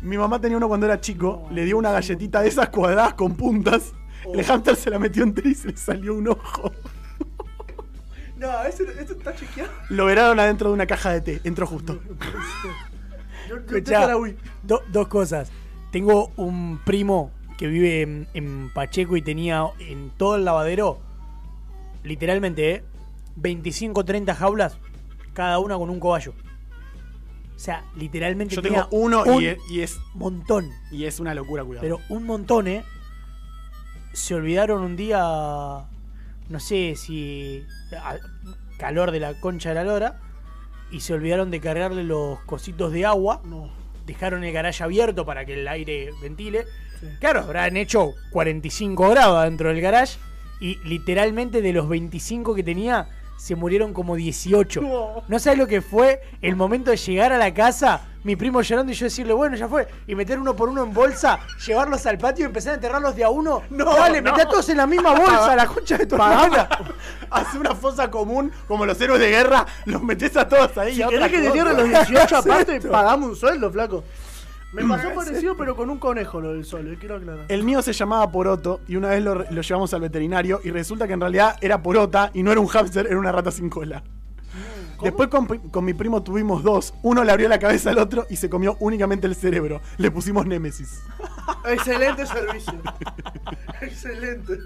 Mi 0.02 0.18
mamá 0.18 0.42
tenía 0.42 0.58
uno 0.58 0.68
cuando 0.68 0.86
era 0.88 1.00
chico, 1.00 1.48
le 1.52 1.64
dio 1.66 1.78
una 1.78 1.92
galletita 1.92 2.42
de 2.42 2.48
esas 2.50 2.70
cuadradas 2.70 3.14
con 3.14 3.36
puntas. 3.36 3.94
El 4.34 4.44
hámster 4.46 4.76
se 4.76 4.90
la 4.90 5.00
metió 5.00 5.24
entre 5.24 5.50
y 5.50 5.56
se 5.56 5.68
le 5.70 5.78
salió 5.78 6.16
un 6.16 6.28
ojo. 6.30 6.72
No, 8.38 8.64
esto 8.64 8.84
está 8.84 9.36
chequeado. 9.36 9.70
Lo 9.90 10.06
veraron 10.06 10.40
adentro 10.40 10.70
de 10.70 10.74
una 10.74 10.88
caja 10.88 11.12
de 11.12 11.22
té, 11.22 11.42
entró 11.44 11.68
justo. 11.68 12.00
Yo, 13.52 13.58
yo 13.58 13.78
Escuchá, 13.78 14.02
te 14.02 14.08
la 14.08 14.18
Wii. 14.18 14.36
do- 14.64 14.82
dos 14.92 15.08
cosas. 15.08 15.52
Tengo 15.92 16.32
un 16.38 16.80
primo 16.86 17.32
que 17.58 17.68
vive 17.68 18.02
en, 18.02 18.28
en 18.34 18.70
Pacheco 18.74 19.18
y 19.18 19.22
tenía 19.22 19.66
en 19.80 20.10
todo 20.12 20.36
el 20.38 20.46
lavadero, 20.46 21.00
literalmente, 22.04 22.72
¿eh? 22.76 22.84
25 23.36 24.04
30 24.06 24.34
jaulas, 24.36 24.78
cada 25.34 25.60
una 25.60 25.78
con 25.78 25.90
un 25.90 26.00
cobayo. 26.00 26.34
O 27.56 27.60
sea, 27.64 27.84
literalmente 27.96 28.56
Yo 28.56 28.62
tenía 28.62 28.88
tengo 28.90 29.04
uno 29.04 29.24
un 29.24 29.44
y, 29.44 29.46
es, 29.48 29.58
y, 29.70 29.82
es, 29.82 30.00
montón. 30.16 30.70
y 30.92 31.06
es 31.06 31.20
una 31.20 31.36
locura, 31.36 31.64
cuidado. 31.64 31.82
Pero 31.84 32.00
un 32.10 32.26
montón, 32.26 32.68
¿eh? 32.68 32.84
Se 34.14 34.34
olvidaron 34.34 34.82
un 34.82 34.96
día, 34.96 35.20
no 35.20 36.60
sé 36.60 36.96
si 36.96 37.64
calor 38.78 39.12
de 39.12 39.20
la 39.20 39.40
concha 39.40 39.70
de 39.70 39.76
la 39.76 39.84
lora, 39.84 40.20
y 40.92 41.00
se 41.00 41.14
olvidaron 41.14 41.52
de 41.52 41.60
cargarle 41.60 42.04
los 42.04 42.40
cositos 42.42 42.92
de 42.92 43.06
agua. 43.06 43.42
No. 43.46 43.70
Dejaron 44.06 44.44
el 44.44 44.54
garaje 44.54 44.84
abierto 44.84 45.26
para 45.26 45.46
que 45.46 45.54
el 45.54 45.68
aire 45.68 46.12
ventile. 46.22 46.66
Sí. 47.00 47.08
Claro, 47.20 47.42
habrán 47.42 47.78
hecho 47.78 48.14
45 48.32 49.10
grados 49.10 49.44
dentro 49.46 49.70
del 49.70 49.82
garage 49.82 50.18
y 50.60 50.78
literalmente 50.84 51.62
de 51.62 51.74
los 51.74 51.88
25 51.90 52.54
que 52.54 52.64
tenía 52.64 53.08
se 53.38 53.56
murieron 53.56 53.94
como 53.94 54.16
18. 54.16 54.82
No. 54.82 55.24
No 55.28 55.40
sabes 55.40 55.58
lo 55.58 55.68
que 55.68 55.82
fue 55.82 56.22
el 56.42 56.56
momento 56.56 56.92
de 56.92 56.98
llegar 56.98 57.34
a 57.34 57.40
la 57.40 57.54
casa, 57.54 58.08
mi 58.24 58.36
primo 58.36 58.62
llorando 58.62 58.92
y 58.92 58.96
yo 58.96 59.06
decirle, 59.06 59.34
bueno, 59.34 59.56
ya 59.56 59.68
fue, 59.68 59.88
y 60.08 60.16
meter 60.16 60.40
uno 60.40 60.56
por 60.56 60.70
uno 60.70 60.84
en 60.84 60.94
bolsa, 60.94 61.40
llevarlos 61.66 62.06
al 62.06 62.18
patio 62.18 62.44
y 62.44 62.48
empezar 62.48 62.74
a 62.74 62.76
enterrarlos 62.76 63.16
de 63.16 63.24
a 63.24 63.30
uno. 63.30 63.64
No, 63.70 63.86
Dale, 63.86 64.22
no. 64.22 64.32
metá 64.32 64.48
todos 64.48 64.70
en 64.70 64.78
la 64.78 64.88
misma 64.88 65.12
bolsa, 65.14 65.56
la 65.56 65.66
concha 65.66 65.98
de 65.98 66.06
tu 66.06 66.16
hermana. 66.16 66.70
Hace 67.30 67.58
una 67.58 67.74
fosa 67.76 68.12
común, 68.12 68.52
como 68.68 68.86
los 68.86 69.00
héroes 69.02 69.20
de 69.22 69.30
guerra, 69.30 69.66
los 69.86 70.02
metes 70.04 70.36
a 70.38 70.48
todos 70.48 70.78
ahí. 70.78 70.96
Si 70.96 71.02
a 71.02 71.08
querés 71.08 71.30
que 71.32 71.38
te 71.42 71.48
cosa. 71.48 71.60
entierren 71.60 71.78
los 71.78 72.08
18 72.08 72.38
aparte, 72.38 72.82
pagamos 72.82 73.30
un 73.30 73.36
sueldo, 73.36 73.72
flaco. 73.72 74.04
Me 74.74 74.86
pasó 74.86 75.14
parecido, 75.14 75.58
pero 75.58 75.76
con 75.76 75.90
un 75.90 76.00
conejo 76.00 76.40
lo 76.40 76.54
del 76.54 76.64
sol, 76.64 76.88
eh, 76.88 76.98
quiero 76.98 77.18
aclarar. 77.18 77.46
El 77.50 77.64
mío 77.64 77.82
se 77.82 77.92
llamaba 77.92 78.32
Poroto 78.32 78.80
y 78.88 78.96
una 78.96 79.10
vez 79.10 79.22
lo, 79.22 79.36
lo 79.36 79.62
llevamos 79.62 79.94
al 79.94 80.00
veterinario 80.00 80.62
y 80.64 80.70
resulta 80.70 81.08
que 81.08 81.14
en 81.14 81.20
realidad 81.20 81.58
era 81.60 81.82
Porota 81.84 82.32
y 82.34 82.42
no 82.42 82.54
era 82.54 82.62
un 82.62 82.68
hámster, 82.68 83.06
era 83.08 83.18
una 83.20 83.34
rata 83.34 83.52
sin 83.52 83.70
cola. 83.70 84.02
Después 85.04 85.30
con, 85.30 85.86
mi 85.86 85.94
primo 85.94 86.24
tuvimos 86.24 86.64
dos. 86.64 86.94
Uno 87.04 87.24
le 87.24 87.32
abrió 87.32 87.48
la 87.50 87.60
cabeza 87.60 87.90
al 87.92 87.98
otro 88.00 88.26
y 88.30 88.36
se 88.38 88.50
comió 88.50 88.78
únicamente 88.80 89.28
el 89.28 89.36
cerebro. 89.36 89.82
Le 89.98 90.12
pusimos 90.12 90.46
Némesis. 90.46 91.02
Excelente 91.68 92.26
servicio. 92.26 92.74
Excelente. 93.82 94.58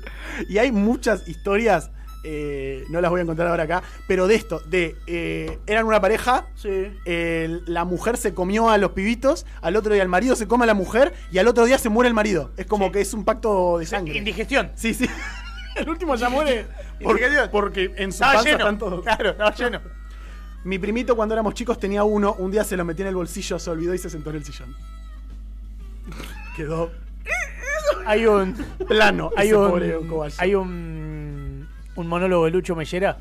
Y 0.49 0.57
hay 0.57 0.71
muchas 0.71 1.27
historias, 1.27 1.91
eh, 2.23 2.83
no 2.89 3.01
las 3.01 3.11
voy 3.11 3.19
a 3.19 3.23
encontrar 3.23 3.47
ahora 3.49 3.63
acá, 3.63 3.83
pero 4.07 4.27
de 4.27 4.35
esto, 4.35 4.59
de 4.61 4.95
eh, 5.07 5.59
eran 5.67 5.85
una 5.85 6.01
pareja, 6.01 6.47
Sí. 6.55 6.91
la 7.67 7.85
mujer 7.85 8.17
se 8.17 8.33
comió 8.33 8.69
a 8.69 8.77
los 8.77 8.91
pibitos, 8.91 9.45
al 9.61 9.75
otro 9.75 9.93
día 9.93 10.03
el 10.03 10.09
marido 10.09 10.35
se 10.35 10.47
come 10.47 10.63
a 10.63 10.67
la 10.67 10.73
mujer 10.73 11.13
y 11.31 11.37
al 11.37 11.47
otro 11.47 11.65
día 11.65 11.77
se 11.77 11.89
muere 11.89 12.07
el 12.07 12.13
marido. 12.13 12.51
Es 12.57 12.65
como 12.65 12.91
que 12.91 13.01
es 13.01 13.13
un 13.13 13.23
pacto 13.25 13.77
de 13.79 13.85
sangre. 13.85 14.17
Indigestión. 14.17 14.71
Sí, 14.75 14.93
sí. 14.93 15.07
El 15.75 15.89
último 15.89 16.15
ya 16.15 16.29
muere. 16.29 16.67
por- 17.03 17.17
Indigestión. 17.17 17.49
porque 17.51 17.93
en 17.97 18.13
su 18.13 18.19
panza 18.19 18.49
están 18.49 18.77
todos. 18.77 19.03
Claro, 19.03 19.31
estaba 19.31 19.53
lleno. 19.53 19.81
Mi 20.65 20.79
primito 20.79 21.15
cuando 21.15 21.35
éramos 21.35 21.53
chicos 21.53 21.77
tenía 21.77 22.03
uno, 22.03 22.33
un 22.39 22.49
día 22.49 22.63
se 22.63 22.75
lo 22.75 22.83
metió 22.83 23.03
en 23.05 23.09
el 23.09 23.15
bolsillo, 23.15 23.59
se 23.59 23.69
olvidó 23.69 23.93
y 23.93 23.99
se 23.99 24.09
sentó 24.09 24.31
en 24.31 24.37
el 24.37 24.43
sillón. 24.43 24.75
Quedó 26.57 26.91
Hay 28.07 28.25
un. 28.25 28.55
plano. 28.87 29.29
hay 29.37 29.49
ese 29.49 29.57
un, 29.57 30.31
hay 30.39 30.55
un, 30.55 31.69
un 31.95 32.07
monólogo 32.07 32.45
de 32.45 32.51
Lucho 32.51 32.75
Mellera 32.75 33.19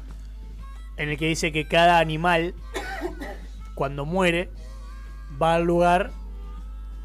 en 0.97 1.11
el 1.11 1.19
que 1.19 1.27
dice 1.27 1.53
que 1.53 1.69
cada 1.69 1.99
animal, 1.99 2.55
cuando 3.75 4.07
muere, 4.07 4.49
va 5.41 5.57
al 5.57 5.65
lugar 5.65 6.13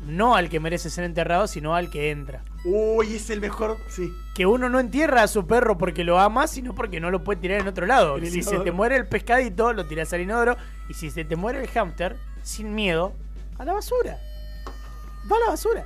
no 0.07 0.35
al 0.35 0.47
que 0.47 0.61
merece 0.61 0.89
ser 0.89 1.03
enterrado, 1.03 1.47
sino 1.47 1.75
al 1.75 1.89
que 1.89 2.11
entra. 2.11 2.43
Uy, 2.65 3.15
es 3.15 3.29
el 3.29 3.39
mejor. 3.39 3.77
Sí. 3.87 4.13
Que 4.35 4.45
uno 4.45 4.69
no 4.69 4.79
entierra 4.79 5.23
a 5.23 5.27
su 5.27 5.47
perro 5.47 5.77
porque 5.77 6.03
lo 6.03 6.19
ama, 6.19 6.47
sino 6.47 6.75
porque 6.75 6.99
no 6.99 7.09
lo 7.09 7.23
puede 7.23 7.39
tirar 7.39 7.61
en 7.61 7.67
otro 7.67 7.85
lado. 7.85 8.17
El 8.17 8.29
Si 8.29 8.41
se 8.41 8.59
te 8.59 8.71
muere 8.71 8.95
el 8.97 9.07
pescadito, 9.07 9.73
lo 9.73 9.85
tiras 9.85 10.11
al 10.13 10.21
inodoro. 10.21 10.57
Y 10.89 10.93
si 10.93 11.09
se 11.09 11.23
te 11.23 11.35
muere 11.35 11.61
el 11.61 11.67
hámster, 11.69 12.17
sin 12.41 12.75
miedo, 12.75 13.13
a 13.57 13.65
la 13.65 13.73
basura. 13.73 14.17
Va 15.31 15.37
a 15.37 15.39
la 15.39 15.45
basura. 15.47 15.85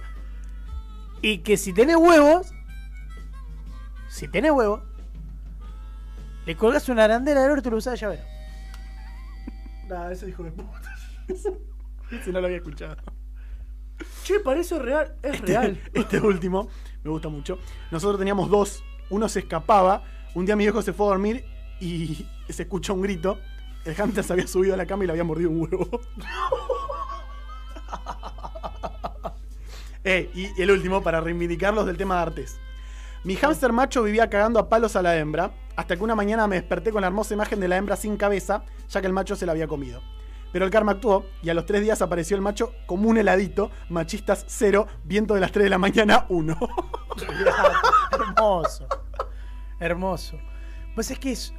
Y 1.21 1.39
que 1.39 1.57
si 1.57 1.73
tenés 1.73 1.95
huevos, 1.95 2.53
si 4.09 4.27
tenés 4.27 4.51
huevos, 4.51 4.81
le 6.45 6.55
colgas 6.55 6.89
una 6.89 7.05
arandela 7.05 7.41
del 7.41 7.51
orto 7.51 7.69
y 7.69 7.71
lo 7.71 7.77
usás 7.77 7.93
de 7.93 7.99
llavero. 7.99 8.23
Nah, 9.87 10.09
ese 10.11 10.29
hijo 10.29 10.43
de 10.43 10.51
puta. 10.51 10.95
Ese 12.09 12.31
no 12.31 12.39
lo 12.39 12.45
había 12.47 12.57
escuchado. 12.57 12.95
Che, 14.23 14.39
parece 14.39 14.79
real. 14.79 15.15
Es 15.21 15.41
real. 15.41 15.79
Este 15.93 16.19
último 16.19 16.69
me 17.03 17.11
gusta 17.11 17.29
mucho. 17.29 17.59
Nosotros 17.91 18.17
teníamos 18.17 18.49
dos. 18.49 18.83
Uno 19.09 19.27
se 19.27 19.39
escapaba. 19.39 20.03
Un 20.33 20.45
día 20.45 20.55
mi 20.55 20.63
viejo 20.63 20.81
se 20.81 20.93
fue 20.93 21.07
a 21.07 21.09
dormir 21.09 21.45
y 21.79 22.25
se 22.49 22.63
escucha 22.63 22.93
un 22.93 23.01
grito. 23.01 23.37
El 23.85 23.95
hámster 23.95 24.23
se 24.23 24.33
había 24.33 24.47
subido 24.47 24.73
a 24.73 24.77
la 24.77 24.85
cama 24.85 25.03
y 25.03 25.07
le 25.07 25.11
había 25.11 25.23
mordido 25.23 25.49
un 25.49 25.61
huevo. 25.61 25.89
Eh, 30.05 30.29
y 30.35 30.61
el 30.61 30.69
último, 30.69 31.01
para 31.01 31.21
reivindicarlos 31.21 31.85
del 31.85 31.95
tema 31.95 32.15
de 32.15 32.21
artes. 32.23 32.59
Mi 33.23 33.37
hámster 33.37 33.71
macho 33.71 34.03
vivía 34.03 34.29
cagando 34.29 34.59
a 34.59 34.67
palos 34.67 34.97
a 34.97 35.01
la 35.01 35.15
hembra, 35.15 35.53
hasta 35.77 35.95
que 35.95 36.03
una 36.03 36.13
mañana 36.13 36.45
me 36.45 36.57
desperté 36.57 36.91
con 36.91 36.99
la 36.99 37.07
hermosa 37.07 37.33
imagen 37.33 37.61
de 37.61 37.69
la 37.69 37.77
hembra 37.77 37.95
sin 37.95 38.17
cabeza, 38.17 38.65
ya 38.89 38.99
que 38.99 39.07
el 39.07 39.13
macho 39.13 39.37
se 39.37 39.45
la 39.45 39.53
había 39.53 39.65
comido. 39.65 40.01
Pero 40.53 40.63
el 40.65 40.71
karma 40.71 40.93
actuó 40.93 41.25
y 41.41 41.49
a 41.49 41.53
los 41.53 41.65
tres 41.65 41.81
días 41.81 42.01
apareció 42.01 42.35
el 42.37 42.41
macho 42.41 42.73
como 42.85 43.09
un 43.09 43.17
heladito, 43.17 43.71
machistas 43.89 44.45
cero, 44.47 44.87
viento 45.03 45.33
de 45.33 45.41
las 45.41 45.51
3 45.51 45.63
de 45.65 45.69
la 45.71 45.77
mañana 45.79 46.25
uno. 46.29 46.55
Hermoso. 48.11 48.87
Hermoso. 49.79 50.39
Pues 50.95 51.11
es 51.11 51.19
que 51.19 51.31
es. 51.31 51.53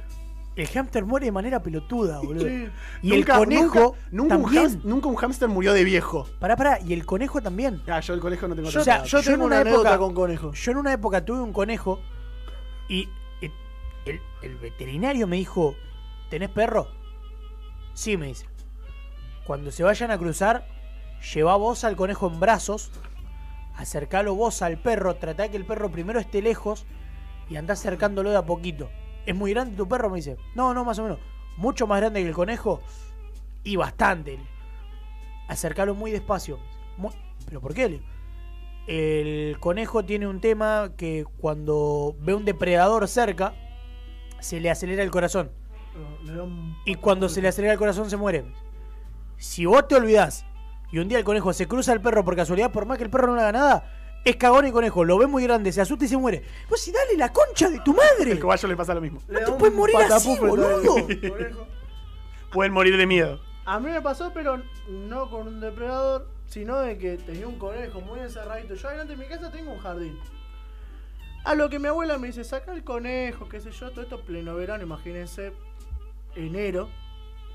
El 0.55 0.67
hámster 0.69 1.03
muere 1.03 1.25
de 1.25 1.33
manera 1.33 1.61
pelotuda, 1.61 2.19
boludo. 2.19 2.47
Sí. 2.47 2.69
Y 3.01 3.13
el 3.13 3.25
conejo 3.27 3.97
nunca, 4.09 4.35
nunca 4.35 4.37
un 4.37 4.45
hámster- 4.45 4.83
nunca 4.85 5.07
un 5.09 5.15
hámster 5.17 5.49
murió 5.49 5.73
de 5.73 5.83
viejo. 5.83 6.29
Pará, 6.39 6.55
pará. 6.55 6.79
Y 6.79 6.93
el 6.93 7.05
conejo 7.05 7.41
también. 7.41 7.81
Ah, 7.89 7.99
yo 7.99 8.13
el 8.13 8.21
conejo 8.21 8.47
no 8.47 8.55
tengo 8.55 8.69
Yo, 8.69 8.79
O 8.79 8.83
sea, 8.83 9.03
yo 9.03 9.19
en 9.19 9.41
una 9.41 9.59
una 9.59 9.69
época- 9.69 9.97
con 9.97 10.13
conejos. 10.13 10.57
Yo 10.57 10.71
en 10.71 10.77
una 10.77 10.93
época 10.93 11.25
tuve 11.25 11.41
un 11.41 11.51
conejo 11.51 11.99
y 12.87 13.09
el, 13.41 13.51
el- 14.05 14.21
el 14.43 14.55
veterinario 14.55 15.27
me 15.27 15.35
dijo, 15.35 15.75
¿tenés 16.29 16.49
perro? 16.51 16.87
Sí, 17.93 18.15
me 18.15 18.27
dice. 18.27 18.45
Cuando 19.45 19.71
se 19.71 19.83
vayan 19.83 20.11
a 20.11 20.17
cruzar, 20.17 20.67
lleva 21.33 21.55
vos 21.55 21.83
al 21.83 21.95
conejo 21.95 22.27
en 22.27 22.39
brazos, 22.39 22.91
acercalo 23.75 24.35
vos 24.35 24.61
al 24.61 24.77
perro, 24.77 25.15
tratá 25.15 25.49
que 25.49 25.57
el 25.57 25.65
perro 25.65 25.91
primero 25.91 26.19
esté 26.19 26.41
lejos 26.41 26.85
y 27.49 27.55
andá 27.57 27.73
acercándolo 27.73 28.31
de 28.31 28.37
a 28.37 28.45
poquito. 28.45 28.89
¿Es 29.25 29.35
muy 29.35 29.51
grande 29.53 29.75
tu 29.75 29.87
perro? 29.87 30.09
Me 30.09 30.17
dice. 30.17 30.37
No, 30.55 30.73
no, 30.73 30.83
más 30.85 30.97
o 30.99 31.03
menos. 31.03 31.19
Mucho 31.57 31.87
más 31.87 31.99
grande 31.99 32.21
que 32.21 32.27
el 32.27 32.33
conejo 32.33 32.81
y 33.63 33.75
bastante. 33.75 34.39
Acercalo 35.47 35.93
muy 35.95 36.11
despacio. 36.11 36.59
Mu- 36.97 37.11
¿Pero 37.47 37.61
por 37.61 37.73
qué? 37.73 38.01
El 38.87 39.59
conejo 39.59 40.05
tiene 40.05 40.27
un 40.27 40.41
tema 40.41 40.91
que 40.97 41.25
cuando 41.39 42.15
ve 42.19 42.33
un 42.35 42.45
depredador 42.45 43.07
cerca, 43.07 43.53
se 44.39 44.59
le 44.59 44.69
acelera 44.69 45.01
el 45.03 45.09
corazón. 45.11 45.51
Y 46.85 46.95
cuando 46.95 47.29
se 47.29 47.41
le 47.41 47.47
acelera 47.47 47.73
el 47.73 47.79
corazón 47.79 48.09
se 48.09 48.17
muere. 48.17 48.45
Si 49.37 49.65
vos 49.65 49.87
te 49.87 49.95
olvidás 49.95 50.45
y 50.91 50.99
un 50.99 51.07
día 51.07 51.17
el 51.17 51.23
conejo 51.23 51.53
se 51.53 51.67
cruza 51.67 51.91
al 51.91 52.01
perro 52.01 52.23
por 52.23 52.35
casualidad, 52.35 52.71
por 52.71 52.85
más 52.85 52.97
que 52.97 53.03
el 53.03 53.09
perro 53.09 53.27
no 53.27 53.35
le 53.35 53.41
haga 53.41 53.51
nada, 53.51 53.91
es 54.23 54.37
cagón 54.37 54.65
el 54.65 54.71
conejo, 54.71 55.03
lo 55.03 55.17
ve 55.17 55.27
muy 55.27 55.43
grande, 55.43 55.71
se 55.71 55.81
asusta 55.81 56.05
y 56.05 56.07
se 56.07 56.17
muere. 56.17 56.43
Vos 56.69 56.79
si 56.79 56.91
dale 56.91 57.15
la 57.15 57.31
concha 57.31 57.69
de 57.69 57.79
tu 57.81 57.93
madre. 57.93 58.31
El 58.31 58.39
cobayo 58.39 58.67
le 58.67 58.75
pasa 58.75 58.93
lo 58.93 59.01
mismo. 59.01 59.21
te 59.27 59.51
un 59.51 59.57
puedes 59.57 59.75
morir 59.75 59.95
así, 59.97 60.35
boludo. 60.39 60.95
Pueden 62.51 62.73
morir 62.73 62.97
de 62.97 63.05
miedo. 63.05 63.39
A 63.65 63.79
mí 63.79 63.89
me 63.89 64.01
pasó, 64.01 64.31
pero 64.33 64.61
no 64.87 65.29
con 65.29 65.47
un 65.47 65.59
depredador, 65.59 66.27
sino 66.47 66.79
de 66.79 66.97
que 66.97 67.17
tenía 67.17 67.47
un 67.47 67.59
conejo 67.59 68.01
muy 68.01 68.19
encerradito. 68.19 68.73
Yo 68.75 68.87
adelante 68.87 69.15
de 69.15 69.23
mi 69.23 69.29
casa 69.29 69.51
tengo 69.51 69.73
un 69.73 69.79
jardín. 69.79 70.17
A 71.43 71.53
lo 71.53 71.69
que 71.69 71.77
mi 71.77 71.87
abuela 71.87 72.17
me 72.17 72.27
dice, 72.27 72.43
saca 72.43 72.73
el 72.73 72.83
conejo, 72.83 73.47
qué 73.47 73.59
sé 73.59 73.71
yo, 73.71 73.91
todo 73.91 74.01
esto 74.01 74.21
pleno 74.21 74.55
verano, 74.55 74.83
imagínense. 74.83 75.53
enero, 76.35 76.89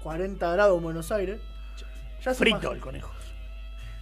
40 0.05 0.53
grados 0.53 0.77
en 0.77 0.83
Buenos 0.85 1.11
Aires. 1.11 1.41
Ya 2.23 2.33
se 2.35 2.39
Frito 2.39 2.57
imagina. 2.59 2.75
el 2.75 2.81
conejo. 2.81 3.11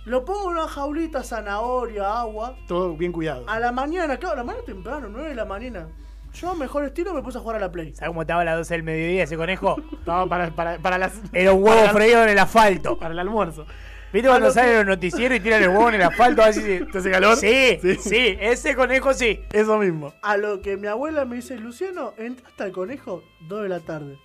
Lo 0.04 0.24
pongo 0.24 0.50
en 0.50 0.56
una 0.58 0.68
jaulita, 0.68 1.22
zanahoria, 1.22 2.20
agua. 2.20 2.56
Todo 2.66 2.96
bien 2.96 3.12
cuidado. 3.12 3.44
A 3.48 3.58
la 3.60 3.72
mañana, 3.72 4.16
claro, 4.16 4.34
a 4.34 4.38
la 4.38 4.44
mañana 4.44 4.64
temprano, 4.64 5.08
9 5.10 5.28
de 5.28 5.34
la 5.34 5.44
mañana. 5.44 5.88
Yo, 6.32 6.54
mejor 6.54 6.84
estilo, 6.84 7.12
me 7.14 7.22
puse 7.22 7.38
a 7.38 7.40
jugar 7.40 7.56
a 7.56 7.60
la 7.60 7.70
Play. 7.72 7.94
¿Sabes 7.94 8.08
cómo 8.08 8.22
estaba 8.22 8.42
a 8.42 8.44
las 8.44 8.56
12 8.58 8.74
del 8.74 8.82
mediodía 8.84 9.24
ese 9.24 9.36
conejo? 9.36 9.76
No, 10.06 10.26
para, 10.28 10.50
para, 10.50 10.78
para, 10.78 10.96
las, 10.98 11.20
Era 11.32 11.52
un 11.52 11.62
huevo 11.62 11.86
freído 11.88 12.22
en 12.22 12.30
el 12.30 12.38
asfalto. 12.38 12.98
para 12.98 13.12
el 13.12 13.18
almuerzo. 13.18 13.66
¿Viste 14.10 14.28
cuando 14.30 14.50
salen 14.50 14.76
los 14.78 14.86
noticieros 14.86 15.36
y 15.36 15.40
tiran 15.40 15.62
el 15.62 15.68
huevo 15.68 15.90
en 15.90 15.96
el 15.96 16.02
asfalto? 16.02 16.42
Así, 16.42 16.62
¿Te 16.90 16.98
hace 16.98 17.10
calor? 17.10 17.36
Sí, 17.36 17.78
Sí. 17.82 17.96
sí, 17.96 18.36
ese 18.40 18.74
conejo 18.74 19.12
sí. 19.12 19.40
Eso 19.52 19.76
mismo. 19.76 20.14
A 20.22 20.38
lo 20.38 20.62
que 20.62 20.78
mi 20.78 20.86
abuela 20.86 21.26
me 21.26 21.36
dice, 21.36 21.56
Luciano, 21.58 22.14
entraste 22.16 22.62
al 22.62 22.72
conejo 22.72 23.22
2 23.48 23.62
de 23.64 23.68
la 23.68 23.80
tarde. 23.80 24.16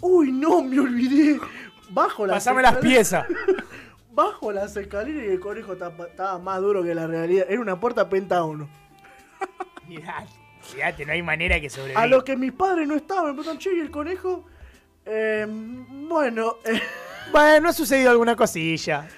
Uy, 0.00 0.32
no, 0.32 0.62
me 0.62 0.80
olvidé. 0.80 1.38
Bajo 1.92 2.26
las 2.26 2.36
Pasame 2.36 2.62
las 2.62 2.76
piezas. 2.76 3.26
Bajo 4.12 4.52
las 4.52 4.76
escaleras 4.76 5.24
y 5.24 5.28
el 5.28 5.40
conejo 5.40 5.72
estaba 5.72 6.38
más 6.38 6.60
duro 6.60 6.82
que 6.82 6.94
la 6.94 7.06
realidad. 7.06 7.46
Era 7.48 7.60
una 7.60 7.80
puerta 7.80 8.08
pentágono. 8.08 8.68
Mirá, 9.88 10.26
Fíjate, 10.62 11.04
no 11.04 11.12
hay 11.12 11.22
manera 11.22 11.60
que 11.60 11.68
sobreviva. 11.68 12.00
A 12.00 12.06
lo 12.06 12.22
que 12.22 12.36
mis 12.36 12.52
padres 12.52 12.86
no 12.86 12.94
estaban, 12.94 13.26
me 13.26 13.32
preguntan, 13.32 13.58
che, 13.58 13.74
¿y 13.74 13.80
el 13.80 13.90
conejo? 13.90 14.44
Eh, 15.04 15.46
bueno, 15.48 16.56
eh, 16.64 16.80
Bueno, 17.32 17.68
ha 17.68 17.72
sucedido 17.72 18.10
alguna 18.10 18.36
cosilla. 18.36 19.08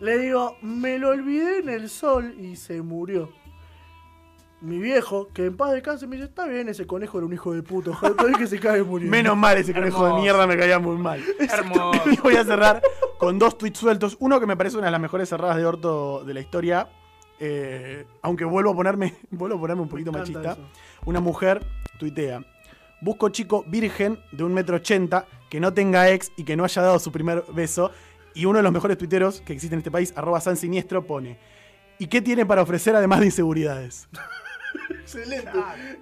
le 0.00 0.18
digo, 0.18 0.56
me 0.62 0.98
lo 0.98 1.10
olvidé 1.10 1.58
en 1.58 1.68
el 1.68 1.88
sol 1.88 2.34
y 2.38 2.56
se 2.56 2.82
murió. 2.82 3.32
Mi 4.62 4.78
viejo, 4.78 5.28
que 5.34 5.46
en 5.46 5.56
paz 5.56 5.72
descanse, 5.72 6.06
me 6.06 6.14
dice, 6.14 6.28
está 6.28 6.46
bien, 6.46 6.68
ese 6.68 6.86
conejo 6.86 7.18
era 7.18 7.26
un 7.26 7.32
hijo 7.32 7.52
de 7.52 7.64
puto. 7.64 7.90
Ojalá 7.90 8.14
todavía 8.14 8.38
que 8.38 8.46
se 8.46 8.60
cae 8.60 8.82
muriendo. 8.84 9.10
Menos 9.10 9.36
mal 9.36 9.58
ese 9.58 9.74
conejo 9.74 10.06
de 10.06 10.14
mierda 10.14 10.46
me 10.46 10.56
caía 10.56 10.78
muy 10.78 10.96
mal. 10.96 11.20
Hermoso. 11.40 12.00
Y 12.12 12.16
voy 12.20 12.36
a 12.36 12.44
cerrar 12.44 12.80
con 13.18 13.40
dos 13.40 13.58
tweets 13.58 13.78
sueltos. 13.80 14.16
Uno 14.20 14.38
que 14.38 14.46
me 14.46 14.56
parece 14.56 14.76
una 14.76 14.86
de 14.86 14.92
las 14.92 15.00
mejores 15.00 15.28
cerradas 15.28 15.56
de 15.56 15.66
orto 15.66 16.22
de 16.24 16.32
la 16.34 16.40
historia. 16.40 16.88
eh, 17.40 18.06
aunque 18.22 18.44
vuelvo 18.44 18.70
a 18.70 18.74
ponerme, 18.76 19.14
vuelvo 19.32 19.56
a 19.56 19.60
ponerme 19.60 19.82
un 19.82 19.88
poquito 19.88 20.12
machista. 20.12 20.52
eso. 20.52 20.60
Una 21.06 21.18
mujer 21.18 21.60
tuitea. 21.98 22.44
Busco 23.00 23.30
chico 23.30 23.64
virgen 23.66 24.20
de 24.30 24.44
un 24.44 24.54
metro 24.54 24.76
ochenta 24.76 25.26
que 25.50 25.58
no 25.58 25.74
tenga 25.74 26.08
ex 26.10 26.30
y 26.36 26.44
que 26.44 26.54
no 26.56 26.62
haya 26.62 26.82
dado 26.82 27.00
su 27.00 27.10
primer 27.10 27.42
beso. 27.52 27.90
Y 28.32 28.44
uno 28.44 28.58
de 28.58 28.62
los 28.62 28.72
mejores 28.72 28.96
tuiteros 28.96 29.40
que 29.40 29.52
existe 29.54 29.74
en 29.74 29.80
este 29.80 29.90
país, 29.90 30.12
arroba 30.16 30.40
San 30.40 30.56
Siniestro, 30.56 31.04
pone. 31.04 31.36
¿Y 31.98 32.06
qué 32.06 32.22
tiene 32.22 32.46
para 32.46 32.62
ofrecer 32.62 32.94
además 32.94 33.18
de 33.20 33.26
inseguridades? 33.26 34.08
Excelente. 34.90 35.50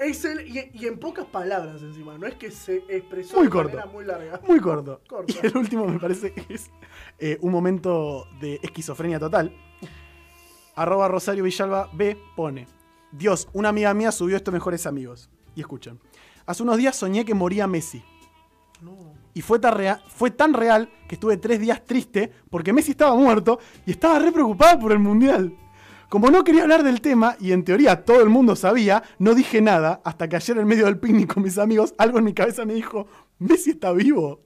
Excel- 0.01 0.47
y, 0.47 0.71
y 0.79 0.87
en 0.87 0.99
pocas 0.99 1.27
palabras 1.27 1.83
encima. 1.83 2.17
No 2.19 2.27
es 2.27 2.35
que 2.35 2.51
se 2.51 2.85
expresó 2.89 3.37
Muy 3.37 3.47
de 3.47 3.51
corto. 3.51 3.77
manera 3.77 3.93
muy 3.93 4.05
larga. 4.05 4.41
Muy 4.47 4.61
corto. 4.61 5.01
Y 5.27 5.47
el 5.47 5.57
último 5.57 5.87
me 5.87 5.99
parece 5.99 6.33
que 6.33 6.55
es 6.55 6.71
eh, 7.19 7.39
un 7.41 7.53
momento 7.53 8.27
de 8.41 8.59
esquizofrenia 8.63 9.19
total. 9.19 9.55
Arroba 10.77 11.09
Rosario 11.09 11.45
Villalba 11.45 11.91
B 11.93 12.17
pone. 12.37 12.67
Dios, 13.13 13.49
una 13.53 13.71
amiga 13.71 13.93
mía 13.95 14.13
subió 14.13 14.37
esto 14.37 14.53
Mejores 14.53 14.87
Amigos. 14.87 15.29
Y 15.55 15.61
escuchan. 15.61 15.99
Hace 16.47 16.63
unos 16.63 16.77
días 16.79 16.97
soñé 16.97 17.25
que 17.25 17.35
moría 17.35 17.67
Messi. 17.67 18.03
No. 18.81 18.97
Y 19.35 19.43
fue 19.43 19.59
tan, 19.59 19.75
rea- 19.75 20.01
fue 20.09 20.31
tan 20.31 20.55
real 20.55 20.89
que 21.09 21.17
estuve 21.17 21.37
tres 21.37 21.61
días 21.61 21.85
triste 21.85 22.33
porque 22.51 22.73
Messi 22.73 22.93
estaba 22.93 23.15
muerto 23.15 23.59
y 23.85 23.91
estaba 23.93 24.19
re 24.19 24.33
preocupada 24.33 24.79
por 24.79 24.93
el 24.93 24.99
Mundial. 25.01 25.55
Como 26.11 26.29
no 26.29 26.43
quería 26.43 26.63
hablar 26.65 26.83
del 26.83 27.01
tema, 27.01 27.37
y 27.39 27.53
en 27.53 27.63
teoría 27.65 28.05
todo 28.05 28.21
el 28.21 28.29
mundo 28.29 28.57
sabía, 28.57 29.05
no 29.21 29.33
dije 29.33 29.61
nada 29.61 30.01
hasta 30.05 30.29
que 30.29 30.35
ayer 30.35 30.59
en 30.59 30.67
medio 30.67 30.87
del 30.87 30.99
picnic 30.99 31.33
con 31.33 31.45
mis 31.45 31.57
amigos, 31.57 31.95
algo 31.99 32.19
en 32.19 32.25
mi 32.25 32.35
cabeza 32.35 32.65
me 32.65 32.75
dijo, 32.75 33.07
Messi 33.39 33.71
está 33.71 33.93
vivo. 33.93 34.43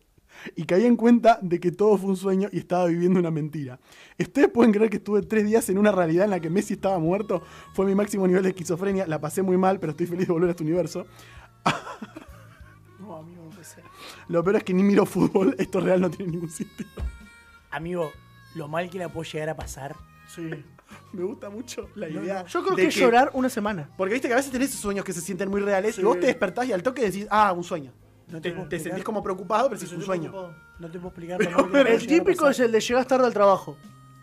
Y 0.56 0.64
caí 0.64 0.84
en 0.84 0.96
cuenta 0.96 1.38
de 1.40 1.58
que 1.60 1.72
todo 1.72 1.96
fue 1.96 2.10
un 2.10 2.18
sueño 2.18 2.50
y 2.52 2.58
estaba 2.58 2.84
viviendo 2.84 3.18
una 3.18 3.30
mentira. 3.30 3.80
¿Ustedes 4.18 4.50
pueden 4.50 4.72
creer 4.72 4.90
que 4.90 4.98
estuve 4.98 5.22
tres 5.22 5.46
días 5.46 5.66
en 5.70 5.78
una 5.78 5.90
realidad 5.90 6.26
en 6.26 6.32
la 6.32 6.40
que 6.40 6.50
Messi 6.50 6.74
estaba 6.74 6.98
muerto? 6.98 7.42
Fue 7.72 7.86
mi 7.86 7.94
máximo 7.94 8.26
nivel 8.26 8.42
de 8.42 8.50
esquizofrenia, 8.50 9.06
la 9.06 9.18
pasé 9.18 9.40
muy 9.40 9.56
mal, 9.56 9.80
pero 9.80 9.92
estoy 9.92 10.06
feliz 10.06 10.26
de 10.26 10.34
volver 10.34 10.48
a 10.48 10.50
este 10.50 10.64
universo. 10.64 11.06
No, 13.00 13.16
amigo, 13.16 13.42
no 13.42 13.48
puede 13.48 13.64
ser. 13.64 13.84
Lo 14.28 14.44
peor 14.44 14.56
es 14.56 14.64
que 14.64 14.74
ni 14.74 14.82
miro 14.82 15.06
fútbol, 15.06 15.56
esto 15.58 15.80
real 15.80 16.02
no 16.02 16.10
tiene 16.10 16.32
ningún 16.32 16.50
sentido. 16.50 16.90
Amigo, 17.70 18.12
lo 18.54 18.68
mal 18.68 18.90
que 18.90 18.98
la 18.98 19.08
puedo 19.08 19.24
llegar 19.24 19.48
a 19.48 19.56
pasar. 19.56 19.96
Sí. 20.28 20.50
Me 21.12 21.22
gusta 21.24 21.50
mucho 21.50 21.88
la 21.94 22.08
idea. 22.08 22.44
Yo 22.46 22.62
creo 22.62 22.76
de 22.76 22.84
que, 22.84 22.90
llorar 22.90 23.30
una 23.34 23.48
semana. 23.48 23.88
Porque 23.96 24.12
viste 24.14 24.28
que 24.28 24.34
a 24.34 24.36
veces 24.36 24.50
tenés 24.52 24.70
esos 24.70 24.80
sueños 24.80 25.04
que 25.04 25.12
se 25.12 25.20
sienten 25.20 25.48
muy 25.50 25.60
reales 25.60 25.94
Sí. 25.96 26.00
y 26.00 26.04
vos 26.04 26.18
te 26.20 26.26
despertás 26.26 26.66
y 26.66 26.72
al 26.72 26.82
toque 26.82 27.02
decís, 27.02 27.26
ah, 27.30 27.52
un 27.52 27.64
sueño. 27.64 27.92
No 28.28 28.40
Te, 28.40 28.50
te 28.52 28.80
sentís 28.80 29.04
como 29.04 29.22
preocupado, 29.22 29.68
pero 29.68 29.78
si 29.78 29.86
es 29.86 29.92
un 29.92 30.02
sueño. 30.02 30.32
No 30.78 30.90
te 30.90 30.98
puedo 30.98 31.08
explicar 31.08 31.38
Pero, 31.38 31.68
pero 31.70 31.88
El 31.90 32.06
típico 32.06 32.48
es 32.48 32.58
el 32.58 32.72
de 32.72 32.80
llegar 32.80 33.04
tarde 33.04 33.26
al 33.26 33.32
trabajo. 33.34 33.76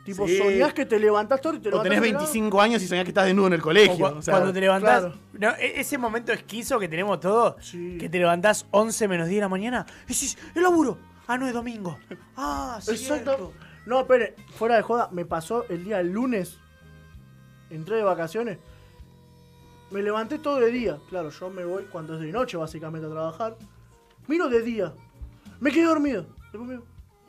Tipo, 0.03 0.27
Sí. 0.27 0.39
soñás 0.39 0.73
que 0.73 0.87
te 0.87 0.99
levantás 0.99 1.39
tarde 1.39 1.57
y 1.57 1.61
te 1.61 1.67
O 1.69 1.71
levantás 1.73 1.83
tenés 1.91 2.01
temprano. 2.01 2.25
25 2.25 2.61
años 2.61 2.81
y 2.81 2.87
soñás 2.87 3.03
que 3.05 3.11
estás 3.11 3.25
desnudo 3.27 3.47
en 3.47 3.53
el 3.53 3.59
O 3.59 3.63
colegio. 3.63 4.17
o 4.17 4.21
sea, 4.23 4.33
cuando 4.33 4.51
te 4.51 4.59
levantás. 4.59 4.99
claro. 5.01 5.15
No, 5.33 5.49
e- 5.51 5.79
ese 5.79 5.97
momento 5.99 6.31
esquizo 6.33 6.79
que 6.79 6.87
tenemos 6.87 7.19
todos. 7.19 7.63
Sí. 7.63 7.97
Que 7.99 8.09
te 8.09 8.17
levantás 8.17 8.65
11 8.71 9.07
menos 9.07 9.27
10 9.27 9.37
de 9.37 9.41
la 9.41 9.49
mañana. 9.49 9.85
Y 10.07 10.13
decís, 10.13 10.35
el 10.55 10.63
laburo. 10.63 10.97
Ah, 11.27 11.37
no 11.37 11.47
es 11.47 11.53
domingo. 11.53 11.99
Ah, 12.35 12.79
sí. 12.81 12.91
Exacto. 12.91 13.53
No, 13.85 14.01
espere, 14.01 14.35
fuera 14.55 14.75
de 14.75 14.81
joda, 14.83 15.09
me 15.11 15.25
pasó 15.25 15.65
el 15.69 15.83
día 15.83 16.01
lunes. 16.03 16.57
Entré 17.69 17.97
de 17.97 18.03
vacaciones. 18.03 18.59
Me 19.89 20.01
levanté 20.01 20.39
todo 20.39 20.59
de 20.59 20.71
día. 20.71 20.99
Claro, 21.09 21.29
yo 21.29 21.49
me 21.49 21.65
voy 21.65 21.83
cuando 21.85 22.15
es 22.15 22.21
de 22.21 22.31
noche, 22.31 22.57
básicamente, 22.57 23.07
a 23.07 23.11
trabajar. 23.11 23.57
Miro 24.27 24.49
de 24.49 24.61
día. 24.61 24.93
Me 25.59 25.71
quedé 25.71 25.85
dormido. 25.85 26.25
Después 26.51 26.63
me 26.63 26.79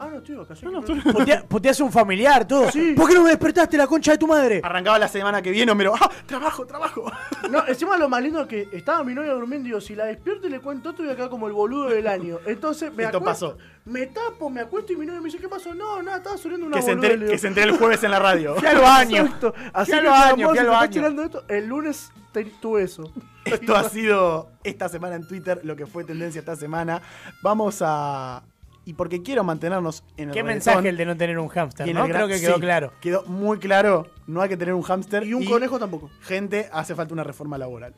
ah, 0.02 0.08
no, 0.10 0.18
estoy 0.18 0.34
de 0.34 0.40
vacaciones. 0.40 0.84
Putea- 1.04 1.44
Puteás 1.48 1.80
un 1.80 1.92
familiar, 1.92 2.46
todo. 2.46 2.70
Sí. 2.70 2.94
¿Por 2.96 3.08
qué 3.08 3.14
no 3.14 3.22
me 3.22 3.30
despertaste 3.30 3.76
la 3.76 3.86
concha 3.86 4.12
de 4.12 4.18
tu 4.18 4.26
madre? 4.26 4.60
Arrancaba 4.62 4.98
la 4.98 5.08
semana 5.08 5.40
que 5.42 5.50
viene, 5.50 5.74
pero 5.76 5.94
¡ah! 5.94 6.10
¡Trabajo, 6.26 6.66
trabajo! 6.66 7.10
No, 7.50 7.66
encima 7.66 7.96
lo 7.96 8.08
más 8.08 8.22
lindo 8.22 8.40
es 8.42 8.46
que 8.48 8.68
estaba 8.72 9.02
mi 9.04 9.14
novia 9.14 9.32
durmiendo 9.32 9.66
y 9.66 9.70
digo, 9.70 9.80
si 9.80 9.94
la 9.94 10.04
despierto 10.06 10.46
y 10.46 10.50
le 10.50 10.60
cuento 10.60 10.90
esto, 10.90 11.02
voy 11.02 11.12
a 11.12 11.16
quedar 11.16 11.28
como 11.30 11.46
el 11.46 11.52
boludo 11.52 11.88
del 11.90 12.06
año. 12.06 12.38
Entonces 12.46 12.92
me 12.94 13.04
Esto 13.04 13.22
pasó. 13.22 13.56
me 13.84 14.06
tapo, 14.06 14.48
me 14.50 14.60
acuesto 14.60 14.92
y 14.92 14.96
mi 14.96 15.06
novia 15.06 15.20
me 15.20 15.26
dice, 15.26 15.38
¿qué 15.38 15.48
pasó? 15.48 15.74
No, 15.74 16.02
nada, 16.02 16.18
estaba 16.18 16.36
sonando 16.36 16.66
una 16.66 16.76
Que 16.76 16.82
se, 16.82 16.90
boluda. 16.94 17.06
entere, 17.08 17.20
digo, 17.20 17.32
que 17.32 17.38
se 17.38 17.48
entere 17.48 17.70
el 17.70 17.78
jueves 17.78 18.02
en 18.04 18.10
la 18.10 18.18
radio. 18.18 18.54
Fui 18.56 18.66
al 18.68 18.78
baño. 18.80 19.22
Exacto. 19.22 19.54
Así 19.72 19.92
que, 19.92 20.06
baño, 20.06 20.50
amor, 20.50 20.66
baño. 20.66 20.90
tirando 20.90 21.22
esto, 21.22 21.44
el 21.48 21.66
lunes 21.66 22.10
te- 22.32 22.44
tuve 22.44 22.82
eso. 22.84 23.12
Esto 23.44 23.74
ha 23.76 23.84
sido 23.88 24.50
esta 24.62 24.88
semana 24.88 25.16
en 25.16 25.26
Twitter, 25.26 25.60
lo 25.64 25.74
que 25.74 25.84
fue 25.86 26.04
tendencia 26.04 26.38
esta 26.38 26.54
semana. 26.56 27.02
Vamos 27.42 27.78
a. 27.84 28.42
Y 28.84 28.94
porque 28.94 29.22
quiero 29.22 29.44
mantenernos 29.44 30.02
en 30.16 30.30
el 30.30 30.34
Qué 30.34 30.42
reggaetón 30.42 30.46
mensaje 30.46 30.88
el 30.88 30.96
de 30.96 31.06
no 31.06 31.16
tener 31.16 31.38
un 31.38 31.48
hámster, 31.48 31.94
¿no? 31.94 32.04
Creo 32.04 32.26
que 32.26 32.40
quedó 32.40 32.54
sí, 32.56 32.60
claro. 32.60 32.92
Quedó 33.00 33.24
muy 33.26 33.58
claro. 33.58 34.08
No 34.26 34.40
hay 34.40 34.48
que 34.48 34.56
tener 34.56 34.74
un 34.74 34.82
hámster. 34.82 35.24
Y 35.24 35.34
un 35.34 35.44
conejo 35.44 35.78
tampoco. 35.78 36.10
Gente, 36.20 36.68
hace 36.72 36.94
falta 36.94 37.14
una 37.14 37.22
reforma 37.22 37.56
laboral. 37.58 37.94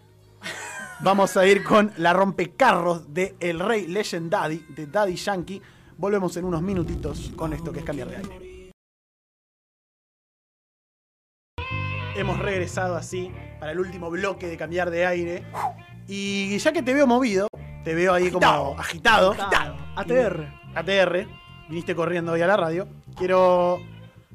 Vamos 1.00 1.36
a 1.36 1.46
ir 1.46 1.64
con 1.64 1.92
la 1.96 2.12
rompecarros 2.12 3.12
de 3.12 3.34
El 3.40 3.60
Rey 3.60 3.86
Legend 3.86 4.30
Daddy, 4.30 4.64
de 4.68 4.86
Daddy 4.86 5.16
Yankee. 5.16 5.60
Volvemos 5.96 6.36
en 6.36 6.44
unos 6.44 6.62
minutitos 6.62 7.32
con 7.34 7.52
esto 7.52 7.72
que 7.72 7.80
es 7.80 7.84
cambiar 7.84 8.08
de 8.08 8.16
aire. 8.16 8.70
Hemos 12.16 12.38
regresado 12.38 12.94
así 12.94 13.32
para 13.58 13.72
el 13.72 13.80
último 13.80 14.10
bloque 14.10 14.46
de 14.46 14.56
cambiar 14.56 14.90
de 14.90 15.06
aire. 15.06 15.44
Y 16.06 16.56
ya 16.58 16.72
que 16.72 16.82
te 16.82 16.94
veo 16.94 17.06
movido, 17.06 17.48
te 17.84 17.94
veo 17.94 18.12
ahí 18.12 18.30
como 18.30 18.78
agitado. 18.78 19.34
ATR. 19.96 20.63
ATR, 20.74 21.26
viniste 21.68 21.94
corriendo 21.94 22.32
hoy 22.32 22.42
a 22.42 22.46
la 22.46 22.56
radio. 22.56 22.88
Quiero 23.16 23.80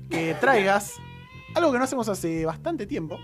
que 0.09 0.35
traigas 0.35 0.99
algo 1.55 1.71
que 1.71 1.77
no 1.77 1.83
hacemos 1.83 2.07
hace 2.09 2.45
bastante 2.45 2.85
tiempo. 2.85 3.19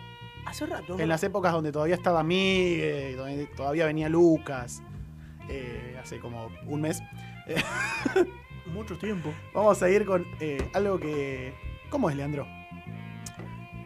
Hace 0.45 0.65
rato. 0.65 0.99
En 0.99 1.09
las 1.09 1.23
épocas 1.23 1.53
donde 1.53 1.71
todavía 1.71 1.95
estaba 1.95 2.23
Miguel, 2.23 3.17
donde 3.17 3.47
todavía 3.47 3.85
venía 3.85 4.09
Lucas, 4.09 4.81
eh, 5.49 5.97
hace 6.01 6.19
como 6.19 6.49
un 6.67 6.81
mes. 6.81 7.01
Mucho 8.67 8.97
tiempo. 8.97 9.33
vamos 9.53 9.81
a 9.81 9.89
ir 9.89 10.05
con 10.05 10.25
eh, 10.39 10.69
algo 10.73 10.99
que. 10.99 11.53
¿Cómo 11.89 12.09
es, 12.09 12.15
Leandro? 12.15 12.47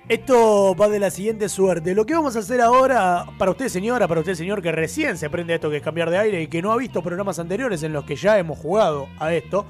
Esto 0.10 0.74
va 0.76 0.90
de 0.90 0.98
la 0.98 1.12
siguiente 1.12 1.48
suerte. 1.50 1.94
Lo 1.94 2.04
que 2.04 2.16
vamos 2.16 2.36
a 2.36 2.40
hacer 2.40 2.62
ahora, 2.62 3.28
para 3.38 3.52
usted 3.52 3.68
señora, 3.68 4.08
para 4.08 4.22
usted 4.22 4.34
señor 4.34 4.60
que 4.60 4.72
recién 4.72 5.20
se 5.20 5.28
aprende 5.28 5.54
esto 5.54 5.70
que 5.70 5.78
es 5.78 5.84
cambiar 5.84 6.10
de 6.10 6.18
aire 6.18 6.42
y 6.42 6.48
que 6.48 6.64
no 6.64 6.72
ha 6.72 6.78
visto 6.78 7.04
programas 7.04 7.38
anteriores 7.38 7.84
en 7.84 7.94
los 7.94 8.06
que 8.06 8.16
ya 8.16 8.40
hemos 8.40 8.58
jugado 8.58 9.08
a 9.20 9.32
esto, 9.36 9.68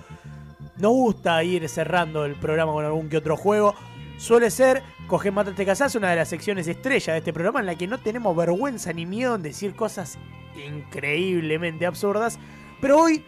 nos 0.77 0.93
gusta 0.93 1.43
ir 1.43 1.67
cerrando 1.67 2.23
el 2.23 2.35
programa 2.35 2.71
con 2.71 2.85
algún 2.85 3.09
que 3.09 3.17
otro 3.17 3.35
juego. 3.35 3.75
Suele 4.17 4.49
ser 4.49 4.81
Coge 5.07 5.29
Mata 5.29 5.53
Te 5.53 5.65
Casás, 5.65 5.95
una 5.95 6.09
de 6.09 6.15
las 6.15 6.29
secciones 6.29 6.69
estrella 6.69 7.11
de 7.11 7.19
este 7.19 7.33
programa 7.33 7.59
en 7.59 7.65
la 7.65 7.75
que 7.75 7.87
no 7.87 7.97
tenemos 7.97 8.33
vergüenza 8.33 8.93
ni 8.93 9.05
miedo 9.05 9.35
en 9.35 9.41
decir 9.41 9.75
cosas 9.75 10.17
increíblemente 10.65 11.85
absurdas. 11.85 12.39
Pero 12.79 12.97
hoy 12.97 13.25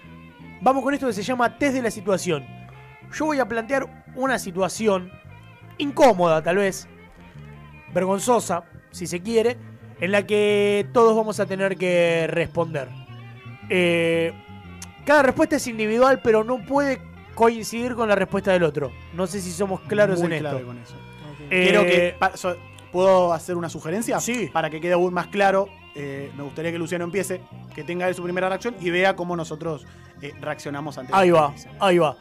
vamos 0.61 0.81
con 0.81 0.93
esto 0.93 1.07
que 1.07 1.13
se 1.13 1.23
llama 1.23 1.57
Test 1.57 1.73
de 1.73 1.81
la 1.81 1.91
Situación. 1.91 2.45
Yo 3.13 3.25
voy 3.25 3.39
a 3.39 3.49
plantear 3.49 4.05
una 4.15 4.39
situación 4.39 5.11
incómoda 5.77 6.41
tal 6.41 6.57
vez, 6.57 6.87
vergonzosa, 7.93 8.63
si 8.91 9.07
se 9.07 9.21
quiere, 9.21 9.57
en 9.99 10.11
la 10.11 10.25
que 10.25 10.87
todos 10.93 11.15
vamos 11.15 11.39
a 11.39 11.45
tener 11.45 11.75
que 11.77 12.27
responder. 12.29 12.89
Eh, 13.69 14.33
cada 15.05 15.23
respuesta 15.23 15.55
es 15.55 15.67
individual, 15.67 16.21
pero 16.23 16.43
no 16.43 16.63
puede 16.65 17.01
coincidir 17.35 17.95
con 17.95 18.09
la 18.09 18.15
respuesta 18.15 18.51
del 18.51 18.63
otro. 18.63 18.91
No 19.13 19.27
sé 19.27 19.41
si 19.41 19.51
somos 19.51 19.81
claros 19.81 20.19
Muy 20.21 20.33
en 20.33 20.39
claro 20.39 20.57
esto. 20.57 20.67
con 20.67 20.77
eso. 20.79 20.95
Eh, 21.49 21.63
Quiero 21.63 21.83
que. 21.85 22.15
so- 22.35 22.55
¿Puedo 22.91 23.31
hacer 23.31 23.55
una 23.55 23.69
sugerencia? 23.69 24.19
Sí. 24.19 24.49
Para 24.51 24.69
que 24.69 24.81
quede 24.81 24.91
aún 24.93 25.13
más 25.13 25.27
claro, 25.27 25.69
eh, 25.95 26.29
me 26.35 26.43
gustaría 26.43 26.73
que 26.73 26.77
Luciano 26.77 27.05
empiece, 27.05 27.39
que 27.73 27.85
tenga 27.85 28.05
él 28.09 28.15
su 28.15 28.21
primera 28.21 28.49
reacción 28.49 28.75
y 28.81 28.89
vea 28.89 29.15
cómo 29.15 29.37
nosotros 29.37 29.85
eh, 30.21 30.33
reaccionamos 30.41 30.97
ante 30.97 31.13
Ahí 31.15 31.31
va, 31.31 31.53
ahí 31.79 31.97
va. 31.99 32.17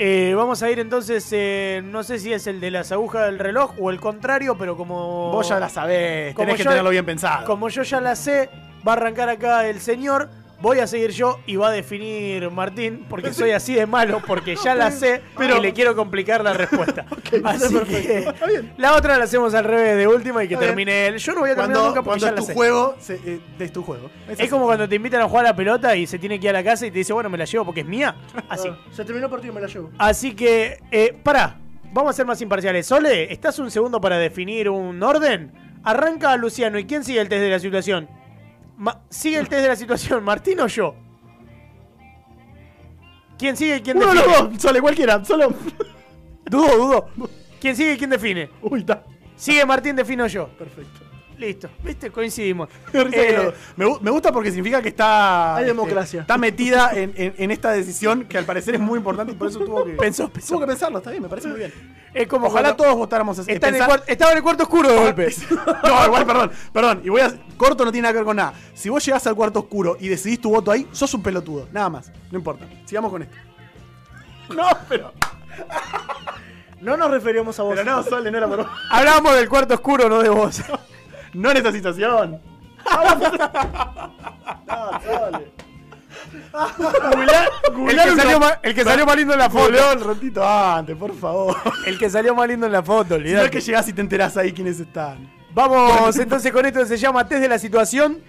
Eh, 0.00 0.32
vamos 0.36 0.62
a 0.62 0.70
ir 0.70 0.78
entonces, 0.78 1.28
eh, 1.32 1.82
no 1.84 2.04
sé 2.04 2.20
si 2.20 2.32
es 2.32 2.46
el 2.46 2.60
de 2.60 2.70
las 2.70 2.92
agujas 2.92 3.26
del 3.26 3.38
reloj 3.40 3.72
o 3.80 3.90
el 3.90 3.98
contrario, 3.98 4.56
pero 4.56 4.76
como... 4.76 5.32
Vos 5.32 5.48
ya 5.48 5.58
la 5.58 5.68
sabés, 5.68 6.34
Como 6.36 6.44
tenés 6.46 6.58
que 6.58 6.62
yo- 6.64 6.70
tenerlo 6.70 6.90
bien 6.90 7.04
pensado. 7.04 7.44
Como 7.44 7.68
yo 7.68 7.82
ya 7.82 8.00
la 8.00 8.14
sé, 8.14 8.48
va 8.86 8.92
a 8.92 8.96
arrancar 8.96 9.28
acá 9.28 9.66
el 9.68 9.80
señor, 9.80 10.28
voy 10.60 10.80
a 10.80 10.86
seguir 10.86 11.10
yo 11.12 11.38
y 11.46 11.56
va 11.56 11.68
a 11.68 11.70
definir 11.70 12.50
Martín, 12.50 13.06
porque 13.08 13.32
soy 13.32 13.52
así 13.52 13.74
de 13.74 13.86
malo, 13.86 14.20
porque 14.26 14.56
ya 14.56 14.74
la 14.74 14.90
sé, 14.92 15.22
pero 15.36 15.58
y 15.58 15.60
le 15.60 15.72
quiero 15.72 15.94
complicar 15.94 16.42
la 16.42 16.52
respuesta. 16.52 17.06
así 17.44 17.78
que 17.80 18.18
Está 18.18 18.46
bien. 18.46 18.72
la 18.76 18.94
otra 18.96 19.16
la 19.18 19.24
hacemos 19.24 19.54
al 19.54 19.64
revés 19.64 19.96
de 19.96 20.06
última 20.08 20.42
y 20.42 20.48
que 20.48 20.54
Está 20.54 20.66
bien. 20.66 20.70
termine 20.76 21.06
él. 21.06 21.18
Yo 21.18 21.34
no 21.34 21.40
voy 21.40 21.50
a 21.50 21.54
terminar 21.54 21.76
Cuando, 21.76 21.88
nunca 21.88 22.02
porque 22.02 22.20
cuando 22.20 22.22
ya 22.26 22.28
es 22.28 22.34
la 22.34 22.40
tu 22.40 22.46
sé. 22.46 22.54
juego, 22.54 22.96
se- 22.98 23.20
eh, 23.24 23.40
es 23.58 23.72
tu 23.72 23.82
juego. 23.82 24.10
Es 24.28 24.40
así. 24.40 24.48
como 24.48 24.64
cuando 24.66 24.88
te 24.88 24.94
invitan 24.96 25.20
a 25.20 25.28
jugar 25.28 25.46
a 25.46 25.48
la 25.50 25.56
pelota 25.56 25.94
y 25.96 26.06
se 26.06 26.18
tiene 26.18 26.38
que 26.40 26.46
ir 26.46 26.50
a 26.50 26.54
la 26.54 26.64
casa 26.64 26.86
y 26.86 26.90
te 26.90 26.98
dice, 26.98 27.12
bueno, 27.12 27.28
me 27.30 27.38
la 27.38 27.44
llevo 27.44 27.64
porque 27.64 27.80
es 27.80 27.86
mía. 27.86 28.16
Así. 28.48 28.68
Ah, 28.70 28.78
se 28.90 29.04
terminó 29.04 29.26
el 29.26 29.30
partido 29.30 29.52
y 29.52 29.54
me 29.54 29.60
la 29.60 29.66
llevo. 29.68 29.90
Así 29.98 30.34
que, 30.34 30.78
eh, 30.90 31.16
pará, 31.22 31.58
vamos 31.92 32.10
a 32.10 32.12
ser 32.14 32.26
más 32.26 32.40
imparciales. 32.40 32.86
Sole, 32.86 33.32
¿estás 33.32 33.58
un 33.58 33.70
segundo 33.70 34.00
para 34.00 34.18
definir 34.18 34.68
un 34.70 35.02
orden? 35.02 35.52
Arranca 35.84 36.36
Luciano. 36.36 36.78
¿Y 36.78 36.84
quién 36.86 37.04
sigue 37.04 37.20
el 37.20 37.28
test 37.28 37.40
de 37.42 37.50
la 37.50 37.58
situación? 37.60 38.08
Ma- 38.78 39.02
¿Sigue 39.10 39.38
el 39.38 39.48
test 39.48 39.62
de 39.62 39.68
la 39.68 39.76
situación, 39.76 40.24
Martín 40.24 40.60
o 40.60 40.66
yo? 40.66 40.94
¿Quién 43.38 43.56
sigue 43.56 43.76
y 43.76 43.80
quién 43.82 43.96
Uno 43.96 44.06
de 44.08 44.14
define? 44.14 44.32
los 44.38 44.50
dos, 44.52 44.62
sole 44.62 44.80
cualquiera, 44.80 45.24
solo. 45.24 45.52
Dudo, 46.46 46.76
dudo. 46.76 47.08
¿Quién 47.60 47.76
sigue 47.76 47.92
y 47.94 47.96
quién 47.98 48.10
define? 48.10 48.50
Uy, 48.62 48.80
está. 48.80 49.04
Sigue 49.36 49.64
Martín, 49.64 49.94
defino 49.96 50.26
yo. 50.26 50.48
Perfecto. 50.48 51.00
Listo, 51.38 51.68
¿viste? 51.84 52.10
Coincidimos. 52.10 52.68
Eh, 52.92 53.52
me 53.76 53.86
me 54.00 54.10
gusta 54.10 54.32
porque 54.32 54.50
significa 54.50 54.82
que 54.82 54.88
está. 54.88 55.54
Hay 55.56 55.62
este, 55.64 55.72
democracia. 55.74 56.20
está 56.22 56.36
metida 56.36 56.90
en, 56.94 57.12
en- 57.16 57.34
en 57.38 57.50
esta 57.52 57.70
decisión 57.70 58.24
que 58.24 58.38
al 58.38 58.44
parecer 58.44 58.74
es 58.74 58.80
muy 58.80 58.98
importante 58.98 59.32
y 59.32 59.36
por 59.36 59.46
eso 59.48 59.60
tuvo 59.60 59.84
que. 59.84 59.92
Pensó, 59.98 60.28
pensó. 60.28 60.54
Tuvo 60.54 60.60
que 60.60 60.66
pensarlo, 60.66 60.98
está 60.98 61.10
bien, 61.10 61.22
me 61.22 61.28
parece 61.28 61.46
muy 61.48 61.58
bien. 61.58 61.72
Es 62.14 62.26
como 62.26 62.46
Ojalá 62.46 62.68
cuando- 62.70 62.84
todos 62.84 62.96
votáramos 62.96 63.38
así. 63.38 63.52
Está 63.52 63.68
en 63.68 63.76
el 63.76 63.82
estaba 64.06 64.30
en 64.32 64.38
el 64.38 64.42
cuarto 64.42 64.62
oscuro 64.64 64.88
de 64.88 64.96
golpe. 64.98 65.34
No, 65.84 66.06
igual, 66.06 66.26
perdón, 66.26 66.52
perdón. 66.72 67.00
Y 67.04 67.08
voy 67.10 67.20
a. 67.20 67.32
Corto 67.56 67.84
no 67.84 67.92
tiene 67.92 68.04
nada 68.04 68.12
que 68.12 68.18
ver 68.18 68.24
con 68.26 68.36
nada. 68.36 68.54
Si 68.74 68.88
vos 68.88 69.04
llegás 69.04 69.26
al 69.26 69.34
cuarto 69.34 69.58
oscuro 69.60 69.96
y 70.00 70.08
decidís 70.08 70.40
tu 70.40 70.50
voto 70.50 70.70
ahí, 70.70 70.88
sos 70.92 71.12
un 71.14 71.22
pelotudo. 71.22 71.68
Nada 71.72 71.88
más. 71.90 72.10
No 72.30 72.38
importa. 72.38 72.66
Sigamos 72.86 73.10
con 73.10 73.22
esto. 73.22 73.36
No, 74.54 74.66
pero. 74.88 75.12
No 76.80 76.96
nos 76.96 77.10
referíamos 77.10 77.58
a 77.58 77.64
vos. 77.64 77.74
Pero 77.74 77.90
no, 77.90 78.02
Sole, 78.04 78.30
no 78.30 78.38
era 78.38 78.46
por 78.46 78.58
vos. 78.58 78.66
Hablábamos 78.90 79.34
del 79.34 79.48
cuarto 79.48 79.74
oscuro, 79.74 80.08
no 80.08 80.20
de 80.20 80.28
vos. 80.28 80.62
No 81.34 81.50
en 81.50 81.56
esta 81.56 81.72
situación. 81.72 82.40
No, 84.66 85.00
Sole. 85.02 85.52
El 87.88 87.96
que 87.96 88.16
salió, 88.16 88.40
ma- 88.40 88.58
el 88.62 88.74
que 88.74 88.84
salió 88.84 89.06
más 89.06 89.16
lindo 89.16 89.32
en 89.34 89.38
la 89.38 89.50
foto. 89.50 89.74
Un 89.96 90.04
ratito 90.04 90.46
antes, 90.46 90.96
por 90.96 91.14
favor. 91.14 91.56
El 91.86 91.98
que 91.98 92.10
salió 92.10 92.34
más 92.34 92.48
lindo 92.48 92.66
en 92.66 92.72
la 92.72 92.82
foto, 92.82 93.10
No 93.10 93.16
es 93.16 93.20
olvidate. 93.22 93.50
que 93.50 93.60
llegás 93.60 93.88
y 93.88 93.92
te 93.92 94.00
enterás 94.00 94.36
ahí 94.36 94.52
quiénes 94.52 94.78
están. 94.80 95.30
Vamos 95.54 96.16
entonces 96.18 96.52
con 96.52 96.64
esto 96.66 96.80
que 96.80 96.86
se 96.86 96.96
llama 96.96 97.26
test 97.26 97.40
de 97.42 97.48
la 97.48 97.58
situación. 97.58 98.20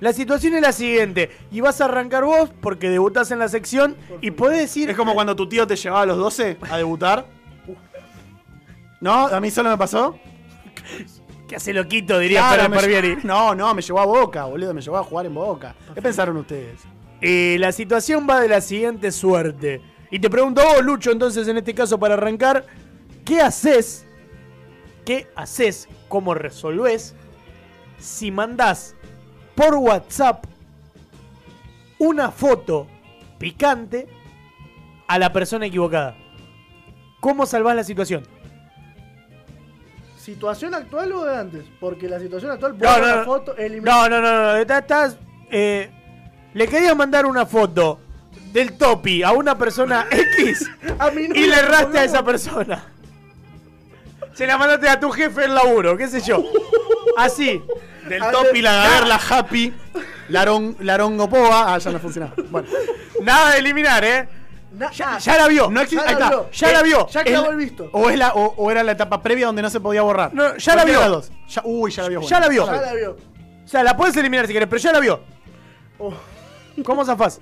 La 0.00 0.12
situación 0.12 0.54
es 0.54 0.62
la 0.62 0.72
siguiente. 0.72 1.30
Y 1.50 1.60
vas 1.60 1.80
a 1.80 1.84
arrancar 1.84 2.24
vos 2.24 2.50
porque 2.60 2.88
debutás 2.88 3.30
en 3.30 3.38
la 3.38 3.48
sección 3.48 3.96
y 4.20 4.30
podés 4.30 4.58
decir. 4.58 4.88
Es 4.90 4.96
como 4.96 5.14
cuando 5.14 5.36
tu 5.36 5.48
tío 5.48 5.66
te 5.66 5.76
llevaba 5.76 6.02
a 6.02 6.06
los 6.06 6.16
12 6.16 6.56
a 6.70 6.76
debutar. 6.78 7.26
¿No? 9.00 9.26
¿A 9.28 9.40
mí 9.40 9.50
solo 9.50 9.70
me 9.70 9.78
pasó? 9.78 10.18
que 11.48 11.56
hace 11.56 11.72
loquito, 11.72 12.16
diría 12.18 12.40
Claro, 12.52 12.68
me 12.68 12.76
Barbieri. 12.76 13.18
No, 13.24 13.54
no, 13.56 13.74
me 13.74 13.82
llevó 13.82 14.00
a 14.00 14.04
Boca, 14.06 14.44
boludo. 14.44 14.72
Me 14.72 14.80
llevó 14.80 14.98
a 14.98 15.02
jugar 15.04 15.26
en 15.26 15.34
Boca. 15.34 15.74
¿Qué 15.94 16.00
pensaron 16.00 16.36
ustedes? 16.36 16.80
Eh, 17.20 17.56
la 17.60 17.72
situación 17.72 18.26
va 18.28 18.40
de 18.40 18.48
la 18.48 18.60
siguiente 18.60 19.12
suerte. 19.12 19.80
Y 20.10 20.18
te 20.18 20.30
pregunto 20.30 20.62
vos, 20.62 20.82
Lucho, 20.82 21.12
entonces 21.12 21.46
en 21.48 21.58
este 21.58 21.74
caso 21.74 21.98
para 21.98 22.14
arrancar, 22.14 22.64
¿qué 23.24 23.40
haces? 23.40 24.06
¿Qué 25.04 25.26
haces? 25.36 25.88
¿Cómo 26.08 26.34
resolvés? 26.34 27.14
Si 27.98 28.30
mandás 28.30 28.94
por 29.54 29.74
WhatsApp 29.74 30.44
una 31.98 32.30
foto 32.30 32.86
picante 33.38 34.08
a 35.06 35.18
la 35.18 35.32
persona 35.32 35.66
equivocada. 35.66 36.16
¿Cómo 37.20 37.44
salvás 37.44 37.76
la 37.76 37.84
situación? 37.84 38.26
¿Situación 40.16 40.74
actual 40.74 41.12
o 41.12 41.24
de 41.24 41.36
antes? 41.36 41.64
Porque 41.78 42.08
la 42.08 42.18
situación 42.20 42.52
actual, 42.52 42.76
No, 42.78 42.98
no, 42.98 43.06
la 43.06 43.16
no. 43.16 43.24
foto. 43.24 43.54
No, 43.82 44.08
no, 44.08 44.20
no, 44.20 44.42
no. 44.42 44.56
Estás, 44.56 44.80
estás, 44.82 45.18
eh, 45.50 45.90
le 46.54 46.66
querías 46.68 46.96
mandar 46.96 47.26
una 47.26 47.46
foto 47.46 48.00
del 48.52 48.72
topi 48.76 49.22
a 49.22 49.32
una 49.32 49.56
persona 49.56 50.06
X 50.10 50.68
A 50.98 51.10
mí 51.10 51.28
no 51.28 51.34
y 51.34 51.46
le 51.46 51.56
erraste 51.56 51.98
a 51.98 52.04
esa 52.04 52.24
persona. 52.24 52.84
Se 54.34 54.46
la 54.46 54.56
mandaste 54.56 54.88
a 54.88 54.98
tu 54.98 55.10
jefe 55.10 55.44
en 55.44 55.54
laburo, 55.54 55.96
qué 55.96 56.08
sé 56.08 56.20
yo. 56.20 56.42
Así. 57.16 57.62
Del 58.08 58.22
A 58.22 58.30
top 58.30 58.44
ver, 58.44 58.56
y 58.56 58.62
la 58.62 58.72
gaber, 58.72 59.06
la 59.06 59.16
happy, 59.28 59.74
Larong, 60.28 60.76
Larongopoa. 60.80 61.74
Ah, 61.74 61.78
ya 61.78 61.90
no 61.90 61.98
funcionaba. 61.98 62.32
Bueno. 62.50 62.66
Nada 63.22 63.52
de 63.52 63.58
eliminar, 63.58 64.02
¿eh? 64.04 64.28
Na- 64.72 64.90
Ya, 64.92 65.14
ah, 65.16 65.18
ya 65.18 65.36
la 65.36 65.48
vio. 65.48 65.70
No 65.70 65.80
existe. 65.80 66.04
Ya 66.04 66.10
Ahí 66.10 66.16
la 66.18 66.24
está. 66.26 66.36
vio. 66.40 66.50
Ya 66.52 66.72
la 66.72 66.82
vio. 66.82 67.06
Ya 67.08 67.20
Es 67.20 67.26
clavó 67.26 67.46
la- 67.46 67.52
el 67.52 67.56
visto. 67.58 67.88
O, 67.92 68.08
es 68.10 68.16
la, 68.18 68.32
o, 68.34 68.54
o 68.56 68.70
era 68.70 68.82
la 68.82 68.92
etapa 68.92 69.20
previa 69.22 69.46
donde 69.46 69.62
no 69.62 69.68
se 69.70 69.80
podía 69.80 70.02
borrar. 70.02 70.32
No, 70.32 70.56
ya 70.56 70.74
la 70.74 70.82
Cualquiera 70.82 70.84
vio. 70.84 71.00
de 71.00 71.00
las 71.00 71.28
dos. 71.28 71.32
Ya, 71.48 71.62
uy, 71.64 71.90
ya 71.90 72.02
la 72.04 72.08
vio. 72.08 72.20
Ya 72.22 72.26
bueno. 72.28 72.40
la 72.40 72.48
vio. 72.48 72.66
Ya 72.66 72.80
la 72.80 72.94
vio. 72.94 73.10
O 73.64 73.68
sea, 73.68 73.82
la 73.82 73.96
puedes 73.96 74.16
eliminar 74.16 74.46
si 74.46 74.52
querés, 74.54 74.68
pero 74.68 74.80
ya 74.80 74.92
la 74.92 75.00
vio. 75.00 75.20
Oh. 75.98 76.14
¿Cómo 76.84 77.04
zafás? 77.04 77.40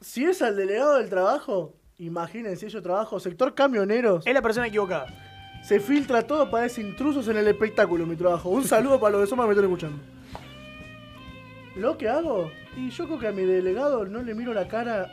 Si 0.00 0.24
es 0.24 0.42
al 0.42 0.56
delegado 0.56 0.96
del 0.98 1.08
trabajo, 1.08 1.74
imagínense 1.98 2.68
yo 2.68 2.82
trabajo, 2.82 3.18
sector 3.20 3.54
camioneros, 3.54 4.26
Es 4.26 4.34
la 4.34 4.42
persona 4.42 4.66
equivocada. 4.68 5.06
se 5.62 5.80
filtra 5.80 6.22
todo, 6.22 6.50
parece 6.50 6.80
intrusos 6.80 7.26
en 7.28 7.36
el 7.36 7.48
espectáculo 7.48 8.06
mi 8.06 8.16
trabajo. 8.16 8.48
Un 8.50 8.64
saludo 8.64 9.00
para 9.00 9.12
los 9.12 9.20
de 9.22 9.26
Soma 9.26 9.42
que 9.44 9.48
me 9.48 9.52
están 9.54 9.64
escuchando. 9.64 9.98
Lo 11.74 11.98
que 11.98 12.08
hago, 12.08 12.50
y 12.76 12.90
yo 12.90 13.06
creo 13.06 13.18
que 13.18 13.28
a 13.28 13.32
mi 13.32 13.42
delegado 13.42 14.04
no 14.04 14.22
le 14.22 14.34
miro 14.34 14.52
la 14.54 14.66
cara 14.68 15.10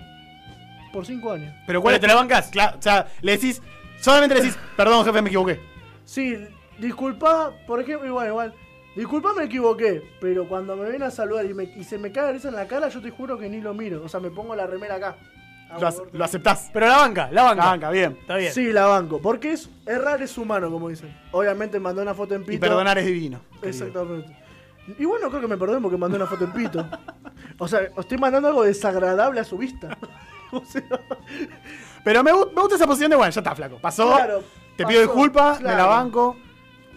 por 0.93 1.05
cinco 1.05 1.31
años. 1.31 1.53
Pero 1.67 1.81
¿cuál 1.81 1.99
te 1.99 2.07
la. 2.07 2.49
Claro, 2.51 2.77
o 2.77 2.81
sea, 2.81 3.07
le 3.21 3.33
decís. 3.33 3.61
Solamente 3.99 4.35
le 4.35 4.41
decís, 4.41 4.57
perdón, 4.75 5.05
jefe, 5.05 5.21
me 5.21 5.29
equivoqué. 5.29 5.59
Sí, 6.03 6.37
disculpa, 6.79 7.53
por 7.65 7.79
ejemplo, 7.81 8.07
igual, 8.07 8.27
igual. 8.27 8.53
Disculpa, 8.95 9.33
me 9.33 9.43
equivoqué, 9.43 10.01
pero 10.21 10.47
cuando 10.47 10.75
me 10.77 10.89
ven 10.89 11.03
a 11.03 11.11
saludar 11.11 11.45
y, 11.45 11.53
me- 11.53 11.63
y 11.75 11.83
se 11.83 11.97
me 11.97 12.11
cae 12.11 12.25
la 12.27 12.31
risa 12.31 12.47
en 12.47 12.55
la 12.55 12.65
cara, 12.67 12.87
yo 12.89 13.01
te 13.01 13.11
juro 13.11 13.37
que 13.37 13.49
ni 13.49 13.59
lo 13.59 13.73
miro. 13.73 14.01
O 14.03 14.07
sea, 14.09 14.19
me 14.21 14.29
pongo 14.31 14.55
la 14.55 14.65
remera 14.65 14.95
acá. 14.95 15.17
Lo, 15.79 15.87
ac- 15.87 16.09
lo 16.13 16.23
aceptás. 16.23 16.69
Pero 16.71 16.87
la 16.87 16.97
banca, 16.97 17.29
la 17.31 17.43
banca. 17.43 17.63
La 17.65 17.69
banca, 17.71 17.89
bien. 17.89 18.17
Está 18.21 18.37
bien. 18.37 18.53
Sí, 18.53 18.71
la 18.71 18.85
banco. 18.85 19.19
Porque 19.21 19.51
es 19.51 19.69
errar 19.85 20.21
es 20.21 20.37
humano, 20.37 20.71
como 20.71 20.87
dicen. 20.89 21.13
Obviamente 21.31 21.79
mandó 21.79 22.01
una 22.01 22.13
foto 22.13 22.35
en 22.35 22.41
pito. 22.43 22.53
Y 22.53 22.57
perdonar 22.57 22.97
es 22.97 23.05
divino. 23.05 23.41
querido. 23.61 23.67
Exactamente. 23.69 24.37
Y 24.99 25.03
bueno, 25.05 25.29
creo 25.29 25.41
que 25.41 25.47
me 25.47 25.57
perdonen 25.57 25.81
porque 25.81 25.97
mandó 25.97 26.15
una 26.15 26.27
foto 26.27 26.45
en 26.45 26.51
pito. 26.53 26.87
O 27.57 27.69
sea, 27.69 27.79
estoy 27.97 28.17
mandando 28.17 28.49
algo 28.49 28.63
desagradable 28.63 29.39
a 29.39 29.43
su 29.43 29.57
vista. 29.57 29.97
O 30.51 30.63
sea, 30.63 30.83
Pero 32.03 32.23
me, 32.23 32.31
gu- 32.31 32.49
me 32.53 32.61
gusta 32.61 32.75
esa 32.75 32.85
posición 32.85 33.09
de, 33.09 33.15
bueno, 33.17 33.31
ya 33.31 33.39
está, 33.41 33.55
flaco. 33.55 33.77
Pasó. 33.81 34.13
Claro, 34.15 34.43
te 34.77 34.85
pido 34.85 35.01
disculpas, 35.01 35.59
me 35.59 35.67
la 35.69 35.73
claro. 35.75 35.89
banco. 35.89 36.37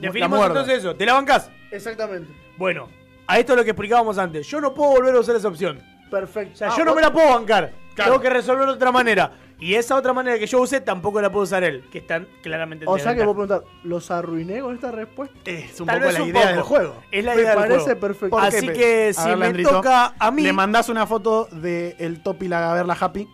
Definimos 0.01 0.47
entonces 0.47 0.79
eso. 0.79 0.95
¿Te 0.95 1.07
la 1.07 1.15
bancás? 1.15 1.51
Exactamente. 1.71 2.33
Bueno, 2.57 2.89
a 3.27 3.39
esto 3.39 3.53
es 3.53 3.59
lo 3.59 3.65
que 3.65 3.71
explicábamos 3.71 4.19
antes. 4.19 4.47
Yo 4.47 4.61
no 4.61 4.75
puedo 4.75 4.91
volver 4.93 5.15
a 5.15 5.21
usar 5.21 5.37
esa 5.37 5.49
opción. 5.49 5.81
Perfecto. 6.11 6.55
O 6.55 6.57
sea, 6.57 6.69
Ah, 6.71 6.75
yo 6.77 6.85
no 6.85 6.95
me 6.95 7.03
la 7.03 7.13
puedo 7.13 7.29
bancar. 7.29 7.73
Claro. 7.95 8.13
Tengo 8.13 8.23
que 8.23 8.31
resolver 8.31 8.67
de 8.67 8.73
otra 8.73 8.91
manera. 8.93 9.33
Y 9.61 9.75
esa 9.75 9.97
otra 9.97 10.13
manera 10.13 10.39
que 10.39 10.47
yo 10.47 10.61
usé 10.61 10.81
tampoco 10.81 11.21
la 11.21 11.31
puedo 11.33 11.43
usar 11.43 11.65
él, 11.65 11.83
que 11.91 11.99
están 11.99 12.29
claramente 12.45 12.85
en 12.85 12.89
O 12.89 12.97
sea 12.97 13.13
que 13.13 13.25
vos 13.25 13.35
preguntás, 13.35 13.63
¿los 13.83 14.09
arruiné 14.13 14.61
con 14.61 14.73
esta 14.73 14.93
respuesta? 14.93 15.37
Es 15.45 15.81
un 15.81 15.87
Tal 15.89 15.97
poco 15.97 16.07
vez 16.07 16.15
la 16.17 16.23
un 16.23 16.29
idea 16.29 16.43
poco. 16.43 16.55
del 16.55 16.63
juego. 16.63 16.95
Es 17.11 17.25
la 17.25 17.35
Me 17.35 17.41
idea 17.41 17.51
del 17.51 17.59
parece 17.59 17.81
juego. 17.85 18.01
perfecto. 18.01 18.37
¿Por 18.37 18.45
Así 18.45 18.67
qué, 18.69 18.73
que 18.73 19.13
si 19.15 19.29
ver, 19.35 19.55
me 19.57 19.63
toca 19.65 20.15
a 20.17 20.31
mí, 20.31 20.45
Le 20.45 20.53
mandás 20.53 20.89
una 20.89 21.09
foto 21.09 21.49
de 21.51 21.97
el 21.99 22.23
top 22.23 22.45
y 22.45 22.49
la 22.49 22.61
gaber, 22.61 22.87
la 22.87 22.95
happy, 22.99 23.29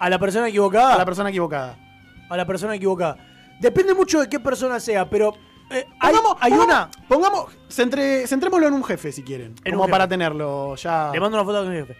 a 0.00 0.10
la 0.10 0.18
persona 0.18 0.48
equivocada, 0.48 0.94
a 0.94 0.98
la 0.98 1.04
persona 1.04 1.28
equivocada. 1.28 1.78
a 2.28 2.36
la 2.36 2.44
persona 2.44 2.74
equivocada. 2.74 3.16
Depende 3.60 3.94
mucho 3.94 4.20
de 4.20 4.28
qué 4.28 4.40
persona 4.40 4.80
sea, 4.80 5.08
pero 5.08 5.34
eh, 5.70 5.86
hay, 6.00 6.14
Pongamos- 6.14 6.36
hay 6.40 6.50
pongamos- 6.52 6.66
una. 6.66 6.90
Pongamos, 7.08 7.58
centrémoslo 7.68 8.66
en 8.68 8.74
un 8.74 8.84
jefe 8.84 9.12
si 9.12 9.22
quieren. 9.22 9.54
En 9.64 9.74
como 9.74 9.88
para 9.88 10.08
tenerlo 10.08 10.74
ya. 10.76 11.10
Le 11.12 11.20
mando 11.20 11.36
una 11.36 11.44
foto 11.44 11.58
a 11.58 11.64
mi 11.64 11.76
jefe. 11.76 11.96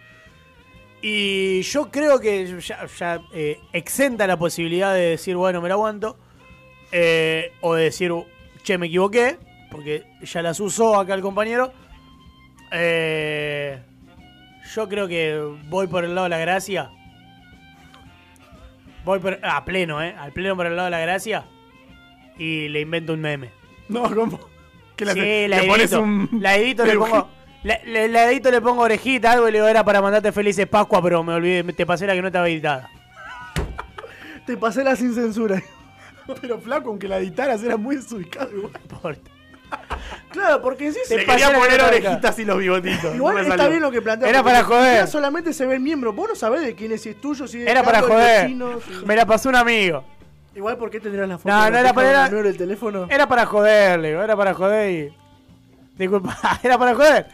Y 1.00 1.62
yo 1.62 1.90
creo 1.90 2.18
que 2.18 2.60
ya, 2.60 2.86
ya, 2.98 3.20
eh, 3.32 3.60
exenta 3.72 4.26
la 4.26 4.36
posibilidad 4.36 4.92
de 4.94 5.00
decir, 5.10 5.36
bueno, 5.36 5.60
me 5.60 5.68
la 5.68 5.74
aguanto. 5.74 6.16
eh, 6.90 7.52
o 7.60 7.74
de 7.74 7.84
decir, 7.84 8.12
che, 8.62 8.78
me 8.78 8.86
equivoqué. 8.86 9.38
Porque 9.70 10.06
ya 10.22 10.40
las 10.40 10.58
usó 10.60 10.98
acá 10.98 11.12
el 11.14 11.20
compañero. 11.20 11.72
Eh, 12.72 13.78
Yo 14.74 14.88
creo 14.88 15.06
que 15.08 15.38
voy 15.68 15.86
por 15.86 16.04
el 16.04 16.14
lado 16.14 16.24
de 16.24 16.30
la 16.30 16.38
gracia. 16.38 16.90
Voy 19.04 19.18
por, 19.20 19.38
a 19.42 19.64
pleno, 19.64 20.02
¿eh? 20.02 20.14
Al 20.18 20.32
pleno 20.32 20.56
por 20.56 20.66
el 20.66 20.76
lado 20.76 20.86
de 20.86 20.90
la 20.90 21.00
gracia. 21.00 21.44
Y 22.38 22.68
le 22.68 22.80
invento 22.80 23.12
un 23.14 23.20
meme. 23.20 23.50
No, 23.88 24.14
¿cómo? 24.14 24.38
¿Qué 24.96 25.04
le 25.04 25.12
sí, 25.12 25.20
haces? 25.20 25.50
la 25.50 25.60
¿Le 25.62 25.66
pones 25.68 25.86
edito. 25.92 26.02
un. 26.02 26.28
La 26.40 26.56
edito 26.56 26.84
le 26.84 26.96
pongo. 26.98 27.28
La, 27.64 27.78
le- 27.84 28.08
la 28.08 28.30
edito 28.30 28.50
le 28.50 28.60
pongo 28.60 28.82
orejita, 28.82 29.32
algo 29.32 29.48
y 29.48 29.52
le 29.52 29.58
digo 29.58 29.68
era 29.68 29.84
para 29.84 30.00
mandarte 30.00 30.30
felices 30.32 30.66
Pascua, 30.66 31.02
pero 31.02 31.22
me 31.24 31.34
olvidé, 31.34 31.64
te 31.72 31.84
pasé 31.86 32.06
la 32.06 32.14
que 32.14 32.22
no 32.22 32.28
estaba 32.28 32.48
editada. 32.48 32.88
Te 34.46 34.56
pasé 34.56 34.82
la 34.84 34.96
sin 34.96 35.14
censura. 35.14 35.62
Pero 36.40 36.58
flaco, 36.60 36.90
aunque 36.90 37.08
la 37.08 37.18
editaras, 37.18 37.62
era 37.62 37.76
muy 37.76 37.96
desubicado 37.96 38.50
igual. 38.56 38.72
No 38.72 38.80
importa. 38.80 39.30
Claro, 40.30 40.62
porque 40.62 40.92
sí, 40.92 40.98
Te 41.08 41.24
quería 41.24 41.50
la 41.52 41.58
poner 41.58 41.78
que 41.78 41.84
orejitas 41.84 42.38
y 42.38 42.44
los 42.44 42.58
bigotitos. 42.58 43.14
Igual 43.14 43.34
no 43.34 43.40
está 43.42 43.56
salió. 43.56 43.70
bien 43.70 43.82
lo 43.82 43.90
que 43.90 44.00
plantea. 44.02 44.28
Era 44.28 44.42
para 44.42 44.62
joder. 44.64 45.06
solamente 45.08 45.52
se 45.52 45.66
ve 45.66 45.74
el 45.74 45.80
miembro. 45.80 46.12
Vos 46.14 46.28
no 46.30 46.34
sabés 46.34 46.62
de 46.62 46.74
quién 46.74 46.92
es, 46.92 47.02
si 47.02 47.10
es 47.10 47.20
tuyo, 47.20 47.46
si 47.46 47.58
es 47.58 47.64
de 47.66 47.70
Era 47.70 47.82
para 47.82 48.00
joder. 48.02 48.42
vecinos, 48.44 48.82
si- 48.86 49.04
Me 49.06 49.16
la 49.16 49.26
pasó 49.26 49.48
un 49.50 49.56
amigo. 49.56 50.04
Igual, 50.58 50.76
¿por 50.76 50.90
qué 50.90 50.98
tendrías 50.98 51.28
la 51.28 51.38
foto? 51.38 51.54
No, 51.54 51.64
de 51.66 51.70
no 51.70 51.78
era 51.78 51.92
para- 51.92 52.10
era- 52.10 52.28
del 52.28 52.56
teléfono? 52.56 53.06
Era 53.08 53.28
para 53.28 53.46
joder, 53.46 54.00
le 54.00 54.08
digo, 54.08 54.22
era 54.22 54.36
para 54.36 54.54
joder 54.54 54.90
y. 54.90 55.16
Disculpa, 55.96 56.36
era 56.64 56.76
para 56.76 56.96
joder. 56.96 57.26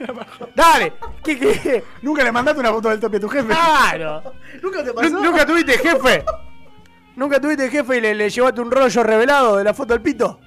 Dale, 0.55 0.93
¿qué 1.23 1.39
qué? 1.39 1.85
Nunca 2.03 2.23
le 2.23 2.31
mandaste 2.31 2.61
una 2.61 2.71
foto 2.71 2.91
del 2.91 3.01
tope 3.01 3.17
a 3.17 3.21
tu 3.21 3.29
jefe. 3.31 3.47
Claro. 3.49 4.23
¿Nunca 4.63 4.85
te 4.85 4.93
pasó? 4.93 5.09
Nu- 5.09 5.23
¿Nunca 5.25 5.47
tuviste 5.47 5.79
jefe? 5.79 6.23
¿Nunca 7.17 7.41
tuviste 7.41 7.71
jefe 7.71 7.97
y 7.97 8.01
le, 8.03 8.15
le 8.15 8.29
llevaste 8.29 8.61
un 8.61 8.71
rollo 8.71 9.03
revelado 9.03 9.57
de 9.57 9.65
la 9.65 9.73
foto 9.73 9.95
del 9.95 10.03
pito? 10.03 10.39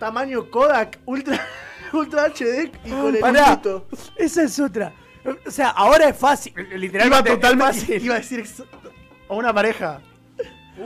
Tamaño 0.00 0.50
Kodak, 0.50 0.98
Ultra, 1.04 1.40
ultra 1.92 2.24
HD 2.30 2.70
y 2.84 2.90
con 2.90 3.14
el 3.14 3.20
Pará, 3.20 3.56
pito. 3.56 3.86
esa 4.16 4.42
es 4.42 4.58
otra. 4.58 4.92
O 5.46 5.50
sea, 5.50 5.68
ahora 5.70 6.08
es 6.08 6.16
fácil, 6.16 6.54
Iba 6.56 6.76
literalmente 6.78 7.30
es 7.32 7.36
totalmente. 7.36 7.72
fácil. 7.80 8.04
Iba 8.04 8.14
a 8.14 8.18
decir. 8.18 8.40
ex- 8.40 8.62
A 9.30 9.34
una 9.34 9.54
pareja. 9.54 10.00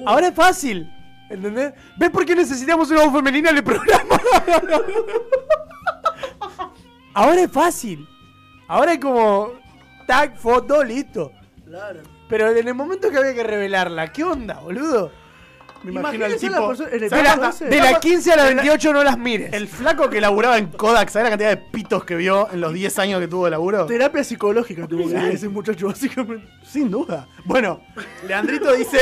Ahora 0.04 0.28
es 0.28 0.34
fácil. 0.34 0.92
¿Entendés? 1.30 1.72
¿Ves 1.96 2.10
por 2.10 2.26
qué 2.26 2.36
necesitamos 2.36 2.90
una 2.90 3.04
voz 3.04 3.14
femenina 3.14 3.48
en 3.48 3.56
el 3.56 3.64
programa? 3.64 4.14
Ahora 7.14 7.40
es 7.40 7.50
fácil. 7.50 8.06
Ahora 8.68 8.92
es 8.92 8.98
como 8.98 9.52
tag, 10.06 10.36
foto, 10.36 10.84
listo. 10.84 11.32
Claro. 11.64 12.00
Pero 12.28 12.50
en 12.50 12.68
el 12.68 12.74
momento 12.74 13.10
que 13.10 13.16
había 13.16 13.34
que 13.34 13.44
revelarla, 13.44 14.12
¿qué 14.12 14.24
onda, 14.24 14.60
boludo? 14.60 15.10
Me 15.84 15.90
imagino 15.92 16.24
al 16.24 16.30
Imagínese 16.32 16.50
la 16.50 16.56
tipo. 16.56 16.68
persona- 16.68 16.88
en 16.92 17.02
el 17.04 17.10
¿sabes 17.10 17.22
De 17.24 17.28
la, 17.28 17.36
cuánta- 17.36 17.56
ese- 17.56 17.64
de 17.66 17.76
la 17.78 18.00
15 18.00 18.32
a 18.32 18.36
la 18.36 18.44
28 18.44 18.92
no 18.92 19.04
las 19.04 19.18
mires. 19.18 19.52
El 19.52 19.68
flaco 19.68 20.08
que 20.10 20.20
laburaba 20.20 20.58
en 20.58 20.66
Kodak, 20.68 21.08
¿sabes 21.10 21.24
la 21.24 21.30
cantidad 21.30 21.50
de 21.50 21.56
pitos 21.58 22.04
que 22.04 22.14
vio 22.16 22.48
en 22.50 22.60
los 22.60 22.72
10 22.72 22.98
años 22.98 23.20
que 23.20 23.28
tuvo 23.28 23.44
de 23.44 23.50
laburo? 23.52 23.86
Terapia 23.86 24.24
psicológica 24.24 24.86
tuvo 24.88 25.08
que 25.08 25.32
ese 25.32 25.48
muchacho, 25.48 25.86
básicamente. 25.88 26.48
Sin 26.66 26.90
duda. 26.90 27.28
Bueno, 27.44 27.80
Leandrito 28.26 28.72
dice: 28.72 28.98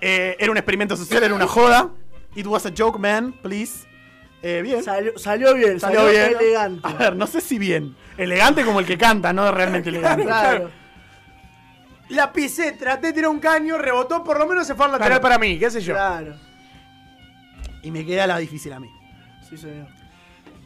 eh, 0.00 0.36
era 0.38 0.50
un 0.50 0.56
experimento 0.58 0.96
social, 0.96 1.22
era 1.22 1.34
una 1.34 1.46
joda. 1.46 1.90
It 2.34 2.46
was 2.46 2.66
a 2.66 2.72
joke, 2.76 2.98
man, 2.98 3.32
please. 3.42 3.86
Eh, 4.42 4.60
bien. 4.62 4.82
Salió, 4.82 5.16
salió 5.18 5.54
bien, 5.54 5.80
Salió 5.80 6.00
salió, 6.00 6.12
bien. 6.12 6.36
elegante. 6.38 6.80
A 6.88 6.92
ver, 6.94 7.16
no 7.16 7.26
sé 7.26 7.40
si 7.40 7.58
bien. 7.58 7.94
Elegante 8.18 8.64
como 8.64 8.80
el 8.80 8.86
que 8.86 8.98
canta, 8.98 9.32
no 9.32 9.50
realmente 9.52 9.88
elegante. 9.90 10.24
Claro. 10.24 10.70
La 12.10 12.32
pisé, 12.32 12.72
traté 12.72 13.08
de 13.08 13.12
tirar 13.14 13.30
un 13.30 13.40
caño, 13.40 13.78
rebotó, 13.78 14.22
por 14.22 14.38
lo 14.38 14.46
menos 14.46 14.66
se 14.66 14.74
fue 14.74 14.86
al 14.86 14.92
lateral 14.92 15.20
para 15.20 15.38
mí, 15.38 15.58
qué 15.58 15.70
sé 15.70 15.80
yo. 15.80 15.94
Claro. 15.94 16.34
Y 17.82 17.90
me 17.90 18.04
queda 18.04 18.26
la 18.26 18.38
difícil 18.38 18.72
a 18.72 18.80
mí. 18.80 18.90
Sí, 19.48 19.56
señor. 19.56 19.88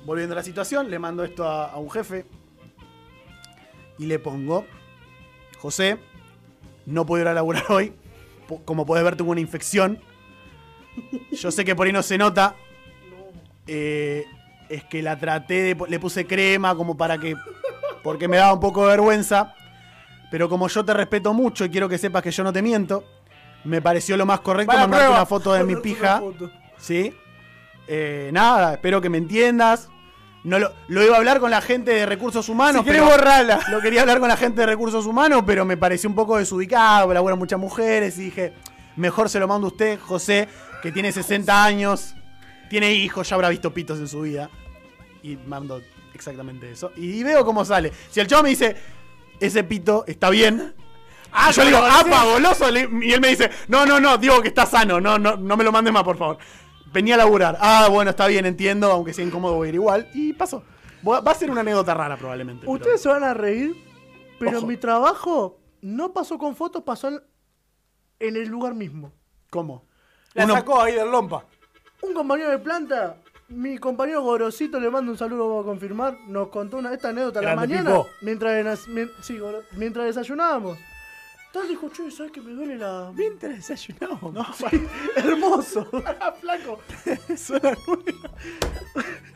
Volviendo 0.04 0.34
a 0.34 0.36
la 0.36 0.42
situación, 0.42 0.90
le 0.90 0.98
mando 0.98 1.24
esto 1.24 1.48
a, 1.48 1.66
a 1.66 1.76
un 1.76 1.90
jefe. 1.90 2.26
Y 3.98 4.06
le 4.06 4.18
pongo: 4.18 4.66
José, 5.58 5.98
no 6.86 7.04
puedo 7.04 7.22
ir 7.22 7.28
a 7.28 7.34
laburar 7.34 7.64
hoy. 7.68 7.92
Como 8.64 8.86
puedes 8.86 9.04
ver, 9.04 9.16
tuve 9.16 9.30
una 9.30 9.40
infección. 9.40 10.00
Yo 11.32 11.50
sé 11.50 11.64
que 11.64 11.76
por 11.76 11.86
ahí 11.86 11.92
no 11.92 12.02
se 12.02 12.18
nota. 12.18 12.56
Eh, 13.66 14.24
es 14.68 14.84
que 14.84 15.02
la 15.02 15.18
traté, 15.18 15.74
de, 15.74 15.86
le 15.88 16.00
puse 16.00 16.26
crema 16.26 16.74
como 16.74 16.96
para 16.96 17.18
que. 17.18 17.36
Porque 18.02 18.28
me 18.28 18.38
daba 18.38 18.54
un 18.54 18.60
poco 18.60 18.82
de 18.82 18.88
vergüenza. 18.88 19.54
Pero 20.30 20.48
como 20.48 20.68
yo 20.68 20.84
te 20.84 20.92
respeto 20.94 21.32
mucho 21.32 21.64
y 21.64 21.70
quiero 21.70 21.88
que 21.88 21.98
sepas 21.98 22.22
que 22.22 22.30
yo 22.30 22.44
no 22.44 22.52
te 22.52 22.62
miento, 22.62 23.04
me 23.64 23.80
pareció 23.80 24.16
lo 24.16 24.26
más 24.26 24.40
correcto 24.40 24.72
Va 24.72 24.80
la 24.80 24.86
mandarte 24.86 25.04
prueba. 25.06 25.20
una 25.20 25.26
foto 25.26 25.52
de 25.52 25.64
mi 25.64 25.76
pija. 25.76 26.22
¿Sí? 26.76 27.12
Eh, 27.86 28.30
nada, 28.32 28.74
espero 28.74 29.00
que 29.00 29.08
me 29.08 29.18
entiendas. 29.18 29.88
No 30.44 30.58
lo, 30.58 30.72
lo 30.86 31.02
iba 31.02 31.14
a 31.14 31.18
hablar 31.18 31.40
con 31.40 31.50
la 31.50 31.60
gente 31.60 31.90
de 31.92 32.06
recursos 32.06 32.48
humanos. 32.48 32.82
Si 32.84 32.90
pero-. 32.90 33.08
Lo 33.70 33.80
quería 33.80 34.02
hablar 34.02 34.20
con 34.20 34.28
la 34.28 34.36
gente 34.36 34.60
de 34.60 34.66
recursos 34.66 35.04
humanos, 35.06 35.42
pero 35.46 35.64
me 35.64 35.76
pareció 35.76 36.08
un 36.08 36.14
poco 36.14 36.36
desubicado. 36.36 37.12
Laburan 37.12 37.38
muchas 37.38 37.58
mujeres 37.58 38.18
y 38.18 38.24
dije, 38.26 38.52
mejor 38.96 39.28
se 39.28 39.40
lo 39.40 39.48
mando 39.48 39.66
a 39.66 39.70
usted, 39.70 39.98
José, 39.98 40.48
que 40.82 40.92
tiene 40.92 41.10
60 41.10 41.64
años, 41.64 42.14
tiene 42.70 42.92
hijos, 42.92 43.28
ya 43.28 43.34
habrá 43.34 43.48
visto 43.48 43.74
pitos 43.74 43.98
en 43.98 44.08
su 44.08 44.20
vida. 44.20 44.48
Y 45.22 45.36
mando 45.36 45.82
exactamente 46.14 46.70
eso. 46.70 46.92
Y 46.96 47.22
veo 47.24 47.44
cómo 47.44 47.64
sale. 47.64 47.92
Si 48.10 48.20
el 48.20 48.26
chavo 48.28 48.44
me 48.44 48.50
dice, 48.50 48.76
ese 49.40 49.64
pito 49.64 50.04
está 50.06 50.30
bien. 50.30 50.74
Ah, 51.32 51.50
yo 51.50 51.62
le 51.62 51.70
digo, 51.70 51.82
apa, 51.82 52.24
goloso. 52.24 52.66
Y 53.02 53.12
él 53.12 53.20
me 53.20 53.28
dice, 53.28 53.50
no, 53.68 53.84
no, 53.84 54.00
no, 54.00 54.16
digo 54.18 54.40
que 54.40 54.48
está 54.48 54.64
sano, 54.66 55.00
no, 55.00 55.18
no, 55.18 55.36
no 55.36 55.56
me 55.56 55.64
lo 55.64 55.70
mandes 55.72 55.92
más, 55.92 56.02
por 56.04 56.16
favor. 56.16 56.38
Venía 56.92 57.14
a 57.16 57.18
laburar. 57.18 57.58
Ah, 57.60 57.88
bueno, 57.90 58.10
está 58.10 58.26
bien, 58.26 58.46
entiendo, 58.46 58.90
aunque 58.90 59.12
sea 59.12 59.24
incómodo 59.24 59.54
voy 59.54 59.66
a 59.66 59.68
ir 59.68 59.74
igual. 59.74 60.08
Y 60.14 60.32
pasó. 60.32 60.64
Va 61.06 61.18
a 61.30 61.34
ser 61.34 61.50
una 61.50 61.60
anécdota 61.60 61.94
rara 61.94 62.16
probablemente. 62.16 62.62
pero- 62.62 62.72
Ustedes 62.72 63.00
se 63.02 63.08
van 63.08 63.22
a 63.24 63.34
reír, 63.34 63.76
pero 64.38 64.58
Ojo. 64.58 64.66
mi 64.66 64.76
trabajo 64.78 65.60
no 65.82 66.12
pasó 66.12 66.38
con 66.38 66.56
fotos, 66.56 66.82
pasó 66.82 67.08
en- 67.08 67.22
en 68.20 68.36
el 68.36 68.48
lugar 68.48 68.74
mismo. 68.74 69.12
¿Cómo? 69.50 69.84
La 70.34 70.44
Uno- 70.44 70.54
sacó 70.54 70.80
ahí 70.80 70.94
del 70.94 71.10
lompa. 71.10 71.44
Un 72.02 72.14
compañero 72.14 72.50
de 72.50 72.58
planta, 72.58 73.16
mi 73.48 73.78
compañero 73.78 74.22
Gorosito, 74.22 74.78
le 74.78 74.90
mando 74.90 75.10
un 75.12 75.18
saludo 75.18 75.50
para 75.50 75.64
confirmar, 75.64 76.18
nos 76.26 76.48
contó 76.48 76.76
una, 76.76 76.92
esta 76.92 77.08
anécdota 77.10 77.38
a 77.40 77.42
la 77.42 77.50
Grande 77.54 77.66
mañana 77.76 77.90
Pipo. 77.90 78.08
mientras, 78.20 78.80
sí, 79.22 79.38
Goro- 79.38 79.62
mientras 79.72 80.06
desayunábamos. 80.06 80.78
Entonces 81.46 81.70
dijo, 81.70 81.88
che, 81.88 82.10
¿sabes 82.10 82.30
que 82.30 82.42
me 82.42 82.52
duele 82.52 82.76
la...? 82.76 83.10
Mientras 83.14 83.56
desayunamos. 83.56 84.34
No, 84.34 84.46
Hermoso. 85.16 85.86
flaco. 86.42 86.80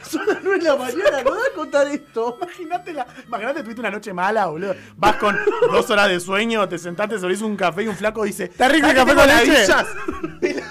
Son 0.03 0.27
las 0.27 0.43
9 0.43 0.59
de 0.59 0.65
la 0.65 0.77
mañana, 0.77 1.23
¿no 1.25 1.31
vas 1.31 1.41
a 1.51 1.55
contar 1.55 1.87
esto? 1.89 2.37
Imagínate, 2.43 2.93
la, 2.93 3.07
imagínate, 3.27 3.63
tuviste 3.63 3.81
una 3.81 3.91
noche 3.91 4.13
mala, 4.13 4.45
boludo. 4.47 4.75
Vas 4.97 5.17
con 5.17 5.35
dos 5.71 5.89
horas 5.89 6.09
de 6.11 6.21
sueño, 6.21 6.69
te 6.69 6.77
sentaste, 6.77 7.19
servís 7.19 7.41
un 7.41 7.57
café 7.57 7.85
y 7.85 7.89
un 7.89 7.97
flaco 7.97 8.25
dice: 8.25 8.45
¿Está 8.45 8.69
rico 8.69 8.89
el 8.89 8.95
"¿Sabes 8.97 9.15
café 9.15 9.15
con 9.15 9.27
leche?" 9.27 10.62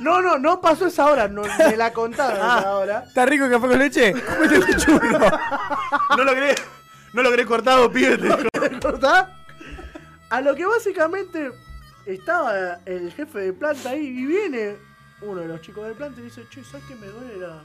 Ladillas?" 0.00 0.22
No, 0.22 0.22
no, 0.22 0.38
no 0.38 0.60
pasó 0.60 0.86
esa 0.86 1.06
hora, 1.06 1.28
no, 1.28 1.42
me 1.42 1.76
la 1.76 1.92
contaron 1.92 2.38
Ah. 2.42 2.56
esa 2.60 2.76
hora. 2.76 3.04
¿Está 3.06 3.26
rico 3.26 3.44
el 3.44 3.50
café 3.50 3.68
con 3.68 3.78
leche? 3.78 4.12
Comete 4.12 4.76
churro. 4.76 5.18
No 6.16 6.24
logré, 6.24 6.54
no 7.12 7.22
logré 7.22 7.44
cortado, 7.46 7.90
pibe. 7.90 8.16
dijo. 8.16 8.36
¿Verdad? 8.82 9.28
A 10.30 10.40
lo 10.40 10.54
que 10.54 10.64
básicamente 10.66 11.50
estaba 12.06 12.78
el 12.86 13.12
jefe 13.12 13.38
de 13.40 13.52
planta 13.52 13.90
ahí 13.90 14.06
y 14.06 14.26
viene 14.26 14.76
uno 15.22 15.40
de 15.40 15.48
los 15.48 15.60
chicos 15.60 15.86
de 15.86 15.94
planta 15.94 16.20
y 16.20 16.24
dice, 16.24 16.46
che, 16.50 16.62
¿sabes 16.64 16.86
que 16.86 16.94
me 16.96 17.06
duele 17.08 17.36
la...? 17.36 17.62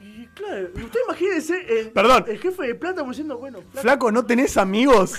Y 0.00 0.26
claro, 0.28 0.68
usted 0.76 1.00
imagínese 1.06 1.80
el, 1.80 1.90
Perdón. 1.90 2.24
el 2.28 2.38
jefe 2.38 2.66
de 2.68 2.74
planta 2.76 3.00
como 3.00 3.10
diciendo, 3.10 3.36
bueno, 3.36 3.58
flaco, 3.62 3.80
Flaco, 3.80 4.12
¿no 4.12 4.24
tenés 4.24 4.56
amigos? 4.56 5.14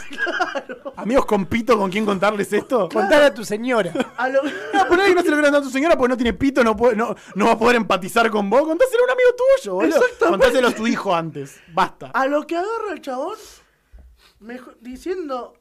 ¿Amigos 0.96 1.26
con 1.26 1.46
pito 1.48 1.78
con 1.78 1.92
quién 1.92 2.06
contarles 2.06 2.54
esto? 2.54 2.88
Contale 2.88 3.26
a 3.26 3.34
tu 3.34 3.44
señora. 3.44 3.92
a 4.18 4.30
lo, 4.30 4.42
Ah, 4.74 4.86
por 4.88 5.00
ahí 5.00 5.14
no 5.14 5.22
se 5.22 5.28
lo 5.30 5.36
quieran 5.36 5.52
dar 5.52 5.62
a 5.62 5.66
tu 5.66 5.70
señora 5.70 5.98
porque 5.98 6.10
no 6.10 6.16
tiene 6.18 6.34
pito, 6.34 6.64
no, 6.64 6.78
puede, 6.78 6.96
no, 6.96 7.14
no 7.36 7.46
va 7.48 7.52
a 7.54 7.58
poder 7.60 7.76
empatizar 7.76 8.30
con 8.30 8.50
vos. 8.50 8.62
Contáselo 8.64 9.02
a 9.02 9.06
un 9.06 9.12
amigo 9.12 9.30
tuyo, 9.36 9.74
boludo. 9.76 9.96
Exactamente. 9.98 10.44
Contáselo 10.46 10.68
a 10.70 10.72
tu 10.76 10.88
hijo 10.88 11.14
antes. 11.14 11.60
Basta. 11.74 12.12
a 12.14 12.26
lo 12.28 12.48
que 12.48 12.56
agarra 12.56 12.94
el 12.94 13.02
chabón 13.02 13.38
mejo- 14.40 14.76
diciendo, 14.80 15.54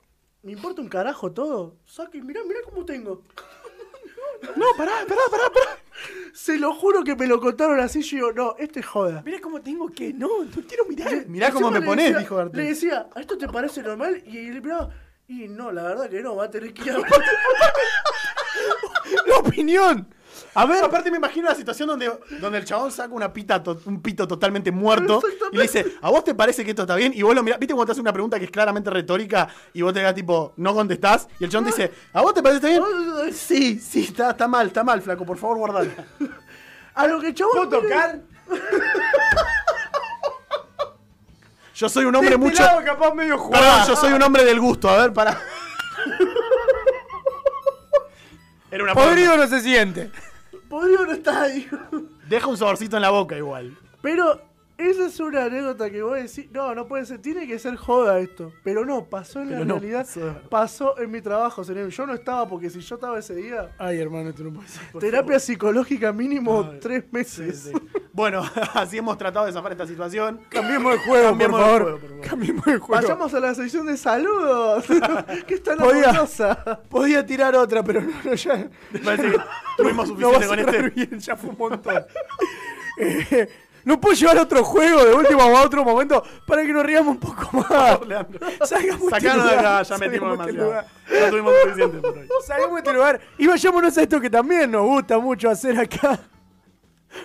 me 0.43 0.53
importa 0.53 0.81
un 0.81 0.89
carajo 0.89 1.33
todo, 1.33 1.75
saque, 1.87 2.23
mirá, 2.23 2.41
mirá 2.47 2.61
cómo 2.65 2.85
tengo. 2.85 3.23
No, 4.55 4.67
pará, 4.77 4.93
pará, 5.09 5.21
pará, 5.31 5.51
pará. 5.53 5.79
Se 6.33 6.59
lo 6.59 6.73
juro 6.75 7.03
que 7.05 7.17
me 7.17 7.27
lo 7.27 7.41
contaron 7.41 7.81
así, 7.81 8.03
yo 8.03 8.17
digo, 8.17 8.33
no, 8.33 8.55
este 8.59 8.81
es 8.81 8.87
joda. 8.87 9.23
Mira 9.25 9.41
cómo 9.41 9.61
tengo 9.61 9.89
que. 9.89 10.13
No, 10.13 10.45
no 10.45 10.63
quiero 10.69 10.85
mirar. 10.87 11.27
Mirá 11.27 11.51
cómo 11.51 11.71
me 11.71 11.81
decía- 11.81 12.19
dijo 12.19 12.37
Bertel. 12.37 12.61
Le 12.61 12.69
decía, 12.69 13.09
¿a 13.15 13.21
esto 13.21 13.37
te 13.39 13.49
parece 13.49 13.83
normal? 13.83 14.23
Y 14.27 14.39
él 14.39 14.63
miraba, 14.63 14.91
y 15.27 15.49
no, 15.49 15.73
la 15.73 15.83
verdad 15.83 16.09
que 16.09 16.23
no, 16.23 16.37
va 16.37 16.45
a 16.45 16.51
tener 16.51 16.73
que 16.73 16.83
ir 16.83 16.91
a... 16.93 16.99
La 19.27 19.39
opinión. 19.39 20.09
A 20.61 20.67
ver, 20.67 20.83
aparte 20.85 21.11
me 21.11 21.19
imagino 21.19 21.49
la 21.49 21.55
situación 21.55 21.89
donde, 21.89 22.11
donde 22.41 22.59
el 22.59 22.65
chabón 22.65 22.91
saca 22.91 23.15
una 23.15 23.33
pita 23.33 23.63
to- 23.63 23.81
un 23.85 24.03
pito 24.03 24.27
totalmente 24.27 24.73
muerto 24.73 25.23
y 25.53 25.57
le 25.57 25.63
dice, 25.63 25.85
¿a 26.03 26.11
vos 26.11 26.25
te 26.25 26.35
parece 26.35 26.65
que 26.65 26.71
esto 26.71 26.83
está 26.83 26.97
bien? 26.97 27.13
Y 27.15 27.23
vos 27.23 27.35
lo 27.35 27.43
mirás, 27.43 27.59
¿viste 27.61 27.75
cuando 27.75 27.87
te 27.87 27.93
hace 27.93 28.01
una 28.01 28.13
pregunta 28.13 28.39
que 28.39 28.47
es 28.47 28.51
claramente 28.51 28.91
retórica 28.91 29.49
y 29.73 29.83
vos 29.83 29.93
te 29.93 30.03
das 30.03 30.15
tipo, 30.15 30.53
no 30.57 30.75
contestás? 30.75 31.29
Y 31.39 31.45
el 31.45 31.51
chabón 31.51 31.67
te 31.67 31.71
dice, 31.77 31.93
¿a 32.13 32.23
vos 32.23 32.35
te 32.35 32.43
parece 32.43 32.61
que 32.61 32.75
está 32.75 32.87
bien? 32.87 33.33
Sí, 33.33 33.79
sí, 33.79 34.05
está, 34.05 34.31
está 34.31 34.49
mal, 34.49 34.67
está 34.67 34.83
mal, 34.83 35.01
flaco, 35.01 35.25
por 35.25 35.39
favor, 35.39 35.59
guardala. 35.59 35.91
A 36.95 37.07
lo 37.07 37.21
que 37.21 37.29
el 37.29 37.35
chabón... 37.35 37.69
¿Puedo 37.69 37.83
tocar? 37.83 38.21
Yo 41.75 41.89
soy 41.89 42.05
un 42.05 42.17
hombre 42.17 42.37
mucho. 42.37 42.55
este 42.55 42.65
lado 42.65 42.85
capaz 42.85 43.15
medio 43.15 43.37
Perdón, 43.37 43.47
jugado. 43.61 43.87
yo 43.89 43.95
soy 43.97 44.13
un 44.13 44.23
hombre 44.23 44.45
del 44.45 44.59
gusto. 44.59 44.89
A 44.91 44.97
ver, 44.97 45.13
para. 45.13 45.41
Era 48.71 48.83
una 48.85 48.95
Podrido 48.95 49.37
no 49.37 49.47
se 49.47 49.61
siente. 49.61 50.11
Podrido 50.69 51.07
no 51.07 51.13
está 51.13 51.43
ahí. 51.43 51.67
Deja 52.29 52.47
un 52.47 52.57
saborcito 52.57 52.97
en 52.97 53.03
la 53.03 53.11
boca 53.11 53.37
igual. 53.37 53.77
Pero 54.03 54.41
esa 54.79 55.07
es 55.07 55.19
una 55.21 55.45
anécdota 55.45 55.91
que 55.91 56.01
vos 56.03 56.15
decís, 56.15 56.49
no, 56.53 56.75
no 56.75 56.87
puede 56.87 57.05
ser, 57.05 57.21
tiene 57.21 57.47
que 57.47 57.59
ser 57.59 57.77
joda 57.77 58.19
esto. 58.21 58.53
Pero 58.63 58.85
no, 58.87 59.05
pasó 59.05 59.41
en 59.43 59.49
Pero 59.49 59.59
la 59.61 59.65
no 59.67 59.75
realidad, 59.75 60.07
pasó. 60.07 60.41
pasó 60.49 60.99
en 60.99 61.11
mi 61.11 61.21
trabajo, 61.21 61.65
señor. 61.65 61.89
Yo 61.89 62.07
no 62.07 62.15
estaba, 62.15 62.49
porque 62.49 62.71
si 62.71 62.81
yo 62.81 62.95
estaba 62.95 63.19
ese 63.19 63.35
día, 63.35 63.71
Ay, 63.79 63.99
hermano, 64.01 64.31
esto 64.31 64.45
no 64.45 64.53
puede 64.53 64.69
ser. 64.69 64.83
terapia 65.01 65.39
psicológica 65.41 66.13
mínimo 66.13 66.69
Ay, 66.73 66.79
tres 66.81 67.05
meses. 67.13 67.71
sí. 67.73 67.73
Bueno, 68.13 68.43
así 68.75 68.99
hemos 68.99 69.17
tratado 69.19 69.47
de 69.47 69.53
zafar 69.53 69.73
esta 69.73 69.87
situación. 69.87 70.41
Cambiemos 70.49 70.93
de 70.93 70.99
juego, 71.01 71.29
Cambiemos 71.29 71.61
por 71.61 71.61
de 71.61 71.67
favor. 71.67 71.83
juego, 71.83 71.99
por 72.01 72.09
favor. 72.11 72.27
Cambiemos 72.29 72.65
de 72.65 72.79
juego. 72.79 73.03
Vayamos 73.03 73.35
a 73.35 73.41
la 73.41 73.55
sección 73.55 73.87
de 73.87 73.97
saludos. 73.97 74.85
que 75.47 75.55
está 75.55 75.77
Podía- 75.77 76.09
orgullosa. 76.11 76.83
Podía 76.89 77.27
tirar 77.27 77.55
otra, 77.57 77.83
pero 77.85 78.01
no, 78.01 78.11
no, 78.25 78.35
ya. 78.35 78.69
Me 78.93 78.99
parece 79.05 79.31
que 79.33 79.39
tuvimos 79.77 80.09
suficiente 80.09 80.47
con 80.47 80.59
este. 80.59 80.91
bien, 80.91 81.19
ya 81.21 81.37
fue 81.37 81.51
un 81.51 81.59
montón. 81.59 82.05
Eh, 83.01 83.49
no 83.89 83.99
puedo 83.99 84.15
llevar 84.15 84.37
otro 84.37 84.63
juego 84.63 85.03
de 85.03 85.15
último 85.15 85.41
a 85.41 85.63
otro 85.63 85.83
momento 85.83 86.23
para 86.47 86.63
que 86.63 86.75
nos 86.75 86.85
riamos 86.85 87.15
un 87.15 87.21
poco 87.21 87.57
más. 87.57 88.07
Leandro. 88.07 88.47
Salgamos 88.63 89.11
este 89.15 89.21
Sacanos 89.21 89.51
de 89.51 89.57
acá, 89.57 89.83
ya 89.83 89.97
metimos 89.97 90.33
este 90.33 90.53
demasiado. 90.53 90.67
lugar. 90.67 90.87
Ya 91.11 91.31
tuvimos 91.31 91.55
suficiente 91.63 91.99
por 91.99 92.19
hoy. 92.19 92.29
Salgamos 92.47 92.75
de 92.75 92.79
este 92.81 92.93
lugar 92.93 93.21
y 93.39 93.47
vayámonos 93.47 93.97
a 93.97 94.03
esto 94.03 94.21
que 94.21 94.29
también 94.29 94.71
nos 94.71 94.83
gusta 94.83 95.19
mucho 95.19 95.49
hacer 95.49 95.81
acá. 95.81 96.21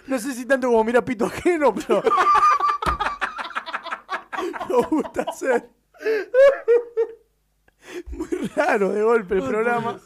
No 0.07 0.17
sé 0.17 0.33
si 0.33 0.45
tanto 0.45 0.67
como 0.67 0.81
mira 0.85 1.03
pito 1.03 1.25
ajeno, 1.25 1.75
pero. 1.75 2.01
nos 4.69 4.89
gusta 4.89 5.23
hacer. 5.23 5.69
Muy 8.11 8.29
raro 8.55 8.93
de 8.93 9.03
golpe 9.03 9.35
el 9.35 9.43
programa. 9.43 9.99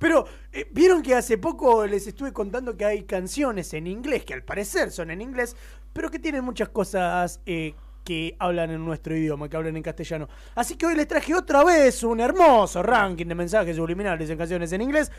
Pero, 0.00 0.24
eh, 0.50 0.66
¿vieron 0.72 1.02
que 1.02 1.14
hace 1.14 1.36
poco 1.36 1.86
les 1.86 2.06
estuve 2.06 2.32
contando 2.32 2.74
que 2.74 2.86
hay 2.86 3.02
canciones 3.02 3.74
en 3.74 3.86
inglés, 3.86 4.24
que 4.24 4.32
al 4.32 4.42
parecer 4.42 4.90
son 4.90 5.10
en 5.10 5.20
inglés, 5.20 5.54
pero 5.92 6.10
que 6.10 6.18
tienen 6.18 6.42
muchas 6.42 6.70
cosas 6.70 7.42
eh, 7.44 7.74
que 8.02 8.34
hablan 8.38 8.70
en 8.70 8.82
nuestro 8.82 9.14
idioma, 9.14 9.50
que 9.50 9.58
hablan 9.58 9.76
en 9.76 9.82
castellano? 9.82 10.26
Así 10.54 10.76
que 10.76 10.86
hoy 10.86 10.96
les 10.96 11.06
traje 11.06 11.34
otra 11.34 11.64
vez 11.64 12.02
un 12.02 12.18
hermoso 12.18 12.82
ranking 12.82 13.26
de 13.26 13.34
mensajes 13.34 13.76
subliminales 13.76 14.30
en 14.30 14.38
canciones 14.38 14.72
en 14.72 14.80
inglés. 14.80 15.12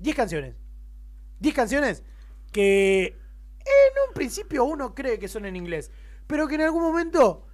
10 0.00 0.16
canciones. 0.16 0.56
10 1.38 1.54
canciones 1.54 2.02
que 2.50 3.06
en 3.06 4.08
un 4.08 4.12
principio 4.12 4.64
uno 4.64 4.92
cree 4.92 5.20
que 5.20 5.28
son 5.28 5.46
en 5.46 5.54
inglés, 5.54 5.92
pero 6.26 6.48
que 6.48 6.56
en 6.56 6.62
algún 6.62 6.82
momento 6.82 7.45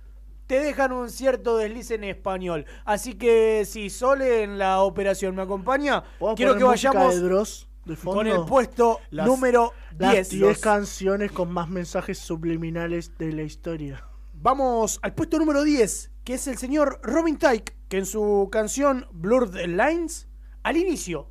te 0.47 0.61
dejan 0.61 0.93
un 0.93 1.09
cierto 1.11 1.57
desliz 1.57 1.91
en 1.91 2.05
español. 2.05 2.67
Así 2.85 3.15
que 3.15 3.65
si 3.67 3.91
Sole 3.91 4.43
en 4.43 4.59
la 4.59 4.83
operación 4.83 5.35
me 5.35 5.43
acompaña, 5.43 6.03
¿Podemos 6.19 6.37
quiero 6.37 6.57
que 6.57 6.65
vayamos 6.65 7.15
de 7.15 7.21
Dross 7.21 7.69
de 7.85 7.97
fondo? 7.97 8.19
con 8.19 8.27
el 8.27 8.45
puesto 8.45 9.01
Las- 9.11 9.27
número 9.27 9.73
Las 9.99 10.13
10. 10.13 10.31
10 10.31 10.59
canciones 10.61 11.33
con 11.33 11.51
más 11.53 11.69
mensajes 11.69 12.19
subliminales 12.19 13.17
de 13.19 13.33
la 13.33 13.43
historia. 13.43 14.05
Vamos 14.35 14.99
al 15.03 15.15
puesto 15.15 15.39
número 15.39 15.63
10, 15.63 16.11
que 16.25 16.35
es 16.35 16.47
el 16.49 16.59
señor 16.59 17.01
Robin 17.03 17.39
Tyke, 17.39 17.77
que 17.89 17.99
en 17.99 18.07
su 18.07 18.49
canción 18.51 19.07
Blurred 19.13 19.67
Lines, 19.67 20.29
al 20.65 20.77
inicio, 20.77 21.31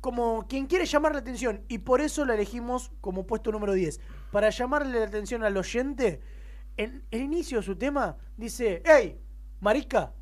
como 0.00 0.46
quien 0.48 0.66
quiere 0.66 0.86
llamar 0.86 1.12
la 1.12 1.18
atención, 1.18 1.62
y 1.68 1.78
por 1.78 2.00
eso 2.00 2.24
la 2.24 2.34
elegimos 2.34 2.90
como 3.00 3.26
puesto 3.26 3.52
número 3.52 3.74
10, 3.74 4.00
para 4.32 4.48
llamarle 4.50 4.98
la 5.00 5.06
atención 5.06 5.42
al 5.44 5.56
oyente, 5.56 6.20
en 6.78 7.04
el 7.10 7.20
inicio 7.20 7.58
de 7.58 7.64
su 7.64 7.76
tema 7.76 8.16
dice, 8.36 8.82
hey, 8.86 9.20
marica, 9.60 10.14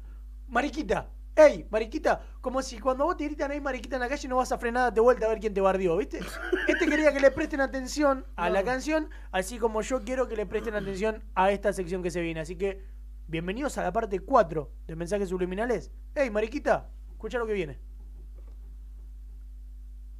mariquita, 0.48 1.10
hey, 1.36 1.66
mariquita, 1.70 2.22
como 2.40 2.62
si 2.62 2.78
cuando 2.78 3.04
vos 3.04 3.16
te 3.16 3.24
gritan, 3.24 3.50
hey, 3.52 3.60
mariquita 3.60 3.96
en 3.96 4.00
la 4.00 4.08
calle 4.08 4.26
no 4.26 4.36
vas 4.36 4.50
a 4.52 4.58
frenar 4.58 4.92
de 4.92 5.02
vuelta 5.02 5.26
a 5.26 5.28
ver 5.28 5.38
quién 5.38 5.52
te 5.52 5.60
bardió, 5.60 5.96
¿viste? 5.98 6.18
Este 6.66 6.86
quería 6.86 7.12
que 7.12 7.20
le 7.20 7.30
presten 7.30 7.60
atención 7.60 8.24
a 8.36 8.48
la 8.48 8.64
canción, 8.64 9.10
así 9.32 9.58
como 9.58 9.82
yo 9.82 10.02
quiero 10.02 10.28
que 10.28 10.34
le 10.34 10.46
presten 10.46 10.74
atención 10.74 11.22
a 11.34 11.50
esta 11.50 11.74
sección 11.74 12.02
que 12.02 12.10
se 12.10 12.22
viene. 12.22 12.40
Así 12.40 12.56
que, 12.56 12.82
bienvenidos 13.26 13.76
a 13.76 13.82
la 13.82 13.92
parte 13.92 14.18
4 14.20 14.72
de 14.86 14.96
mensajes 14.96 15.28
subliminales. 15.28 15.92
Hey, 16.14 16.30
mariquita, 16.30 16.88
escucha 17.10 17.36
lo 17.36 17.46
que 17.46 17.52
viene. 17.52 17.78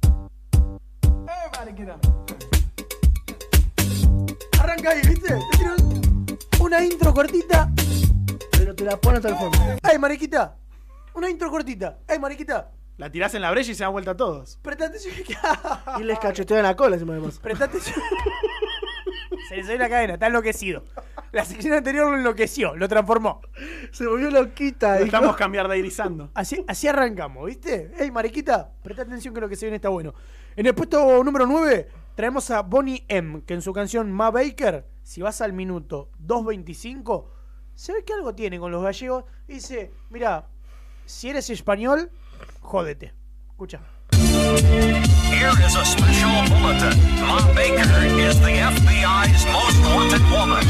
Hey, 0.03 1.49
mariquita. 1.57 1.99
Arranca 4.59 4.91
ahí, 4.91 5.01
¿viste? 5.07 5.29
Te 5.29 6.06
una 6.59 6.83
intro 6.83 7.13
cortita. 7.13 7.69
Pero 8.51 8.75
te 8.75 8.83
la 8.83 8.97
pone 8.97 9.17
hasta 9.17 9.29
el 9.29 9.35
fondo. 9.35 9.57
Hey, 9.83 9.97
mariquita. 9.99 10.57
Una 11.13 11.29
intro 11.29 11.49
cortita. 11.49 11.99
Hey, 12.07 12.19
mariquita. 12.19 12.71
La 12.97 13.11
tirás 13.11 13.33
en 13.35 13.41
la 13.41 13.51
brecha 13.51 13.71
y 13.71 13.75
se 13.75 13.83
dan 13.83 13.91
vuelta 13.91 14.11
a 14.11 14.17
todos. 14.17 14.57
Presta 14.61 14.85
atención. 14.85 15.13
Y 15.99 16.03
les 16.03 16.17
cachetea 16.19 16.57
en 16.57 16.63
la 16.63 16.75
cola 16.75 16.95
encima 16.95 17.13
además. 17.13 17.39
Presta 17.39 17.65
atención. 17.65 17.95
Se 19.49 19.55
le 19.55 19.63
salió 19.63 19.77
la 19.77 19.89
cadena, 19.89 20.13
está 20.13 20.27
enloquecido. 20.27 20.83
La 21.31 21.45
sección 21.45 21.73
anterior 21.73 22.09
lo 22.09 22.17
enloqueció, 22.17 22.75
lo 22.75 22.89
transformó. 22.89 23.41
Se 23.91 24.05
volvió 24.05 24.29
loquita. 24.29 24.87
Lo 24.87 24.93
dijo. 24.95 25.05
estamos 25.05 25.35
cambiar 25.37 25.69
de 25.69 25.77
irizando. 25.77 26.31
Así, 26.33 26.65
así 26.67 26.87
arrancamos, 26.87 27.45
¿viste? 27.45 27.91
Hey, 27.97 28.11
mariquita, 28.11 28.71
presta 28.83 29.03
atención 29.03 29.33
que 29.33 29.39
lo 29.39 29.47
que 29.47 29.55
se 29.55 29.65
viene 29.65 29.77
está 29.77 29.89
bueno. 29.89 30.13
En 30.55 30.65
el 30.65 30.75
puesto 30.75 31.23
número 31.23 31.45
9 31.45 31.87
traemos 32.15 32.49
a 32.51 32.61
Bonnie 32.61 33.05
M, 33.07 33.43
que 33.45 33.53
en 33.53 33.61
su 33.61 33.71
canción 33.71 34.11
Ma 34.11 34.31
Baker, 34.31 34.85
si 35.07 35.21
vas 35.21 35.39
al 35.39 35.53
minuto 35.53 36.09
2.25, 36.21 37.27
se 37.75 37.93
ve 37.93 38.03
que 38.03 38.11
algo 38.11 38.35
tiene 38.35 38.59
con 38.59 38.73
los 38.73 38.83
gallegos. 38.83 39.23
y 39.47 39.53
Dice, 39.53 39.93
mira, 40.09 40.49
si 41.05 41.29
eres 41.29 41.49
español, 41.49 42.11
jódete. 42.59 43.13
Escucha. 43.49 43.79
Here 44.11 45.49
is 45.65 45.75
a 45.77 45.85
special 45.85 46.43
bulletin. 46.49 47.21
Ma 47.21 47.37
Baker 47.55 48.19
is 48.19 48.37
the 48.41 48.51
FBI's 48.59 49.45
most 49.45 49.95
wanted 49.95 50.21
woman. 50.29 50.65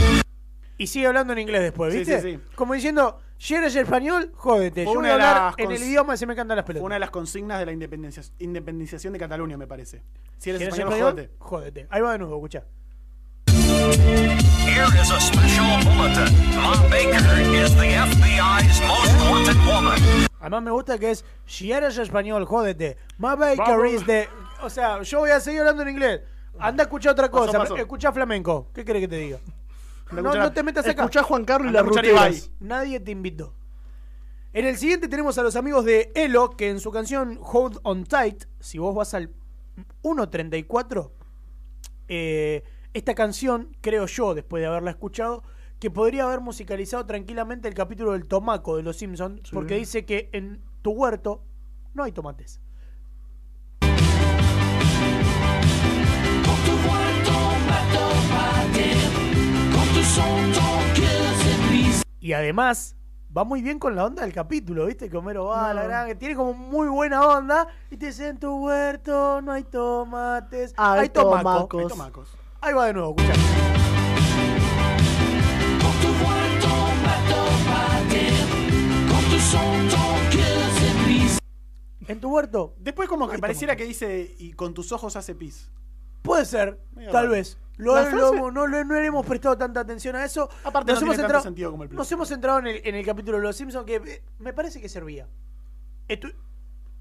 Y 0.77 0.85
sigue 0.85 1.07
hablando 1.07 1.33
en 1.33 1.39
inglés 1.39 1.61
después, 1.63 1.91
¿viste? 1.91 2.21
sí, 2.21 2.33
sí. 2.35 2.39
Como 2.53 2.75
diciendo, 2.75 3.19
si 3.39 3.55
eres 3.55 3.75
español, 3.75 4.31
jódete. 4.35 4.83
Fue 4.83 4.93
Yo 4.93 4.99
una 4.99 5.13
voy 5.15 5.15
a 5.15 5.17
de 5.17 5.23
hablar 5.23 5.43
las 5.57 5.59
en 5.65 5.71
el 5.71 5.81
idioma 5.81 6.15
se 6.15 6.27
me 6.27 6.35
cantan 6.35 6.57
las 6.57 6.65
Fue 6.67 6.75
pelotas. 6.75 6.85
una 6.85 6.95
de 6.95 6.99
las 6.99 7.09
consignas 7.09 7.57
de 7.57 7.65
la 7.65 7.71
independencia, 7.71 8.21
independización 8.37 9.13
de 9.13 9.19
Cataluña, 9.19 9.57
me 9.57 9.65
parece. 9.65 10.03
Si 10.37 10.51
eres 10.51 10.59
Si 10.61 10.65
eres 10.67 10.77
español, 10.77 10.93
español, 10.93 11.11
jódete. 11.13 11.35
jódete. 11.39 11.87
Ahí 11.89 12.01
va 12.01 12.11
de 12.11 12.19
nuevo, 12.19 12.35
escucha. 12.35 12.65
Here 13.87 14.85
is 15.01 15.11
a 15.11 15.19
special 15.21 15.65
bulletin. 15.85 16.27
Ma 16.57 16.75
Baker 16.89 17.39
is 17.55 17.73
the 17.75 17.87
FBI's 17.87 18.81
most 18.81 19.15
wanted 19.31 19.55
woman. 19.65 20.27
Además 20.41 20.63
me 20.63 20.71
gusta 20.71 20.99
que 20.99 21.11
es, 21.11 21.23
si 21.45 21.71
eres 21.71 21.97
español, 21.97 22.45
jódete. 22.45 22.97
My 23.17 23.35
baker 23.35 23.77
Vamos. 23.77 23.93
is 23.93 24.05
the... 24.05 24.27
O 24.61 24.69
sea, 24.69 25.01
yo 25.03 25.19
voy 25.19 25.29
a 25.29 25.39
seguir 25.39 25.61
hablando 25.61 25.83
en 25.83 25.89
inglés. 25.89 26.21
Anda 26.59 26.83
a 26.83 26.85
escuchar 26.85 27.13
otra 27.13 27.31
cosa. 27.31 27.57
pasó. 27.57 27.77
Escucha 27.77 28.11
flamenco. 28.11 28.67
¿Qué 28.73 28.83
querés 28.83 29.03
que 29.03 29.07
te 29.07 29.17
diga? 29.17 29.39
No, 30.11 30.21
no 30.21 30.53
te 30.53 30.63
metas 30.63 30.85
acá. 30.87 31.03
Escuchá 31.03 31.19
a 31.19 31.23
Juan 31.23 31.43
Carlos 31.43 31.65
y 31.65 31.67
Anda 31.69 31.79
a 31.81 31.83
las 31.83 31.91
escuchar 31.91 32.13
ruteras. 32.13 32.51
Nadie 32.61 32.99
te 33.01 33.11
invitó. 33.11 33.53
En 34.53 34.65
el 34.65 34.77
siguiente 34.77 35.09
tenemos 35.09 35.37
a 35.37 35.43
los 35.43 35.57
amigos 35.57 35.83
de 35.83 36.13
Elo, 36.15 36.51
que 36.51 36.69
en 36.69 36.79
su 36.79 36.91
canción 36.91 37.37
Hold 37.41 37.79
On 37.83 38.05
Tight, 38.05 38.45
si 38.61 38.79
vos 38.79 38.95
vas 38.95 39.13
al 39.13 39.31
1.34, 40.03 41.11
eh, 42.07 42.63
esta 42.93 43.15
canción, 43.15 43.75
creo 43.81 44.05
yo, 44.07 44.33
después 44.33 44.61
de 44.61 44.67
haberla 44.67 44.91
escuchado, 44.91 45.43
que 45.79 45.91
podría 45.91 46.23
haber 46.25 46.41
musicalizado 46.41 47.05
tranquilamente 47.05 47.67
el 47.67 47.73
capítulo 47.73 48.13
del 48.13 48.27
tomaco 48.27 48.77
de 48.77 48.83
Los 48.83 48.97
Simpsons, 48.97 49.49
porque 49.51 49.75
dice 49.75 50.05
que 50.05 50.29
en 50.33 50.61
tu 50.81 50.91
huerto 50.91 51.43
no 51.93 52.03
hay 52.03 52.11
tomates. 52.11 52.59
Y 62.19 62.33
además, 62.33 62.95
va 63.35 63.43
muy 63.43 63.61
bien 63.61 63.79
con 63.79 63.95
la 63.95 64.05
onda 64.05 64.23
del 64.23 64.33
capítulo, 64.33 64.85
¿viste? 64.87 65.09
Que 65.09 65.17
Homero 65.17 65.45
va 65.45 65.69
a 65.69 65.73
la 65.73 65.83
granja, 65.83 66.15
tiene 66.15 66.35
como 66.35 66.53
muy 66.53 66.87
buena 66.87 67.25
onda. 67.25 67.67
Y 67.91 67.97
te 67.97 68.07
dice, 68.07 68.27
en 68.29 68.37
tu 68.39 68.65
huerto 68.65 69.41
no 69.41 69.51
hay 69.51 69.63
tomates, 69.63 70.73
Hay 70.75 71.01
hay 71.01 71.09
tomaco. 71.09 71.67
tomacos. 71.67 71.81
Hay 71.83 71.87
tomacos. 71.87 72.37
Ahí 72.61 72.73
va 72.73 72.85
de 72.87 72.93
nuevo, 72.93 73.15
escucha. 73.17 74.47
En 82.07 82.21
tu 82.21 82.29
huerto, 82.33 82.73
Después 82.79 83.09
como 83.09 83.27
que 83.27 83.35
Ay, 83.35 83.41
pareciera 83.41 83.75
que 83.75 83.83
dice, 83.83 84.33
y 84.39 84.53
con 84.53 84.73
tus 84.73 84.91
ojos 84.93 85.15
hace 85.17 85.35
pis. 85.35 85.69
puede 86.21 86.45
ser, 86.45 86.79
Medio 86.95 87.11
tal 87.11 87.23
raro. 87.25 87.31
vez. 87.35 87.57
Lo, 87.77 87.95
La 87.95 88.09
lo- 88.09 88.31
frase- 88.33 88.51
no, 88.53 88.67
le- 88.67 88.85
no 88.85 88.93
le 88.95 89.05
hemos 89.05 89.25
prestado 89.25 89.57
tanta 89.57 89.81
atención 89.81 90.15
a 90.15 90.23
eso. 90.25 90.49
Aparte 90.63 90.93
no 90.93 90.97
tiene 90.99 91.11
tanto 91.13 91.23
entrado, 91.25 91.43
sentido 91.43 91.71
como 91.71 91.83
el 91.83 91.93
nos 91.93 92.11
hemos 92.11 92.31
entrado 92.31 92.59
en 92.59 92.67
el, 92.67 92.81
en 92.83 92.95
el 92.95 93.05
capítulo 93.05 93.37
de 93.37 93.43
Los 93.43 93.55
Simpsons 93.55 93.85
que 93.85 93.95
eh, 93.97 94.23
me 94.39 94.51
parece 94.53 94.81
que 94.81 94.89
servía. 94.89 95.27
Estu- 96.07 96.33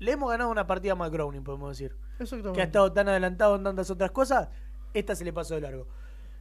le 0.00 0.12
hemos 0.12 0.28
ganado 0.30 0.50
una 0.50 0.66
partida 0.66 0.92
a 0.92 0.96
Matt 0.96 1.12
Groening, 1.12 1.42
podemos 1.44 1.70
decir. 1.70 1.96
Exactamente. 2.18 2.56
que 2.56 2.60
ha 2.62 2.64
estado 2.64 2.92
tan 2.92 3.08
adelantado 3.08 3.56
en 3.56 3.64
tantas 3.64 3.90
otras 3.90 4.10
cosas, 4.10 4.48
esta 4.98 5.14
se 5.14 5.24
le 5.24 5.32
pasó 5.32 5.54
de 5.54 5.60
largo. 5.62 5.86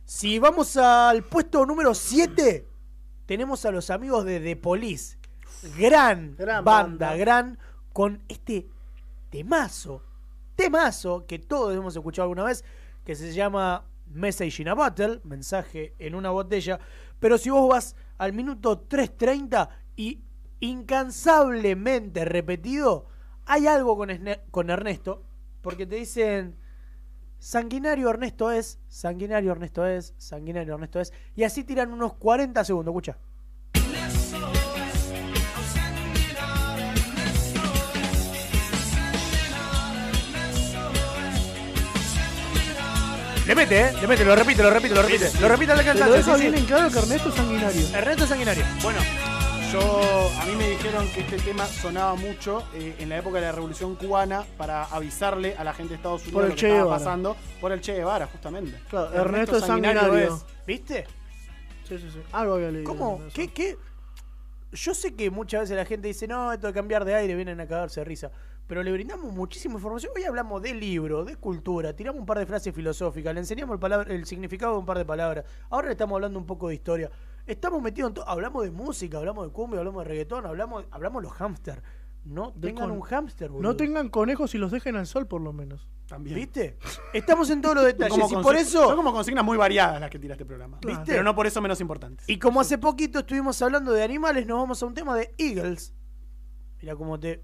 Si 0.05 0.37
vamos 0.39 0.77
al 0.77 1.23
puesto 1.23 1.65
número 1.65 1.93
7, 1.95 2.67
tenemos 3.25 3.65
a 3.65 3.71
los 3.71 3.89
amigos 3.89 4.23
de 4.25 4.39
The 4.39 4.55
Police. 4.55 5.17
Gran, 5.77 6.35
Gran 6.37 6.63
banda, 6.63 7.07
banda. 7.07 7.15
gran, 7.17 7.59
con 7.91 8.21
este 8.27 8.67
temazo, 9.31 10.03
temazo 10.55 11.25
que 11.25 11.39
todos 11.39 11.75
hemos 11.75 11.95
escuchado 11.95 12.23
alguna 12.25 12.43
vez, 12.43 12.63
que 13.03 13.15
se 13.15 13.33
llama 13.33 13.85
Message 14.07 14.61
in 14.61 14.67
a 14.69 14.73
Bottle, 14.75 15.21
mensaje 15.23 15.95
en 15.97 16.13
una 16.13 16.29
botella. 16.29 16.79
Pero 17.19 17.37
si 17.37 17.49
vos 17.49 17.67
vas 17.67 17.95
al 18.17 18.33
minuto 18.33 18.87
3.30 18.87 19.69
y 19.95 20.21
incansablemente 20.59 22.25
repetido, 22.25 23.07
hay 23.45 23.67
algo 23.67 23.97
con, 23.97 24.09
Esne- 24.09 24.41
con 24.51 24.69
Ernesto, 24.69 25.23
porque 25.61 25.85
te 25.85 25.95
dicen, 25.95 26.55
sanguinario 27.45 28.09
Ernesto 28.09 28.49
es, 28.49 28.79
sanguinario 28.87 29.51
Ernesto 29.51 29.85
es, 29.85 30.15
sanguinario 30.17 30.73
Ernesto 30.73 30.99
es, 30.99 31.13
y 31.35 31.43
así 31.43 31.63
tiran 31.63 31.93
unos 31.93 32.13
40 32.13 32.63
segundos, 32.65 32.91
escucha. 32.91 33.17
Le 43.45 43.53
mete, 43.53 43.79
¿eh? 43.79 43.93
Le 44.01 44.07
mete, 44.07 44.25
lo 44.25 44.35
repite, 44.35 44.63
lo 44.63 44.71
repite, 44.71 44.95
lo 44.95 45.03
repite. 45.03 45.31
Lo 45.39 45.47
repite 45.47 45.71
al 45.71 45.77
lo 45.77 45.83
cantante. 45.83 46.17
dejo 46.17 46.35
sí, 46.35 46.41
bien 46.41 46.55
en 46.55 46.65
claro 46.65 46.89
que 46.89 46.97
Ernesto 46.97 47.29
es 47.29 47.35
sanguinario. 47.35 47.87
Ernesto 47.93 48.23
es 48.23 48.29
sanguinario. 48.29 48.65
Bueno, 48.81 48.99
yo 49.75 50.29
a 50.41 50.45
mí 50.45 50.55
me 50.55 50.69
dijeron 50.69 51.05
que 51.09 51.19
este 51.21 51.37
tema 51.37 51.65
sonaba 51.65 52.15
mucho 52.15 52.63
eh, 52.73 52.95
en 52.99 53.09
la 53.09 53.17
época 53.17 53.39
de 53.39 53.45
la 53.47 53.51
Revolución 53.51 53.95
Cubana 53.95 54.45
para 54.57 54.85
avisarle 54.85 55.55
a 55.57 55.63
la 55.65 55.73
gente 55.73 55.89
de 55.89 55.95
Estados 55.97 56.21
Unidos 56.23 56.33
Por 56.33 56.43
el 56.43 56.49
lo 56.51 56.55
que 56.55 56.59
Che 56.61 56.67
estaba 56.67 56.83
Guevara. 56.85 56.97
pasando 57.03 57.35
por 57.59 57.71
el 57.73 57.81
Che 57.81 57.93
Guevara, 57.93 58.27
justamente. 58.27 58.79
Claro, 58.89 59.13
Ernesto 59.13 59.57
es 59.57 59.65
sanguinario. 59.65 60.15
es- 60.17 60.45
¿Viste? 60.65 61.05
Sí, 61.87 61.97
sí, 61.97 62.09
sí. 62.09 62.19
Algo 62.31 62.53
había 62.55 62.71
leído. 62.71 62.85
¿Cómo? 62.89 63.19
de 63.19 63.27
eso. 63.27 63.35
¿Qué, 63.35 63.47
qué? 63.49 63.77
Yo 64.71 64.93
sé 64.93 65.13
que 65.13 65.29
muchas 65.29 65.61
veces 65.61 65.75
la 65.77 65.85
gente 65.85 66.07
dice, 66.07 66.25
no, 66.27 66.53
esto 66.53 66.67
de 66.67 66.73
cambiar 66.73 67.03
de 67.03 67.15
aire 67.15 67.35
vienen 67.35 67.59
a 67.59 67.67
cagarse 67.67 67.99
de 67.99 68.05
risa. 68.05 68.31
Pero 68.67 68.81
le 68.81 68.91
brindamos 68.93 69.31
muchísima 69.33 69.75
información. 69.75 70.11
Hoy 70.15 70.23
hablamos 70.23 70.61
de 70.61 70.73
libro, 70.73 71.23
de 71.25 71.35
cultura, 71.35 71.93
tiramos 71.93 72.19
un 72.21 72.25
par 72.25 72.39
de 72.39 72.45
frases 72.45 72.73
filosóficas, 72.73 73.33
le 73.33 73.41
enseñamos 73.41 73.73
el, 73.75 73.79
palabra- 73.79 74.11
el 74.13 74.25
significado 74.25 74.71
de 74.73 74.79
un 74.79 74.85
par 74.85 74.97
de 74.97 75.05
palabras. 75.05 75.45
Ahora 75.69 75.87
le 75.87 75.91
estamos 75.91 76.15
hablando 76.15 76.39
un 76.39 76.45
poco 76.45 76.69
de 76.69 76.75
historia. 76.75 77.11
Estamos 77.45 77.81
metidos 77.81 78.09
en 78.09 78.13
todo. 78.15 78.27
Hablamos 78.29 78.63
de 78.63 78.71
música, 78.71 79.17
hablamos 79.17 79.45
de 79.47 79.53
cumbia, 79.53 79.79
hablamos 79.79 80.03
de 80.03 80.09
reggaetón, 80.09 80.45
hablamos, 80.45 80.85
hablamos 80.91 81.21
de 81.21 81.27
los 81.29 81.37
hámster. 81.37 81.83
No 82.23 82.51
tengan 82.53 82.89
un 82.89 83.01
hámster, 83.01 83.49
boludo. 83.51 83.69
No 83.69 83.75
tengan 83.77 84.09
conejos 84.09 84.55
y 84.55 84.57
los 84.57 84.71
dejen 84.71 84.95
al 84.95 85.05
sol, 85.05 85.27
por 85.27 85.41
lo 85.41 85.53
menos. 85.53 85.87
También. 86.07 86.35
¿Viste? 86.35 86.77
Estamos 87.13 87.49
en 87.51 87.61
todos 87.61 87.75
los 87.75 87.85
detalles. 87.85 88.11
como, 88.17 88.27
y 88.27 88.33
consi- 88.35 88.41
por 88.43 88.55
eso. 88.55 88.83
son 88.87 88.95
como 88.95 89.13
consignas 89.13 89.45
muy 89.45 89.57
variadas 89.57 89.99
las 90.01 90.09
que 90.09 90.17
tira 90.17 90.33
este 90.33 90.45
programa. 90.45 90.79
¿Viste? 90.85 91.03
Pero 91.05 91.23
no 91.23 91.35
por 91.35 91.45
eso 91.45 91.61
menos 91.61 91.79
importantes. 91.81 92.27
Y 92.27 92.39
como 92.39 92.61
hace 92.61 92.79
poquito 92.79 93.19
estuvimos 93.19 93.61
hablando 93.61 93.91
de 93.91 94.03
animales, 94.03 94.47
nos 94.47 94.57
vamos 94.57 94.81
a 94.81 94.85
un 94.87 94.95
tema 94.95 95.15
de 95.15 95.35
Eagles. 95.37 95.93
Mira 96.81 96.95
cómo 96.95 97.19
te. 97.19 97.43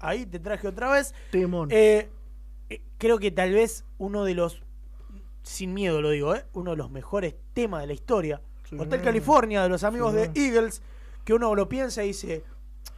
Ahí 0.00 0.26
te 0.26 0.38
traje 0.38 0.68
otra 0.68 0.90
vez. 0.90 1.14
Temón. 1.30 1.68
Eh, 1.72 2.10
eh, 2.68 2.82
creo 2.98 3.18
que 3.18 3.30
tal 3.30 3.52
vez 3.52 3.86
uno 3.96 4.24
de 4.24 4.34
los. 4.34 4.62
Sin 5.42 5.72
miedo 5.72 6.02
lo 6.02 6.10
digo, 6.10 6.34
¿eh? 6.34 6.44
Uno 6.52 6.72
de 6.72 6.76
los 6.76 6.90
mejores 6.90 7.34
temas 7.54 7.80
de 7.80 7.86
la 7.86 7.92
historia. 7.94 8.42
Sí. 8.68 8.76
Hotel 8.78 9.02
California, 9.02 9.62
de 9.62 9.68
los 9.68 9.84
amigos 9.84 10.12
Sí. 10.14 10.18
de 10.28 10.46
Eagles. 10.46 10.82
Que 11.24 11.32
uno 11.34 11.54
lo 11.54 11.68
piensa 11.68 12.04
y 12.04 12.08
dice. 12.08 12.44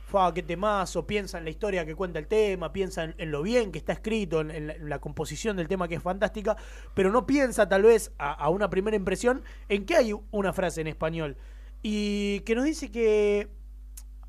Fa, 0.09 0.33
qué 0.33 0.45
temazo, 0.45 1.05
piensa 1.05 1.39
en 1.39 1.43
la 1.45 1.51
historia 1.51 1.85
que 1.85 1.97
cuenta 1.97 2.21
el 2.21 2.29
tema, 2.29 2.73
piensa 2.73 3.03
en, 3.03 3.17
en 3.19 3.33
lo 3.33 3.43
bien 3.43 3.73
que 3.73 3.79
está 3.79 3.93
escrito, 3.93 4.41
en, 4.41 4.53
en 4.53 4.69
la, 4.69 4.73
en 4.75 4.89
la 4.89 5.01
composición 5.01 5.57
del 5.57 5.67
tema 5.67 5.89
que 5.89 5.97
es 5.97 6.03
fantástica, 6.03 6.57
pero 6.95 7.11
no 7.11 7.27
piensa 7.27 7.69
tal 7.69 7.83
vez 7.83 8.13
a, 8.17 8.33
a 8.33 8.49
una 8.51 8.71
primera 8.71 8.97
impresión 8.97 9.43
en 9.69 9.85
que 9.85 9.97
hay 9.97 10.15
una 10.31 10.53
frase 10.53 10.81
en 10.81 10.87
español 10.87 11.37
y 11.83 12.39
que 12.41 12.55
nos 12.55 12.65
dice 12.65 12.89
que 12.93 13.51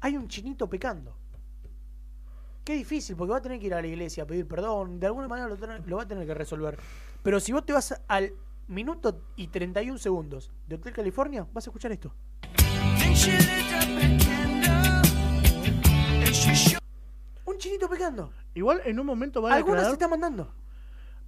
hay 0.02 0.18
un 0.18 0.28
chinito 0.28 0.68
pecando. 0.68 1.16
Qué 2.64 2.74
difícil, 2.74 3.16
porque 3.16 3.32
va 3.34 3.38
a 3.38 3.42
tener 3.42 3.60
que 3.60 3.68
ir 3.68 3.74
a 3.76 3.82
la 3.82 3.88
iglesia 3.88 4.24
a 4.24 4.26
pedir 4.26 4.48
perdón, 4.48 5.00
de 5.00 5.06
alguna 5.06 5.28
manera 5.28 5.48
lo, 5.48 5.56
lo 5.86 5.98
va 5.98 6.04
a 6.04 6.08
tener 6.08 6.26
que 6.26 6.34
resolver. 6.34 6.78
Pero 7.22 7.40
si 7.40 7.52
vos 7.52 7.64
te 7.64 7.74
vas 7.74 8.02
al 8.08 8.34
minuto 8.68 9.22
y 9.36 9.48
31 9.48 9.98
segundos 9.98 10.52
de 10.68 10.76
Hotel 10.76 10.94
California, 10.94 11.48
vas 11.54 11.66
a 11.68 11.70
escuchar 11.70 11.92
esto. 11.92 12.14
Un 17.46 17.58
chinito 17.58 17.90
pecando. 17.90 18.32
Igual 18.54 18.82
en 18.86 19.00
un 19.00 19.06
momento 19.06 19.42
van 19.42 19.54
a 19.54 19.56
Algunos 19.56 19.86
se 19.86 19.92
está 19.94 20.08
mandando. 20.08 20.52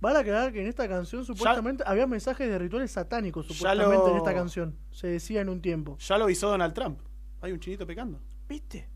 van 0.01 0.15
a 0.15 0.19
aclarar 0.19 0.51
que 0.51 0.61
en 0.61 0.67
esta 0.67 0.87
canción 0.87 1.25
supuestamente 1.25 1.83
había 1.85 2.07
mensajes 2.07 2.47
de 2.49 2.57
rituales 2.57 2.91
satánicos 2.91 3.45
supuestamente 3.47 3.95
lo- 3.97 4.11
en 4.11 4.17
esta 4.17 4.33
canción. 4.33 4.75
Se 4.91 5.07
decía 5.07 5.41
en 5.41 5.49
un 5.49 5.61
tiempo. 5.61 5.97
Ya 5.99 6.17
lo 6.17 6.25
avisó 6.25 6.49
Donald 6.49 6.73
Trump. 6.73 6.99
Hay 7.41 7.51
un 7.51 7.59
chinito 7.59 7.85
pecando. 7.87 8.19
¿Viste? 8.47 8.89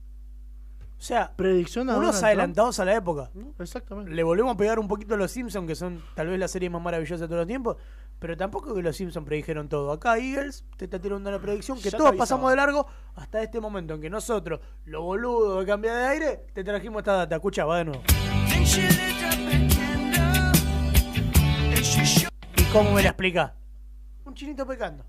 O 0.97 1.05
sea, 1.05 1.33
Predicción 1.35 1.89
a 1.89 1.93
unos 1.97 2.07
Donald 2.15 2.25
adelantados 2.25 2.79
a 2.79 2.85
la 2.85 2.95
época. 2.95 3.29
Trump. 3.31 3.59
Exactamente. 3.59 4.11
Le 4.11 4.23
volvemos 4.23 4.53
a 4.53 4.57
pegar 4.57 4.79
un 4.79 4.87
poquito 4.87 5.15
a 5.15 5.17
los 5.17 5.31
Simpsons, 5.31 5.67
que 5.67 5.75
son 5.75 6.01
tal 6.15 6.27
vez 6.27 6.39
la 6.39 6.47
serie 6.47 6.69
más 6.69 6.81
maravillosa 6.81 7.23
de 7.23 7.27
todos 7.27 7.39
los 7.39 7.47
tiempos. 7.47 7.77
Pero 8.23 8.37
tampoco 8.37 8.73
que 8.73 8.81
los 8.81 8.95
Simpsons 8.95 9.25
predijeron 9.25 9.67
todo. 9.67 9.91
Acá 9.91 10.17
Eagles 10.17 10.63
te 10.77 10.85
está 10.85 10.97
tirando 10.97 11.29
una 11.29 11.41
predicción 11.41 11.77
que 11.81 11.89
Ya 11.89 11.97
todos 11.97 12.15
pasamos 12.15 12.49
de 12.51 12.55
largo 12.55 12.87
hasta 13.15 13.43
este 13.43 13.59
momento 13.59 13.95
en 13.95 14.01
que 14.01 14.09
nosotros, 14.09 14.61
los 14.85 15.03
boludos 15.03 15.59
de 15.59 15.65
cambiar 15.65 15.97
de 15.97 16.05
aire, 16.05 16.45
te 16.53 16.63
trajimos 16.63 17.01
esta 17.01 17.15
data. 17.17 17.35
Escucha, 17.35 17.65
va 17.65 17.79
de 17.79 17.83
nuevo. 17.83 18.01
¿Y 22.55 22.63
cómo 22.71 22.93
me 22.93 23.03
la 23.03 23.09
explica? 23.09 23.55
Un 24.23 24.33
chinito 24.33 24.65
pecando. 24.65 25.03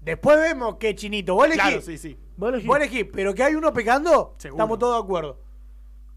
Después 0.00 0.40
vemos 0.40 0.78
qué 0.80 0.96
chinito. 0.96 1.36
Vos 1.36 1.46
elegís. 1.46 1.62
Claro, 1.62 1.80
sí, 1.80 1.96
sí. 1.96 2.18
Vos 2.36 2.48
elegís. 2.48 2.66
Vos 2.66 2.76
elegís, 2.76 3.06
pero 3.12 3.32
que 3.32 3.44
hay 3.44 3.54
uno 3.54 3.72
pecando, 3.72 4.34
Seguro. 4.38 4.64
estamos 4.64 4.80
todos 4.80 4.96
de 4.96 5.04
acuerdo. 5.04 5.40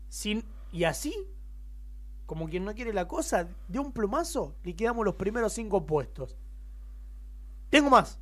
Sin, 0.08 0.44
y 0.72 0.86
así, 0.86 1.14
como 2.30 2.48
quien 2.48 2.64
no 2.64 2.76
quiere 2.76 2.94
la 2.94 3.08
cosa, 3.08 3.48
de 3.68 3.80
un 3.80 3.92
plumazo 3.92 4.54
liquidamos 4.64 5.04
los 5.04 5.16
primeros 5.16 5.52
cinco 5.52 5.88
puestos. 5.88 6.38
Tengo 7.72 7.90
más, 7.90 8.20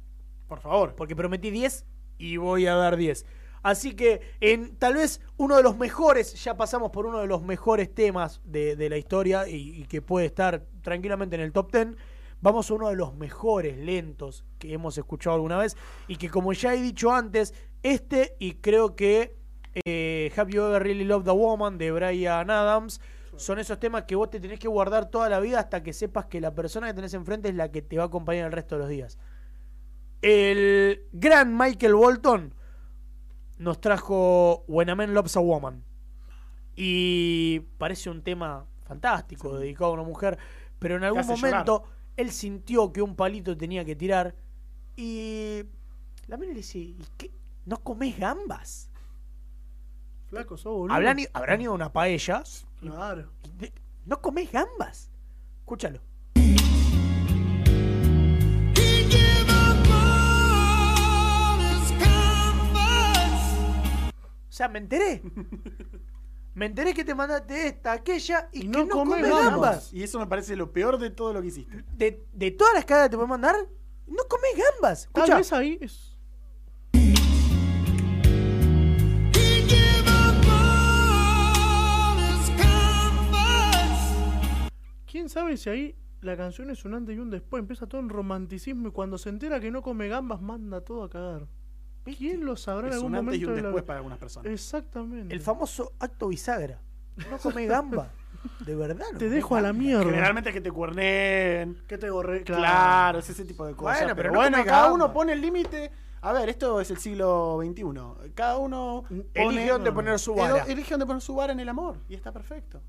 Por 0.48 0.62
favor. 0.62 0.96
porque 0.96 1.14
prometí 1.14 1.52
10 1.52 1.86
y 2.18 2.38
voy 2.38 2.68
a 2.68 2.76
dar 2.76 2.96
10. 2.96 3.26
Así 3.64 3.98
que 3.98 4.22
en 4.40 4.78
tal 4.78 4.94
vez 4.94 5.20
uno 5.36 5.58
de 5.58 5.64
los 5.64 5.78
mejores, 5.78 6.42
ya 6.42 6.56
pasamos 6.56 6.90
por 6.92 7.06
uno 7.06 7.20
de 7.20 7.28
los 7.28 7.44
mejores 7.44 7.94
temas 7.94 8.40
de, 8.46 8.78
la 8.90 8.96
historia 8.96 9.46
y, 9.46 9.82
y 9.82 9.84
que 9.88 10.02
puede 10.02 10.28
estar 10.28 10.64
tranquilamente 10.82 11.36
en 11.36 11.42
el 11.42 11.52
top 11.52 11.74
10. 11.74 11.88
Vamos 12.40 12.72
a 12.72 12.76
uno 12.76 12.88
de 12.88 12.96
los 12.96 13.14
mejores 13.14 13.78
lentos 13.78 14.46
que 14.58 14.72
hemos 14.72 14.98
escuchado 14.98 15.36
alguna 15.36 15.58
vez 15.58 15.76
y 16.08 16.16
que 16.16 16.30
como 16.30 16.54
ya 16.54 16.74
he 16.74 16.82
dicho 16.82 17.12
antes, 17.12 17.54
este 17.84 18.38
y 18.40 18.54
creo 18.54 18.96
que 18.96 19.36
eh, 19.86 20.32
Have 20.38 20.54
You 20.54 20.62
Ever 20.64 20.82
Really 20.82 21.04
Loved 21.04 21.28
a 21.28 21.34
Woman 21.34 21.78
de 21.78 21.92
Brian 21.92 22.50
Adams 22.50 23.02
son 23.38 23.60
esos 23.60 23.80
temas 23.80 24.04
que 24.04 24.16
vos 24.16 24.30
te 24.30 24.40
tenés 24.40 24.60
que 24.60 24.68
guardar 24.68 25.10
toda 25.10 25.30
la 25.30 25.40
vida 25.40 25.60
hasta 25.60 25.84
que 25.84 25.94
sepas 25.94 26.26
que 26.26 26.42
la 26.42 26.54
persona 26.54 26.88
que 26.88 26.94
tenés 26.94 27.14
enfrente 27.14 27.50
es 27.50 27.56
la 27.56 27.72
que 27.72 27.82
te 27.82 27.98
va 27.98 28.04
a 28.04 28.08
acompañar 28.08 28.46
el 28.48 28.52
resto 28.52 28.76
de 28.76 28.80
los 28.80 28.90
días. 28.90 29.18
El 30.22 31.08
gran 31.12 31.56
Michael 31.56 31.96
Bolton 31.96 32.54
nos 33.58 33.80
trajo 33.80 34.64
When 34.68 34.90
a 34.90 34.96
Man 34.96 35.14
Loves 35.14 35.38
a 35.38 35.40
Woman. 35.40 35.84
Y 36.76 37.62
parece 37.78 38.10
un 38.10 38.22
tema 38.22 38.66
fantástico, 38.84 39.58
dedicado 39.58 39.92
a 39.92 39.94
una 39.94 40.04
mujer, 40.04 40.38
pero 40.80 40.96
en 40.96 41.04
algún 41.04 41.26
momento 41.26 41.84
él 42.16 42.32
sintió 42.32 42.92
que 42.92 43.02
un 43.02 43.16
palito 43.16 43.58
tenía 43.58 43.84
que 43.84 43.96
tirar 43.96 44.36
y 44.96 45.64
la 46.28 46.38
mina 46.38 46.54
le 46.54 46.60
dice, 46.60 46.80
¿y 46.80 47.06
qué? 47.18 47.32
¿No 47.66 47.78
comés 47.78 48.18
gambas? 48.18 48.90
Flaco, 50.30 50.58
sos 50.58 50.74
boludo. 50.74 50.94
Habrán, 50.94 51.18
habrán 51.34 51.62
ido 51.62 51.72
a 51.72 51.76
una 51.76 51.92
paella 51.94 52.44
Claro. 52.80 53.32
¿No 54.06 54.22
comés 54.22 54.52
gambas? 54.52 55.10
Escúchalo. 55.60 56.00
O 64.50 64.58
sea, 64.58 64.68
me 64.70 64.80
enteré. 64.80 65.22
Me 66.56 66.66
enteré 66.66 66.94
que 66.96 67.06
te 67.06 67.14
mandaste 67.14 67.68
esta, 67.68 67.92
aquella 67.92 68.50
y, 68.52 68.60
Y 68.60 68.62
que 68.62 68.68
no 68.80 68.86
no 68.86 68.96
comés 68.96 69.18
comes 69.22 69.30
gambas. 69.30 69.52
gambas. 69.52 69.94
Y 69.94 70.02
eso 70.04 70.18
me 70.20 70.26
parece 70.26 70.56
lo 70.56 70.72
peor 70.74 70.98
de 70.98 71.12
todo 71.12 71.32
lo 71.34 71.42
que 71.42 71.50
hiciste. 71.50 71.84
De, 71.94 72.26
de 72.34 72.50
todas 72.52 72.74
las 72.74 72.84
cagadas 72.86 73.10
que 73.10 73.12
te 73.12 73.18
puedes 73.18 73.30
mandar, 73.30 73.56
no 74.08 74.24
comes 74.28 74.52
gambas. 74.74 75.08
Tal 75.14 75.24
Escucha. 75.26 75.38
vez 75.38 75.54
ahí 75.54 75.78
es. 75.82 76.17
¿Quién 85.10 85.30
sabe 85.30 85.58
si 85.58 85.70
ahí 85.70 85.96
la 86.22 86.36
canción 86.36 86.70
es 86.70 86.84
un 86.86 86.94
antes 86.94 87.16
y 87.16 87.20
un 87.20 87.30
después? 87.30 87.62
Empieza 87.62 87.88
todo 87.88 88.02
en 88.02 88.10
romanticismo 88.10 88.90
y 88.90 88.92
cuando 88.92 89.18
se 89.18 89.30
entera 89.30 89.60
que 89.60 89.72
no 89.72 89.82
come 89.82 90.08
gambas 90.08 90.42
manda 90.42 90.82
todo 90.82 91.04
a 91.04 91.10
cagar. 91.10 91.48
¿Quién 92.04 92.46
lo 92.46 92.56
sabrá 92.56 92.88
en 92.88 92.94
Es 92.94 92.96
algún 92.98 93.12
un 93.14 93.18
antes 93.20 93.36
y 93.36 93.40
momento 93.40 93.50
un 93.52 93.56
de 93.56 93.62
la- 93.62 93.68
después 93.70 93.84
para 93.84 93.98
algunas 94.00 94.18
personas. 94.18 94.52
Exactamente. 94.52 95.34
El 95.34 95.42
famoso 95.42 95.94
acto 96.00 96.28
bisagra. 96.30 96.80
No 97.30 97.38
comes 97.38 97.68
gamba. 97.68 98.12
De 98.66 98.76
verdad. 98.76 99.06
no 99.12 99.18
Te 99.18 99.30
dejo 99.30 99.56
a 99.56 99.62
la 99.62 99.74
mierda. 99.74 100.04
Generalmente 100.06 100.50
es 100.52 100.54
que 100.54 100.62
te 100.62 100.72
cuerneen. 100.72 101.82
Que 101.88 101.98
te 101.98 102.10
gorre. 102.10 102.44
Claro. 102.44 103.20
es 103.20 103.30
ese 103.30 103.44
tipo 103.44 103.66
de 103.66 103.74
cosas. 103.76 104.00
Bueno, 104.00 104.16
pero 104.16 104.30
pero 104.30 104.32
no 104.34 104.40
bueno, 104.40 104.58
cada 104.66 104.82
gamba. 104.84 104.94
uno 104.94 105.12
pone 105.14 105.34
el 105.34 105.42
límite. 105.42 105.92
A 106.22 106.32
ver, 106.34 106.48
esto 106.50 106.80
es 106.80 106.90
el 106.92 106.98
siglo 106.98 107.60
XXI. 107.62 108.32
Cada 108.36 108.58
uno 108.58 109.04
Elige 109.34 109.70
dónde 109.72 109.92
poner 109.92 110.18
su 110.20 110.36
vara. 110.36 110.64
Elige 110.66 110.92
dónde 110.92 111.06
poner 111.06 111.22
su 111.22 111.36
vara 111.36 111.54
en 111.54 111.60
el 111.60 111.70
amor. 111.70 111.98
Y 112.08 112.16
está 112.16 112.32
perfecto. 112.32 112.82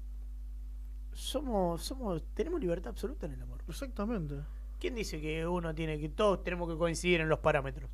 Somos, 1.29 1.83
somos, 1.83 2.23
tenemos 2.33 2.59
libertad 2.59 2.89
absoluta 2.89 3.27
en 3.27 3.33
el 3.33 3.43
amor. 3.43 3.61
Exactamente. 3.69 4.37
¿Quién 4.81 4.95
dice 4.95 5.21
que 5.21 5.47
uno 5.47 5.75
tiene 5.75 5.99
que, 6.01 6.09
todos 6.09 6.43
tenemos 6.43 6.71
que 6.71 6.79
coincidir 6.79 7.21
en 7.21 7.29
los 7.29 7.41
parámetros? 7.41 7.91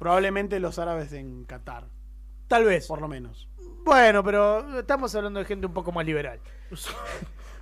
Probablemente 0.00 0.58
los 0.58 0.76
árabes 0.80 1.12
en 1.12 1.44
Qatar, 1.44 1.86
Tal 2.48 2.64
vez. 2.64 2.88
por 2.88 3.00
lo 3.00 3.06
menos. 3.06 3.48
Bueno, 3.84 4.24
pero 4.24 4.80
estamos 4.80 5.14
hablando 5.14 5.38
de 5.38 5.44
gente 5.44 5.68
un 5.68 5.72
poco 5.72 5.92
más 5.92 6.04
liberal. 6.04 6.40
Nos 6.70 6.90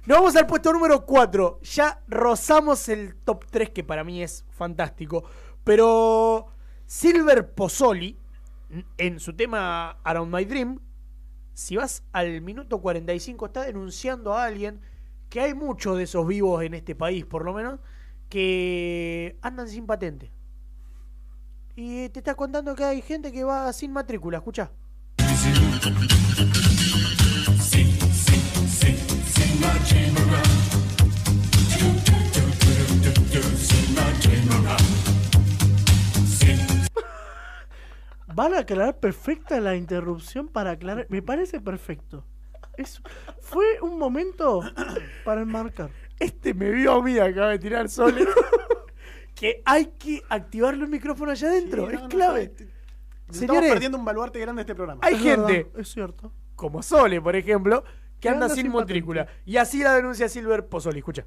vamos 0.07 0.35
al 0.37 0.47
puesto 0.47 0.73
número 0.73 1.05
4. 1.05 1.61
Ya 1.65 2.01
rozamos 2.09 2.89
el 2.89 3.15
top 3.17 3.45
3, 3.51 3.69
que 3.69 3.85
para 3.85 4.05
mí 4.05 4.23
es 4.23 4.47
fantástico. 4.53 5.23
Pero 5.65 6.47
Silver 6.87 7.53
Pozzoli, 7.53 8.17
en 8.97 9.21
su 9.21 9.35
tema 9.37 9.99
Around 10.03 10.35
My 10.35 10.47
Dream, 10.47 10.81
si 11.59 11.75
vas 11.75 12.05
al 12.13 12.41
minuto 12.41 12.81
45, 12.81 13.47
está 13.47 13.65
denunciando 13.65 14.33
a 14.33 14.45
alguien 14.45 14.81
que 15.29 15.41
hay 15.41 15.55
muchos 15.55 15.97
de 15.97 16.05
esos 16.05 16.25
vivos 16.25 16.63
en 16.63 16.73
este 16.73 16.95
país, 16.95 17.27
por 17.27 17.45
lo 17.45 17.53
menos, 17.53 17.81
que 18.29 19.37
andan 19.43 19.69
sin 19.69 19.85
patente. 19.85 20.31
Y 21.75 22.11
te 22.11 22.21
está 22.21 22.37
contando 22.37 22.77
que 22.77 22.85
hay 22.85 23.03
gente 23.03 23.33
que 23.33 23.43
va 23.43 23.73
sin 23.73 23.93
matrícula, 23.93 24.39
escucha. 24.39 24.71
Van 38.39 38.55
a 38.55 38.59
aclarar 38.61 38.99
perfecta 39.01 39.59
la 39.61 39.75
interrupción 39.75 40.47
para 40.47 40.71
aclarar. 40.71 41.07
Me 41.11 41.23
parece 41.23 41.61
perfecto. 41.61 42.25
Es, 42.77 43.03
fue 43.41 43.65
un 43.83 43.99
momento 43.99 44.61
para 45.25 45.41
enmarcar. 45.43 45.91
Este 46.21 46.55
me 46.55 46.71
vio 46.71 46.93
a 46.93 47.03
mí, 47.03 47.19
acaba 47.19 47.49
de 47.51 47.59
tirar 47.59 47.89
sol. 47.89 48.15
que 49.35 49.61
hay 49.65 49.87
que 49.99 50.23
activarle 50.29 50.85
el 50.85 50.91
micrófono 50.91 51.33
allá 51.33 51.49
adentro. 51.49 51.89
Sí, 51.89 51.95
es 51.95 51.99
no, 51.99 52.03
no, 52.03 52.09
clave. 52.09 52.43
está- 52.45 52.65
Estamos 52.65 53.37
Señores, 53.37 53.73
perdiendo 53.73 53.99
un 53.99 54.05
baluarte 54.05 54.39
grande 54.39 54.61
de 54.61 54.63
este 54.63 54.75
programa. 54.77 55.01
hay 55.03 55.15
Es 55.17 55.21
gente, 55.21 55.53
verdad, 55.65 55.81
es 55.81 55.89
cierto. 55.89 56.33
como 56.55 56.81
Sole, 56.83 57.21
por 57.21 57.35
ejemplo, 57.35 57.83
que 57.83 58.21
Que 58.21 58.29
anda, 58.29 58.45
anda 58.47 58.55
sin, 58.55 58.65
sin 58.67 58.73
matrícula. 58.73 59.27
Y 59.45 59.57
así 59.57 59.83
la 59.83 59.95
denuncia 59.97 60.29
Silver 60.29 60.67
Pozzoli. 60.69 61.01
Escucha. 61.01 61.25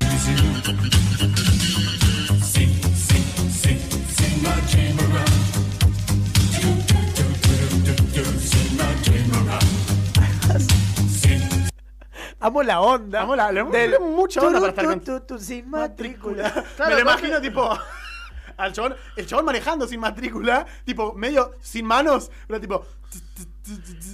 Amo 12.42 12.64
la 12.64 12.82
onda. 12.82 13.22
Amo 13.22 13.36
la- 13.36 13.52
le- 13.52 13.64
del- 13.64 13.72
tenemos 13.92 14.12
mucha 14.16 14.42
onda 14.42 14.60
para 14.60 14.70
estar 14.72 15.00
tu, 15.00 15.20
tu, 15.20 15.20
tu, 15.22 15.40
sin 15.40 15.70
matrícula. 15.70 16.66
Me 16.80 16.94
lo 16.96 17.00
imagino 17.00 17.40
tipo 17.40 17.70
al 18.58 18.74
chabón, 18.74 18.96
el 19.16 19.26
chabón 19.28 19.46
manejando 19.46 19.88
sin 19.88 20.00
matrícula, 20.00 20.66
tipo 20.84 21.14
medio 21.14 21.54
sin 21.62 21.86
manos, 21.86 22.32
pero 22.48 22.60
tipo 22.60 22.86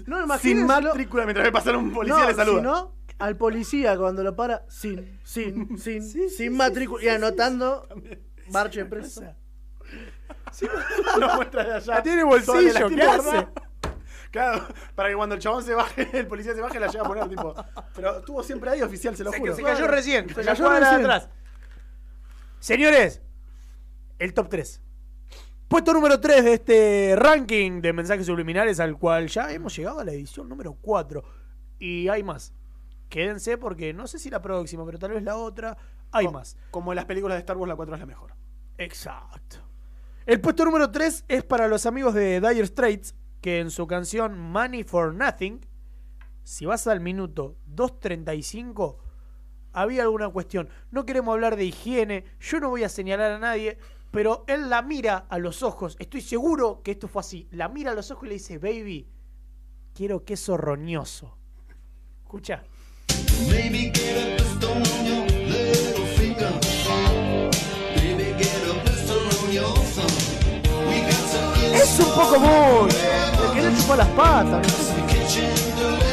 No, 0.06 0.38
sin 0.38 0.66
matrícula 0.66 1.24
mientras 1.26 1.46
ve 1.46 1.52
pasar 1.52 1.76
un 1.78 1.92
policía 1.94 2.20
no, 2.22 2.28
le 2.28 2.34
saluda. 2.36 2.88
Al 3.20 3.36
policía 3.36 3.98
cuando 3.98 4.22
lo 4.24 4.36
para, 4.36 4.64
sin, 4.70 5.20
sin, 5.24 5.78
sin, 5.80 6.30
sin 6.30 6.56
matrícula. 6.56 7.04
Y 7.04 7.10
anotando, 7.10 7.88
marche 8.52 8.86
preso. 8.92 9.24
no 11.20 11.36
muestra 11.36 11.64
de 11.64 11.74
allá. 11.76 11.96
La 11.96 12.04
tiene 12.04 12.24
bolsillo, 12.24 12.74
la 12.74 12.88
¿qué 12.96 13.02
hace? 13.04 13.48
Claro, 14.32 14.66
para 14.96 15.10
que 15.10 15.16
cuando 15.16 15.36
el 15.36 15.42
chabón 15.42 15.64
se 15.64 15.74
baje, 15.74 16.08
el 16.20 16.28
policía 16.28 16.54
se 16.54 16.62
baje, 16.62 16.80
la 16.80 16.88
lleva 16.88 17.06
a 17.06 17.08
poner 17.08 17.30
tipo. 17.30 17.56
Pero 17.96 18.20
estuvo 18.20 18.44
siempre 18.44 18.70
ahí 18.72 18.82
oficial, 18.82 19.16
se 19.16 19.24
lo 19.24 19.32
Se, 19.32 19.40
juro. 19.40 19.56
se 19.56 19.64
cayó 19.64 19.88
recién. 19.88 20.28
Se 20.30 20.44
cayó 20.44 20.70
recién. 20.70 21.02
atrás. 21.02 21.30
Señores, 22.60 23.22
el 24.20 24.34
top 24.34 24.50
3. 24.50 24.82
Puesto 25.68 25.94
número 25.94 26.20
3 26.20 26.44
de 26.46 26.54
este 26.54 27.16
ranking 27.18 27.82
de 27.82 27.92
mensajes 27.94 28.26
subliminales 28.26 28.80
al 28.80 28.98
cual 28.98 29.28
ya 29.28 29.52
hemos 29.52 29.76
llegado 29.76 30.00
a 30.00 30.04
la 30.06 30.12
edición 30.14 30.48
número 30.48 30.74
4. 30.82 31.24
Y 31.80 32.08
hay 32.08 32.24
más. 32.24 32.54
Quédense 33.10 33.58
porque 33.58 33.94
no 33.94 34.08
sé 34.08 34.18
si 34.20 34.30
la 34.30 34.42
próxima, 34.42 34.86
pero 34.86 34.98
tal 34.98 35.12
vez 35.12 35.24
la 35.24 35.36
otra. 35.38 35.78
Hay 36.12 36.28
más. 36.30 36.56
Como 36.72 36.92
en 36.94 36.96
las 36.96 37.06
películas 37.06 37.36
de 37.36 37.40
Star 37.40 37.58
Wars, 37.58 37.68
la 37.70 37.76
4 37.76 37.96
es 37.96 38.00
la 38.00 38.06
mejor. 38.06 38.34
Exacto. 38.78 39.58
El 40.26 40.40
puesto 40.42 40.66
número 40.66 40.90
3 40.90 41.26
es 41.28 41.44
para 41.44 41.68
los 41.68 41.86
amigos 41.86 42.14
de 42.14 42.40
Dire 42.42 42.66
Straits, 42.66 43.14
que 43.42 43.60
en 43.60 43.72
su 43.72 43.88
canción 43.88 44.38
Money 44.40 44.84
for 44.84 45.14
Nothing, 45.14 45.66
si 46.44 46.66
vas 46.66 46.88
al 46.88 47.00
minuto 47.00 47.58
2.35, 47.76 48.98
había 49.74 50.04
alguna 50.04 50.30
cuestión. 50.30 50.70
No 50.92 51.06
queremos 51.06 51.34
hablar 51.34 51.56
de 51.56 51.66
higiene, 51.66 52.26
yo 52.40 52.60
no 52.60 52.70
voy 52.70 52.84
a 52.84 52.90
señalar 52.90 53.32
a 53.32 53.40
nadie, 53.40 53.78
pero 54.12 54.44
él 54.48 54.70
la 54.70 54.82
mira 54.82 55.26
a 55.30 55.38
los 55.38 55.62
ojos, 55.64 55.96
estoy 56.00 56.22
seguro 56.22 56.82
que 56.84 56.92
esto 56.92 57.08
fue 57.08 57.20
así, 57.20 57.48
la 57.52 57.70
mira 57.70 57.92
a 57.92 57.96
los 57.96 58.10
ojos 58.12 58.26
y 58.26 58.28
le 58.30 58.34
dice, 58.36 58.58
baby, 58.58 59.08
quiero 59.94 60.24
queso 60.24 60.58
roñoso. 60.58 61.38
Escucha. 62.24 62.64
Maybe 63.50 63.92
get 63.94 64.42
a 66.42 66.77
Es 71.98 72.06
un 72.06 72.14
poco 72.14 72.40
muy... 72.40 72.90
Le 72.92 73.54
querés 73.54 73.82
chupar 73.82 73.98
las 73.98 74.08
patas, 74.10 74.62
no 74.62 74.70
sé. 74.84 74.94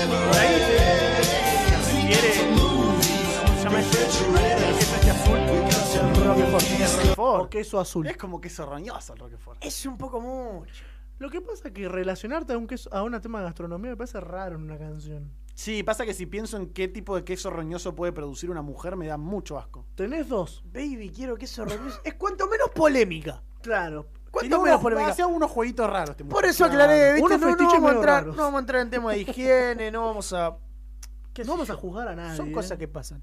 Por 0.08 0.38
ahí 0.38 0.56
te- 0.56 1.82
si 1.84 2.06
quiere... 2.06 2.30
¿Cómo 2.56 3.56
se 3.58 3.64
llama 3.64 3.80
este? 3.80 3.98
El 3.98 4.76
queso 4.76 4.94
este 4.94 5.10
azul. 5.10 5.38
El 5.38 6.24
Roquefort. 6.24 6.64
El 6.64 7.10
O 7.16 7.36
Roquefort. 7.36 7.50
queso 7.50 7.80
azul. 7.80 8.06
Es 8.06 8.16
como 8.16 8.40
que 8.40 8.48
es 8.48 8.58
roñoso 8.58 9.12
el 9.14 9.18
Roquefort. 9.18 9.64
Es 9.64 9.84
un 9.86 9.98
poco 9.98 10.20
mucho. 10.20 10.84
Lo 11.18 11.30
que 11.30 11.40
pasa 11.40 11.68
es 11.68 11.74
que 11.74 11.88
relacionarte 11.88 12.52
a 12.54 12.58
un, 12.58 12.66
queso, 12.66 12.92
a 12.92 13.02
un 13.02 13.18
tema 13.20 13.38
de 13.40 13.44
gastronomía 13.44 13.90
me 13.90 13.96
parece 13.96 14.20
raro 14.20 14.56
en 14.56 14.62
una 14.62 14.78
canción. 14.78 15.30
Sí, 15.54 15.82
pasa 15.84 16.04
que 16.04 16.14
si 16.14 16.26
pienso 16.26 16.56
en 16.56 16.72
qué 16.72 16.88
tipo 16.88 17.14
de 17.14 17.24
queso 17.24 17.50
roñoso 17.50 17.94
puede 17.94 18.12
producir 18.12 18.50
una 18.50 18.62
mujer, 18.62 18.96
me 18.96 19.06
da 19.06 19.16
mucho 19.16 19.56
asco. 19.58 19.86
Tenés 19.94 20.28
dos. 20.28 20.64
Baby, 20.72 21.12
quiero 21.14 21.36
queso 21.36 21.64
roñoso. 21.64 22.00
Es 22.04 22.14
cuanto 22.14 22.48
menos 22.48 22.70
polémica. 22.74 23.40
Claro. 23.62 24.06
¿Cuánto 24.34 24.60
menos 24.62 24.80
polémica? 24.80 25.08
Hacía 25.10 25.26
unos 25.26 25.50
jueguitos 25.50 25.88
raros. 25.88 26.10
Este 26.10 26.24
Por 26.24 26.44
eso 26.44 26.64
aclaré, 26.64 27.14
¿viste? 27.14 27.38
No, 27.38 27.50
no 27.50 27.56
vamos 27.56 27.90
a 27.90 27.94
entrar, 27.94 28.26
no 28.26 28.34
vamos 28.34 28.54
a 28.54 28.58
entrar 28.60 28.82
en 28.82 28.90
tema 28.90 29.12
de 29.12 29.20
higiene, 29.20 29.90
no 29.90 30.04
vamos 30.06 30.32
a. 30.32 30.50
No 30.50 31.52
vamos 31.52 31.70
a 31.70 31.74
juzgar 31.74 32.08
a 32.08 32.14
nadie. 32.14 32.36
Son 32.36 32.48
¿eh? 32.48 32.52
cosas 32.52 32.78
que 32.78 32.86
pasan. 32.86 33.22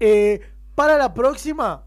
Eh, 0.00 0.40
para 0.74 0.96
la 0.96 1.14
próxima, 1.14 1.84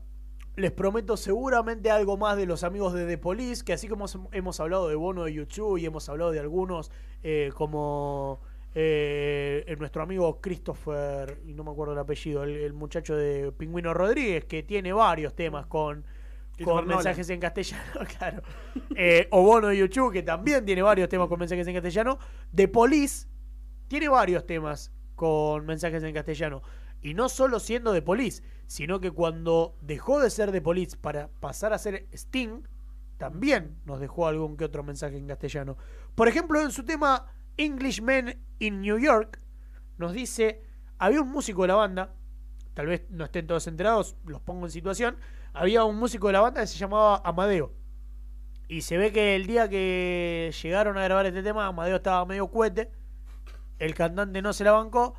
les 0.55 0.71
prometo 0.71 1.17
seguramente 1.17 1.91
algo 1.91 2.17
más 2.17 2.37
de 2.37 2.45
los 2.45 2.63
amigos 2.63 2.93
de 2.93 3.05
The 3.05 3.17
Police, 3.17 3.63
que 3.63 3.73
así 3.73 3.87
como 3.87 4.05
hemos- 4.31 4.59
hablado 4.59 4.87
de 4.87 4.95
Bono 4.95 5.25
de 5.25 5.33
YouTube 5.33 5.77
y 5.77 5.85
hemos 5.85 6.07
hablado 6.09 6.31
de 6.31 6.39
algunos 6.39 6.91
eh, 7.21 7.51
como 7.53 8.39
eh, 8.75 9.75
nuestro 9.77 10.03
amigo 10.03 10.39
Christopher, 10.39 11.41
y 11.45 11.53
no 11.53 11.63
me 11.63 11.71
acuerdo 11.71 11.93
el 11.93 11.99
apellido, 11.99 12.43
el, 12.43 12.51
el 12.51 12.73
muchacho 12.73 13.15
de 13.15 13.51
Pingüino 13.51 13.93
Rodríguez, 13.93 14.45
que 14.45 14.63
tiene 14.63 14.93
varios 14.93 15.35
temas 15.35 15.65
con, 15.65 16.05
con 16.63 16.87
mensajes 16.87 17.29
en 17.29 17.39
castellano, 17.39 18.01
claro. 18.17 18.41
Eh, 18.95 19.27
o 19.31 19.41
Bono 19.43 19.67
de 19.67 19.77
YouTube, 19.77 20.11
que 20.11 20.23
también 20.23 20.65
tiene 20.65 20.81
varios 20.81 21.09
temas 21.09 21.27
con 21.27 21.39
mensajes 21.39 21.67
en 21.67 21.73
castellano. 21.73 22.17
The 22.53 22.67
Police 22.67 23.27
tiene 23.87 24.09
varios 24.09 24.45
temas 24.45 24.91
con 25.15 25.65
mensajes 25.65 26.03
en 26.03 26.13
castellano. 26.13 26.61
Y 27.01 27.13
no 27.13 27.29
solo 27.29 27.59
siendo 27.59 27.91
de 27.91 28.01
Police, 28.01 28.43
sino 28.65 28.99
que 28.99 29.11
cuando 29.11 29.77
dejó 29.81 30.19
de 30.19 30.29
ser 30.29 30.51
de 30.51 30.61
Police 30.61 30.97
para 30.97 31.29
pasar 31.39 31.73
a 31.73 31.77
ser 31.77 32.07
Sting, 32.11 32.63
también 33.17 33.79
nos 33.85 33.99
dejó 33.99 34.27
algún 34.27 34.57
que 34.57 34.65
otro 34.65 34.83
mensaje 34.83 35.17
en 35.17 35.27
castellano. 35.27 35.77
Por 36.15 36.27
ejemplo, 36.27 36.61
en 36.61 36.71
su 36.71 36.83
tema 36.83 37.25
Englishmen 37.57 38.39
in 38.59 38.81
New 38.81 38.97
York, 38.97 39.39
nos 39.97 40.13
dice, 40.13 40.61
había 40.97 41.21
un 41.21 41.29
músico 41.29 41.63
de 41.63 41.69
la 41.69 41.75
banda, 41.75 42.13
tal 42.73 42.87
vez 42.87 43.05
no 43.09 43.25
estén 43.25 43.47
todos 43.47 43.67
enterados, 43.67 44.15
los 44.25 44.41
pongo 44.41 44.65
en 44.65 44.71
situación, 44.71 45.17
había 45.57 45.83
un 45.83 45.97
músico 45.97 46.27
de 46.27 46.33
la 46.33 46.41
banda 46.41 46.61
que 46.61 46.67
se 46.67 46.77
llamaba 46.77 47.21
Amadeo. 47.23 47.73
Y 48.67 48.81
se 48.81 48.97
ve 48.97 49.11
que 49.11 49.35
el 49.35 49.47
día 49.47 49.69
que 49.69 50.53
llegaron 50.61 50.97
a 50.97 51.03
grabar 51.03 51.25
este 51.25 51.41
tema, 51.41 51.67
Amadeo 51.67 51.95
estaba 51.95 52.25
medio 52.25 52.47
cohete, 52.49 52.91
el 53.79 53.93
cantante 53.95 54.41
no 54.41 54.53
se 54.53 54.63
la 54.63 54.73
bancó, 54.73 55.15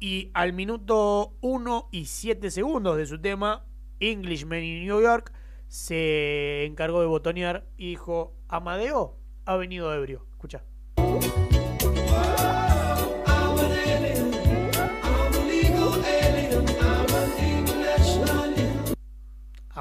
y 0.00 0.30
al 0.34 0.52
minuto 0.52 1.36
1 1.42 1.88
y 1.92 2.06
7 2.06 2.50
segundos 2.50 2.96
de 2.96 3.06
su 3.06 3.20
tema, 3.20 3.66
Englishman 4.00 4.62
in 4.62 4.84
New 4.84 5.02
York, 5.02 5.32
se 5.68 6.64
encargó 6.64 7.00
de 7.00 7.06
botonear 7.06 7.66
y 7.76 7.90
dijo, 7.90 8.34
Amadeo 8.48 9.16
ha 9.44 9.56
venido 9.56 9.92
ebrio. 9.94 10.26
Escucha. 10.32 10.64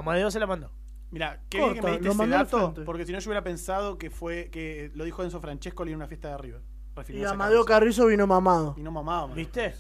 Amadeo 0.10 0.32
se 0.32 0.40
la 0.40 0.48
mandó. 0.48 0.72
Mira, 1.12 1.42
qué 1.50 1.58
bien 1.60 1.74
que 1.76 1.82
me 1.82 1.92
diste 1.92 2.10
ese 2.10 2.28
dato, 2.28 2.74
porque 2.86 3.06
si 3.06 3.14
no 3.14 3.20
yo 3.20 3.30
hubiera 3.30 3.44
pensado 3.44 3.98
que 3.98 4.10
fue 4.10 4.50
que 4.52 4.92
lo 4.94 5.04
dijo 5.06 5.24
Enzo 5.24 5.40
Francescoli 5.40 5.92
en 5.92 5.98
una 5.98 6.08
fiesta 6.08 6.30
de 6.32 6.38
River. 6.38 6.62
Refiriéndose 6.96 7.30
Y 7.30 7.32
a 7.32 7.34
Amadeo 7.34 7.64
Carrizo 7.64 8.08
vino 8.08 8.26
mamado. 8.28 8.74
Y 8.78 8.82
no 8.82 8.92
mamaba. 8.92 9.28
man. 9.28 9.36
¿Viste? 9.36 9.74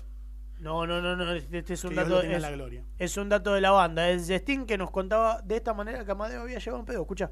No, 0.59 0.87
no, 0.87 1.01
no, 1.01 1.15
no. 1.15 1.33
Este, 1.33 1.57
este 1.59 1.73
es 1.73 1.83
un 1.83 1.89
Que 1.91 1.95
dato. 1.97 2.21
Es, 2.21 2.41
la 2.41 2.51
gloria. 2.51 2.83
es 2.97 3.17
un 3.17 3.29
dato 3.29 3.53
de 3.53 3.61
la 3.61 3.71
banda. 3.71 4.09
Es 4.09 4.29
Sting 4.29 4.65
que 4.65 4.77
nos 4.77 4.89
contaba 4.91 5.41
de 5.41 5.57
esta 5.57 5.73
manera 5.73 6.05
que 6.05 6.11
Amadeo 6.11 6.41
había 6.41 6.59
llevado 6.59 6.79
un 6.79 6.85
pedo. 6.85 7.01
Escucha. 7.01 7.31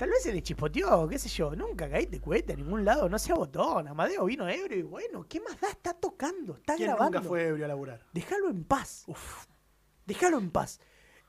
Tal 0.00 0.08
vez 0.08 0.22
se 0.22 0.32
le 0.32 0.42
chispoteó, 0.42 1.06
qué 1.08 1.18
sé 1.18 1.28
yo. 1.28 1.54
Nunca 1.54 1.86
caíste 1.86 2.16
de 2.16 2.20
cuenta 2.22 2.54
a 2.54 2.56
ningún 2.56 2.86
lado. 2.86 3.06
No 3.10 3.18
sea 3.18 3.34
botón. 3.34 3.86
Amadeo 3.86 4.24
vino 4.24 4.48
ebrio 4.48 4.78
y 4.78 4.82
bueno, 4.82 5.26
¿qué 5.28 5.40
más 5.40 5.60
da? 5.60 5.68
Está 5.68 5.92
tocando, 5.92 6.56
está 6.56 6.74
¿Quién 6.74 6.88
grabando. 6.88 7.18
nunca 7.18 7.28
fue 7.28 7.48
ebrio 7.48 7.66
a 7.66 7.68
laburar? 7.68 8.06
Déjalo 8.10 8.48
en 8.48 8.64
paz. 8.64 9.04
Déjalo 10.06 10.38
en 10.38 10.50
paz. 10.50 10.80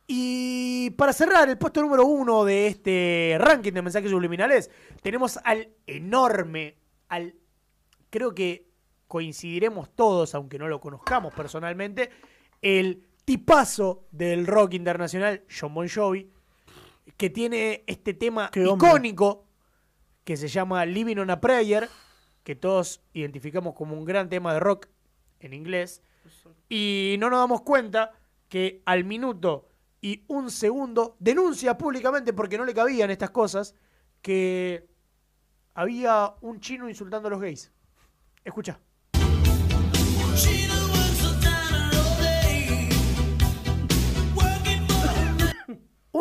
Y 0.07 0.91
para 0.91 1.11
cerrar 1.11 1.49
el 1.49 1.57
puesto 1.57 1.81
número 1.81 2.05
uno 2.05 2.45
de 2.45 2.67
este 2.67 3.35
ranking 3.41 3.73
de 3.73 3.81
mensajes 3.81 4.09
subliminales, 4.09 4.71
tenemos 5.01 5.37
al 5.43 5.67
enorme, 5.85 6.77
al. 7.09 7.35
Creo 8.09 8.33
que 8.33 8.69
coincidiremos 9.09 9.93
todos, 9.93 10.33
aunque 10.33 10.57
no 10.57 10.69
lo 10.69 10.79
conozcamos 10.79 11.33
personalmente, 11.33 12.09
el 12.61 13.05
tipazo 13.25 14.07
del 14.11 14.47
rock 14.47 14.75
internacional, 14.75 15.43
John 15.49 15.73
Bon 15.73 15.89
Jovi, 15.89 16.31
que 17.17 17.29
tiene 17.29 17.83
este 17.87 18.13
tema 18.13 18.49
Qué 18.51 18.65
hombre. 18.65 18.89
icónico 18.89 19.45
que 20.23 20.37
se 20.37 20.47
llama 20.47 20.85
Living 20.85 21.17
on 21.17 21.29
a 21.29 21.41
Prayer, 21.41 21.89
que 22.43 22.55
todos 22.55 23.01
identificamos 23.13 23.73
como 23.75 23.95
un 23.95 24.05
gran 24.05 24.29
tema 24.29 24.53
de 24.53 24.59
rock 24.59 24.87
en 25.39 25.53
inglés, 25.53 26.03
y 26.69 27.15
no 27.19 27.29
nos 27.29 27.39
damos 27.39 27.61
cuenta 27.61 28.11
que 28.47 28.81
al 28.85 29.03
minuto 29.03 29.67
y 30.01 30.23
un 30.27 30.51
segundo 30.51 31.15
denuncia 31.19 31.77
públicamente, 31.77 32.33
porque 32.33 32.57
no 32.57 32.65
le 32.65 32.73
cabían 32.73 33.11
estas 33.11 33.31
cosas, 33.31 33.75
que 34.21 34.87
había 35.73 36.35
un 36.41 36.59
chino 36.59 36.89
insultando 36.89 37.27
a 37.27 37.31
los 37.31 37.41
gays. 37.41 37.71
Escucha. 38.43 38.79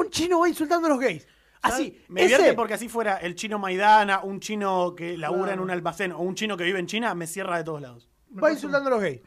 Un 0.01 0.11
chino 0.11 0.41
va 0.41 0.49
insultando 0.49 0.87
a 0.87 0.91
los 0.91 0.99
gays. 1.01 1.27
Así. 1.63 2.03
Me 2.09 2.23
ese- 2.25 2.35
divierte 2.37 2.55
porque 2.57 2.75
así 2.75 2.89
fuera 2.89 3.17
el 3.19 3.35
chino 3.35 3.59
Maidana, 3.59 4.21
un 4.23 4.41
chino 4.41 4.95
que 4.95 5.19
labura 5.19 5.43
Claro. 5.49 5.53
en 5.55 5.61
un 5.61 5.71
almacén 5.71 6.13
o 6.13 6.21
un 6.21 6.35
chino 6.35 6.57
que 6.57 6.65
vive 6.65 6.79
en 6.79 6.87
China, 6.87 7.15
me 7.15 7.27
cierra 7.27 7.59
de 7.59 7.65
todos 7.65 7.81
lados. 7.83 8.09
va 8.43 8.51
insultando 8.53 8.89
a 8.89 8.93
los 8.93 9.01
gays. 9.03 9.21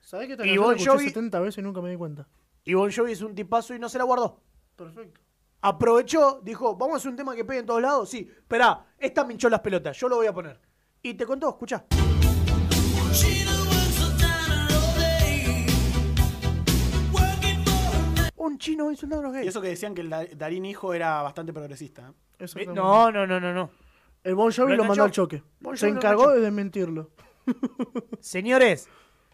¿Sabés 0.00 0.26
que 0.28 0.32
esta 0.32 0.46
Y 0.46 0.56
Bon 0.56 0.76
Jovi- 0.76 1.04
70 1.08 1.38
veces 1.40 1.58
y 1.58 1.62
nunca 1.62 1.80
me 1.80 1.90
di 1.90 1.96
cuenta? 1.96 2.26
Y 2.64 2.74
Bon 2.74 2.90
Jovi 2.90 3.12
es 3.12 3.20
un 3.22 3.34
tipazo 3.34 3.74
y 3.74 3.78
no 3.78 3.88
se 3.88 3.98
la 3.98 4.04
guardó. 4.04 4.40
Perfecto. 4.74 5.20
Aprovechó, 5.60 6.40
dijo, 6.42 6.76
vamos 6.76 6.94
a 6.94 6.96
hacer 6.98 7.10
un 7.10 7.16
tema 7.16 7.34
que 7.34 7.44
pegue 7.44 7.60
en 7.60 7.66
todos 7.66 7.82
lados. 7.82 8.08
Sí, 8.08 8.28
esperá, 8.36 8.86
esta 8.98 9.24
me 9.24 9.32
hinchó 9.34 9.48
las 9.48 9.60
pelotas, 9.60 9.96
yo 9.98 10.08
lo 10.08 10.16
voy 10.16 10.26
a 10.26 10.32
poner. 10.32 10.60
Y 11.02 11.14
te 11.14 11.24
contó, 11.26 11.48
escucha. 11.50 11.84
Un 18.46 18.58
chino 18.58 18.90
insultando 18.90 19.24
a 19.26 19.28
los 19.28 19.34
Y 19.36 19.38
gays. 19.40 19.48
eso 19.48 19.60
que 19.60 19.68
decían 19.68 19.94
que 19.94 20.02
el 20.02 20.10
Da- 20.10 20.26
Darín 20.36 20.64
hijo 20.64 20.94
era 20.94 21.22
bastante 21.22 21.52
progresista. 21.52 22.02
¿eh? 22.08 22.12
Exactamente. 22.44 22.80
No, 22.80 23.10
no, 23.10 23.26
no, 23.26 23.40
no, 23.40 23.52
no. 23.52 23.70
El 24.22 24.34
Bon 24.34 24.52
Jovi 24.52 24.72
Lo 24.72 24.76
lo 24.78 24.82
mandó 24.84 24.94
enganchó. 24.94 25.04
al 25.04 25.10
choque. 25.28 25.42
Bon 25.60 25.76
Se 25.76 25.86
lo 25.88 25.96
encargó 25.96 26.22
enganchó. 26.22 26.36
de 26.38 26.44
desmentirlo. 26.44 27.10
Señores, 28.20 28.88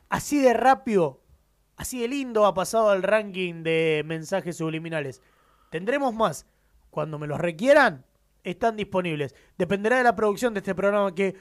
así 0.09 0.41
de 0.41 0.53
rápido, 0.55 1.21
así 1.77 2.01
de 2.01 2.09
lindo 2.09 2.47
ha 2.47 2.55
pasado 2.55 2.93
el 2.93 3.03
ranking 3.03 3.63
de 3.63 4.03
mensajes 4.07 4.57
subliminales. 4.57 5.21
Tendremos 5.71 6.15
más. 6.15 6.47
Cuando 6.91 7.19
me 7.19 7.27
los 7.27 7.41
requieran, 7.41 8.05
están 8.45 8.77
disponibles. 8.77 9.35
Dependerá 9.57 9.97
de 9.97 10.05
la 10.05 10.15
producción 10.15 10.53
de 10.53 10.59
este 10.61 10.75
programa 10.75 11.15
que, 11.15 11.35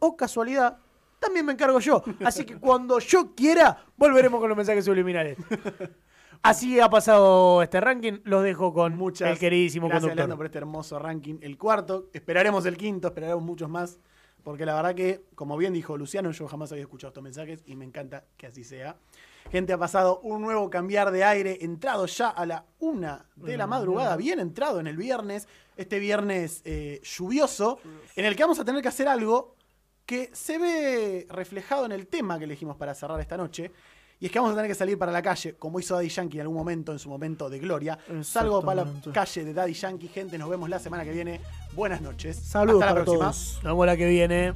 o 0.00 0.16
casualidad, 0.16 0.78
también 1.20 1.46
me 1.46 1.52
encargo 1.52 1.78
yo. 1.78 2.02
Así 2.24 2.44
que 2.44 2.56
cuando 2.58 2.98
yo 2.98 3.34
quiera, 3.36 3.84
volveremos 3.96 4.40
con 4.40 4.48
los 4.48 4.56
mensajes 4.56 4.84
subliminales. 4.84 5.38
Así 6.42 6.80
ha 6.80 6.88
pasado 6.88 7.62
este 7.62 7.80
ranking. 7.80 8.20
Los 8.24 8.42
dejo 8.42 8.72
con 8.72 8.96
Muchas 8.96 9.30
el 9.30 9.38
queridísimo 9.38 9.88
gracias, 9.88 10.10
conductor. 10.10 10.36
Por 10.36 10.46
este 10.46 10.58
hermoso 10.58 10.98
ranking. 10.98 11.38
El 11.40 11.58
cuarto, 11.58 12.08
esperaremos 12.12 12.66
el 12.66 12.76
quinto, 12.76 13.08
esperaremos 13.08 13.42
muchos 13.42 13.68
más. 13.68 13.98
Porque 14.44 14.64
la 14.64 14.74
verdad 14.74 14.94
que, 14.94 15.24
como 15.34 15.56
bien 15.56 15.72
dijo 15.72 15.96
Luciano, 15.96 16.30
yo 16.30 16.46
jamás 16.48 16.72
había 16.72 16.84
escuchado 16.84 17.08
estos 17.08 17.22
mensajes 17.22 17.62
y 17.66 17.76
me 17.76 17.84
encanta 17.84 18.24
que 18.36 18.46
así 18.46 18.64
sea. 18.64 18.96
Gente, 19.50 19.72
ha 19.72 19.78
pasado 19.78 20.20
un 20.20 20.42
nuevo 20.42 20.70
cambiar 20.70 21.10
de 21.10 21.24
aire, 21.24 21.58
entrado 21.62 22.06
ya 22.06 22.28
a 22.28 22.46
la 22.46 22.64
una 22.78 23.26
de 23.36 23.56
la 23.56 23.66
madrugada, 23.66 24.16
bien 24.16 24.40
entrado 24.40 24.78
en 24.78 24.86
el 24.86 24.96
viernes, 24.96 25.48
este 25.76 25.98
viernes 25.98 26.62
eh, 26.64 27.00
lluvioso, 27.02 27.78
en 28.14 28.26
el 28.26 28.36
que 28.36 28.42
vamos 28.42 28.58
a 28.58 28.64
tener 28.64 28.82
que 28.82 28.88
hacer 28.88 29.08
algo 29.08 29.56
que 30.04 30.30
se 30.32 30.58
ve 30.58 31.26
reflejado 31.30 31.86
en 31.86 31.92
el 31.92 32.06
tema 32.06 32.38
que 32.38 32.44
elegimos 32.44 32.76
para 32.76 32.94
cerrar 32.94 33.20
esta 33.20 33.36
noche. 33.36 33.70
Y 34.20 34.26
es 34.26 34.32
que 34.32 34.38
vamos 34.38 34.52
a 34.52 34.56
tener 34.56 34.68
que 34.70 34.74
salir 34.74 34.98
para 34.98 35.12
la 35.12 35.22
calle, 35.22 35.54
como 35.56 35.78
hizo 35.78 35.94
Daddy 35.94 36.08
Yankee 36.08 36.38
en 36.38 36.42
algún 36.42 36.56
momento, 36.56 36.92
en 36.92 36.98
su 36.98 37.08
momento 37.08 37.48
de 37.48 37.58
gloria. 37.60 37.98
Salgo 38.22 38.62
para 38.62 38.84
la 38.84 39.12
calle 39.12 39.44
de 39.44 39.54
Daddy 39.54 39.74
Yankee. 39.74 40.08
Gente, 40.08 40.38
nos 40.38 40.48
vemos 40.50 40.68
la 40.68 40.78
semana 40.80 41.04
que 41.04 41.12
viene. 41.12 41.40
Buenas 41.74 42.00
noches. 42.00 42.36
Saludos 42.36 42.82
Hasta 42.82 42.86
la 42.86 42.92
para 42.94 43.04
próxima. 43.04 43.30
todos. 43.30 43.54
Nos 43.62 43.72
vemos 43.72 43.86
la 43.86 43.96
que 43.96 44.06
viene. 44.08 44.54